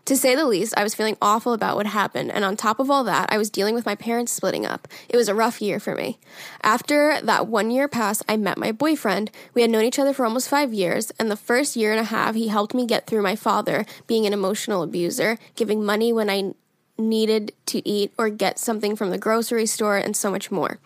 To 0.07 0.19
say 0.19 0.35
the 0.35 0.45
least, 0.45 0.75
I 0.77 0.83
was 0.83 0.95
feeling 0.95 1.17
awful 1.23 1.55
about 1.55 1.77
what 1.77 1.87
happened, 1.87 2.31
and 2.31 2.45
on 2.45 2.57
top 2.57 2.79
of 2.79 2.91
all 2.91 3.05
that, 3.05 3.33
I 3.33 3.39
was 3.39 3.49
dealing 3.49 3.75
with 3.75 3.87
my 3.87 3.95
parents 3.95 4.33
splitting 4.33 4.67
up. 4.67 4.87
It 5.09 5.17
was 5.17 5.31
a 5.31 5.35
rough 5.35 5.63
year 5.63 5.81
for 5.81 5.95
me. 5.95 6.19
After 6.63 7.19
that 7.23 7.47
one 7.47 7.71
year 7.71 7.89
passed, 7.89 8.23
I 8.29 8.37
met 8.37 8.59
my 8.59 8.71
boyfriend. 8.71 9.31
We 9.55 9.63
had 9.63 9.71
known 9.71 9.85
each 9.85 9.99
other 9.99 10.13
for 10.13 10.27
almost 10.27 10.51
five 10.51 10.75
years, 10.75 11.11
and 11.19 11.31
the 11.31 11.37
first 11.37 11.75
year 11.75 11.91
and 11.91 12.01
a 12.01 12.05
half, 12.05 12.35
he 12.35 12.49
helped 12.49 12.75
me 12.75 12.85
get 12.85 13.07
through 13.07 13.23
my 13.23 13.35
father 13.35 13.87
being 14.07 14.27
an 14.27 14.35
emotional 14.35 14.83
abuser, 14.83 15.39
giving 15.57 15.83
money 15.83 16.13
when 16.13 16.29
I 16.29 16.53
needed 16.99 17.53
to 17.67 17.89
eat 17.89 18.13
or 18.19 18.29
get 18.29 18.59
something 18.59 18.97
from 18.97 19.09
the 19.09 19.17
grocery 19.17 19.65
store, 19.65 19.97
and 19.97 20.15
so 20.15 20.31
much 20.31 20.51
more. 20.51 20.81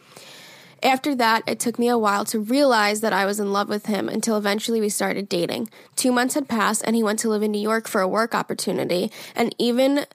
After 0.82 1.14
that, 1.16 1.42
it 1.46 1.58
took 1.58 1.78
me 1.78 1.88
a 1.88 1.98
while 1.98 2.24
to 2.26 2.38
realize 2.38 3.00
that 3.00 3.12
I 3.12 3.24
was 3.24 3.40
in 3.40 3.52
love 3.52 3.68
with 3.68 3.86
him 3.86 4.08
until 4.08 4.36
eventually 4.36 4.80
we 4.80 4.88
started 4.88 5.28
dating. 5.28 5.70
Two 5.96 6.12
months 6.12 6.34
had 6.34 6.48
passed 6.48 6.82
and 6.84 6.94
he 6.94 7.02
went 7.02 7.18
to 7.20 7.28
live 7.28 7.42
in 7.42 7.50
New 7.50 7.60
York 7.60 7.88
for 7.88 8.00
a 8.00 8.08
work 8.08 8.34
opportunity. 8.34 9.10
And 9.34 9.54
even 9.58 10.06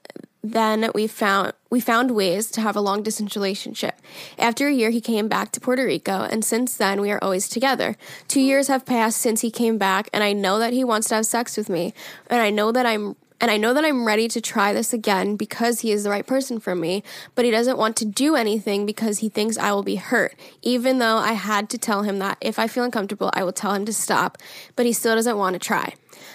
then 0.42 0.90
we 0.94 1.06
found 1.06 1.54
we 1.70 1.80
found 1.80 2.10
ways 2.10 2.50
to 2.50 2.60
have 2.60 2.76
a 2.76 2.80
long 2.80 3.02
distance 3.02 3.34
relationship. 3.34 3.98
After 4.38 4.68
a 4.68 4.72
year 4.72 4.90
he 4.90 5.00
came 5.00 5.26
back 5.26 5.50
to 5.52 5.60
Puerto 5.60 5.84
Rico 5.84 6.22
and 6.22 6.44
since 6.44 6.76
then 6.76 7.00
we 7.00 7.10
are 7.10 7.18
always 7.22 7.48
together. 7.48 7.96
2 8.28 8.40
years 8.40 8.68
have 8.68 8.84
passed 8.84 9.18
since 9.18 9.40
he 9.40 9.50
came 9.50 9.78
back 9.78 10.10
and 10.12 10.22
I 10.22 10.34
know 10.34 10.58
that 10.58 10.74
he 10.74 10.84
wants 10.84 11.08
to 11.08 11.14
have 11.16 11.26
sex 11.26 11.56
with 11.56 11.70
me 11.70 11.94
and 12.28 12.40
I 12.40 12.50
know 12.50 12.72
that 12.72 12.84
I'm 12.84 13.16
and 13.44 13.50
I 13.50 13.58
know 13.58 13.74
that 13.74 13.84
I'm 13.84 14.06
ready 14.06 14.26
to 14.28 14.40
try 14.40 14.72
this 14.72 14.94
again 14.94 15.36
because 15.36 15.80
he 15.80 15.92
is 15.92 16.02
the 16.02 16.08
right 16.08 16.26
person 16.26 16.60
for 16.60 16.74
me, 16.74 17.02
but 17.34 17.44
he 17.44 17.50
doesn't 17.50 17.76
want 17.76 17.94
to 17.96 18.06
do 18.06 18.36
anything 18.36 18.86
because 18.86 19.18
he 19.18 19.28
thinks 19.28 19.58
I 19.58 19.70
will 19.72 19.82
be 19.82 19.96
hurt. 19.96 20.34
Even 20.62 20.98
though 20.98 21.18
I 21.18 21.34
had 21.34 21.68
to 21.68 21.76
tell 21.76 22.04
him 22.04 22.20
that 22.20 22.38
if 22.40 22.58
I 22.58 22.66
feel 22.68 22.84
uncomfortable, 22.84 23.30
I 23.34 23.44
will 23.44 23.52
tell 23.52 23.74
him 23.74 23.84
to 23.84 23.92
stop, 23.92 24.38
but 24.76 24.86
he 24.86 24.94
still 24.94 25.14
doesn't 25.14 25.36
want 25.36 25.52
to 25.52 25.58
try. 25.58 25.92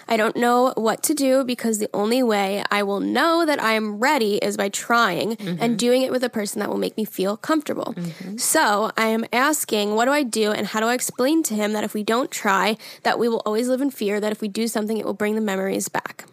I 0.07 0.18
don't 0.18 0.36
know 0.36 0.72
what 0.78 1.01
to 1.01 1.16
do 1.16 1.43
because 1.43 1.80
the 1.80 1.89
only 1.95 2.22
way 2.22 2.64
I 2.70 2.84
will 2.84 2.99
know 2.99 3.43
that 3.43 3.60
I 3.60 3.74
am 3.74 3.97
ready 3.97 4.36
is 4.36 4.55
by 4.55 4.70
trying 4.70 5.36
mm-hmm. 5.36 5.64
and 5.64 5.80
doing 5.80 6.03
it 6.03 6.12
with 6.12 6.24
a 6.24 6.30
person 6.30 6.60
that 6.60 6.70
will 6.70 6.78
make 6.78 6.95
me 6.95 7.05
feel 7.05 7.38
comfortable. 7.38 7.95
Mm-hmm. 7.97 8.38
So 8.38 8.91
I 8.97 9.07
am 9.07 9.26
asking, 9.34 9.95
what 9.95 10.05
do 10.05 10.12
I 10.12 10.22
do 10.22 10.51
and 10.51 10.68
how 10.68 10.80
do 10.80 10.86
I 10.86 10.93
explain 10.93 11.41
to 11.41 11.55
him 11.55 11.74
that 11.74 11.84
if 11.84 11.95
we 11.95 12.03
don't 12.03 12.30
try, 12.30 12.78
that 13.01 13.18
we 13.18 13.28
will 13.28 13.41
always 13.47 13.68
live 13.68 13.82
in 13.82 13.89
fear 13.89 14.20
that 14.20 14.32
if 14.32 14.41
we 14.41 14.47
do 14.47 14.68
something, 14.68 14.97
it 14.97 15.07
will 15.07 15.16
bring 15.16 15.34
the 15.34 15.41
memories 15.41 15.89
back? 15.89 16.26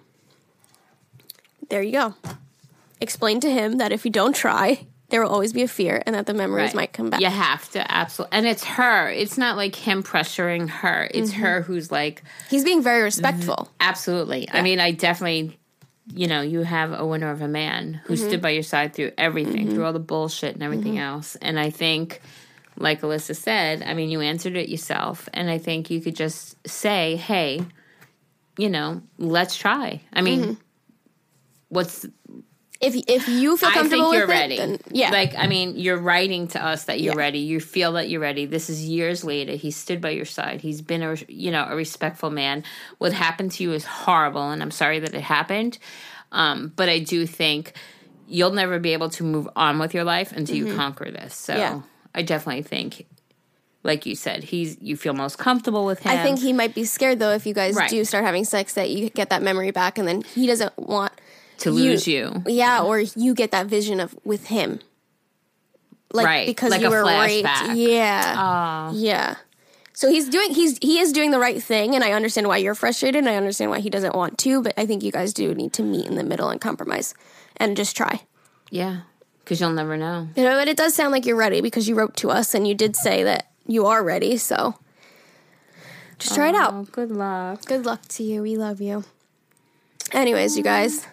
There 1.68 1.82
you 1.82 1.92
go. 1.92 2.14
Explain 3.00 3.40
to 3.40 3.50
him 3.50 3.78
that 3.78 3.92
if 3.92 4.04
you 4.04 4.10
don't 4.10 4.34
try, 4.34 4.86
there 5.08 5.22
will 5.22 5.30
always 5.30 5.52
be 5.52 5.62
a 5.62 5.68
fear 5.68 6.02
and 6.04 6.14
that 6.14 6.26
the 6.26 6.34
memories 6.34 6.68
right. 6.68 6.74
might 6.74 6.92
come 6.92 7.10
back. 7.10 7.20
You 7.20 7.28
have 7.28 7.70
to 7.72 7.92
absolutely. 7.92 8.36
And 8.36 8.46
it's 8.46 8.64
her. 8.64 9.08
It's 9.08 9.38
not 9.38 9.56
like 9.56 9.76
him 9.76 10.02
pressuring 10.02 10.68
her. 10.68 11.08
It's 11.12 11.30
mm-hmm. 11.30 11.42
her 11.42 11.62
who's 11.62 11.92
like 11.92 12.22
He's 12.48 12.64
being 12.64 12.82
very 12.82 13.02
respectful. 13.02 13.70
Absolutely. 13.80 14.44
Yeah. 14.44 14.56
I 14.56 14.62
mean, 14.62 14.80
I 14.80 14.92
definitely 14.92 15.58
you 16.14 16.28
know, 16.28 16.40
you 16.40 16.60
have 16.60 16.92
a 16.92 17.04
winner 17.04 17.30
of 17.32 17.42
a 17.42 17.48
man 17.48 17.94
who 18.04 18.14
mm-hmm. 18.14 18.28
stood 18.28 18.40
by 18.40 18.50
your 18.50 18.62
side 18.62 18.94
through 18.94 19.10
everything, 19.18 19.66
mm-hmm. 19.66 19.74
through 19.74 19.84
all 19.84 19.92
the 19.92 19.98
bullshit 19.98 20.54
and 20.54 20.62
everything 20.62 20.94
mm-hmm. 20.94 21.02
else. 21.02 21.34
And 21.36 21.58
I 21.58 21.70
think 21.70 22.20
like 22.76 23.00
Allisa 23.00 23.34
said, 23.34 23.82
I 23.82 23.94
mean, 23.94 24.10
you 24.10 24.20
answered 24.20 24.54
it 24.56 24.68
yourself 24.68 25.28
and 25.34 25.50
I 25.50 25.58
think 25.58 25.90
you 25.90 26.00
could 26.00 26.16
just 26.16 26.56
say, 26.68 27.16
"Hey, 27.16 27.64
you 28.56 28.70
know, 28.70 29.02
let's 29.18 29.56
try." 29.56 30.00
I 30.12 30.22
mean, 30.22 30.40
mm-hmm 30.40 30.52
what's 31.68 32.06
if 32.80 32.94
if 33.08 33.28
you 33.28 33.56
feel 33.56 33.70
comfortable 33.70 34.08
I 34.08 34.10
think 34.10 34.14
you're 34.14 34.26
with 34.26 34.30
ready. 34.30 34.54
It, 34.54 34.58
then, 34.58 34.78
yeah. 34.90 35.10
Like 35.10 35.34
I 35.36 35.46
mean, 35.46 35.76
you're 35.76 35.98
writing 35.98 36.48
to 36.48 36.64
us 36.64 36.84
that 36.84 37.00
you're 37.00 37.14
yeah. 37.14 37.18
ready. 37.18 37.38
You 37.38 37.60
feel 37.60 37.92
that 37.92 38.08
you're 38.08 38.20
ready. 38.20 38.46
This 38.46 38.68
is 38.68 38.84
years 38.84 39.24
later. 39.24 39.52
He 39.52 39.70
stood 39.70 40.00
by 40.00 40.10
your 40.10 40.24
side. 40.24 40.60
He's 40.60 40.82
been 40.82 41.02
a 41.02 41.16
you 41.28 41.50
know 41.50 41.66
a 41.68 41.76
respectful 41.76 42.30
man. 42.30 42.64
What 42.98 43.12
happened 43.12 43.52
to 43.52 43.62
you 43.62 43.72
is 43.72 43.84
horrible, 43.84 44.50
and 44.50 44.62
I'm 44.62 44.70
sorry 44.70 44.98
that 45.00 45.14
it 45.14 45.22
happened. 45.22 45.78
Um, 46.32 46.72
but 46.76 46.88
I 46.88 46.98
do 46.98 47.26
think 47.26 47.72
you'll 48.28 48.50
never 48.50 48.78
be 48.78 48.92
able 48.92 49.08
to 49.10 49.24
move 49.24 49.48
on 49.56 49.78
with 49.78 49.94
your 49.94 50.04
life 50.04 50.32
until 50.32 50.56
mm-hmm. 50.56 50.66
you 50.66 50.74
conquer 50.74 51.10
this. 51.10 51.34
So 51.34 51.56
yeah. 51.56 51.80
I 52.14 52.22
definitely 52.22 52.62
think 52.62 53.06
like 53.84 54.04
you 54.04 54.16
said, 54.16 54.42
he's 54.42 54.76
you 54.82 54.96
feel 54.96 55.14
most 55.14 55.38
comfortable 55.38 55.86
with 55.86 56.00
him. 56.00 56.12
I 56.12 56.22
think 56.22 56.40
he 56.40 56.52
might 56.52 56.74
be 56.74 56.84
scared 56.84 57.20
though 57.20 57.30
if 57.30 57.46
you 57.46 57.54
guys 57.54 57.76
right. 57.76 57.88
do 57.88 58.04
start 58.04 58.24
having 58.24 58.44
sex 58.44 58.74
that 58.74 58.90
you 58.90 59.08
get 59.08 59.30
that 59.30 59.42
memory 59.42 59.70
back 59.70 59.96
and 59.96 60.06
then 60.06 60.22
he 60.22 60.46
doesn't 60.46 60.76
want 60.76 61.12
to 61.58 61.70
lose 61.70 62.06
you. 62.06 62.42
Yeah, 62.46 62.82
or 62.82 63.00
you 63.00 63.34
get 63.34 63.50
that 63.50 63.66
vision 63.66 64.00
of 64.00 64.16
with 64.24 64.46
him. 64.46 64.80
Like 66.12 66.26
right. 66.26 66.46
because 66.46 66.70
like 66.70 66.80
you 66.80 66.90
were 66.90 67.04
raped. 67.04 67.48
Yeah. 67.74 68.92
Yeah. 68.92 69.36
So 69.92 70.10
he's 70.10 70.28
doing 70.28 70.52
he's 70.52 70.78
he 70.78 70.98
is 70.98 71.12
doing 71.12 71.30
the 71.30 71.38
right 71.38 71.62
thing 71.62 71.94
and 71.94 72.04
I 72.04 72.12
understand 72.12 72.48
why 72.48 72.58
you're 72.58 72.74
frustrated 72.74 73.18
and 73.18 73.28
I 73.28 73.36
understand 73.36 73.70
why 73.70 73.80
he 73.80 73.90
doesn't 73.90 74.14
want 74.14 74.38
to, 74.38 74.62
but 74.62 74.74
I 74.76 74.86
think 74.86 75.02
you 75.02 75.10
guys 75.10 75.32
do 75.32 75.54
need 75.54 75.72
to 75.74 75.82
meet 75.82 76.06
in 76.06 76.16
the 76.16 76.22
middle 76.22 76.48
and 76.48 76.60
compromise 76.60 77.14
and 77.56 77.76
just 77.76 77.96
try. 77.96 78.22
Yeah. 78.70 79.00
Cuz 79.44 79.60
you'll 79.60 79.72
never 79.72 79.96
know. 79.96 80.28
You 80.36 80.44
know, 80.44 80.56
but 80.56 80.68
it 80.68 80.76
does 80.76 80.94
sound 80.94 81.12
like 81.12 81.26
you're 81.26 81.36
ready 81.36 81.60
because 81.60 81.88
you 81.88 81.94
wrote 81.94 82.16
to 82.16 82.30
us 82.30 82.54
and 82.54 82.68
you 82.68 82.74
did 82.74 82.94
say 82.94 83.22
that 83.24 83.50
you 83.66 83.86
are 83.86 84.02
ready, 84.02 84.36
so 84.36 84.78
just 86.18 86.34
try 86.34 86.46
oh, 86.46 86.50
it 86.50 86.54
out. 86.54 86.92
Good 86.92 87.10
luck. 87.10 87.64
Good 87.64 87.84
luck 87.84 88.02
to 88.08 88.22
you. 88.22 88.42
We 88.42 88.56
love 88.56 88.80
you. 88.80 89.04
Anyways, 90.12 90.56
you 90.56 90.62
guys, 90.62 91.06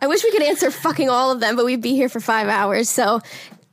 I 0.00 0.06
wish 0.06 0.24
we 0.24 0.30
could 0.30 0.42
answer 0.42 0.70
fucking 0.70 1.08
all 1.08 1.30
of 1.32 1.40
them, 1.40 1.56
but 1.56 1.64
we'd 1.64 1.82
be 1.82 1.94
here 1.94 2.08
for 2.08 2.20
five 2.20 2.48
hours. 2.48 2.88
So 2.88 3.20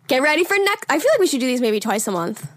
get 0.08 0.22
ready 0.22 0.44
for 0.44 0.58
next. 0.58 0.86
I 0.90 1.00
feel 1.00 1.10
like 1.12 1.20
we 1.20 1.28
should 1.28 1.40
do 1.40 1.48
these 1.48 1.62
maybe 1.62 1.80
twice 1.80 2.08
a 2.08 2.12
month. 2.12 2.48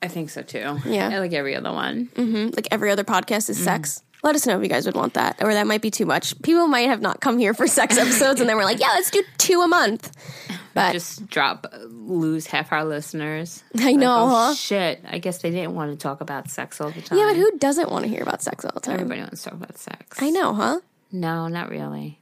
I 0.00 0.08
think 0.08 0.30
so 0.30 0.42
too. 0.42 0.78
Yeah. 0.84 1.18
like 1.18 1.32
every 1.32 1.56
other 1.56 1.72
one. 1.72 2.06
Mm-hmm. 2.14 2.54
Like 2.54 2.68
every 2.70 2.90
other 2.90 3.04
podcast 3.04 3.50
is 3.50 3.56
mm-hmm. 3.56 3.64
sex. 3.64 4.02
Let 4.22 4.34
us 4.34 4.46
know 4.46 4.56
if 4.56 4.62
you 4.62 4.68
guys 4.68 4.84
would 4.86 4.96
want 4.96 5.14
that, 5.14 5.40
or 5.40 5.54
that 5.54 5.68
might 5.68 5.80
be 5.80 5.92
too 5.92 6.04
much. 6.04 6.40
People 6.42 6.66
might 6.66 6.88
have 6.88 7.00
not 7.00 7.20
come 7.20 7.38
here 7.38 7.54
for 7.54 7.68
sex 7.68 7.96
episodes, 7.96 8.40
and 8.40 8.48
then 8.48 8.56
we're 8.56 8.64
like, 8.64 8.80
"Yeah, 8.80 8.88
let's 8.88 9.12
do 9.12 9.22
two 9.38 9.60
a 9.60 9.68
month." 9.68 10.10
But 10.74 10.92
just 10.92 11.28
drop, 11.28 11.66
lose 11.88 12.46
half 12.46 12.72
our 12.72 12.84
listeners. 12.84 13.62
I 13.78 13.92
know, 13.92 14.24
like, 14.24 14.24
oh, 14.24 14.28
huh? 14.28 14.54
Shit, 14.54 15.04
I 15.08 15.18
guess 15.18 15.38
they 15.38 15.50
didn't 15.50 15.74
want 15.74 15.92
to 15.92 15.96
talk 15.96 16.20
about 16.20 16.50
sex 16.50 16.80
all 16.80 16.90
the 16.90 17.00
time. 17.00 17.18
Yeah, 17.18 17.26
but 17.26 17.36
who 17.36 17.58
doesn't 17.58 17.90
want 17.90 18.04
to 18.04 18.08
hear 18.08 18.22
about 18.22 18.42
sex 18.42 18.64
all 18.64 18.72
the 18.74 18.80
time? 18.80 18.94
Everybody 18.94 19.20
wants 19.20 19.42
to 19.44 19.50
talk 19.50 19.58
about 19.58 19.78
sex. 19.78 20.20
I 20.20 20.30
know, 20.30 20.52
huh? 20.52 20.80
No, 21.12 21.48
not 21.48 21.70
really. 21.70 22.17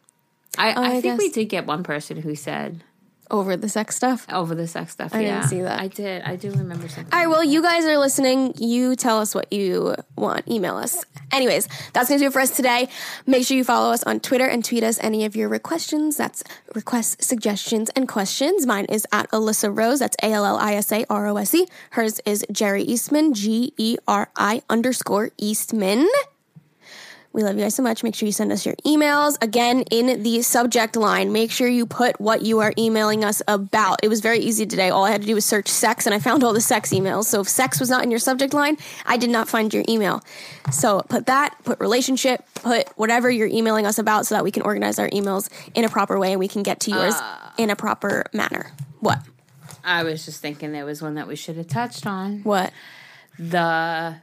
I, 0.58 0.74
oh, 0.74 0.82
I, 0.82 0.86
I, 0.86 0.90
think 0.92 1.04
guess. 1.04 1.18
we 1.18 1.30
did 1.30 1.46
get 1.46 1.66
one 1.66 1.82
person 1.82 2.20
who 2.22 2.34
said 2.34 2.82
over 3.30 3.56
the 3.56 3.68
sex 3.68 3.96
stuff. 3.96 4.26
Over 4.32 4.54
the 4.54 4.66
sex 4.66 4.92
stuff. 4.92 5.14
I 5.14 5.20
yeah. 5.20 5.40
didn't 5.40 5.50
see 5.50 5.60
that. 5.62 5.80
I 5.80 5.88
did. 5.88 6.22
I 6.22 6.36
do 6.36 6.50
remember 6.52 6.88
something. 6.88 7.12
All 7.12 7.18
right. 7.18 7.26
Well, 7.26 7.42
you 7.42 7.60
guys 7.62 7.84
are 7.84 7.98
listening. 7.98 8.54
You 8.58 8.94
tell 8.94 9.18
us 9.18 9.34
what 9.34 9.52
you 9.52 9.96
want. 10.16 10.48
Email 10.48 10.76
us. 10.76 11.04
Anyways, 11.32 11.68
that's 11.92 12.08
gonna 12.08 12.20
do 12.20 12.26
it 12.26 12.32
for 12.32 12.40
us 12.40 12.54
today. 12.54 12.88
Make 13.26 13.46
sure 13.46 13.56
you 13.56 13.64
follow 13.64 13.92
us 13.92 14.04
on 14.04 14.20
Twitter 14.20 14.46
and 14.46 14.64
tweet 14.64 14.84
us 14.84 14.98
any 15.02 15.24
of 15.24 15.34
your 15.34 15.58
questions. 15.58 16.16
That's 16.16 16.44
requests, 16.74 17.26
suggestions, 17.26 17.90
and 17.96 18.08
questions. 18.08 18.66
Mine 18.66 18.84
is 18.86 19.06
at 19.12 19.30
Allisa 19.30 19.76
Rose. 19.76 19.98
That's 19.98 20.16
A 20.22 20.32
L 20.32 20.44
L 20.44 20.56
I 20.56 20.74
S 20.74 20.92
A 20.92 21.04
R 21.10 21.26
O 21.26 21.36
S 21.36 21.54
E. 21.54 21.66
Hers 21.90 22.20
is 22.24 22.44
Geri 22.52 22.82
Eastman. 22.84 23.34
G 23.34 23.72
E 23.76 23.96
R 24.06 24.30
I 24.36 24.62
underscore 24.70 25.30
Eastman. 25.36 26.06
We 27.36 27.42
love 27.42 27.54
you 27.56 27.64
guys 27.64 27.74
so 27.74 27.82
much. 27.82 28.02
Make 28.02 28.14
sure 28.14 28.24
you 28.24 28.32
send 28.32 28.50
us 28.50 28.64
your 28.64 28.76
emails. 28.76 29.36
Again, 29.42 29.82
in 29.90 30.22
the 30.22 30.40
subject 30.40 30.96
line, 30.96 31.32
make 31.32 31.50
sure 31.50 31.68
you 31.68 31.84
put 31.84 32.18
what 32.18 32.40
you 32.40 32.60
are 32.60 32.72
emailing 32.78 33.24
us 33.24 33.42
about. 33.46 33.98
It 34.02 34.08
was 34.08 34.22
very 34.22 34.38
easy 34.38 34.64
today. 34.64 34.88
All 34.88 35.04
I 35.04 35.10
had 35.10 35.20
to 35.20 35.26
do 35.26 35.34
was 35.34 35.44
search 35.44 35.68
sex 35.68 36.06
and 36.06 36.14
I 36.14 36.18
found 36.18 36.42
all 36.42 36.54
the 36.54 36.62
sex 36.62 36.94
emails. 36.94 37.24
So 37.24 37.42
if 37.42 37.48
sex 37.50 37.78
was 37.78 37.90
not 37.90 38.02
in 38.02 38.10
your 38.10 38.20
subject 38.20 38.54
line, 38.54 38.78
I 39.04 39.18
did 39.18 39.28
not 39.28 39.50
find 39.50 39.74
your 39.74 39.84
email. 39.86 40.24
So 40.72 41.02
put 41.10 41.26
that, 41.26 41.54
put 41.62 41.78
relationship, 41.78 42.42
put 42.54 42.88
whatever 42.96 43.30
you're 43.30 43.48
emailing 43.48 43.84
us 43.84 43.98
about 43.98 44.24
so 44.24 44.34
that 44.34 44.42
we 44.42 44.50
can 44.50 44.62
organize 44.62 44.98
our 44.98 45.10
emails 45.10 45.50
in 45.74 45.84
a 45.84 45.90
proper 45.90 46.18
way 46.18 46.32
and 46.32 46.40
we 46.40 46.48
can 46.48 46.62
get 46.62 46.80
to 46.80 46.90
yours 46.90 47.14
uh, 47.16 47.50
in 47.58 47.68
a 47.68 47.76
proper 47.76 48.24
manner. 48.32 48.72
What? 49.00 49.18
I 49.84 50.04
was 50.04 50.24
just 50.24 50.40
thinking 50.40 50.72
there 50.72 50.86
was 50.86 51.02
one 51.02 51.16
that 51.16 51.28
we 51.28 51.36
should 51.36 51.58
have 51.58 51.68
touched 51.68 52.06
on. 52.06 52.44
What? 52.44 52.72
The 53.38 54.16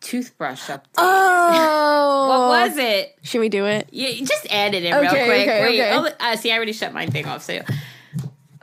toothbrush 0.00 0.62
update. 0.62 0.84
Oh, 0.98 2.28
what 2.28 2.68
was 2.68 2.78
it? 2.78 3.16
Should 3.22 3.40
we 3.40 3.48
do 3.48 3.66
it? 3.66 3.88
Yeah, 3.92 4.10
just 4.24 4.46
add 4.50 4.74
it 4.74 4.84
in 4.84 4.92
okay, 4.92 5.02
real 5.02 5.10
quick. 5.10 5.48
Okay, 5.48 5.62
Wait, 5.62 5.80
okay. 5.80 6.14
Oh, 6.20 6.32
uh, 6.32 6.36
see, 6.36 6.52
I 6.52 6.56
already 6.56 6.72
shut 6.72 6.92
my 6.92 7.06
thing 7.06 7.26
off. 7.26 7.42
So 7.42 7.60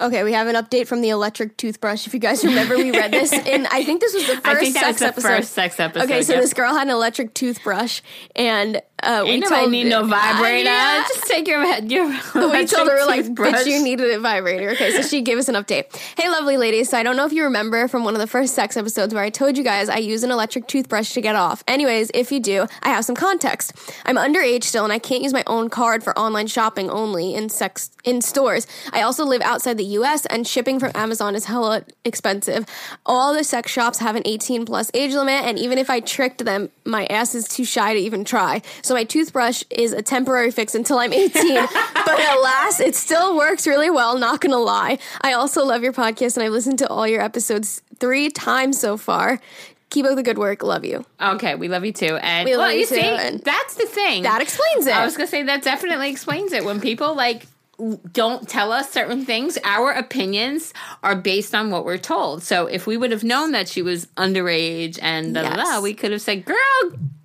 Okay, 0.03 0.23
we 0.23 0.33
have 0.33 0.47
an 0.47 0.55
update 0.55 0.87
from 0.87 1.01
the 1.01 1.09
electric 1.09 1.55
toothbrush. 1.55 2.07
If 2.07 2.13
you 2.13 2.19
guys 2.19 2.43
remember, 2.43 2.75
we 2.77 2.91
read 2.91 3.11
this 3.11 3.31
and 3.31 3.67
I 3.67 3.83
think 3.83 4.01
this 4.01 4.13
was 4.13 4.27
the 4.27 4.35
first 4.41 4.73
sex 4.73 4.99
the 4.99 5.05
episode. 5.05 5.27
First 5.27 5.51
sex 5.53 5.79
episode. 5.79 6.05
Okay, 6.05 6.23
so 6.23 6.33
this 6.33 6.53
girl 6.53 6.73
had 6.73 6.87
an 6.87 6.93
electric 6.93 7.33
toothbrush, 7.33 8.01
and 8.35 8.81
uh, 9.03 9.23
we 9.25 9.41
told 9.41 9.71
need 9.71 9.85
no 9.85 10.05
vibrator. 10.07 10.69
Uh, 10.69 10.73
yeah. 10.73 11.03
Just 11.07 11.27
take 11.27 11.47
your 11.47 11.61
head. 11.61 11.91
your. 11.91 12.07
we 12.07 12.65
told 12.65 12.89
her 12.89 13.05
like, 13.05 13.33
but 13.35 13.65
you 13.65 13.83
needed 13.83 14.11
a 14.11 14.19
vibrator. 14.19 14.71
Okay, 14.71 14.91
so 14.91 15.01
she 15.01 15.21
gave 15.21 15.37
us 15.37 15.47
an 15.47 15.55
update. 15.55 15.95
Hey, 16.17 16.29
lovely 16.29 16.57
ladies. 16.57 16.89
So 16.89 16.97
I 16.97 17.03
don't 17.03 17.15
know 17.15 17.25
if 17.25 17.33
you 17.33 17.43
remember 17.43 17.87
from 17.87 18.03
one 18.03 18.15
of 18.15 18.19
the 18.19 18.27
first 18.27 18.53
sex 18.53 18.75
episodes 18.75 19.13
where 19.13 19.23
I 19.23 19.29
told 19.29 19.57
you 19.57 19.63
guys 19.63 19.89
I 19.89 19.97
use 19.97 20.23
an 20.23 20.31
electric 20.31 20.67
toothbrush 20.67 21.13
to 21.13 21.21
get 21.21 21.35
off. 21.35 21.63
Anyways, 21.67 22.11
if 22.13 22.31
you 22.31 22.39
do, 22.39 22.67
I 22.81 22.89
have 22.89 23.05
some 23.05 23.15
context. 23.15 23.73
I'm 24.05 24.17
underage 24.17 24.63
still, 24.63 24.83
and 24.83 24.91
I 24.91 24.99
can't 24.99 25.21
use 25.21 25.33
my 25.33 25.43
own 25.47 25.69
card 25.69 26.03
for 26.03 26.17
online 26.17 26.47
shopping 26.47 26.89
only 26.89 27.35
in 27.35 27.49
sex 27.49 27.91
in 28.03 28.21
stores. 28.21 28.67
I 28.91 29.01
also 29.03 29.25
live 29.25 29.41
outside 29.41 29.77
the 29.77 29.85
U.S. 29.85 30.25
and 30.25 30.47
shipping 30.47 30.63
shipping 30.63 30.79
from 30.79 30.91
Amazon 30.95 31.35
is 31.35 31.45
hella 31.45 31.83
expensive. 32.05 32.65
All 33.05 33.33
the 33.33 33.43
sex 33.43 33.71
shops 33.71 33.99
have 33.99 34.15
an 34.15 34.23
18 34.25 34.65
plus 34.65 34.89
age 34.93 35.13
limit, 35.13 35.45
and 35.45 35.59
even 35.59 35.77
if 35.77 35.89
I 35.89 35.99
tricked 35.99 36.45
them, 36.45 36.69
my 36.85 37.05
ass 37.07 37.35
is 37.35 37.47
too 37.47 37.65
shy 37.65 37.93
to 37.93 37.99
even 37.99 38.23
try. 38.23 38.61
So 38.81 38.92
my 38.93 39.03
toothbrush 39.03 39.63
is 39.69 39.91
a 39.91 40.01
temporary 40.01 40.51
fix 40.51 40.75
until 40.75 40.99
I'm 40.99 41.13
18. 41.13 41.31
but 41.93 42.37
alas, 42.37 42.79
it 42.79 42.95
still 42.95 43.35
works 43.35 43.67
really 43.67 43.89
well, 43.89 44.17
not 44.17 44.41
gonna 44.41 44.57
lie. 44.57 44.99
I 45.21 45.33
also 45.33 45.65
love 45.65 45.83
your 45.83 45.93
podcast, 45.93 46.37
and 46.37 46.43
I've 46.43 46.51
listened 46.51 46.79
to 46.79 46.87
all 46.87 47.07
your 47.07 47.21
episodes 47.21 47.81
three 47.99 48.29
times 48.29 48.79
so 48.79 48.97
far 48.97 49.39
keep 49.93 50.05
up 50.05 50.15
the 50.15 50.23
good 50.23 50.37
work. 50.39 50.63
Love 50.63 50.83
you. 50.83 51.05
Okay, 51.21 51.55
we 51.55 51.67
love 51.67 51.85
you 51.85 51.93
too. 51.93 52.15
And 52.17 52.49
we 52.49 52.57
well, 52.57 52.73
you 52.73 52.85
see, 52.85 52.99
that's 52.99 53.75
the 53.75 53.85
thing. 53.85 54.23
That 54.23 54.41
explains 54.41 54.87
it. 54.87 54.95
I 54.95 55.05
was 55.05 55.15
gonna 55.15 55.27
say 55.27 55.43
that 55.43 55.63
definitely 55.63 56.09
explains 56.09 56.51
it. 56.51 56.65
When 56.65 56.81
people 56.81 57.15
like 57.15 57.45
don't 58.11 58.47
tell 58.47 58.71
us 58.71 58.91
certain 58.91 59.25
things. 59.25 59.57
Our 59.63 59.91
opinions 59.91 60.73
are 61.01 61.15
based 61.15 61.55
on 61.55 61.71
what 61.71 61.85
we're 61.85 61.97
told. 61.97 62.43
So 62.43 62.67
if 62.67 62.85
we 62.85 62.97
would 62.97 63.11
have 63.11 63.23
known 63.23 63.51
that 63.53 63.67
she 63.67 63.81
was 63.81 64.05
underage 64.17 64.99
and 65.01 65.33
da, 65.33 65.41
da, 65.41 65.55
da, 65.55 65.63
Yes. 65.63 65.81
we 65.81 65.93
could 65.93 66.11
have 66.11 66.21
said, 66.21 66.45
"Girl, 66.45 66.57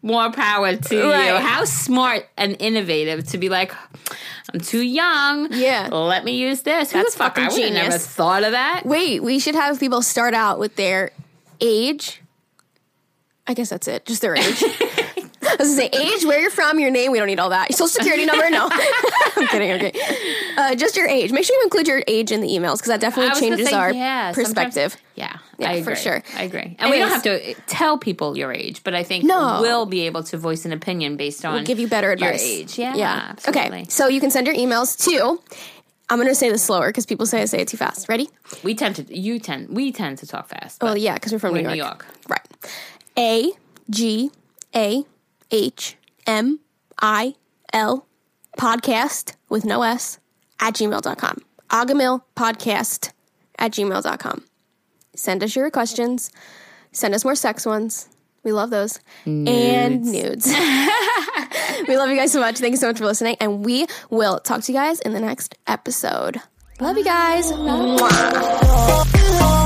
more 0.02 0.32
power 0.32 0.74
to 0.74 0.94
you." 0.96 1.12
How 1.12 1.64
smart 1.64 2.26
and 2.36 2.56
innovative 2.60 3.26
to 3.28 3.38
be 3.38 3.48
like, 3.50 3.72
"I'm 4.52 4.60
too 4.60 4.80
young. 4.82 5.52
Yeah. 5.52 5.88
let 5.92 6.24
me 6.24 6.32
use 6.38 6.62
this." 6.62 6.92
Who 6.92 6.98
That's 6.98 7.12
the 7.14 7.18
fuck? 7.18 7.36
fucking 7.36 7.44
I 7.44 7.48
would 7.68 7.76
have 7.76 7.90
never 7.90 7.98
thought 7.98 8.42
of 8.42 8.52
that. 8.52 8.86
Wait, 8.86 9.22
we 9.22 9.38
should 9.38 9.54
have 9.54 9.78
people 9.78 10.00
start 10.02 10.32
out 10.34 10.58
with 10.58 10.76
their 10.76 11.10
age. 11.60 12.22
I 13.46 13.54
guess 13.54 13.68
that's 13.70 13.88
it. 13.88 14.06
Just 14.06 14.22
their 14.22 14.34
age. 14.36 14.62
I 15.58 15.62
was 15.62 15.74
gonna 15.76 15.90
say 15.92 15.98
age, 16.14 16.24
where 16.24 16.40
you're 16.40 16.50
from, 16.50 16.78
your 16.78 16.90
name. 16.90 17.10
We 17.12 17.18
don't 17.18 17.26
need 17.26 17.40
all 17.40 17.50
that. 17.50 17.70
Your 17.70 17.76
social 17.76 17.88
security 17.88 18.24
number. 18.24 18.48
No, 18.50 18.68
I'm 19.36 19.46
kidding. 19.48 19.72
Okay, 19.72 19.92
uh, 20.56 20.74
just 20.74 20.96
your 20.96 21.06
age. 21.08 21.32
Make 21.32 21.44
sure 21.44 21.56
you 21.56 21.62
include 21.64 21.88
your 21.88 22.02
age 22.06 22.30
in 22.32 22.40
the 22.40 22.48
emails 22.48 22.74
because 22.76 22.88
that 22.88 23.00
definitely 23.00 23.38
changes 23.40 23.68
say, 23.68 23.74
our 23.74 23.92
yeah, 23.92 24.32
perspective. 24.32 24.96
Yeah, 25.16 25.38
Yeah, 25.58 25.70
I 25.70 25.82
for 25.82 25.96
sure. 25.96 26.22
I 26.36 26.44
agree. 26.44 26.76
And 26.78 26.90
we 26.90 26.98
don't 26.98 27.08
have 27.08 27.24
to 27.24 27.54
tell 27.66 27.98
people 27.98 28.38
your 28.38 28.52
age, 28.52 28.84
but 28.84 28.94
I 28.94 29.02
think 29.02 29.24
No. 29.24 29.58
we'll 29.60 29.86
be 29.86 30.02
able 30.02 30.22
to 30.24 30.38
voice 30.38 30.64
an 30.64 30.72
opinion 30.72 31.16
based 31.16 31.44
on 31.44 31.54
We'll 31.54 31.64
give 31.64 31.80
you 31.80 31.88
better 31.88 32.12
advice. 32.12 32.46
your 32.48 32.60
age. 32.60 32.78
Yeah, 32.78 32.94
yeah. 32.94 33.26
absolutely. 33.30 33.62
Okay, 33.80 33.84
so 33.88 34.06
you 34.06 34.20
can 34.20 34.30
send 34.30 34.46
your 34.46 34.54
emails 34.56 34.96
to. 35.10 35.40
I'm 36.10 36.18
gonna 36.18 36.34
say 36.34 36.50
this 36.50 36.62
slower 36.62 36.86
because 36.88 37.04
people 37.04 37.26
say 37.26 37.42
I 37.42 37.44
say 37.46 37.58
it 37.60 37.68
too 37.68 37.76
fast. 37.76 38.08
Ready? 38.08 38.30
We 38.62 38.74
tend 38.74 38.96
to, 38.96 39.14
you 39.18 39.38
tend, 39.40 39.68
we 39.68 39.92
tend 39.92 40.18
to 40.18 40.26
talk 40.26 40.48
fast. 40.48 40.80
Well, 40.82 40.96
yeah, 40.96 41.14
because 41.14 41.32
we're 41.32 41.38
from 41.38 41.52
we're 41.52 41.62
New 41.62 41.68
New 41.68 41.74
York. 41.74 42.06
York. 42.06 42.28
Right. 42.28 42.70
A 43.18 43.50
G 43.90 44.30
A 44.74 45.04
H 45.50 45.96
M 46.26 46.60
I 47.00 47.34
L 47.72 48.06
podcast 48.58 49.34
with 49.48 49.64
no 49.64 49.82
S 49.82 50.18
at 50.60 50.74
gmail.com. 50.74 51.38
Agahmil 51.70 52.22
podcast 52.36 53.12
at 53.58 53.72
gmail.com. 53.72 54.44
Send 55.14 55.42
us 55.42 55.56
your 55.56 55.70
questions. 55.70 56.30
Send 56.92 57.14
us 57.14 57.24
more 57.24 57.34
sex 57.34 57.66
ones. 57.66 58.08
We 58.44 58.52
love 58.52 58.70
those. 58.70 59.00
And 59.26 60.04
nudes. 60.04 60.46
we 61.88 61.96
love 61.96 62.08
you 62.08 62.16
guys 62.16 62.32
so 62.32 62.40
much. 62.40 62.58
Thank 62.58 62.72
you 62.72 62.78
so 62.78 62.88
much 62.88 62.98
for 62.98 63.04
listening. 63.04 63.36
And 63.40 63.64
we 63.64 63.86
will 64.10 64.38
talk 64.38 64.62
to 64.62 64.72
you 64.72 64.78
guys 64.78 65.00
in 65.00 65.12
the 65.12 65.20
next 65.20 65.54
episode. 65.66 66.40
Love 66.80 66.96
you 66.96 67.04
guys. 67.04 67.52
Mwah. 67.52 69.57